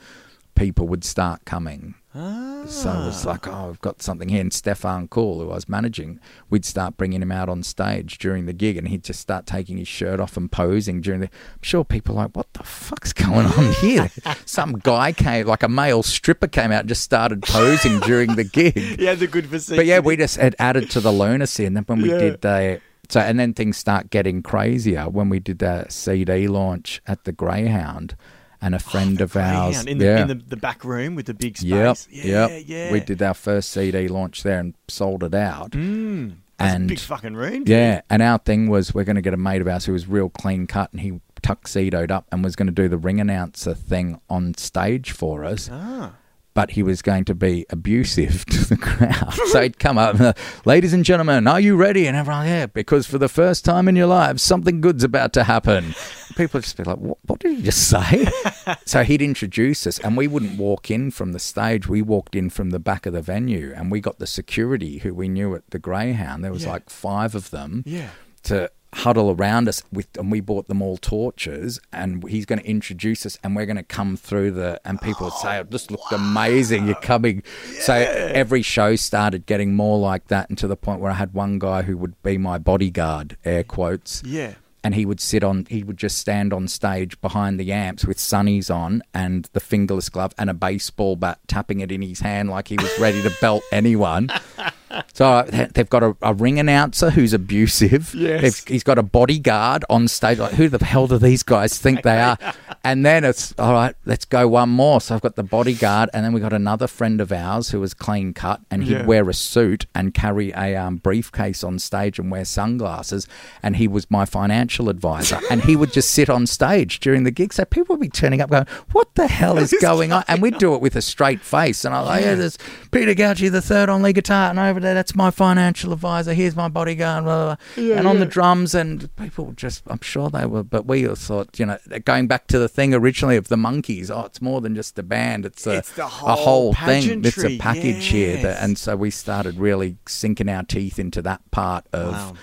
people 0.56 0.88
would 0.88 1.04
start 1.04 1.46
coming. 1.46 1.96
So 2.14 2.92
it 2.92 3.06
was 3.06 3.26
like, 3.26 3.48
oh, 3.48 3.70
I've 3.70 3.80
got 3.80 4.02
something 4.02 4.28
here. 4.28 4.42
And 4.42 4.52
Stefan 4.52 5.08
Cool, 5.08 5.40
who 5.40 5.50
I 5.50 5.56
was 5.56 5.70
managing, 5.70 6.20
we'd 6.50 6.66
start 6.66 6.98
bringing 6.98 7.22
him 7.22 7.32
out 7.32 7.48
on 7.48 7.64
stage 7.64 8.18
during 8.18 8.46
the 8.48 8.54
gig, 8.54 8.76
and 8.76 8.90
he'd 8.90 9.06
just 9.06 9.22
start 9.22 9.46
taking 9.46 9.78
his 9.78 9.88
shirt 9.88 10.20
off 10.20 10.36
and 10.36 10.52
posing 10.52 11.00
during 11.00 11.22
the. 11.22 11.28
I'm 11.28 11.62
sure 11.62 11.86
people 11.86 12.16
are 12.20 12.26
like, 12.26 12.36
what 12.36 12.52
the 12.54 12.64
fuck's 12.64 13.14
going 13.14 13.46
on 13.46 13.72
here? 13.82 14.12
Some 14.46 14.74
guy 14.74 15.14
came, 15.14 15.48
like 15.48 15.64
a 15.64 15.70
male 15.70 16.04
stripper 16.04 16.48
came 16.50 16.74
out, 16.74 16.82
and 16.82 16.90
just 16.90 17.02
started 17.04 17.44
posing 17.44 18.02
during 18.02 18.36
the 18.36 18.44
gig. 18.44 18.76
Yeah, 19.00 19.16
the 19.16 19.28
good 19.28 19.46
for 19.48 19.76
But 19.76 19.86
yeah, 19.86 20.00
we 20.00 20.18
just 20.18 20.36
had 20.36 20.54
added 20.60 20.90
to 20.92 21.00
the 21.00 21.14
lunacy, 21.14 21.64
and 21.64 21.78
then 21.78 21.86
when 21.88 22.02
we 22.02 22.10
did 22.10 22.42
the 22.42 22.82
so, 23.12 23.20
and 23.20 23.40
then 23.40 23.54
things 23.54 23.78
start 23.78 24.10
getting 24.10 24.42
crazier 24.42 25.04
when 25.10 25.30
we 25.30 25.40
did 25.40 25.60
the 25.60 25.86
CD 25.90 26.48
launch 26.48 27.00
at 27.06 27.24
the 27.26 27.32
Greyhound, 27.32 28.16
and 28.62 28.74
a 28.74 28.80
friend 28.80 29.22
of 29.22 29.36
ours, 29.36 29.84
Oh, 29.86 29.90
in 29.92 29.98
the, 30.00 30.06
yeah, 30.06 30.22
in 30.24 30.28
the, 30.30 30.36
the 30.36 30.58
back 30.58 30.84
room 30.84 31.14
with 31.16 31.28
the 31.28 31.34
big 31.36 31.58
space. 31.58 31.70
yep, 31.70 31.98
yeah, 32.10 32.48
yep, 32.48 32.64
yeah. 32.68 32.92
we 32.92 33.00
did 33.02 33.22
our 33.22 33.34
first 33.34 33.70
CD 33.72 34.08
launch 34.08 34.42
there 34.44 34.60
and 34.60 34.74
sold 34.88 35.24
it 35.24 35.34
out, 35.36 35.72
Mm, 35.72 36.36
and 36.60 36.84
a 36.86 36.88
big 36.88 37.00
fucking 37.00 37.36
room. 37.36 37.60
dude. 37.66 37.70
yeah, 37.70 38.02
and 38.10 38.22
our 38.22 38.38
thing 38.40 38.70
was 38.70 38.94
we're 38.94 39.04
going 39.04 39.16
to 39.16 39.22
get 39.22 39.34
a 39.34 39.38
mate 39.38 39.62
of 39.62 39.68
ours 39.68 39.86
who 39.86 39.94
was 39.94 40.08
real 40.08 40.30
clean 40.30 40.66
cut, 40.68 40.92
and 40.92 41.02
he 41.02 41.20
tuxedoed 41.42 42.12
up 42.12 42.28
and 42.32 42.44
was 42.44 42.56
going 42.56 42.68
to 42.68 42.72
do 42.74 42.88
the 42.88 43.00
ring 43.00 43.20
announcer 43.20 43.74
thing 43.74 44.22
on 44.30 44.54
stage 44.54 45.12
for 45.12 45.44
us 45.44 45.70
Ah. 45.72 46.14
But 46.54 46.72
he 46.72 46.84
was 46.84 47.02
going 47.02 47.24
to 47.26 47.36
be 47.36 47.66
abusive 47.70 48.46
to 48.48 48.66
the 48.68 48.78
crowd. 48.78 49.34
so 49.48 49.62
he'd 49.62 49.80
come 49.80 49.98
up, 49.98 50.20
and, 50.20 50.34
ladies 50.66 50.94
and 50.94 51.06
gentlemen, 51.06 51.48
are 51.48 51.60
you 51.60 51.76
ready? 51.76 52.08
And 52.08 52.18
everyone, 52.18 52.46
yeah, 52.48 52.66
because 52.66 53.08
for 53.08 53.18
the 53.18 53.30
first 53.30 53.64
time 53.66 53.88
in 53.88 53.96
your 53.96 54.08
lives, 54.08 54.44
something 54.44 54.82
good's 54.82 55.04
about 55.04 55.34
to 55.34 55.44
happen. 55.46 55.94
People 56.36 56.58
would 56.60 56.64
just 56.64 56.78
be 56.78 56.84
like, 56.84 56.98
what, 56.98 57.18
what 57.26 57.40
did 57.40 57.58
he 57.58 57.62
just 57.64 57.90
say? 57.90 58.28
so 58.86 59.04
he'd 59.04 59.22
introduce 59.22 59.86
us, 59.88 60.00
and 60.00 60.16
we 60.18 60.28
wouldn't 60.28 60.58
walk 60.58 60.90
in 60.92 61.12
from 61.12 61.32
the 61.34 61.40
stage. 61.40 61.88
We 61.88 62.02
walked 62.02 62.36
in 62.36 62.50
from 62.50 62.70
the 62.72 62.80
back 62.80 63.06
of 63.06 63.14
the 63.14 63.22
venue, 63.22 63.74
and 63.76 63.92
we 63.92 64.00
got 64.02 64.20
the 64.20 64.28
security 64.28 65.00
who 65.00 65.14
we 65.14 65.28
knew 65.30 65.56
at 65.56 65.70
the 65.72 65.80
Greyhound. 65.80 66.44
There 66.44 66.52
was 66.52 66.64
Yeah. 66.64 66.72
like 66.72 66.90
five 66.90 67.36
of 67.36 67.52
them 67.52 67.84
Yeah. 67.86 68.10
to 68.44 68.72
huddle 68.94 69.32
around 69.32 69.70
us 69.70 69.82
with 69.92 70.08
and 70.18 70.32
we 70.32 70.42
bought 70.42 70.68
them 70.68 70.82
all 70.82 70.98
torches 70.98 71.80
and 71.94 72.28
he's 72.28 72.46
going 72.46 72.60
to 72.60 72.66
introduce 72.68 73.26
us 73.26 73.38
and 73.44 73.56
we're 73.56 73.66
going 73.66 73.78
to 73.78 73.84
come 73.84 74.18
through 74.18 74.52
the 74.52 74.80
and 74.84 75.02
people 75.02 75.28
would 75.28 75.34
say 75.36 75.58
oh, 75.58 75.62
it 75.62 75.72
just 75.72 75.90
looked 75.92 76.12
amazing 76.12 76.86
you're 76.88 76.96
coming. 76.96 77.42
So 77.80 77.94
every 77.94 78.62
show 78.62 78.96
started 78.98 79.46
getting 79.46 79.76
more 79.76 79.98
like 79.98 80.28
that 80.28 80.50
and 80.50 80.58
to 80.58 80.68
the 80.68 80.76
point 80.76 81.00
where 81.00 81.12
i 81.12 81.16
had 81.16 81.34
one 81.34 81.58
guy 81.58 81.84
who 81.84 81.96
would 81.98 82.22
be 82.22 82.38
my 82.38 82.58
bodyguard 82.58 83.38
air 83.46 83.64
quotes. 83.64 84.22
Yeah. 84.26 84.56
and 84.84 84.94
he 84.96 85.06
would 85.06 85.22
sit 85.22 85.44
on 85.44 85.68
he 85.70 85.84
would 85.84 85.98
just 85.98 86.18
stand 86.18 86.52
on 86.52 86.68
stage 86.68 87.20
behind 87.22 87.60
the 87.60 87.72
amps 87.72 88.04
with 88.06 88.18
sunnies 88.18 88.74
on 88.74 89.02
and 89.14 89.48
the 89.54 89.60
fingerless 89.60 90.10
glove 90.10 90.34
and 90.38 90.50
a 90.50 90.54
baseball 90.54 91.16
bat 91.16 91.40
tapping 91.48 91.80
it 91.80 91.92
in 91.92 92.02
his 92.02 92.20
hand 92.20 92.50
like 92.50 92.68
he 92.68 92.76
was 92.76 92.92
ready 93.00 93.22
to 93.22 93.32
belt 93.40 93.64
anyone 93.72 94.30
so 95.14 95.26
uh, 95.26 95.44
they- 95.44 95.68
they've 95.74 95.90
got 95.90 96.04
a, 96.04 96.16
a 96.22 96.34
ring 96.34 96.60
announcer 96.60 97.10
who's 97.10 97.34
abusive. 97.34 98.14
Yes. 98.22 98.42
They've- 98.42 98.74
he's 98.74 98.84
got 98.84 98.98
a 98.98 99.04
bodyguard 99.04 99.84
on 99.90 100.08
stage. 100.08 100.38
Like, 100.40 100.54
who 100.54 100.70
the 100.70 100.84
hell 100.84 101.08
do 101.08 101.18
these 101.18 101.44
guys 101.44 101.78
think 101.78 102.04
they 102.04 102.20
are? 102.22 102.38
And 102.84 103.06
then 103.06 103.24
it's 103.24 103.54
all 103.60 103.74
right. 103.74 103.96
Let's 104.08 104.26
go 104.26 104.48
one 104.48 104.70
more. 104.70 105.02
So 105.02 105.14
I've 105.14 105.22
got 105.22 105.36
the 105.36 105.44
bodyguard, 105.44 106.10
and 106.16 106.26
then 106.26 106.34
we 106.34 106.40
got 106.40 106.52
another 106.52 106.88
friend 106.88 107.22
of 107.22 107.32
ours 107.32 107.70
who 107.70 107.80
was 107.80 107.94
clean 107.94 108.34
cut, 108.34 108.60
and 108.72 108.84
he'd 108.84 108.92
Yeah. 108.94 109.06
wear 109.06 109.30
a 109.30 109.36
suit 109.36 109.86
and 109.94 110.16
carry 110.16 110.50
a 110.54 110.76
um, 110.76 110.96
briefcase 110.96 111.64
on 111.64 111.78
stage 111.78 112.18
and 112.18 112.32
wear 112.32 112.44
sunglasses. 112.44 113.28
And 113.62 113.76
he 113.76 113.88
was 113.88 114.10
my 114.10 114.26
financial 114.26 114.90
advisor, 114.90 115.40
and 115.52 115.62
he 115.64 115.76
would 115.76 115.94
just 115.94 116.10
sit 116.10 116.28
on 116.28 116.48
stage 116.48 117.00
during 117.00 117.24
the 117.24 117.30
gig. 117.30 117.54
So 117.54 117.66
people 117.66 117.96
would 117.98 118.02
be 118.02 118.10
turning 118.10 118.42
up, 118.42 118.50
going, 118.50 118.66
"What 118.94 119.14
the 119.14 119.28
hell 119.28 119.60
is 119.60 119.76
going 119.80 120.12
on?" 120.12 120.24
And 120.28 120.42
we'd 120.42 120.58
do 120.58 120.74
it 120.74 120.82
with 120.82 120.96
a 120.96 121.04
straight 121.04 121.42
face. 121.42 121.86
And 121.86 121.94
I 121.94 122.00
was 122.00 122.08
like, 122.10 122.24
"Yeah, 122.24 122.34
there's 122.34 122.58
Peter 122.90 123.14
Gauci 123.14 123.52
the 123.52 123.62
third 123.62 123.90
on 123.90 124.02
lead 124.02 124.16
guitar, 124.16 124.50
and 124.50 124.58
over 124.58 124.80
that's 124.82 125.16
my 125.16 125.32
financial 125.32 125.94
advisor. 125.94 126.34
Here's 126.34 126.56
my 126.56 126.68
bodyguard, 126.68 127.24
blah, 127.24 127.56
blah, 127.56 127.56
blah. 127.76 127.96
and 127.96 128.08
on 128.08 128.20
the 128.20 128.26
drums." 128.26 128.76
And 128.76 129.14
people 129.16 129.54
just, 129.54 129.84
I'm 129.88 130.02
sure 130.02 130.30
they 130.30 130.46
were, 130.46 130.64
but 130.64 130.86
we 130.86 131.08
all 131.08 131.16
thought, 131.16 131.60
you 131.60 131.66
know, 131.66 131.78
going 132.06 132.28
back 132.28 132.48
to 132.48 132.60
the 132.60 132.68
thing 132.68 132.94
originally 132.94 133.38
of 133.38 133.48
the 133.48 133.56
Monkees. 133.56 134.10
Oh, 134.10 134.26
it's 134.26 134.42
more 134.42 134.62
than 134.62 134.76
just 134.76 134.98
a 135.00 135.04
band; 135.04 135.46
it's 135.46 135.66
a, 135.68 135.78
It's 135.78 135.94
the 135.94 136.06
a 136.06 136.08
whole 136.08 136.74
whole 136.74 136.74
thing. 136.74 137.24
It's 137.24 137.44
a 137.44 137.58
package 137.58 138.08
here, 138.08 138.38
that, 138.42 138.64
and 138.64 138.78
so 138.78 138.96
we 138.96 139.12
started 139.12 139.58
really 139.58 139.98
sinking 140.08 140.50
our 140.50 140.64
teeth 140.64 141.00
into 141.00 141.22
that 141.22 141.42
part 141.52 141.86
of. 141.94 142.14
Wow. 142.14 142.34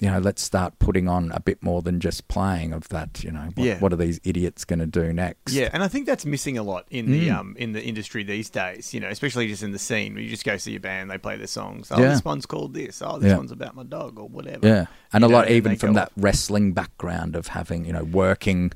You 0.00 0.10
know, 0.10 0.18
let's 0.18 0.40
start 0.42 0.78
putting 0.78 1.08
on 1.08 1.30
a 1.32 1.40
bit 1.40 1.62
more 1.62 1.82
than 1.82 2.00
just 2.00 2.26
playing 2.26 2.72
of 2.72 2.88
that. 2.88 3.22
You 3.22 3.32
know, 3.32 3.50
what, 3.54 3.58
Yeah. 3.66 3.78
what 3.80 3.92
are 3.92 3.96
these 3.96 4.18
idiots 4.24 4.64
going 4.64 4.78
to 4.78 4.86
do 4.86 5.12
next? 5.12 5.52
Yeah, 5.52 5.68
and 5.74 5.82
I 5.82 5.88
think 5.88 6.06
that's 6.06 6.24
missing 6.24 6.56
a 6.56 6.62
lot 6.62 6.86
in 6.90 7.10
the 7.10 7.28
Mm. 7.28 7.36
um 7.36 7.54
in 7.58 7.72
the 7.72 7.84
industry 7.84 8.24
these 8.24 8.48
days. 8.48 8.94
You 8.94 9.00
know, 9.00 9.08
especially 9.08 9.46
just 9.48 9.62
in 9.62 9.72
the 9.72 9.78
scene 9.78 10.14
where 10.14 10.22
you 10.22 10.30
just 10.30 10.44
go 10.44 10.56
see 10.56 10.74
a 10.74 10.80
band, 10.80 11.10
they 11.10 11.18
play 11.18 11.36
their 11.36 11.46
songs. 11.46 11.88
Oh, 11.90 12.00
Yeah. 12.00 12.08
this 12.08 12.24
one's 12.24 12.46
called 12.46 12.72
this. 12.72 13.02
Oh, 13.04 13.18
this 13.18 13.28
Yeah. 13.30 13.36
one's 13.36 13.52
about 13.52 13.76
my 13.76 13.82
dog 13.84 14.18
or 14.18 14.26
whatever. 14.26 14.66
Yeah, 14.66 14.86
and 15.12 15.20
You 15.22 15.26
a 15.26 15.30
know, 15.30 15.36
lot 15.36 15.46
and 15.48 15.54
even 15.56 15.76
from 15.76 15.92
that 15.94 16.06
off. 16.08 16.12
wrestling 16.16 16.72
background 16.72 17.36
of 17.36 17.48
having 17.48 17.84
you 17.84 17.92
know 17.92 18.04
working. 18.04 18.72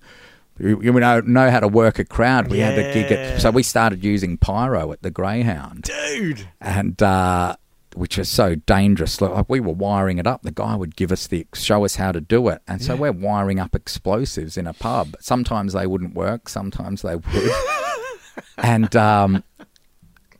You 0.61 0.77
know 0.93 1.21
know 1.21 1.51
how 1.51 1.59
to 1.59 1.67
work 1.67 1.99
a 1.99 2.05
crowd. 2.05 2.49
We 2.49 2.59
had 2.61 2.79
a 2.79 2.93
gig 2.95 3.11
at, 3.11 3.41
so 3.41 3.51
we 3.51 3.65
started 3.65 4.05
using 4.05 4.37
pyro 4.37 4.93
at 4.93 5.03
the 5.03 5.11
Greyhound, 5.11 5.83
dude. 5.83 6.47
and 6.61 7.03
uh, 7.03 7.57
which 7.95 8.19
is 8.19 8.29
so 8.29 8.55
dangerous. 8.55 9.21
Like 9.21 9.49
we 9.49 9.61
were 9.61 9.73
wiring 9.73 10.19
it 10.19 10.27
up. 10.27 10.43
The 10.43 10.51
guy 10.51 10.77
would 10.77 10.97
give 10.97 11.11
us 11.13 11.27
the 11.27 11.47
show 11.55 11.85
us 11.85 11.97
how 11.97 12.13
to 12.13 12.21
do 12.21 12.49
it, 12.49 12.61
and 12.69 12.83
so 12.83 12.97
we're 12.97 13.13
wiring 13.13 13.61
up 13.61 13.75
explosives 13.75 14.57
in 14.57 14.67
a 14.67 14.73
pub. 14.75 15.15
Sometimes 15.21 15.73
they 15.73 15.87
wouldn't 15.87 16.15
work. 16.15 16.49
Sometimes 16.49 17.03
they 17.03 17.17
would, 17.17 17.25
and. 18.59 18.95
Um, 18.97 19.45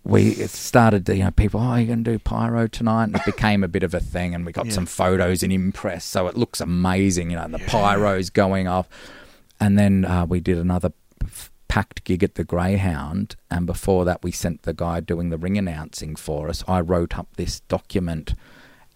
we 0.07 0.35
started, 0.49 1.09
you 1.09 1.25
know, 1.25 1.31
people, 1.31 1.59
oh, 1.61 1.77
you're 1.77 1.87
going 1.87 2.05
to 2.05 2.11
do 2.13 2.19
pyro 2.19 2.67
tonight? 2.67 3.05
And 3.05 3.17
it 3.17 3.25
became 3.25 3.65
a 3.65 3.69
bit 3.69 3.83
of 3.83 3.95
a 3.95 4.01
thing. 4.01 4.35
And 4.35 4.45
we 4.45 4.53
got 4.53 4.67
Yeah. 4.67 4.73
some 4.73 4.85
photos 4.85 5.43
in 5.43 5.51
Inpress. 5.51 6.05
So 6.05 6.27
it 6.27 6.37
looks 6.37 6.61
amazing, 6.61 7.31
you 7.31 7.39
know, 7.39 7.49
the 7.49 7.59
pyro's 7.61 8.29
going 8.29 8.69
off. 8.69 8.87
And 9.59 9.79
then 9.79 10.05
uh, 10.05 10.27
we 10.27 10.41
did 10.41 10.59
another 10.59 10.93
f- 11.23 11.51
packed 11.75 12.05
gig 12.05 12.23
at 12.23 12.37
the 12.37 12.45
Greyhound. 12.45 13.35
And 13.51 13.67
before 13.67 14.05
that, 14.05 14.23
we 14.23 14.31
sent 14.31 14.63
the 14.63 14.73
guy 14.73 15.01
doing 15.01 15.31
the 15.31 15.37
ring 15.37 15.59
announcing 15.59 16.15
for 16.15 16.49
us. 16.49 16.63
I 16.69 16.81
wrote 16.81 17.19
up 17.19 17.27
this 17.35 17.59
document 17.67 18.35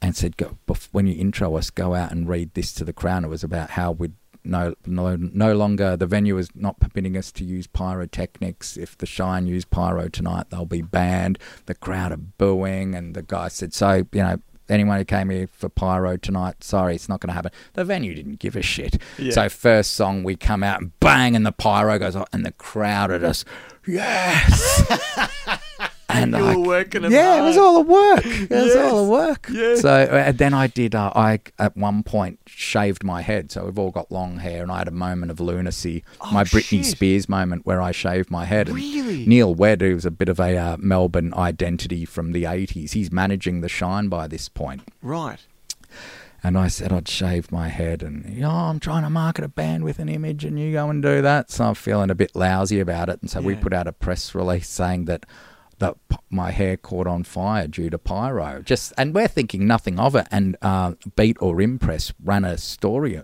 and 0.01 0.15
said, 0.15 0.37
go, 0.37 0.59
when 0.93 1.09
you 1.09 1.21
intro 1.21 1.57
us, 1.57 1.71
go 1.71 1.97
out 1.97 2.13
and 2.13 2.29
read 2.29 2.55
this 2.55 2.73
to 2.75 2.85
the 2.85 2.93
crowd. 2.93 3.25
It 3.25 3.31
was 3.31 3.43
about 3.43 3.71
how 3.71 3.91
we'd 3.91 4.13
no, 4.45 4.75
no, 4.87 5.17
no 5.17 5.57
longer 5.57 5.97
the 5.97 6.07
venue 6.07 6.39
is 6.39 6.51
not 6.55 6.79
permitting 6.79 7.17
us 7.17 7.33
to 7.33 7.45
use 7.45 7.67
pyrotechnics. 7.67 8.77
If 8.77 8.97
the 8.97 9.07
Shine 9.07 9.49
use 9.49 9.65
pyro 9.65 10.07
tonight, 10.07 10.51
they'll 10.51 10.65
be 10.65 10.81
banned. 10.81 11.41
The 11.67 11.75
crowd 11.75 12.13
are 12.13 12.17
booing, 12.17 12.95
and 12.95 13.15
the 13.17 13.23
guy 13.23 13.49
said, 13.49 13.75
"So 13.75 14.07
you 14.13 14.23
know, 14.23 14.37
anyone 14.71 14.99
who 14.99 15.05
came 15.05 15.31
here 15.31 15.49
for 15.53 15.69
pyro 15.69 16.17
tonight, 16.17 16.63
sorry, 16.63 16.95
it's 16.95 17.09
not 17.09 17.21
going 17.21 17.29
to 17.29 17.35
happen." 17.35 17.53
The 17.75 17.85
venue 17.85 18.15
didn't 18.15 18.39
give 18.39 18.57
a 18.57 18.63
shit. 18.63 19.01
Yeah. 19.19 19.33
So 19.33 19.49
first 19.49 19.95
song 19.95 20.23
we 20.25 20.37
come 20.37 20.63
out 20.63 20.81
and 20.81 20.99
bang, 21.01 21.37
and 21.37 21.45
the 21.45 21.53
pyro 21.53 21.99
goes 21.99 22.17
off, 22.17 22.29
and 22.33 22.45
the 22.45 22.53
crowd 22.53 23.11
at 23.11 23.23
us, 23.23 23.45
yes. 23.87 25.61
And 26.11 26.33
You 26.33 26.39
I- 26.39 26.57
were 26.57 26.63
working 26.63 27.03
yeah, 27.11 27.39
it 27.41 27.43
was 27.43 27.59
all 27.59 27.75
the 27.83 27.91
work. 27.91 28.25
It 28.25 28.51
was 28.51 28.77
all 28.77 29.05
the 29.05 29.11
work. 29.11 29.47
Yeah. 29.53 29.75
So 29.77 29.91
uh, 29.91 30.33
then 30.33 30.55
I 30.55 30.67
did. 30.67 30.95
Uh, 30.95 31.13
I 31.15 31.41
at 31.59 31.77
one 31.77 32.03
point 32.03 32.39
shaved 32.47 33.05
my 33.05 33.21
head. 33.21 33.53
So 33.53 33.67
we've 33.67 33.79
all 33.79 33.91
got 33.91 34.11
long 34.11 34.39
hair, 34.39 34.63
and 34.63 34.73
I 34.73 34.79
had 34.79 34.89
a 34.89 34.93
moment 34.93 35.31
of 35.31 35.39
lunacy. 35.39 36.03
my 36.33 36.45
Britney 36.45 36.81
Oh, 36.81 36.83
shit. 36.83 36.87
Spears 36.87 37.29
moment 37.29 37.67
where 37.67 37.83
I 37.83 37.93
shaved 37.93 38.31
my 38.31 38.47
head. 38.47 38.69
And 38.69 38.77
Really? 38.77 39.27
Neil 39.27 39.55
Wedd, 39.55 39.83
who's 39.83 40.07
a 40.07 40.11
bit 40.11 40.31
of 40.31 40.41
a 40.41 40.57
uh, 40.57 40.77
Melbourne 40.79 41.35
identity 41.35 42.07
from 42.07 42.33
the 42.33 42.45
'80s, 42.45 42.93
he's 42.93 43.13
managing 43.13 43.61
the 43.61 43.69
Shine 43.69 44.09
by 44.09 44.27
this 44.27 44.49
point. 44.49 44.83
Right. 45.03 45.41
And 46.43 46.57
I 46.57 46.69
said 46.69 46.93
I'd 46.93 47.09
shave 47.09 47.51
my 47.51 47.67
head, 47.69 48.03
and 48.03 48.39
know, 48.39 48.49
I'm 48.51 48.79
trying 48.79 49.03
to 49.03 49.11
market 49.11 49.45
a 49.45 49.49
band 49.49 49.83
with 49.85 49.99
an 49.99 50.09
image, 50.09 50.45
and 50.45 50.59
you 50.59 50.73
go 50.73 50.89
and 50.89 51.03
do 51.03 51.21
that. 51.21 51.51
So 51.51 51.65
I'm 51.67 51.75
feeling 51.75 52.11
a 52.11 52.15
bit 52.15 52.35
lousy 52.37 52.79
about 52.81 53.09
it, 53.09 53.21
and 53.21 53.29
so 53.31 53.41
we 53.41 53.57
put 53.57 53.73
out 53.75 53.89
a 53.89 53.93
press 53.93 54.35
release 54.37 54.69
saying 54.69 55.07
that 55.07 55.27
that 55.79 55.97
my 56.31 56.51
hair 56.51 56.77
caught 56.77 57.07
on 57.07 57.25
fire 57.25 57.67
due 57.67 57.91
to 57.91 57.99
pyro. 57.99 58.63
Just 58.63 58.93
and 58.99 59.15
we're 59.15 59.29
thinking 59.29 59.67
nothing 59.67 59.99
of 59.99 60.15
it. 60.15 60.27
And 60.31 60.57
uh, 60.63 60.95
Beat 61.17 61.37
or 61.41 61.61
Inpress 61.61 62.13
ran 62.23 62.45
a 62.45 62.59
story, 62.59 63.23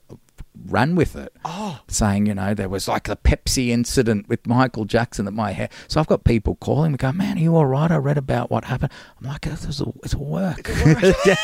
ran 0.66 0.94
with 0.94 1.16
it, 1.16 1.32
Oh. 1.44 1.80
saying 1.88 2.26
you 2.26 2.34
know 2.34 2.54
there 2.54 2.68
was 2.68 2.86
like 2.88 3.04
the 3.04 3.16
Pepsi 3.16 3.68
incident 3.68 4.28
with 4.28 4.46
Michael 4.46 4.84
Jackson 4.84 5.24
that 5.24 5.32
my 5.32 5.52
hair. 5.52 5.68
So 5.88 6.00
I've 6.00 6.06
got 6.06 6.24
people 6.24 6.54
calling 6.56 6.92
me, 6.92 6.98
going, 6.98 7.16
"Man, 7.16 7.36
are 7.36 7.40
you 7.40 7.56
all 7.56 7.66
right? 7.66 7.90
I 7.90 7.96
read 7.96 8.18
about 8.18 8.50
what 8.50 8.64
happened." 8.66 8.92
I'm 9.20 9.26
like, 9.28 9.46
"It's 9.46 9.80
all, 9.80 9.94
it's 10.02 10.14
all 10.14 10.24
work." 10.26 10.70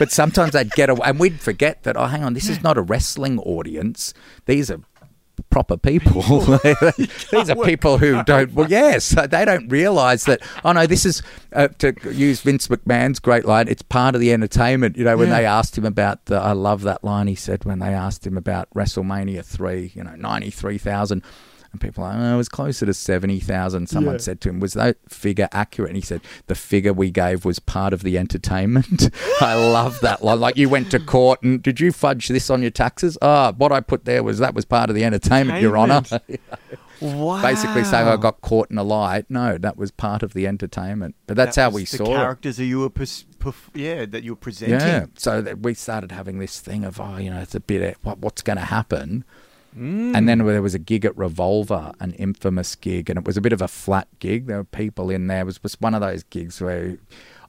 But 0.00 0.10
sometimes 0.10 0.56
I'd 0.56 0.72
get 0.72 0.90
away, 0.90 1.02
and 1.04 1.20
we'd 1.20 1.38
forget 1.40 1.84
that. 1.84 1.96
Oh, 1.96 2.06
hang 2.06 2.24
on, 2.24 2.34
this 2.34 2.48
is 2.48 2.64
not 2.64 2.76
a 2.76 2.82
wrestling 2.82 3.38
audience. 3.38 4.12
These 4.46 4.68
are 4.68 4.80
proper 5.50 5.76
people. 5.76 6.22
These 7.30 7.50
are 7.50 7.56
people 7.64 7.98
who 7.98 8.22
don't. 8.24 8.52
Well, 8.52 8.68
yes, 8.68 9.10
they 9.30 9.44
don't 9.44 9.68
realise 9.68 10.24
that. 10.24 10.40
Oh 10.64 10.72
no, 10.72 10.86
this 10.86 11.04
is 11.04 11.22
uh, 11.52 11.68
to 11.78 11.94
use 12.12 12.40
Vince 12.40 12.68
McMahon's 12.68 13.18
great 13.20 13.44
line. 13.44 13.68
It's 13.68 13.82
part 13.82 14.14
of 14.14 14.20
the 14.20 14.32
entertainment. 14.32 14.96
You 14.96 15.04
know, 15.04 15.16
when 15.16 15.28
Yeah. 15.28 15.38
they 15.40 15.46
asked 15.46 15.76
him 15.78 15.84
about 15.84 16.24
the, 16.26 16.36
I 16.36 16.52
love 16.52 16.82
that 16.82 17.04
line 17.04 17.26
he 17.26 17.34
said 17.34 17.64
when 17.64 17.78
they 17.78 17.94
asked 17.94 18.26
him 18.26 18.36
about 18.36 18.68
WrestleMania 18.74 19.44
three. 19.44 19.92
You 19.94 20.04
know, 20.04 20.14
ninety 20.16 20.50
three 20.50 20.78
thousand. 20.78 21.22
And 21.74 21.80
people 21.80 22.04
are 22.04 22.14
like, 22.14 22.22
oh, 22.22 22.34
it 22.34 22.36
was 22.36 22.48
closer 22.48 22.86
to 22.86 22.94
70,000. 22.94 23.88
Someone 23.88 24.20
said 24.20 24.40
to 24.42 24.48
him, 24.48 24.60
was 24.60 24.74
that 24.74 24.96
figure 25.08 25.48
accurate? 25.50 25.90
And 25.90 25.96
he 25.96 26.02
said, 26.02 26.20
the 26.46 26.54
figure 26.54 26.92
we 26.92 27.10
gave 27.10 27.44
was 27.44 27.58
part 27.58 27.92
of 27.92 28.02
the 28.04 28.16
entertainment. 28.16 29.10
I 29.40 29.54
love 29.56 29.98
that 30.02 30.22
line. 30.24 30.38
Like 30.38 30.56
you 30.56 30.68
went 30.68 30.92
to 30.92 31.00
court 31.00 31.42
and 31.42 31.60
did 31.60 31.80
you 31.80 31.90
fudge 31.90 32.28
this 32.28 32.48
on 32.48 32.62
your 32.62 32.70
taxes? 32.70 33.18
Oh, 33.20 33.52
what 33.54 33.72
I 33.72 33.80
put 33.80 34.04
there 34.04 34.22
was 34.22 34.38
that 34.38 34.54
was 34.54 34.64
part 34.64 34.88
of 34.88 34.94
the 34.94 35.02
entertainment, 35.04 35.60
Your 35.60 35.76
Honour. 35.76 36.02
Wow. 37.00 37.42
Basically 37.42 37.82
saying 37.82 38.06
I 38.06 38.16
got 38.16 38.40
caught 38.40 38.70
in 38.70 38.78
a 38.78 38.84
lie. 38.84 39.24
No, 39.28 39.58
that 39.58 39.76
was 39.76 39.90
part 39.90 40.22
of 40.22 40.32
the 40.32 40.46
entertainment. 40.46 41.16
But 41.26 41.36
that's 41.36 41.56
That 41.56 41.62
how 41.62 41.70
we 41.70 41.82
the 41.82 41.96
saw 41.96 42.04
it. 42.04 42.08
characters 42.16 42.56
that 42.58 42.64
you 42.66 42.78
were, 42.78 42.88
pers- 42.90 43.24
perf- 43.40 43.70
yeah, 43.74 44.06
that 44.06 44.22
you 44.22 44.32
were 44.32 44.36
presenting. 44.36 44.78
Yeah. 44.78 45.06
So 45.16 45.42
that 45.42 45.58
we 45.58 45.74
started 45.74 46.12
having 46.12 46.38
this 46.38 46.60
thing 46.60 46.84
of, 46.84 47.00
oh, 47.00 47.16
you 47.16 47.30
know, 47.30 47.40
it's 47.40 47.56
a 47.56 47.60
bit 47.60 47.82
of 47.82 48.04
what, 48.04 48.18
what's 48.18 48.42
going 48.42 48.58
to 48.58 48.64
happen. 48.64 49.24
Mm. 49.76 50.14
And 50.14 50.28
then 50.28 50.38
there 50.38 50.62
was 50.62 50.74
a 50.74 50.78
gig 50.78 51.04
at 51.04 51.16
Revolver, 51.16 51.92
an 52.00 52.12
infamous 52.14 52.74
gig, 52.74 53.10
and 53.10 53.18
it 53.18 53.24
was 53.24 53.36
a 53.36 53.40
bit 53.40 53.52
of 53.52 53.60
a 53.60 53.68
flat 53.68 54.08
gig. 54.18 54.46
There 54.46 54.58
were 54.58 54.64
people 54.64 55.10
in 55.10 55.26
there. 55.26 55.40
It 55.40 55.44
was, 55.44 55.62
was 55.62 55.80
one 55.80 55.94
of 55.94 56.00
those 56.00 56.22
gigs 56.24 56.60
where 56.60 56.96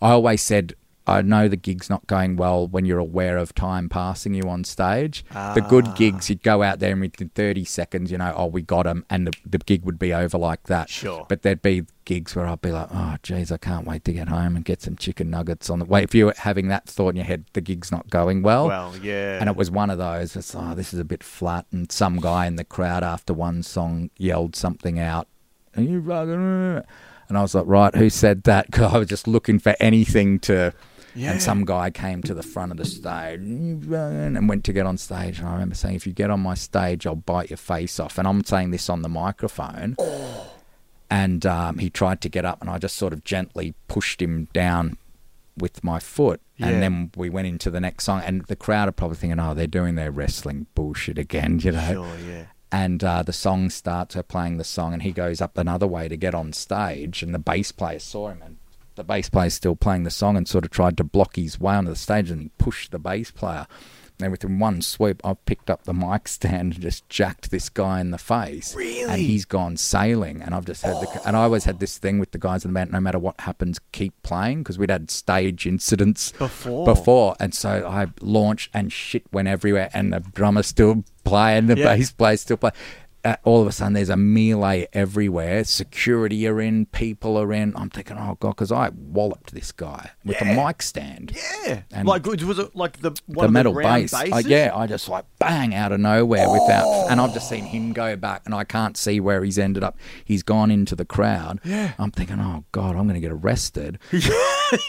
I 0.02 0.12
always 0.12 0.42
said, 0.42 0.76
I 1.08 1.22
know 1.22 1.48
the 1.48 1.58
gig's 1.58 1.90
not 1.90 2.08
going 2.08 2.36
well 2.36 2.68
when 2.68 2.86
you're 2.86 3.00
aware 3.00 3.38
of 3.38 3.54
time 3.54 3.90
passing 3.90 4.34
you 4.34 4.44
on 4.50 4.64
stage. 4.64 5.24
The 5.32 5.66
good 5.70 5.88
ah. 5.90 5.94
gigs, 5.94 6.30
you'd 6.30 6.42
go 6.44 6.64
out 6.64 6.80
there 6.80 6.92
and 6.94 7.02
within 7.02 7.30
30 7.30 7.64
seconds, 7.66 8.12
you 8.12 8.18
know, 8.18 8.34
oh, 8.36 8.48
we 8.48 8.62
got 8.62 8.84
them, 8.84 9.06
and 9.10 9.28
the, 9.28 9.34
the 9.46 9.58
gig 9.60 9.84
would 9.86 10.00
be 10.00 10.14
over 10.14 10.38
like 10.38 10.64
that. 10.64 10.90
Sure. 10.90 11.26
But 11.30 11.44
there'd 11.44 11.62
be 11.62 11.86
gigs 12.06 12.36
where 12.36 12.48
I'd 12.48 12.62
be 12.62 12.72
like, 12.72 12.88
oh, 12.92 13.16
geez, 13.24 13.52
I 13.52 13.58
can't 13.58 13.86
wait 13.86 14.04
to 14.06 14.14
get 14.14 14.30
home 14.30 14.56
and 14.56 14.64
get 14.64 14.82
some 14.82 14.96
chicken 14.96 15.30
nuggets 15.30 15.70
on 15.70 15.80
the 15.80 15.86
way. 15.86 16.04
If 16.04 16.16
you're 16.16 16.34
having 16.38 16.68
that 16.70 16.86
thought 16.88 17.10
in 17.10 17.16
your 17.18 17.26
head, 17.26 17.46
the 17.54 17.62
gig's 17.62 17.92
not 17.92 18.10
going 18.10 18.42
well. 18.42 18.68
Well, 18.68 18.96
yeah. 19.02 19.40
And 19.40 19.50
it 19.50 19.56
was 19.56 19.70
one 19.70 19.90
of 19.90 19.98
those. 19.98 20.36
It's 20.36 20.56
oh, 20.56 20.74
this 20.76 20.94
is 20.94 21.00
a 21.00 21.06
bit 21.06 21.24
flat. 21.24 21.66
And 21.72 21.92
some 21.92 22.20
guy 22.20 22.46
in 22.46 22.56
the 22.56 22.64
crowd 22.64 23.04
after 23.04 23.34
one 23.34 23.64
song 23.64 24.10
yelled 24.18 24.56
something 24.56 25.00
out. 25.00 25.28
Are 25.76 25.84
you 25.84 26.02
fucking-" 26.02 26.84
And 27.28 27.38
I 27.38 27.42
was 27.42 27.56
like, 27.56 27.66
right, 27.68 27.94
who 27.96 28.10
said 28.10 28.44
that? 28.44 28.68
'Cause 28.72 28.94
I 28.94 28.98
was 28.98 29.08
just 29.08 29.28
looking 29.28 29.60
for 29.60 29.76
anything 29.80 30.40
to. 30.40 30.74
Yeah. 31.16 31.32
And 31.32 31.42
some 31.42 31.66
guy 31.66 31.90
came 31.92 32.22
to 32.24 32.34
the 32.34 32.44
front 32.44 32.72
of 32.72 32.78
the 32.78 32.86
stage 32.86 33.40
and 33.40 34.50
went 34.50 34.64
to 34.66 34.74
get 34.74 34.86
on 34.86 34.98
stage. 34.98 35.40
And 35.40 35.48
I 35.48 35.54
remember 35.54 35.76
saying, 35.76 35.96
if 35.96 36.06
you 36.06 36.14
get 36.14 36.30
on 36.30 36.42
my 36.42 36.56
stage, 36.56 37.08
I'll 37.08 37.16
bite 37.16 37.50
your 37.50 37.58
face 37.58 38.00
off. 38.00 38.18
And 38.18 38.28
I'm 38.28 38.44
saying 38.44 38.72
this 38.72 38.90
on 38.90 39.02
the 39.02 39.10
microphone. 39.10 39.96
And 41.10 41.46
um, 41.46 41.78
he 41.78 41.90
tried 41.90 42.20
to 42.22 42.30
get 42.30 42.46
up, 42.46 42.62
and 42.62 42.70
I 42.70 42.80
just 42.80 42.98
sort 42.98 43.14
of 43.14 43.24
gently 43.24 43.76
pushed 43.88 44.22
him 44.22 44.48
down 44.54 44.98
with 45.58 45.84
my 45.84 46.00
foot. 46.00 46.42
Yeah. 46.58 46.68
And 46.68 46.82
then 46.82 47.12
we 47.16 47.30
went 47.30 47.48
into 47.48 47.70
the 47.70 47.80
next 47.80 48.06
song, 48.06 48.22
and 48.26 48.44
the 48.46 48.56
crowd 48.56 48.90
are 48.90 48.92
probably 48.92 49.18
thinking, 49.18 49.40
"Oh, 49.40 49.54
they're 49.54 49.68
doing 49.68 49.96
their 49.96 50.12
wrestling 50.12 50.66
bullshit 50.74 51.18
again," 51.18 51.60
you 51.64 51.72
know. 51.72 51.92
Sure, 51.92 52.18
yeah. 52.28 52.46
And 52.72 53.04
uh, 53.04 53.24
the 53.24 53.34
song 53.34 53.70
starts, 53.70 54.16
her 54.16 54.24
playing 54.24 54.58
the 54.58 54.64
song, 54.64 54.94
and 54.94 55.04
he 55.04 55.12
goes 55.12 55.42
up 55.42 55.58
another 55.58 55.88
way 55.88 56.08
to 56.08 56.18
get 56.18 56.34
on 56.34 56.54
stage, 56.54 57.22
and 57.22 57.34
the 57.34 57.40
bass 57.40 57.72
player 57.72 58.00
saw 58.00 58.30
him, 58.30 58.42
and 58.44 58.55
the 58.96 59.04
bass 59.04 59.30
player's 59.30 59.54
still 59.54 59.76
playing 59.76 60.04
the 60.04 60.10
song, 60.12 60.38
and 60.38 60.48
sort 60.48 60.66
of 60.66 60.72
tried 60.72 60.98
to 60.98 61.04
block 61.04 61.36
his 61.36 61.60
way 61.60 61.76
onto 61.76 61.90
the 61.92 61.96
stage, 61.96 62.30
and 62.32 62.42
he 62.42 62.50
pushed 62.58 62.92
the 62.92 63.00
bass 63.00 63.32
player. 63.32 63.68
And 64.22 64.32
within 64.32 64.60
one 64.60 64.82
swoop, 64.82 65.20
I've 65.26 65.44
picked 65.46 65.70
up 65.70 65.84
the 65.84 65.94
mic 65.94 66.28
stand 66.30 66.76
and 66.76 66.82
just 66.82 67.08
jacked 67.10 67.52
this 67.52 67.68
guy 67.68 68.00
in 68.00 68.12
the 68.12 68.18
face. 68.18 68.74
Really? 68.74 69.04
And 69.12 69.22
he's 69.22 69.44
gone 69.44 69.76
sailing. 69.76 70.42
And 70.42 70.56
I've 70.56 70.64
just 70.64 70.84
had 70.84 70.94
the, 71.02 71.22
and 71.28 71.36
I 71.36 71.44
always 71.44 71.66
had 71.66 71.82
this 71.82 71.98
thing 71.98 72.18
with 72.18 72.32
the 72.32 72.38
guys 72.38 72.64
in 72.64 72.72
the 72.72 72.76
band, 72.80 72.94
no 72.94 73.02
matter 73.02 73.20
what 73.20 73.42
happens, 73.42 73.78
keep 73.92 74.14
playing 74.24 74.60
because 74.60 74.80
we'd 74.80 74.90
had 74.90 75.12
stage 75.12 75.68
incidents 75.68 76.32
Before. 76.32 76.86
before. 76.86 77.36
And 77.42 77.54
so 77.54 77.86
I 77.86 78.08
launched 78.22 78.70
and 78.74 78.90
shit 78.90 79.24
went 79.34 79.50
everywhere, 79.50 79.90
and 79.94 80.14
the 80.14 80.22
drummer 80.22 80.64
still 80.64 81.04
playing, 81.26 81.66
the 81.66 81.78
Yeah. 81.78 81.96
bass 81.98 82.12
player 82.12 82.38
still 82.38 82.56
playing. 82.56 82.76
Uh, 83.26 83.36
all 83.44 83.60
of 83.62 83.68
a 83.68 83.72
sudden, 83.72 83.94
there's 83.94 84.10
a 84.10 84.16
melee 84.16 84.88
everywhere. 84.94 85.64
Security 85.64 86.48
are 86.48 86.62
in, 86.62 86.86
people 86.86 87.38
are 87.38 87.52
in. 87.52 87.74
I'm 87.76 87.90
thinking, 87.90 88.18
oh 88.18 88.38
god, 88.40 88.52
because 88.52 88.72
I 88.72 88.90
walloped 88.96 89.52
this 89.54 89.72
guy 89.72 90.12
with 90.24 90.40
a 90.42 90.46
mic 90.46 90.82
stand. 90.84 91.36
Yeah. 91.66 91.82
And- 91.92 92.08
like, 92.08 92.26
was 92.26 92.60
it 92.60 92.76
like 92.76 93.00
the 93.02 93.12
one 93.26 93.48
the 93.48 93.52
metal 93.52 93.74
the 93.74 93.80
round 93.80 94.04
bass. 94.12 94.14
I- 94.14 94.40
yeah, 94.40 94.72
I 94.76 94.86
just 94.88 95.10
like 95.10 95.26
bang 95.40 95.74
out 95.74 95.92
of 95.92 96.00
nowhere 96.00 96.48
without, 96.50 96.86
and 97.10 97.20
I've 97.20 97.34
just 97.34 97.50
seen 97.50 97.66
him 97.66 97.94
go 97.94 98.16
back, 98.16 98.44
and 98.46 98.54
I 98.54 98.64
can't 98.64 98.96
see 98.96 99.20
where 99.20 99.44
he's 99.44 99.58
ended 99.58 99.84
up. 99.84 99.98
He's 100.24 100.44
gone 100.44 100.70
into 100.70 100.96
the 100.96 101.06
crowd. 101.06 101.60
Yeah. 101.64 101.94
I'm 101.98 102.12
thinking, 102.12 102.40
oh 102.40 102.64
god, 102.72 102.96
I'm 102.96 103.08
going 103.08 103.16
to 103.16 103.20
get 103.20 103.32
arrested. 103.32 104.00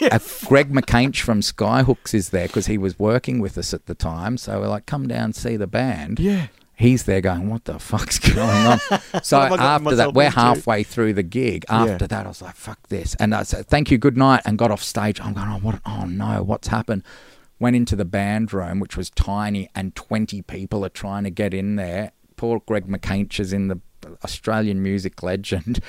Uh, 0.01 0.17
Greg 0.45 0.71
Macainsh 0.73 1.21
from 1.21 1.41
Skyhooks 1.41 2.15
is 2.15 2.29
there 2.29 2.47
because 2.47 2.65
he 2.65 2.79
was 2.79 2.97
working 2.97 3.39
with 3.39 3.57
us 3.59 3.75
at 3.75 3.85
the 3.85 3.93
time. 3.93 4.35
So 4.37 4.59
we're 4.59 4.67
like, 4.67 4.87
come 4.87 5.07
down 5.07 5.33
see 5.33 5.55
the 5.55 5.67
band. 5.67 6.19
Yeah. 6.19 6.47
He's 6.77 7.03
there 7.05 7.21
going, 7.21 7.49
what 7.49 7.65
the 7.65 7.79
fuck's 7.79 8.19
going 8.35 8.39
on? 8.67 8.79
so 8.79 8.89
What 8.91 9.01
have 9.01 9.33
I 9.33 9.49
gotten 9.49 9.61
after 9.87 9.95
that, 9.95 10.13
we're 10.13 10.29
halfway 10.29 10.83
through 10.83 11.13
the 11.13 11.23
gig. 11.23 11.65
After 11.69 11.91
Yeah. 12.03 12.07
that, 12.07 12.25
I 12.25 12.27
was 12.27 12.41
like, 12.41 12.55
fuck 12.55 12.87
this. 12.89 13.15
And 13.15 13.33
I 13.33 13.41
said, 13.43 13.65
thank 13.67 13.89
you, 13.89 13.97
good 13.97 14.15
night, 14.15 14.41
and 14.45 14.57
got 14.59 14.69
off 14.69 14.83
stage. 14.83 15.19
I'm 15.19 15.33
going, 15.33 15.47
oh, 15.49 15.57
what? 15.57 15.79
Oh, 15.87 16.05
no, 16.05 16.43
what's 16.43 16.67
happened? 16.67 17.01
Went 17.59 17.75
into 17.75 17.95
the 17.95 18.05
band 18.05 18.53
room, 18.53 18.79
which 18.79 18.95
was 18.95 19.09
tiny, 19.09 19.69
and 19.73 19.95
20 19.95 20.43
people 20.43 20.85
are 20.85 20.89
trying 20.89 21.23
to 21.23 21.31
get 21.31 21.53
in 21.53 21.77
there. 21.77 22.11
Poor 22.35 22.61
Greg 22.67 22.87
Macainsh 22.87 23.39
is 23.39 23.51
in 23.51 23.67
the 23.69 23.79
Australian 24.23 24.83
music 24.83 25.23
legend. 25.23 25.79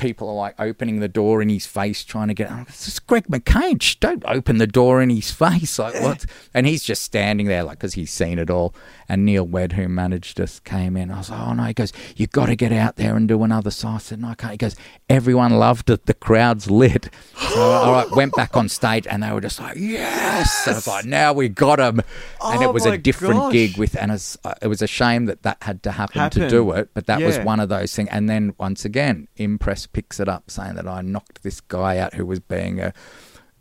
People 0.00 0.30
are 0.30 0.34
like 0.34 0.54
opening 0.58 1.00
the 1.00 1.08
door 1.08 1.42
in 1.42 1.48
his 1.50 1.66
face, 1.66 2.04
trying 2.04 2.28
to 2.28 2.34
get. 2.34 2.50
Oh, 2.50 2.64
this 2.66 2.88
is 2.88 2.98
Greg 2.98 3.28
Macainsh. 3.28 4.00
Don't 4.00 4.22
open 4.26 4.56
the 4.56 4.66
door 4.66 5.02
in 5.02 5.10
his 5.10 5.30
face. 5.44 5.78
Like 5.78 6.00
what? 6.00 6.24
And 6.54 6.66
he's 6.66 6.82
just 6.82 7.02
standing 7.02 7.46
there, 7.46 7.62
like 7.62 7.78
because 7.78 7.94
he's 7.94 8.10
seen 8.10 8.38
it 8.38 8.48
all. 8.50 8.74
And 9.08 9.24
Neil 9.26 9.46
Wed, 9.46 9.72
who 9.72 9.88
managed 9.88 10.40
us, 10.40 10.58
came 10.60 10.96
in. 10.96 11.10
I 11.10 11.18
was 11.18 11.30
like, 11.30 11.40
oh 11.40 11.52
no. 11.52 11.64
He 11.64 11.74
goes, 11.74 11.92
you 12.16 12.26
got 12.26 12.46
to 12.46 12.56
get 12.56 12.72
out 12.72 12.96
there 12.96 13.14
and 13.14 13.28
do 13.28 13.42
another 13.42 13.70
song. 13.70 13.96
I 13.96 13.98
said, 13.98 14.20
no, 14.20 14.28
I 14.28 14.34
can't. 14.34 14.52
He 14.52 14.56
goes, 14.56 14.76
everyone 15.08 15.52
loved 15.58 15.90
it. 15.90 16.06
The 16.06 16.14
crowd's 16.14 16.70
lit. 16.70 17.10
So 17.36 17.60
all 17.60 17.92
right, 17.92 18.10
went 18.12 18.34
back 18.34 18.56
on 18.56 18.68
stage, 18.68 19.06
and 19.06 19.22
they 19.22 19.30
were 19.32 19.40
just 19.40 19.60
like, 19.60 19.76
yes. 19.76 20.66
And 20.66 20.74
I 20.74 20.78
was 20.78 20.86
like, 20.86 21.04
now 21.04 21.32
we 21.32 21.48
got 21.48 21.78
him. 21.78 21.98
and 21.98 22.04
Oh 22.40 22.62
it 22.62 22.72
was 22.72 22.86
a 22.86 22.96
different 22.96 23.34
gosh. 23.34 23.52
gig 23.52 23.76
with, 23.76 23.96
and 23.96 24.10
uh, 24.12 24.54
it 24.62 24.68
was 24.68 24.80
a 24.80 24.86
shame 24.86 25.26
that 25.26 25.42
that 25.42 25.58
had 25.62 25.82
to 25.82 25.92
happen, 25.92 26.20
Happen. 26.20 26.42
to 26.42 26.48
do 26.48 26.70
it. 26.72 26.90
But 26.94 27.06
that 27.06 27.20
was 27.20 27.38
one 27.40 27.60
of 27.60 27.68
those 27.68 27.94
things. 27.94 28.08
And 28.12 28.28
then 28.30 28.54
once 28.58 28.84
again, 28.84 29.28
Inpress 29.36 29.86
picks 29.92 30.20
it 30.20 30.28
up, 30.28 30.50
saying 30.50 30.74
that 30.76 30.86
I 30.86 31.02
knocked 31.02 31.42
this 31.42 31.60
guy 31.60 31.98
out 31.98 32.14
who 32.14 32.26
was 32.26 32.40
being 32.40 32.80
a. 32.80 32.92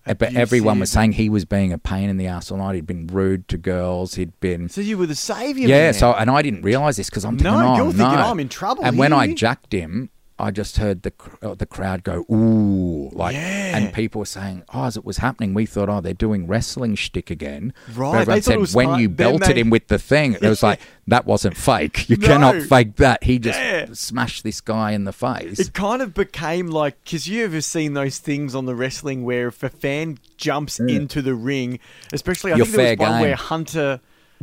But 0.05 0.34
everyone 0.36 0.80
was 0.80 0.89
saying 0.89 1.11
he 1.13 1.30
was 1.30 1.45
being 1.45 1.71
a 1.71 1.77
pain 1.77 2.09
in 2.09 2.17
the 2.17 2.25
ass 2.25 2.49
all 2.51 2.57
night. 2.57 2.73
He'd 2.75 2.88
been 2.88 3.05
rude 3.07 3.47
to 3.49 3.57
girls. 3.57 4.15
He'd 4.15 4.39
been 4.39 4.67
So 4.67 4.82
you 4.82 4.97
were 4.97 5.05
the 5.05 5.13
savior. 5.13 5.67
yeah. 5.67 5.91
So 5.91 6.13
and 6.13 6.32
I 6.32 6.41
didn't 6.41 6.63
realize 6.63 6.97
this 6.97 7.09
because 7.11 7.25
I'm 7.25 7.36
No, 7.38 7.51
thinking, 7.51 7.61
oh, 7.61 7.75
you're 7.75 7.86
thinking, 7.93 8.15
no. 8.17 8.25
Oh, 8.25 8.32
I'm 8.32 8.39
in 8.39 8.49
trouble 8.49 8.84
And 8.86 8.97
when 8.97 9.13
I 9.13 9.34
jacked 9.36 9.71
him, 9.71 10.09
I 10.41 10.51
just 10.51 10.77
heard 10.77 11.01
the 11.03 11.11
cr- 11.11 11.35
uh, 11.45 11.53
the 11.55 11.65
crowd 11.65 12.03
go 12.03 12.25
ooh, 12.31 13.09
like, 13.11 13.35
Yeah. 13.35 13.75
and 13.77 13.93
people 13.93 14.19
were 14.19 14.25
saying, 14.25 14.63
oh, 14.73 14.85
as 14.85 14.95
it 14.95 15.03
was 15.03 15.17
happening, 15.17 15.53
we 15.53 15.65
thought, 15.65 15.89
oh, 15.89 15.99
they're 15.99 16.13
doing 16.13 16.47
wrestling 16.47 16.95
shtick 16.95 17.29
again. 17.29 17.73
Right, 17.93 18.25
But 18.25 18.37
everyone 18.39 18.65
said 18.67 18.75
when 18.75 18.99
you 18.99 19.09
belted 19.09 19.55
they- 19.55 19.59
him 19.61 19.69
with 19.69 19.87
the 19.89 19.99
thing, 19.99 20.33
it 20.33 20.41
was 20.41 20.63
like 20.69 20.79
that 21.07 21.25
wasn't 21.25 21.57
fake. 21.57 22.09
You 22.09 22.15
No. 22.19 22.27
cannot 22.27 22.61
fake 22.63 22.95
that. 22.95 23.23
He 23.25 23.37
just 23.39 23.59
Yeah. 23.59 23.87
smashed 23.93 24.43
this 24.43 24.61
guy 24.61 24.91
in 24.91 25.03
the 25.03 25.11
face. 25.13 25.59
It 25.59 25.73
kind 25.73 26.01
of 26.01 26.13
became 26.13 26.67
like 26.67 27.03
because 27.03 27.27
you 27.27 27.43
ever 27.43 27.59
seen 27.61 27.93
those 27.93 28.19
things 28.19 28.55
on 28.55 28.65
the 28.65 28.75
wrestling 28.75 29.23
where 29.25 29.49
if 29.49 29.61
a 29.61 29.69
fan 29.69 30.19
jumps 30.37 30.79
into 30.79 31.21
the 31.21 31.35
ring, 31.35 31.79
especially 32.13 32.53
I 32.53 32.55
You're 32.55 32.65
think 32.65 32.77
there 32.77 32.85
was 32.91 32.97
fair 32.97 33.07
one 33.07 33.11
game. 33.19 33.21
where 33.27 33.35
Hunter, 33.35 33.99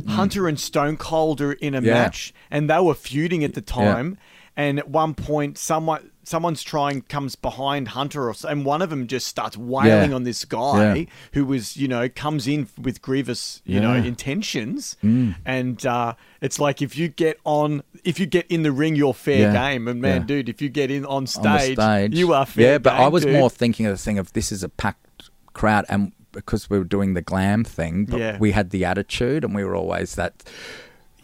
Hunter 0.07 0.47
and 0.47 0.59
Stone 0.59 0.97
Cold 0.97 1.41
are 1.41 1.53
in 1.53 1.73
a 1.73 1.81
Yeah. 1.81 1.93
match 1.93 2.33
and 2.51 2.69
they 2.69 2.79
were 2.79 2.93
feuding 2.93 3.43
at 3.43 3.55
the 3.55 3.61
time, 3.61 4.17
and 4.57 4.77
at 4.79 4.89
one 4.89 5.13
point 5.13 5.57
someone. 5.57 6.11
Someone's 6.27 6.61
trying 6.61 7.03
comes 7.03 7.37
behind 7.37 7.87
Hunter, 7.87 8.27
or, 8.27 8.35
and 8.49 8.65
one 8.65 8.81
of 8.81 8.89
them 8.89 9.07
just 9.07 9.27
starts 9.29 9.55
wailing 9.55 10.09
Yeah. 10.09 10.15
on 10.17 10.23
this 10.23 10.43
guy 10.43 10.93
Yeah. 10.93 11.05
who 11.31 11.45
was, 11.45 11.77
you 11.77 11.87
know, 11.87 12.09
comes 12.09 12.49
in 12.49 12.67
with 12.77 13.01
grievous, 13.01 13.61
you 13.63 13.79
know, 13.79 13.93
intentions, 13.93 14.97
Mm. 15.01 15.35
and 15.45 15.85
uh, 15.85 16.15
it's 16.41 16.59
like 16.59 16.81
if 16.81 16.97
you 16.97 17.07
get 17.07 17.39
on, 17.45 17.81
if 18.03 18.19
you 18.19 18.25
get 18.25 18.45
in 18.47 18.63
the 18.63 18.73
ring, 18.73 18.97
you're 18.97 19.13
fair 19.13 19.53
Yeah. 19.53 19.53
game, 19.53 19.87
and 19.87 20.01
man, 20.01 20.21
Yeah. 20.23 20.27
dude, 20.27 20.49
if 20.49 20.61
you 20.61 20.67
get 20.67 20.91
in 20.91 21.05
on 21.05 21.27
stage, 21.27 21.77
on 21.79 21.85
stage. 21.85 22.13
you 22.19 22.33
are 22.33 22.45
fair 22.45 22.71
Yeah, 22.73 22.77
but 22.79 22.95
I 22.95 23.07
was 23.07 23.23
dude. 23.23 23.31
more 23.31 23.49
thinking 23.49 23.85
of 23.85 23.93
the 23.93 24.03
thing 24.03 24.17
of 24.19 24.33
this 24.33 24.51
is 24.51 24.63
a 24.63 24.69
packed 24.69 25.29
crowd, 25.53 25.85
and 25.87 26.11
because 26.33 26.69
we 26.69 26.77
were 26.77 26.83
doing 26.83 27.13
the 27.13 27.21
glam 27.21 27.63
thing, 27.63 28.03
but 28.03 28.19
Yeah. 28.19 28.37
we 28.37 28.51
had 28.51 28.71
the 28.71 28.83
attitude, 28.83 29.45
and 29.45 29.55
we 29.55 29.63
were 29.63 29.77
always 29.77 30.15
that, 30.15 30.43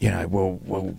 you 0.00 0.10
know, 0.10 0.26
we'll 0.28 0.60
we'll 0.64 0.96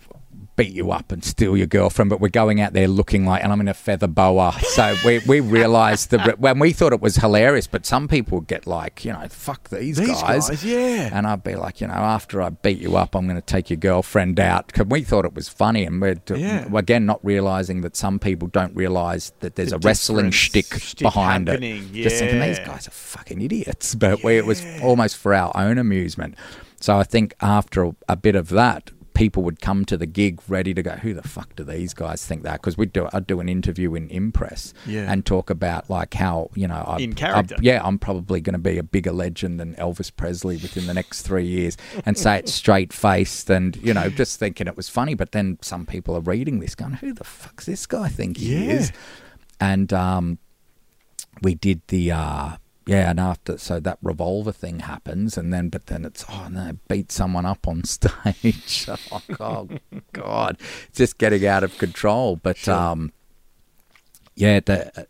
beat 0.55 0.71
you 0.73 0.91
up 0.91 1.11
and 1.11 1.23
steal 1.23 1.57
your 1.57 1.67
girlfriend, 1.67 2.09
but 2.09 2.19
we're 2.21 2.29
going 2.29 2.61
out 2.61 2.73
there 2.73 2.87
looking 2.87 3.25
like, 3.25 3.43
and 3.43 3.51
I'm 3.51 3.59
in 3.61 3.67
a 3.67 3.73
feather 3.73 4.07
boa. 4.07 4.53
So 4.61 4.95
we 5.05 5.19
we 5.27 5.39
realised 5.39 6.11
that 6.11 6.39
when 6.39 6.59
we 6.59 6.71
thought 6.73 6.93
it 6.93 7.01
was 7.01 7.17
hilarious, 7.17 7.67
but 7.67 7.85
some 7.85 8.07
people 8.07 8.41
get 8.41 8.65
like, 8.65 9.03
you 9.05 9.11
know, 9.13 9.27
fuck 9.29 9.69
these, 9.69 9.97
These 9.97 10.21
guys, 10.21 10.63
yeah. 10.63 11.09
and 11.11 11.27
I'd 11.27 11.43
be 11.43 11.55
like, 11.55 11.81
you 11.81 11.87
know, 11.87 11.93
after 11.93 12.41
I 12.41 12.49
beat 12.49 12.79
you 12.79 12.95
up, 12.95 13.15
I'm 13.15 13.25
going 13.25 13.35
to 13.35 13.41
take 13.45 13.69
your 13.69 13.77
girlfriend 13.77 14.39
out. 14.39 14.71
Cause 14.73 14.85
we 14.87 15.01
thought 15.03 15.25
it 15.25 15.33
was 15.33 15.49
funny, 15.49 15.85
and 15.85 16.01
we're 16.01 16.15
Yeah. 16.33 16.67
again 16.75 17.05
not 17.05 17.19
realizing 17.23 17.81
that 17.81 17.95
some 17.95 18.19
people 18.19 18.47
don't 18.47 18.75
realize 18.75 19.33
that 19.39 19.55
there's 19.55 19.71
The 19.71 19.75
a 19.77 19.79
wrestling 19.79 20.31
shtick, 20.31 20.73
shtick 20.73 20.99
behind 20.99 21.47
happening, 21.47 21.89
it. 21.93 22.03
Just 22.03 22.17
thinking 22.19 22.39
these 22.39 22.59
guys 22.59 22.87
are 22.87 22.91
fucking 22.91 23.41
idiots, 23.41 23.95
but 23.95 24.23
we, 24.23 24.37
it 24.37 24.45
was 24.45 24.63
almost 24.81 25.17
for 25.17 25.33
our 25.33 25.51
own 25.55 25.77
amusement. 25.77 26.35
So 26.79 26.97
I 26.97 27.03
think 27.03 27.33
after 27.41 27.83
a, 27.85 27.95
a 28.09 28.15
bit 28.15 28.35
of 28.35 28.49
that, 28.49 28.91
people 29.15 29.41
would 29.41 29.59
come 29.61 29.83
to 29.85 29.97
the 29.97 30.05
gig 30.05 30.39
ready 30.47 30.73
to 30.75 30.83
go. 30.83 30.91
Who 30.91 31.13
the 31.15 31.27
fuck 31.27 31.55
do 31.55 31.63
these 31.63 31.93
guys 31.95 32.23
think 32.23 32.43
that? 32.43 32.61
Because 32.61 32.77
we'd 32.77 32.93
do 32.93 33.07
I'd 33.11 33.25
do 33.25 33.39
an 33.39 33.49
interview 33.49 33.95
in 33.95 34.07
Inpress 34.09 34.73
Yeah. 34.85 35.11
and 35.11 35.25
talk 35.25 35.49
about 35.49 35.89
like 35.89 36.13
how 36.13 36.51
you 36.53 36.67
know 36.67 36.83
I, 36.85 36.97
In 36.97 37.13
character. 37.13 37.55
I- 37.57 37.61
yeah, 37.63 37.81
I'm 37.83 37.97
probably 37.97 38.41
going 38.41 38.53
to 38.53 38.59
be 38.59 38.77
a 38.77 38.83
bigger 38.83 39.11
legend 39.11 39.59
than 39.59 39.73
Elvis 39.75 40.11
Presley 40.15 40.57
within 40.57 40.85
the 40.85 40.93
next 40.93 41.23
three 41.23 41.47
years, 41.47 41.77
and 42.05 42.15
say 42.17 42.37
it 42.37 42.47
straight 42.49 42.93
faced, 42.93 43.49
and 43.49 43.75
you 43.77 43.93
know 43.93 44.09
just 44.09 44.37
thinking 44.37 44.67
it 44.67 44.77
was 44.77 44.89
funny. 44.89 45.15
But 45.15 45.31
then 45.31 45.57
some 45.61 45.85
people 45.87 46.15
are 46.15 46.21
reading 46.21 46.59
this, 46.59 46.75
going, 46.75 46.93
"Who 46.93 47.13
the 47.13 47.23
fuck's 47.23 47.65
this 47.65 47.85
guy 47.87 48.09
think 48.09 48.37
he 48.37 48.53
Yeah. 48.65 48.71
is?" 48.73 48.91
And 49.59 49.91
um, 49.93 50.37
we 51.41 51.55
did 51.55 51.81
the 51.87 52.11
uh 52.11 52.57
yeah 52.87 53.09
and 53.09 53.19
after 53.19 53.57
so 53.57 53.79
that 53.79 53.97
revolver 54.03 54.51
thing 54.51 54.79
happens 54.79 55.37
and 55.37 55.51
then 55.53 55.69
but 55.69 55.87
then 55.87 56.05
it's 56.05 56.23
oh 56.29 56.47
no 56.51 56.73
beat 56.87 57.11
someone 57.11 57.45
up 57.45 57.67
on 57.67 57.83
stage 57.97 58.87
oh 59.11 59.21
god 59.33 59.79
god 60.13 60.57
it's 60.87 60.97
just 60.99 61.17
getting 61.17 61.45
out 61.47 61.63
of 61.63 61.77
control 61.77 62.35
but 62.35 62.67
um 62.67 63.11
yeah 64.35 64.59
the, 64.59 65.07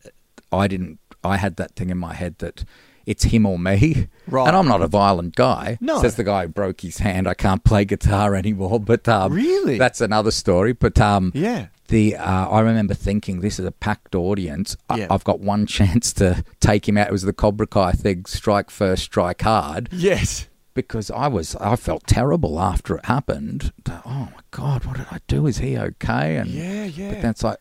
i 0.51 0.67
didn't 0.67 0.99
i 1.23 1.37
had 1.37 1.55
that 1.57 1.75
thing 1.75 1.89
in 1.89 1.97
my 1.97 2.13
head 2.13 2.35
that 2.39 2.63
it's 3.05 3.25
him 3.25 3.45
or 3.45 3.59
me 3.59 4.07
Right. 4.27 4.47
and 4.47 4.55
i'm 4.55 4.67
not 4.67 4.81
a 4.81 4.87
violent 4.87 5.35
guy 5.35 5.77
No. 5.81 6.01
says 6.01 6.15
the 6.15 6.23
guy 6.23 6.43
who 6.43 6.47
broke 6.49 6.81
his 6.81 6.99
hand 6.99 7.27
i 7.27 7.33
can't 7.33 7.63
play 7.63 7.85
guitar 7.85 8.35
anymore 8.35 8.79
but 8.91 9.07
um 9.07 9.33
Really? 9.33 9.77
that's 9.77 10.01
another 10.01 10.31
story 10.31 10.73
but 10.73 10.99
um 10.99 11.31
Yeah. 11.35 11.67
The 11.87 12.15
uh, 12.15 12.49
I 12.49 12.59
remember 12.61 12.93
thinking 12.93 13.41
this 13.41 13.59
is 13.59 13.65
a 13.65 13.71
packed 13.71 14.15
audience. 14.15 14.75
I- 14.89 14.97
Yeah. 14.99 15.07
I've 15.09 15.23
got 15.23 15.39
one 15.39 15.65
chance 15.77 16.13
to 16.13 16.43
take 16.59 16.87
him 16.87 16.97
out. 16.97 17.07
It 17.07 17.11
was 17.11 17.23
the 17.23 17.33
Cobra 17.33 17.67
Kai 17.67 17.91
thing: 17.93 18.25
strike 18.25 18.69
first, 18.69 19.03
strike 19.03 19.41
hard. 19.41 19.89
Yes. 19.91 20.47
Because 20.73 21.09
I 21.09 21.27
was, 21.27 21.55
I 21.55 21.77
felt 21.77 22.05
terrible 22.05 22.59
after 22.59 22.97
it 22.97 23.05
happened. 23.05 23.71
Oh 23.87 24.29
my 24.33 24.41
god, 24.51 24.83
what 24.83 24.97
did 24.97 25.05
I 25.09 25.19
do? 25.27 25.47
Is 25.47 25.59
he 25.59 25.77
okay? 25.77 26.35
And 26.35 26.49
Yeah, 26.49 26.83
yeah. 26.83 27.13
But 27.13 27.21
that's 27.21 27.43
like, 27.43 27.59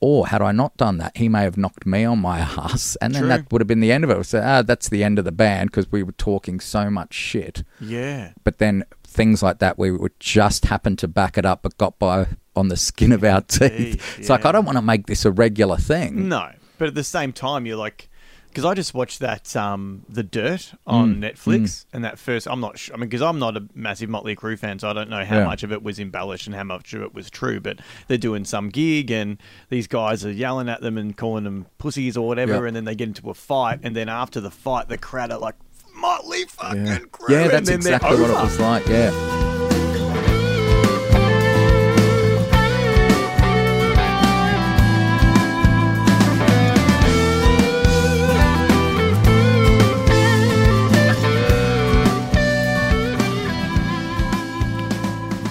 or 0.00 0.26
had 0.26 0.42
I 0.42 0.50
not 0.50 0.76
done 0.76 0.98
that, 0.98 1.16
he 1.16 1.28
may 1.28 1.42
have 1.42 1.56
knocked 1.56 1.86
me 1.86 2.04
on 2.04 2.18
my 2.18 2.40
ass, 2.58 2.96
and 3.00 3.14
then 3.14 3.22
True. 3.22 3.28
that 3.28 3.52
would 3.52 3.60
have 3.60 3.68
been 3.68 3.78
the 3.78 3.92
end 3.92 4.02
of 4.02 4.10
it. 4.10 4.24
So 4.26 4.42
ah, 4.44 4.62
that's 4.62 4.88
the 4.88 5.04
end 5.04 5.20
of 5.20 5.24
the 5.24 5.30
band 5.30 5.70
because 5.70 5.92
we 5.92 6.02
were 6.02 6.10
talking 6.10 6.58
so 6.58 6.90
much 6.90 7.14
shit 7.14 7.62
Yeah. 7.80 8.32
but 8.42 8.58
then 8.58 8.84
things 9.04 9.40
like 9.42 9.58
that 9.60 9.78
we 9.78 9.92
would 9.92 10.18
just 10.18 10.64
happen 10.64 10.96
to 10.96 11.06
back 11.06 11.38
it 11.38 11.44
up 11.46 11.62
but 11.62 11.76
got 11.78 11.98
by 12.00 12.26
on 12.56 12.68
the 12.68 12.76
skin 12.76 13.12
of 13.12 13.24
our 13.24 13.40
teeth. 13.40 14.18
It's 14.18 14.28
like. 14.28 14.44
I 14.44 14.52
don't 14.52 14.64
want 14.64 14.76
to 14.78 14.82
make 14.82 15.06
this 15.06 15.24
a 15.24 15.32
regular 15.32 15.76
thing. 15.76 16.28
No, 16.28 16.50
but 16.78 16.88
at 16.88 16.94
the 16.94 17.04
same 17.04 17.32
time, 17.32 17.64
you're 17.66 17.76
like, 17.76 18.08
because 18.48 18.64
I 18.66 18.74
just 18.74 18.92
watched 18.92 19.20
that 19.20 19.56
um, 19.56 20.04
The 20.10 20.22
Dirt 20.22 20.74
on 20.86 21.16
Mm, 21.16 21.32
Netflix, 21.32 21.86
and 21.94 22.04
that 22.04 22.18
first, 22.18 22.46
I'm 22.46 22.60
not 22.60 22.78
sure. 22.78 22.94
I 22.94 22.98
mean, 22.98 23.08
because 23.08 23.22
I'm 23.22 23.38
not 23.38 23.56
a 23.56 23.66
massive 23.74 24.10
Motley 24.10 24.36
Crue 24.36 24.58
fan, 24.58 24.78
so 24.78 24.90
I 24.90 24.92
don't 24.92 25.08
know 25.08 25.24
how 25.24 25.38
Yeah. 25.38 25.44
much 25.46 25.62
of 25.62 25.72
it 25.72 25.82
was 25.82 25.98
embellished 25.98 26.46
and 26.46 26.54
how 26.54 26.64
much 26.64 26.92
of 26.92 27.00
it 27.00 27.14
was 27.14 27.30
true. 27.30 27.60
But 27.60 27.78
they're 28.08 28.18
doing 28.18 28.44
some 28.44 28.68
gig, 28.68 29.10
and 29.10 29.38
these 29.70 29.86
guys 29.86 30.22
are 30.26 30.30
yelling 30.30 30.68
at 30.68 30.82
them 30.82 30.98
and 30.98 31.16
calling 31.16 31.44
them 31.44 31.64
pussies 31.78 32.14
or 32.18 32.26
whatever, 32.28 32.52
Yeah. 32.60 32.66
and 32.66 32.76
then 32.76 32.84
they 32.84 32.94
get 32.94 33.08
into 33.08 33.30
a 33.30 33.34
fight, 33.34 33.80
and 33.82 33.96
then 33.96 34.10
after 34.10 34.38
the 34.40 34.50
fight, 34.50 34.88
the 34.88 34.98
crowd 34.98 35.32
are 35.32 35.38
like, 35.38 35.54
Motley 35.94 36.44
fucking 36.44 36.86
Yeah, 36.86 36.98
Crue, 36.98 37.28
yeah 37.30 37.48
that's 37.48 37.68
exactly 37.70 38.20
what 38.20 38.28
it 38.30 38.34
was 38.34 38.58
like. 38.60 38.86
Yeah. 38.86 39.10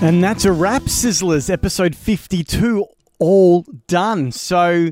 And 0.01 0.23
that's 0.23 0.45
a 0.45 0.51
wrap, 0.51 0.81
Sizzlers, 0.83 1.47
episode 1.47 1.95
52, 1.95 2.87
all 3.19 3.65
done. 3.85 4.31
So, 4.31 4.89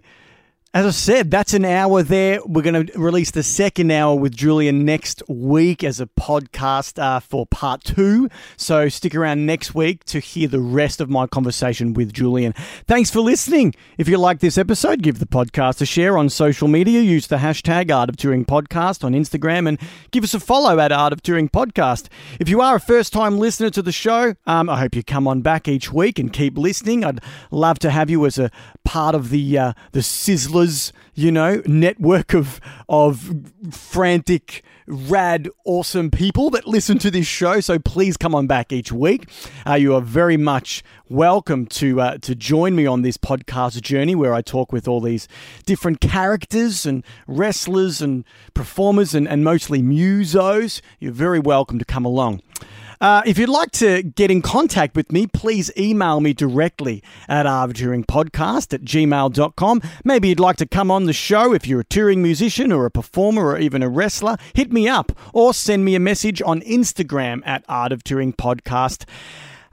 as 0.72 0.86
I 0.86 0.92
said, 0.92 1.32
that's 1.32 1.56
an 1.56 1.66
hour 1.66 2.04
there. 2.04 2.42
We're 2.46 2.62
going 2.62 2.86
to 2.86 3.00
release 3.00 3.32
the 3.32 3.42
second 3.42 3.90
hour 3.90 4.14
with 4.16 4.36
Julian 4.36 4.86
next 4.86 5.24
week 5.28 5.84
as 5.84 6.00
a 6.00 6.06
podcast 6.06 7.02
uh, 7.02 7.20
for 7.22 7.48
part 7.48 7.84
two. 7.84 8.30
So, 8.56 8.88
stick 8.88 9.16
around 9.16 9.48
next 9.48 9.74
week 9.74 10.04
to 10.06 10.20
hear 10.20 10.48
the 10.48 10.60
rest 10.60 11.02
of 11.02 11.10
my 11.10 11.26
conversation 11.26 11.96
with 11.96 12.14
Julian. 12.14 12.54
Thanks 12.86 13.10
for 13.10 13.20
listening. 13.22 13.74
If 13.98 14.08
you 14.08 14.20
like 14.20 14.42
this 14.42 14.60
episode, 14.60 15.02
give 15.02 15.18
the 15.18 15.26
podcast 15.26 15.82
a 15.82 15.88
share 15.88 16.20
on 16.20 16.30
social 16.30 16.68
media. 16.68 17.02
Use 17.02 17.26
the 17.26 17.38
hashtag 17.38 17.92
Art 17.92 18.10
of 18.10 18.18
Touring 18.18 18.46
Podcast 18.46 19.04
on 19.04 19.14
Instagram 19.14 19.68
and 19.68 19.80
give 20.12 20.24
us 20.24 20.36
a 20.36 20.40
follow 20.40 20.80
at 20.80 20.92
Art 20.92 21.14
of 21.14 21.24
Touring 21.24 21.50
Podcast. 21.50 22.10
If 22.40 22.48
you 22.48 22.62
are 22.62 22.76
a 22.76 22.80
first 22.80 23.12
time 23.12 23.40
listener 23.40 23.72
to 23.72 23.82
the 23.82 23.92
show, 23.92 24.36
um, 24.46 24.70
I 24.70 24.80
hope 24.80 24.96
you 24.96 25.04
come 25.04 25.28
on 25.28 25.42
back 25.42 25.68
each 25.68 25.92
week 25.92 26.20
and 26.20 26.32
keep 26.32 26.60
listening. 26.60 27.04
I'd 27.04 27.22
love 27.50 27.80
to 27.80 27.90
have 27.90 28.12
you 28.12 28.24
as 28.28 28.38
a 28.38 28.52
part 28.86 29.16
of 29.16 29.32
the 29.32 29.58
uh, 29.58 29.74
the 29.94 30.04
You 31.16 31.32
know, 31.32 31.62
network 31.66 32.34
of 32.34 32.60
of 32.90 33.34
frantic, 33.72 34.64
rad, 34.88 35.50
awesome 35.66 36.12
people 36.12 36.50
that 36.50 36.68
listen 36.68 36.98
to 37.00 37.12
this 37.12 37.28
show. 37.28 37.60
So 37.62 37.80
please 37.80 38.18
come 38.18 38.36
on 38.36 38.48
back 38.48 38.74
each 38.74 38.92
week. 38.92 39.30
Uh, 39.66 39.76
you 39.76 39.96
are 39.96 40.02
very 40.02 40.36
much 40.36 40.84
welcome 41.08 41.66
to 41.68 42.02
uh, 42.02 42.18
to 42.18 42.36
join 42.36 42.76
me 42.76 42.86
on 42.86 43.04
this 43.04 43.16
podcast 43.18 43.82
journey 43.82 44.16
where 44.16 44.34
I 44.34 44.42
talk 44.42 44.74
with 44.74 44.88
all 44.88 45.00
these 45.00 45.28
different 45.66 46.02
characters 46.02 46.86
and 46.86 47.06
wrestlers 47.26 48.02
and 48.02 48.26
performers 48.54 49.16
and, 49.16 49.28
and 49.28 49.44
mostly 49.44 49.82
musos. 49.82 50.82
You're 51.00 51.14
very 51.14 51.40
welcome 51.40 51.80
to 51.80 51.86
come 51.86 52.04
along. 52.04 52.42
Uh, 53.02 53.22
if 53.26 53.38
you'd 53.38 53.50
like 53.50 53.72
to 53.72 54.04
get 54.04 54.30
in 54.30 54.42
contact 54.42 54.96
with 54.96 55.12
me, 55.12 55.26
please 55.26 55.72
email 55.78 56.20
me 56.20 56.34
directly 56.34 57.02
at 57.30 57.46
arvtouringpodcast 57.46 58.74
at 58.74 58.82
gmail.com. 58.82 59.82
Maybe 60.04 60.28
you'd 60.28 60.40
like 60.40 60.58
to 60.58 60.66
come 60.66 60.92
on 60.92 61.06
the 61.06 61.14
show 61.14 61.54
if 61.54 61.66
you're 61.66 61.80
a 61.80 61.86
touring 61.86 62.22
musician 62.22 62.74
or 62.74 62.86
a 62.86 62.92
performer 62.92 63.46
or 63.48 63.58
even 63.58 63.82
a 63.82 63.90
wrestler. 63.90 64.36
Hit 64.54 64.74
me 64.74 64.90
up 64.90 65.14
or 65.34 65.54
send 65.54 65.86
me 65.86 65.96
a 65.96 66.00
message 66.00 66.42
on 66.42 66.60
Instagram 66.62 67.42
at 67.46 67.64
Art 67.70 67.94
of 67.94 68.04
Touring 68.04 68.34
Podcast. 68.34 69.06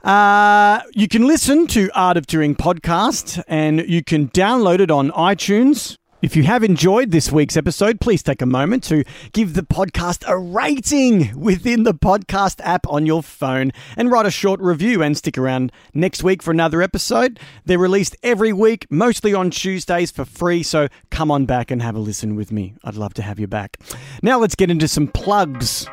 Uh, 0.03 0.81
you 0.93 1.09
can 1.09 1.27
listen 1.27 1.67
to 1.67 1.89
Art 1.93 2.15
of 2.15 2.27
Touring 2.27 2.55
podcast 2.55 3.43
and 3.47 3.81
you 3.89 4.03
can 4.03 4.29
download 4.29 4.79
it 4.79 4.89
on 4.89 5.11
iTunes. 5.11 5.97
If 6.19 6.35
you 6.35 6.41
have 6.43 6.63
enjoyed 6.63 7.11
this 7.11 7.31
week's 7.31 7.55
episode, 7.55 8.01
please 8.01 8.23
take 8.23 8.41
a 8.41 8.47
moment 8.47 8.83
to 8.85 9.03
give 9.33 9.53
the 9.53 9.61
podcast 9.61 10.23
a 10.27 10.35
rating 10.35 11.39
within 11.39 11.83
the 11.83 11.93
podcast 11.93 12.59
app 12.63 12.87
on 12.87 13.05
your 13.05 13.21
phone 13.21 13.71
and 13.95 14.11
write 14.11 14.25
a 14.25 14.31
short 14.31 14.59
review 14.59 15.03
and 15.03 15.15
stick 15.15 15.37
around 15.37 15.71
next 15.93 16.23
week 16.23 16.41
for 16.41 16.49
another 16.49 16.81
episode. 16.81 17.39
They're 17.65 17.77
released 17.77 18.15
every 18.23 18.51
week, 18.51 18.87
mostly 18.89 19.35
on 19.35 19.51
Tuesdays 19.51 20.09
for 20.09 20.25
free, 20.25 20.63
so 20.63 20.87
come 21.11 21.29
on 21.29 21.45
back 21.45 21.69
and 21.69 21.83
have 21.83 21.95
a 21.95 21.99
listen 21.99 22.35
with 22.35 22.51
me. 22.51 22.73
I'd 22.83 22.95
love 22.95 23.13
to 23.15 23.21
have 23.21 23.39
you 23.39 23.45
back. 23.45 23.77
Now 24.23 24.39
let's 24.39 24.55
get 24.55 24.71
into 24.71 24.87
some 24.87 25.07
plugs. 25.09 25.87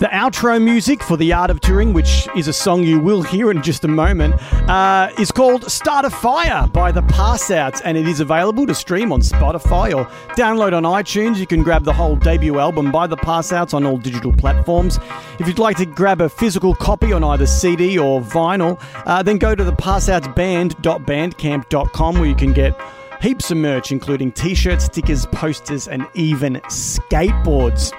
The 0.00 0.06
outro 0.06 0.60
music 0.60 1.04
for 1.04 1.16
The 1.16 1.32
Art 1.32 1.50
of 1.50 1.60
Touring, 1.60 1.92
which 1.92 2.26
is 2.36 2.48
a 2.48 2.52
song 2.52 2.82
you 2.82 2.98
will 2.98 3.22
hear 3.22 3.52
in 3.52 3.62
just 3.62 3.84
a 3.84 3.88
moment, 3.88 4.34
uh, 4.68 5.08
is 5.20 5.30
called 5.30 5.70
Start 5.70 6.04
a 6.04 6.10
Fire 6.10 6.66
by 6.66 6.90
The 6.90 7.02
Passouts, 7.02 7.80
and 7.82 7.96
it 7.96 8.08
is 8.08 8.18
available 8.18 8.66
to 8.66 8.74
stream 8.74 9.12
on 9.12 9.20
Spotify 9.20 9.96
or 9.96 10.06
download 10.34 10.72
on 10.72 10.82
iTunes. 10.82 11.36
You 11.36 11.46
can 11.46 11.62
grab 11.62 11.84
the 11.84 11.92
whole 11.92 12.16
debut 12.16 12.58
album 12.58 12.90
by 12.90 13.06
The 13.06 13.16
Passouts 13.16 13.72
on 13.72 13.86
all 13.86 13.96
digital 13.96 14.32
platforms. 14.32 14.98
If 15.38 15.46
you'd 15.46 15.60
like 15.60 15.76
to 15.76 15.86
grab 15.86 16.20
a 16.20 16.28
physical 16.28 16.74
copy 16.74 17.12
on 17.12 17.22
either 17.22 17.46
CD 17.46 17.96
or 17.96 18.20
vinyl, 18.20 18.82
uh, 19.06 19.22
then 19.22 19.38
go 19.38 19.54
to 19.54 19.62
the 19.62 19.74
passoutsband.bandcamp.com 19.74 22.14
where 22.16 22.26
you 22.26 22.34
can 22.34 22.52
get 22.52 22.76
heaps 23.22 23.52
of 23.52 23.58
merch, 23.58 23.92
including 23.92 24.32
t 24.32 24.56
shirts, 24.56 24.86
stickers, 24.86 25.24
posters, 25.26 25.86
and 25.86 26.04
even 26.14 26.54
skateboards. 26.66 27.92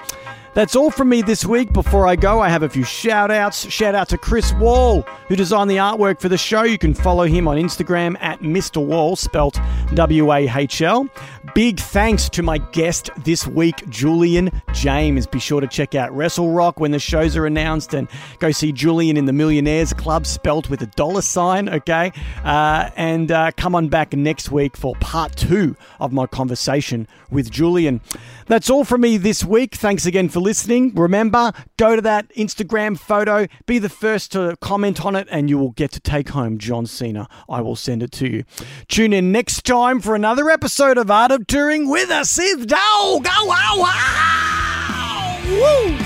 That's 0.56 0.74
all 0.74 0.90
from 0.90 1.10
me 1.10 1.20
this 1.20 1.44
week. 1.44 1.70
Before 1.74 2.06
I 2.06 2.16
go, 2.16 2.40
I 2.40 2.48
have 2.48 2.62
a 2.62 2.68
few 2.70 2.82
shout 2.82 3.30
outs. 3.30 3.70
Shout 3.70 3.94
out 3.94 4.08
to 4.08 4.16
Chris 4.16 4.54
Wahl, 4.54 5.02
who 5.28 5.36
designed 5.36 5.70
the 5.70 5.76
artwork 5.76 6.18
for 6.18 6.30
the 6.30 6.38
show. 6.38 6.62
You 6.62 6.78
can 6.78 6.94
follow 6.94 7.24
him 7.24 7.46
on 7.46 7.58
Instagram 7.58 8.16
at 8.20 8.40
Mr. 8.40 8.82
Wahl, 8.82 9.16
spelt 9.16 9.60
W 9.92 10.32
A 10.32 10.48
H 10.48 10.80
L. 10.80 11.10
Big 11.54 11.78
thanks 11.78 12.28
to 12.30 12.42
my 12.42 12.58
guest 12.58 13.10
this 13.24 13.46
week, 13.46 13.88
Julian 13.88 14.50
James. 14.72 15.26
Be 15.26 15.38
sure 15.38 15.60
to 15.60 15.66
check 15.66 15.94
out 15.94 16.14
Wrestle 16.14 16.50
Rock 16.50 16.80
when 16.80 16.90
the 16.90 16.98
shows 16.98 17.36
are 17.36 17.46
announced 17.46 17.94
and 17.94 18.08
go 18.38 18.50
see 18.50 18.72
Julian 18.72 19.16
in 19.16 19.26
the 19.26 19.32
Millionaires 19.32 19.92
Club, 19.92 20.26
spelt 20.26 20.68
with 20.68 20.82
a 20.82 20.86
dollar 20.86 21.22
sign, 21.22 21.68
okay? 21.68 22.12
Uh, 22.44 22.90
and 22.96 23.30
uh, 23.30 23.50
come 23.56 23.74
on 23.74 23.88
back 23.88 24.12
next 24.12 24.50
week 24.50 24.76
for 24.76 24.94
part 24.96 25.36
two 25.36 25.76
of 26.00 26.12
my 26.12 26.26
conversation 26.26 27.06
with 27.30 27.50
Julian. 27.50 28.00
That's 28.46 28.70
all 28.70 28.84
from 28.84 29.00
me 29.02 29.16
this 29.16 29.44
week. 29.44 29.74
Thanks 29.74 30.06
again 30.06 30.28
for 30.28 30.40
listening. 30.40 30.94
Remember, 30.94 31.52
go 31.76 31.96
to 31.96 32.02
that 32.02 32.28
Instagram 32.34 32.98
photo, 32.98 33.46
be 33.66 33.78
the 33.78 33.88
first 33.88 34.32
to 34.32 34.56
comment 34.60 35.04
on 35.04 35.16
it, 35.16 35.26
and 35.30 35.50
you 35.50 35.58
will 35.58 35.72
get 35.72 35.90
to 35.92 36.00
take 36.00 36.30
home 36.30 36.58
John 36.58 36.86
Cena. 36.86 37.28
I 37.48 37.60
will 37.60 37.76
send 37.76 38.02
it 38.02 38.12
to 38.12 38.28
you. 38.30 38.44
Tune 38.88 39.12
in 39.12 39.32
next 39.32 39.64
time 39.64 40.00
for 40.00 40.14
another 40.14 40.48
episode 40.48 40.96
of 40.96 41.10
Art 41.10 41.35
of 41.36 41.46
Touring 41.46 41.86
with 41.86 42.08
a 42.08 42.24
Sith 42.24 42.66
Dog. 42.66 43.24
Go, 43.24 43.44
wow, 43.44 43.74
wow! 43.76 45.38
Woo! 45.46 45.96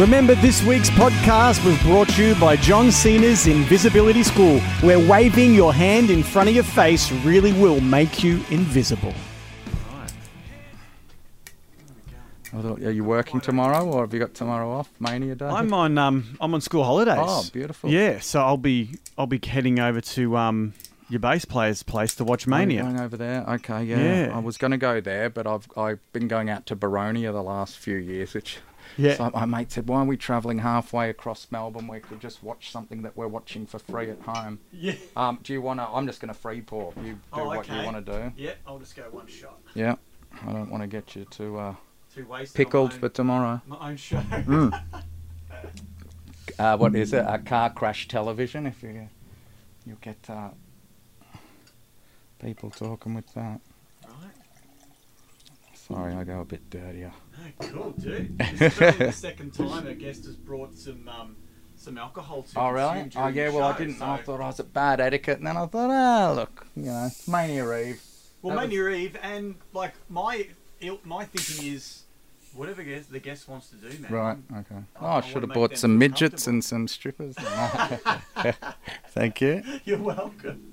Remember, 0.00 0.34
this 0.36 0.62
week's 0.62 0.88
podcast 0.88 1.62
was 1.66 1.80
brought 1.82 2.08
to 2.10 2.24
you 2.24 2.34
by 2.36 2.56
John 2.56 2.90
Cena's 2.90 3.46
Invisibility 3.46 4.22
School, 4.22 4.58
where 4.80 4.98
waving 4.98 5.54
your 5.54 5.74
hand 5.74 6.08
in 6.08 6.22
front 6.22 6.48
of 6.48 6.54
your 6.54 6.64
face 6.64 7.12
really 7.12 7.52
will 7.52 7.80
make 7.80 8.24
you 8.24 8.42
invisible. 8.50 9.12
Are 12.54 12.90
you 12.90 13.04
working 13.04 13.40
tomorrow, 13.40 13.84
or 13.84 14.02
have 14.02 14.14
you 14.14 14.20
got 14.20 14.34
tomorrow 14.34 14.70
off? 14.70 14.88
Mania 15.00 15.34
day. 15.34 15.46
I'm 15.46 15.72
on 15.74 15.98
um 15.98 16.36
I'm 16.40 16.54
on 16.54 16.60
school 16.60 16.84
holidays. 16.84 17.18
Oh, 17.18 17.44
beautiful. 17.52 17.90
Yeah, 17.90 18.20
so 18.20 18.40
I'll 18.42 18.56
be 18.56 18.90
I'll 19.18 19.26
be 19.26 19.40
heading 19.44 19.80
over 19.80 20.00
to 20.00 20.36
um 20.36 20.74
your 21.10 21.20
bass 21.20 21.44
player's 21.44 21.82
place 21.82 22.14
to 22.16 22.24
watch 22.24 22.46
Mania. 22.46 22.82
Going 22.82 23.00
over 23.00 23.16
there. 23.16 23.44
Okay, 23.48 23.84
yeah. 23.84 24.26
Yeah. 24.26 24.36
I 24.36 24.38
was 24.38 24.56
going 24.56 24.70
to 24.70 24.78
go 24.78 25.00
there, 25.00 25.28
but 25.30 25.46
I've 25.46 25.66
I've 25.76 26.00
been 26.12 26.28
going 26.28 26.48
out 26.48 26.64
to 26.66 26.76
Boronia 26.76 27.32
the 27.32 27.42
last 27.42 27.76
few 27.78 27.96
years, 27.96 28.34
which. 28.34 28.58
Yeah. 28.96 29.16
So 29.16 29.30
my 29.34 29.44
mate 29.44 29.72
said, 29.72 29.88
"Why 29.88 30.00
are 30.02 30.04
we 30.04 30.16
travelling 30.16 30.58
halfway 30.60 31.10
across 31.10 31.48
Melbourne? 31.50 31.88
We 31.88 31.98
could 31.98 32.20
just 32.20 32.44
watch 32.44 32.70
something 32.70 33.02
that 33.02 33.16
we're 33.16 33.26
watching 33.26 33.66
for 33.66 33.80
free 33.80 34.08
at 34.10 34.20
home." 34.20 34.60
Yeah. 34.72 34.94
Um, 35.16 35.40
do 35.42 35.52
you 35.52 35.60
want 35.60 35.80
to? 35.80 35.88
I'm 35.88 36.06
just 36.06 36.20
going 36.20 36.32
to 36.32 36.38
free 36.38 36.60
pour. 36.60 36.92
You 37.02 37.14
do 37.14 37.18
Oh, 37.32 37.46
what 37.48 37.68
you 37.68 37.74
want 37.82 38.04
to 38.06 38.12
do. 38.12 38.32
Yeah, 38.36 38.52
I'll 38.66 38.78
just 38.78 38.94
go 38.94 39.02
one 39.10 39.26
shot. 39.26 39.58
Yeah. 39.74 39.96
I 40.46 40.52
don't 40.52 40.70
want 40.70 40.82
to 40.82 40.86
get 40.86 41.16
you 41.16 41.24
to. 41.24 41.58
uh. 41.58 41.74
Pickled 42.54 42.92
for 42.94 43.08
tomorrow. 43.08 43.60
my 43.66 43.90
own 43.90 43.96
show. 43.96 44.22
Uh, 46.58 46.76
what 46.76 46.94
is 46.94 47.12
it? 47.12 47.24
A 47.26 47.38
car 47.38 47.68
crash 47.70 48.06
television. 48.06 48.64
If 48.66 48.80
you 48.82 49.08
you 49.84 49.96
get 50.00 50.18
uh, 50.28 50.50
people 52.40 52.70
talking 52.70 53.14
with 53.14 53.26
that. 53.34 53.60
Right. 54.06 54.30
Sorry, 55.74 56.14
I 56.14 56.22
go 56.22 56.40
a 56.40 56.44
bit 56.44 56.70
dirtier. 56.70 57.12
No, 57.60 57.66
cool, 57.68 57.90
dude. 57.92 58.38
This 58.58 58.80
is 58.80 58.96
the 58.98 59.10
second 59.12 59.52
time 59.52 59.86
a 59.88 59.94
guest 59.94 60.26
has 60.26 60.36
brought 60.36 60.74
some 60.74 61.08
um, 61.08 61.36
some 61.74 61.98
alcohol 61.98 62.42
to 62.44 62.60
Oh 62.60 62.68
really? 62.70 63.10
Oh 63.16 63.26
yeah. 63.28 63.50
the 63.50 63.56
Well, 63.56 63.64
I 63.72 63.76
didn't. 63.76 63.98
know. 63.98 64.06
I 64.12 64.22
thought 64.22 64.40
I 64.40 64.46
was 64.46 64.60
at 64.60 64.72
bad 64.72 65.00
etiquette, 65.00 65.38
and 65.38 65.46
then 65.48 65.56
I 65.56 65.66
thought, 65.66 65.90
ah, 65.90 66.32
look, 66.36 66.66
you 66.76 66.84
know, 66.84 67.08
Mania 67.26 67.64
Eve. 67.78 68.02
Well, 68.42 68.54
That 68.54 68.62
was- 68.62 68.70
Mania 68.70 68.88
Eve, 68.90 69.16
and 69.22 69.56
like 69.72 69.94
my 70.08 70.46
my 71.04 71.24
thinking 71.24 71.72
is, 71.72 72.03
whatever 72.54 72.82
guest, 72.82 73.10
the 73.10 73.20
guest 73.20 73.48
wants 73.48 73.68
to 73.70 73.76
do, 73.76 73.98
man. 74.02 74.12
Right. 74.12 74.36
Okay. 74.58 74.74
I- 74.96 75.00
Oh, 75.00 75.06
I 75.06 75.16
I 75.18 75.20
should 75.20 75.42
have 75.42 75.52
bought 75.52 75.76
some 75.76 75.98
midgets 75.98 76.46
and 76.46 76.62
some 76.64 76.88
strippers. 76.88 77.34
Thank 79.08 79.40
you. 79.40 79.62
You're 79.84 79.98
welcome. 79.98 80.70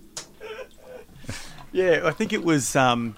yeah, 1.72 2.02
I 2.04 2.12
think 2.12 2.34
it 2.34 2.44
was 2.44 2.76
um, 2.76 3.16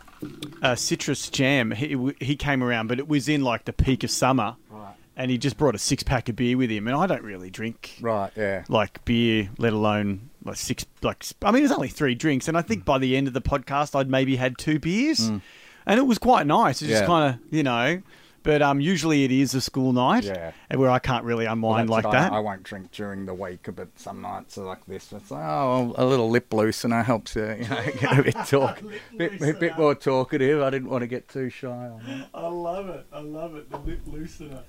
uh, 0.62 0.76
Citrus 0.76 1.30
Jam. 1.30 1.72
He, 1.72 1.98
he 2.20 2.36
came 2.36 2.64
around, 2.64 2.88
but 2.88 3.00
it 3.00 3.08
was 3.08 3.28
in 3.30 3.44
like 3.44 3.66
the 3.66 3.74
peak 3.74 4.04
of 4.04 4.12
summer, 4.12 4.56
Right. 4.70 4.94
and 5.18 5.32
he 5.32 5.38
just 5.38 5.58
brought 5.58 5.76
a 5.76 5.80
six 5.80 6.04
pack 6.04 6.30
of 6.30 6.36
beer 6.36 6.58
with 6.58 6.70
him. 6.70 6.88
And 6.88 6.96
I 6.96 7.08
don't 7.08 7.24
really 7.24 7.50
drink 7.50 7.98
Right. 8.02 8.32
Yeah. 8.36 8.64
like 8.70 9.04
beer, 9.06 9.50
let 9.58 9.74
alone 9.74 10.30
like 10.44 10.58
six. 10.58 10.86
Like 11.02 11.24
I 11.42 11.52
mean, 11.52 11.62
it 11.62 11.64
was 11.64 11.72
only 11.72 11.88
three 11.88 12.16
drinks, 12.16 12.48
and 12.48 12.58
I 12.58 12.62
Mm. 12.62 12.68
think 12.68 12.86
by 12.86 12.98
the 13.00 13.16
end 13.18 13.28
of 13.28 13.34
the 13.34 13.42
podcast, 13.42 13.98
I'd 13.98 14.10
maybe 14.10 14.36
had 14.36 14.58
two 14.58 14.78
beers, 14.80 15.20
and 15.30 15.42
it 16.00 16.04
was 16.06 16.18
quite 16.18 16.46
nice. 16.46 16.82
It's 16.82 16.92
just 16.92 17.06
kind 17.06 17.34
of 17.36 17.40
you 17.54 17.64
know. 17.64 18.02
But 18.44 18.62
um, 18.62 18.80
usually 18.82 19.24
it 19.24 19.32
is 19.32 19.54
a 19.56 19.62
school 19.62 19.94
night, 19.94 20.26
Yeah. 20.26 20.52
where 20.76 20.90
I 20.90 21.00
can't 21.00 21.24
really 21.24 21.46
unwind 21.46 21.88
that's 21.88 21.92
like 21.92 22.06
what 22.06 22.16
I- 22.16 22.20
that. 22.24 22.34
I, 22.34 22.40
won't 22.40 22.64
drink 22.64 22.92
during 22.92 23.26
the 23.26 23.34
week, 23.34 23.68
but 23.76 23.88
some 23.96 24.22
nights 24.22 24.58
are 24.58 24.66
like 24.66 24.86
this. 24.86 25.12
It's 25.14 25.32
like, 25.32 25.44
oh, 25.46 25.94
a 25.98 26.06
little 26.06 26.30
lip 26.30 26.50
loosener 26.50 27.04
helps 27.06 27.36
you, 27.36 27.46
you 27.48 27.68
know, 27.70 27.86
get 28.00 28.20
a 28.20 28.24
bit 28.24 28.36
talk, 28.48 28.82
bit, 29.18 29.40
bit, 29.40 29.60
bit 29.60 29.78
more 29.78 29.96
talkative. 29.96 30.62
I 30.62 30.70
didn't 30.70 30.90
want 30.90 31.02
to 31.04 31.08
get 31.08 31.28
too 31.30 31.50
shy 31.50 31.70
on 31.70 32.02
that. 32.06 32.28
I 32.34 32.48
love 32.48 32.90
it. 32.90 33.06
I 33.14 33.20
love 33.22 33.56
it. 33.56 33.70
The 33.72 33.78
lip 33.78 34.02
loosener. 34.06 34.64